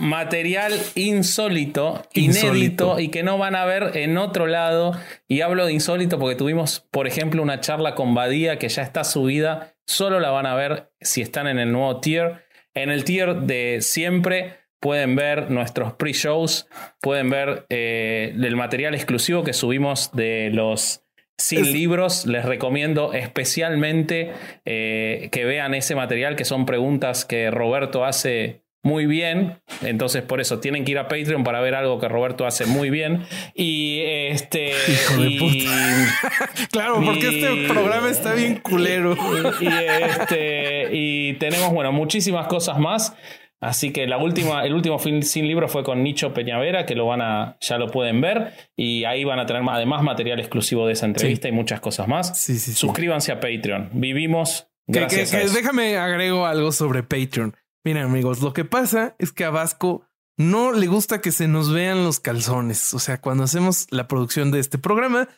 material 0.00 0.72
insólito, 0.94 2.02
inédito 2.14 2.98
y 2.98 3.08
que 3.08 3.22
no 3.22 3.36
van 3.36 3.54
a 3.54 3.66
ver 3.66 3.98
en 3.98 4.16
otro 4.16 4.46
lado. 4.46 4.98
Y 5.28 5.42
hablo 5.42 5.66
de 5.66 5.74
insólito 5.74 6.18
porque 6.18 6.36
tuvimos, 6.36 6.80
por 6.90 7.06
ejemplo, 7.06 7.42
una 7.42 7.60
charla 7.60 7.94
con 7.94 8.14
Badía 8.14 8.58
que 8.58 8.70
ya 8.70 8.82
está 8.82 9.04
subida. 9.04 9.74
Solo 9.86 10.20
la 10.20 10.30
van 10.30 10.46
a 10.46 10.54
ver 10.54 10.90
si 11.02 11.20
están 11.20 11.46
en 11.46 11.58
el 11.58 11.70
nuevo 11.70 12.00
tier. 12.00 12.47
En 12.82 12.90
el 12.90 13.02
tier 13.02 13.34
de 13.34 13.78
siempre 13.80 14.58
pueden 14.80 15.16
ver 15.16 15.50
nuestros 15.50 15.94
pre-shows, 15.94 16.68
pueden 17.00 17.28
ver 17.28 17.66
eh, 17.70 18.32
el 18.40 18.54
material 18.54 18.94
exclusivo 18.94 19.42
que 19.42 19.52
subimos 19.52 20.12
de 20.12 20.50
los 20.52 21.02
sin 21.36 21.72
libros. 21.72 22.24
Les 22.24 22.44
recomiendo 22.44 23.14
especialmente 23.14 24.32
eh, 24.64 25.28
que 25.32 25.44
vean 25.44 25.74
ese 25.74 25.96
material, 25.96 26.36
que 26.36 26.44
son 26.44 26.66
preguntas 26.66 27.24
que 27.24 27.50
Roberto 27.50 28.04
hace 28.04 28.62
muy 28.88 29.04
bien. 29.06 29.60
Entonces, 29.82 30.22
por 30.22 30.40
eso 30.40 30.60
tienen 30.60 30.84
que 30.84 30.92
ir 30.92 30.98
a 30.98 31.08
Patreon 31.08 31.44
para 31.44 31.60
ver 31.60 31.74
algo 31.74 32.00
que 32.00 32.08
Roberto 32.08 32.46
hace 32.46 32.64
muy 32.64 32.88
bien. 32.88 33.24
Y 33.54 34.00
este. 34.00 34.72
claro, 36.72 37.00
porque 37.04 37.28
este 37.28 37.68
programa 37.68 38.08
está 38.10 38.32
bien 38.32 38.56
culero. 38.56 39.14
Y, 39.60 39.68
este, 39.68 40.88
y 40.90 41.34
tenemos, 41.34 41.70
bueno, 41.72 41.92
muchísimas 41.92 42.46
cosas 42.46 42.78
más. 42.78 43.14
Así 43.60 43.92
que 43.92 44.06
la 44.06 44.18
última, 44.18 44.64
el 44.64 44.72
último 44.72 44.98
film 44.98 45.22
sin 45.22 45.46
libro 45.46 45.68
fue 45.68 45.82
con 45.82 46.02
Nicho 46.02 46.32
Peñavera, 46.32 46.86
que 46.86 46.94
lo 46.94 47.06
van 47.06 47.20
a, 47.20 47.58
ya 47.60 47.76
lo 47.76 47.88
pueden 47.88 48.20
ver. 48.20 48.54
Y 48.74 49.04
ahí 49.04 49.24
van 49.24 49.38
a 49.38 49.46
tener 49.46 49.62
además 49.68 50.02
material 50.02 50.38
exclusivo 50.40 50.86
de 50.86 50.94
esa 50.94 51.06
entrevista 51.06 51.48
y 51.48 51.52
muchas 51.52 51.80
cosas 51.80 52.08
más. 52.08 52.38
Suscríbanse 52.38 53.32
a 53.32 53.40
Patreon. 53.40 53.90
Vivimos. 53.92 54.68
Gracias 54.86 55.52
déjame 55.52 55.98
agrego 55.98 56.46
algo 56.46 56.72
sobre 56.72 57.02
Patreon. 57.02 57.54
Miren, 57.84 58.04
amigos, 58.04 58.42
lo 58.42 58.52
que 58.52 58.64
pasa 58.64 59.14
es 59.18 59.32
que 59.32 59.44
a 59.44 59.50
Vasco 59.50 60.06
no 60.36 60.72
le 60.72 60.86
gusta 60.86 61.20
que 61.20 61.32
se 61.32 61.48
nos 61.48 61.72
vean 61.72 62.04
los 62.04 62.20
calzones. 62.20 62.94
O 62.94 62.98
sea, 62.98 63.20
cuando 63.20 63.44
hacemos 63.44 63.86
la 63.90 64.08
producción 64.08 64.50
de 64.50 64.60
este 64.60 64.78
programa, 64.78 65.28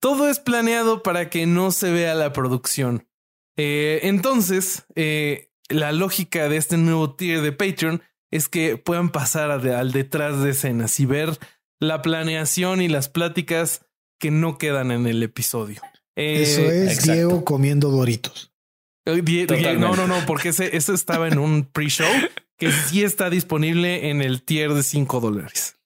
todo 0.00 0.28
es 0.28 0.38
planeado 0.38 1.02
para 1.02 1.30
que 1.30 1.46
no 1.46 1.70
se 1.70 1.90
vea 1.90 2.14
la 2.14 2.32
producción. 2.32 3.06
Eh, 3.56 4.00
entonces, 4.04 4.84
eh, 4.94 5.50
la 5.68 5.92
lógica 5.92 6.48
de 6.48 6.56
este 6.56 6.76
nuevo 6.76 7.14
tier 7.14 7.42
de 7.42 7.52
Patreon 7.52 8.02
es 8.30 8.48
que 8.48 8.76
puedan 8.76 9.10
pasar 9.10 9.50
al 9.50 9.92
detrás 9.92 10.42
de 10.42 10.50
escenas 10.50 10.98
y 11.00 11.06
ver 11.06 11.38
la 11.80 12.02
planeación 12.02 12.80
y 12.80 12.88
las 12.88 13.08
pláticas 13.08 13.86
que 14.18 14.30
no 14.30 14.58
quedan 14.58 14.90
en 14.90 15.06
el 15.06 15.22
episodio. 15.22 15.80
Eso 16.16 16.60
eh, 16.60 16.92
es 16.92 17.02
Diego 17.02 17.44
comiendo 17.44 17.90
doritos. 17.90 18.49
No, 19.78 19.96
no, 19.96 20.06
no, 20.06 20.26
porque 20.26 20.50
ese, 20.50 20.76
estaba 20.76 21.28
en 21.28 21.38
un 21.38 21.64
pre-show 21.64 22.08
que 22.56 22.70
sí 22.72 23.02
está 23.04 23.30
disponible 23.30 24.10
en 24.10 24.22
el 24.22 24.42
tier 24.42 24.74
de 24.74 24.82
5 24.82 25.20
dólares. 25.20 25.76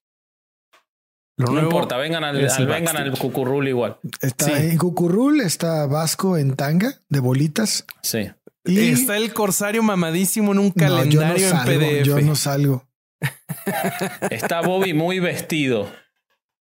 Lo 1.37 1.47
no 1.47 1.53
nuevo 1.53 1.69
importa, 1.69 1.97
vengan 1.97 2.23
al, 2.23 2.49
al- 2.49 2.67
vengan 2.67 2.97
al 2.97 3.19
cucurrul 3.19 3.67
igual. 3.67 3.99
Está 4.21 4.47
Sí. 4.47 4.53
en 4.71 4.79
Cucurrul, 4.79 5.41
está 5.41 5.87
Vasco 5.87 6.37
en 6.39 6.55
tanga 6.55 7.01
de 7.09 7.19
bolitas. 7.21 7.85
Sí. 8.03 8.31
Y 8.65 8.91
Está 8.91 9.17
el 9.17 9.33
corsario 9.35 9.83
mamadísimo 9.83 10.53
en 10.53 10.59
un 10.61 10.67
No, 10.67 10.73
yo 10.75 10.89
no 10.89 10.97
calendario 10.97 11.51
salgo, 11.51 11.71
en 11.73 11.79
PDF. 11.81 12.07
Yo 12.07 12.21
no 12.21 12.37
salgo. 12.37 12.87
Está 14.31 14.61
Bobby 14.63 14.95
muy 14.95 15.19
vestido. 15.19 15.91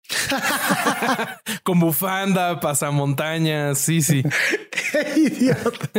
Con 1.63 1.79
bufanda, 1.79 2.59
pasamontañas. 2.59 3.77
Sí, 3.79 4.01
sí. 4.01 4.23
¡Qué 4.91 5.13
idiota! 5.19 5.89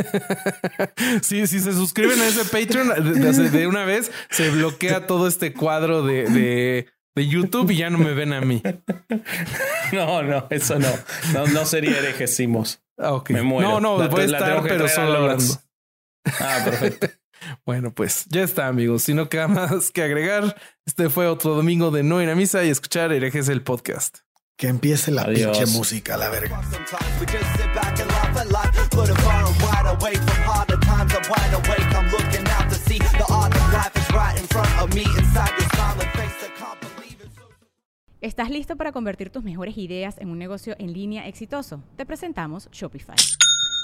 Sí, 1.21 1.47
si 1.47 1.59
se 1.59 1.73
suscriben 1.73 2.19
a 2.19 2.27
ese 2.27 2.45
Patreon 2.45 3.51
de, 3.51 3.67
una 3.67 3.85
vez, 3.85 4.11
se 4.29 4.49
bloquea 4.49 5.07
todo 5.07 5.27
este 5.27 5.53
cuadro 5.53 6.03
de, 6.03 6.23
de, 6.25 6.87
de 7.15 7.27
YouTube 7.27 7.69
y 7.71 7.77
ya 7.77 7.89
no 7.89 7.97
me 7.97 8.13
ven 8.13 8.33
a 8.33 8.41
mí. 8.41 8.61
No, 9.91 10.23
no, 10.23 10.47
eso 10.49 10.79
no. 10.79 10.87
No, 11.33 11.47
no 11.47 11.65
sería 11.65 11.97
herejesimos. 11.97 12.81
Ah. 12.97 13.21
Me 13.29 13.41
muero. 13.41 13.69
No, 13.69 13.79
no, 13.81 13.99
La- 13.99 14.07
voy 14.07 14.21
a 14.21 14.25
estar, 14.25 14.63
pero 14.63 14.87
solo 14.87 15.17
hablando. 15.17 15.43
Ah, 16.39 16.61
perfecto. 16.63 17.07
Bueno, 17.65 17.93
pues 17.93 18.25
ya 18.29 18.43
está, 18.43 18.67
amigos. 18.67 19.03
Si 19.03 19.13
no 19.13 19.29
queda 19.29 19.47
más 19.49 19.91
que 19.91 20.03
agregar, 20.03 20.55
este 20.85 21.09
fue 21.09 21.27
otro 21.27 21.55
domingo 21.55 21.91
de 21.91 22.03
no 22.03 22.21
ir 22.21 22.29
a 22.29 22.35
misa 22.35 22.63
y 22.63 22.69
escuchar 22.69 23.11
herejes 23.11 23.49
el 23.49 23.61
podcast. 23.61 24.19
Que 24.57 24.67
empiece 24.67 25.11
la 25.11 25.23
Adiós. 25.23 25.57
pinche 25.57 25.77
música, 25.77 26.15
la 26.15 26.29
verga. 26.29 26.61
¿Estás 38.21 38.49
listo 38.49 38.75
para 38.75 38.91
convertir 38.91 39.29
tus 39.29 39.43
mejores 39.43 39.77
ideas 39.77 40.17
en 40.19 40.29
un 40.29 40.39
negocio 40.39 40.75
en 40.79 40.93
línea 40.93 41.27
exitoso? 41.27 41.83
Te 41.95 42.05
presentamos 42.05 42.69
Shopify. 42.71 43.15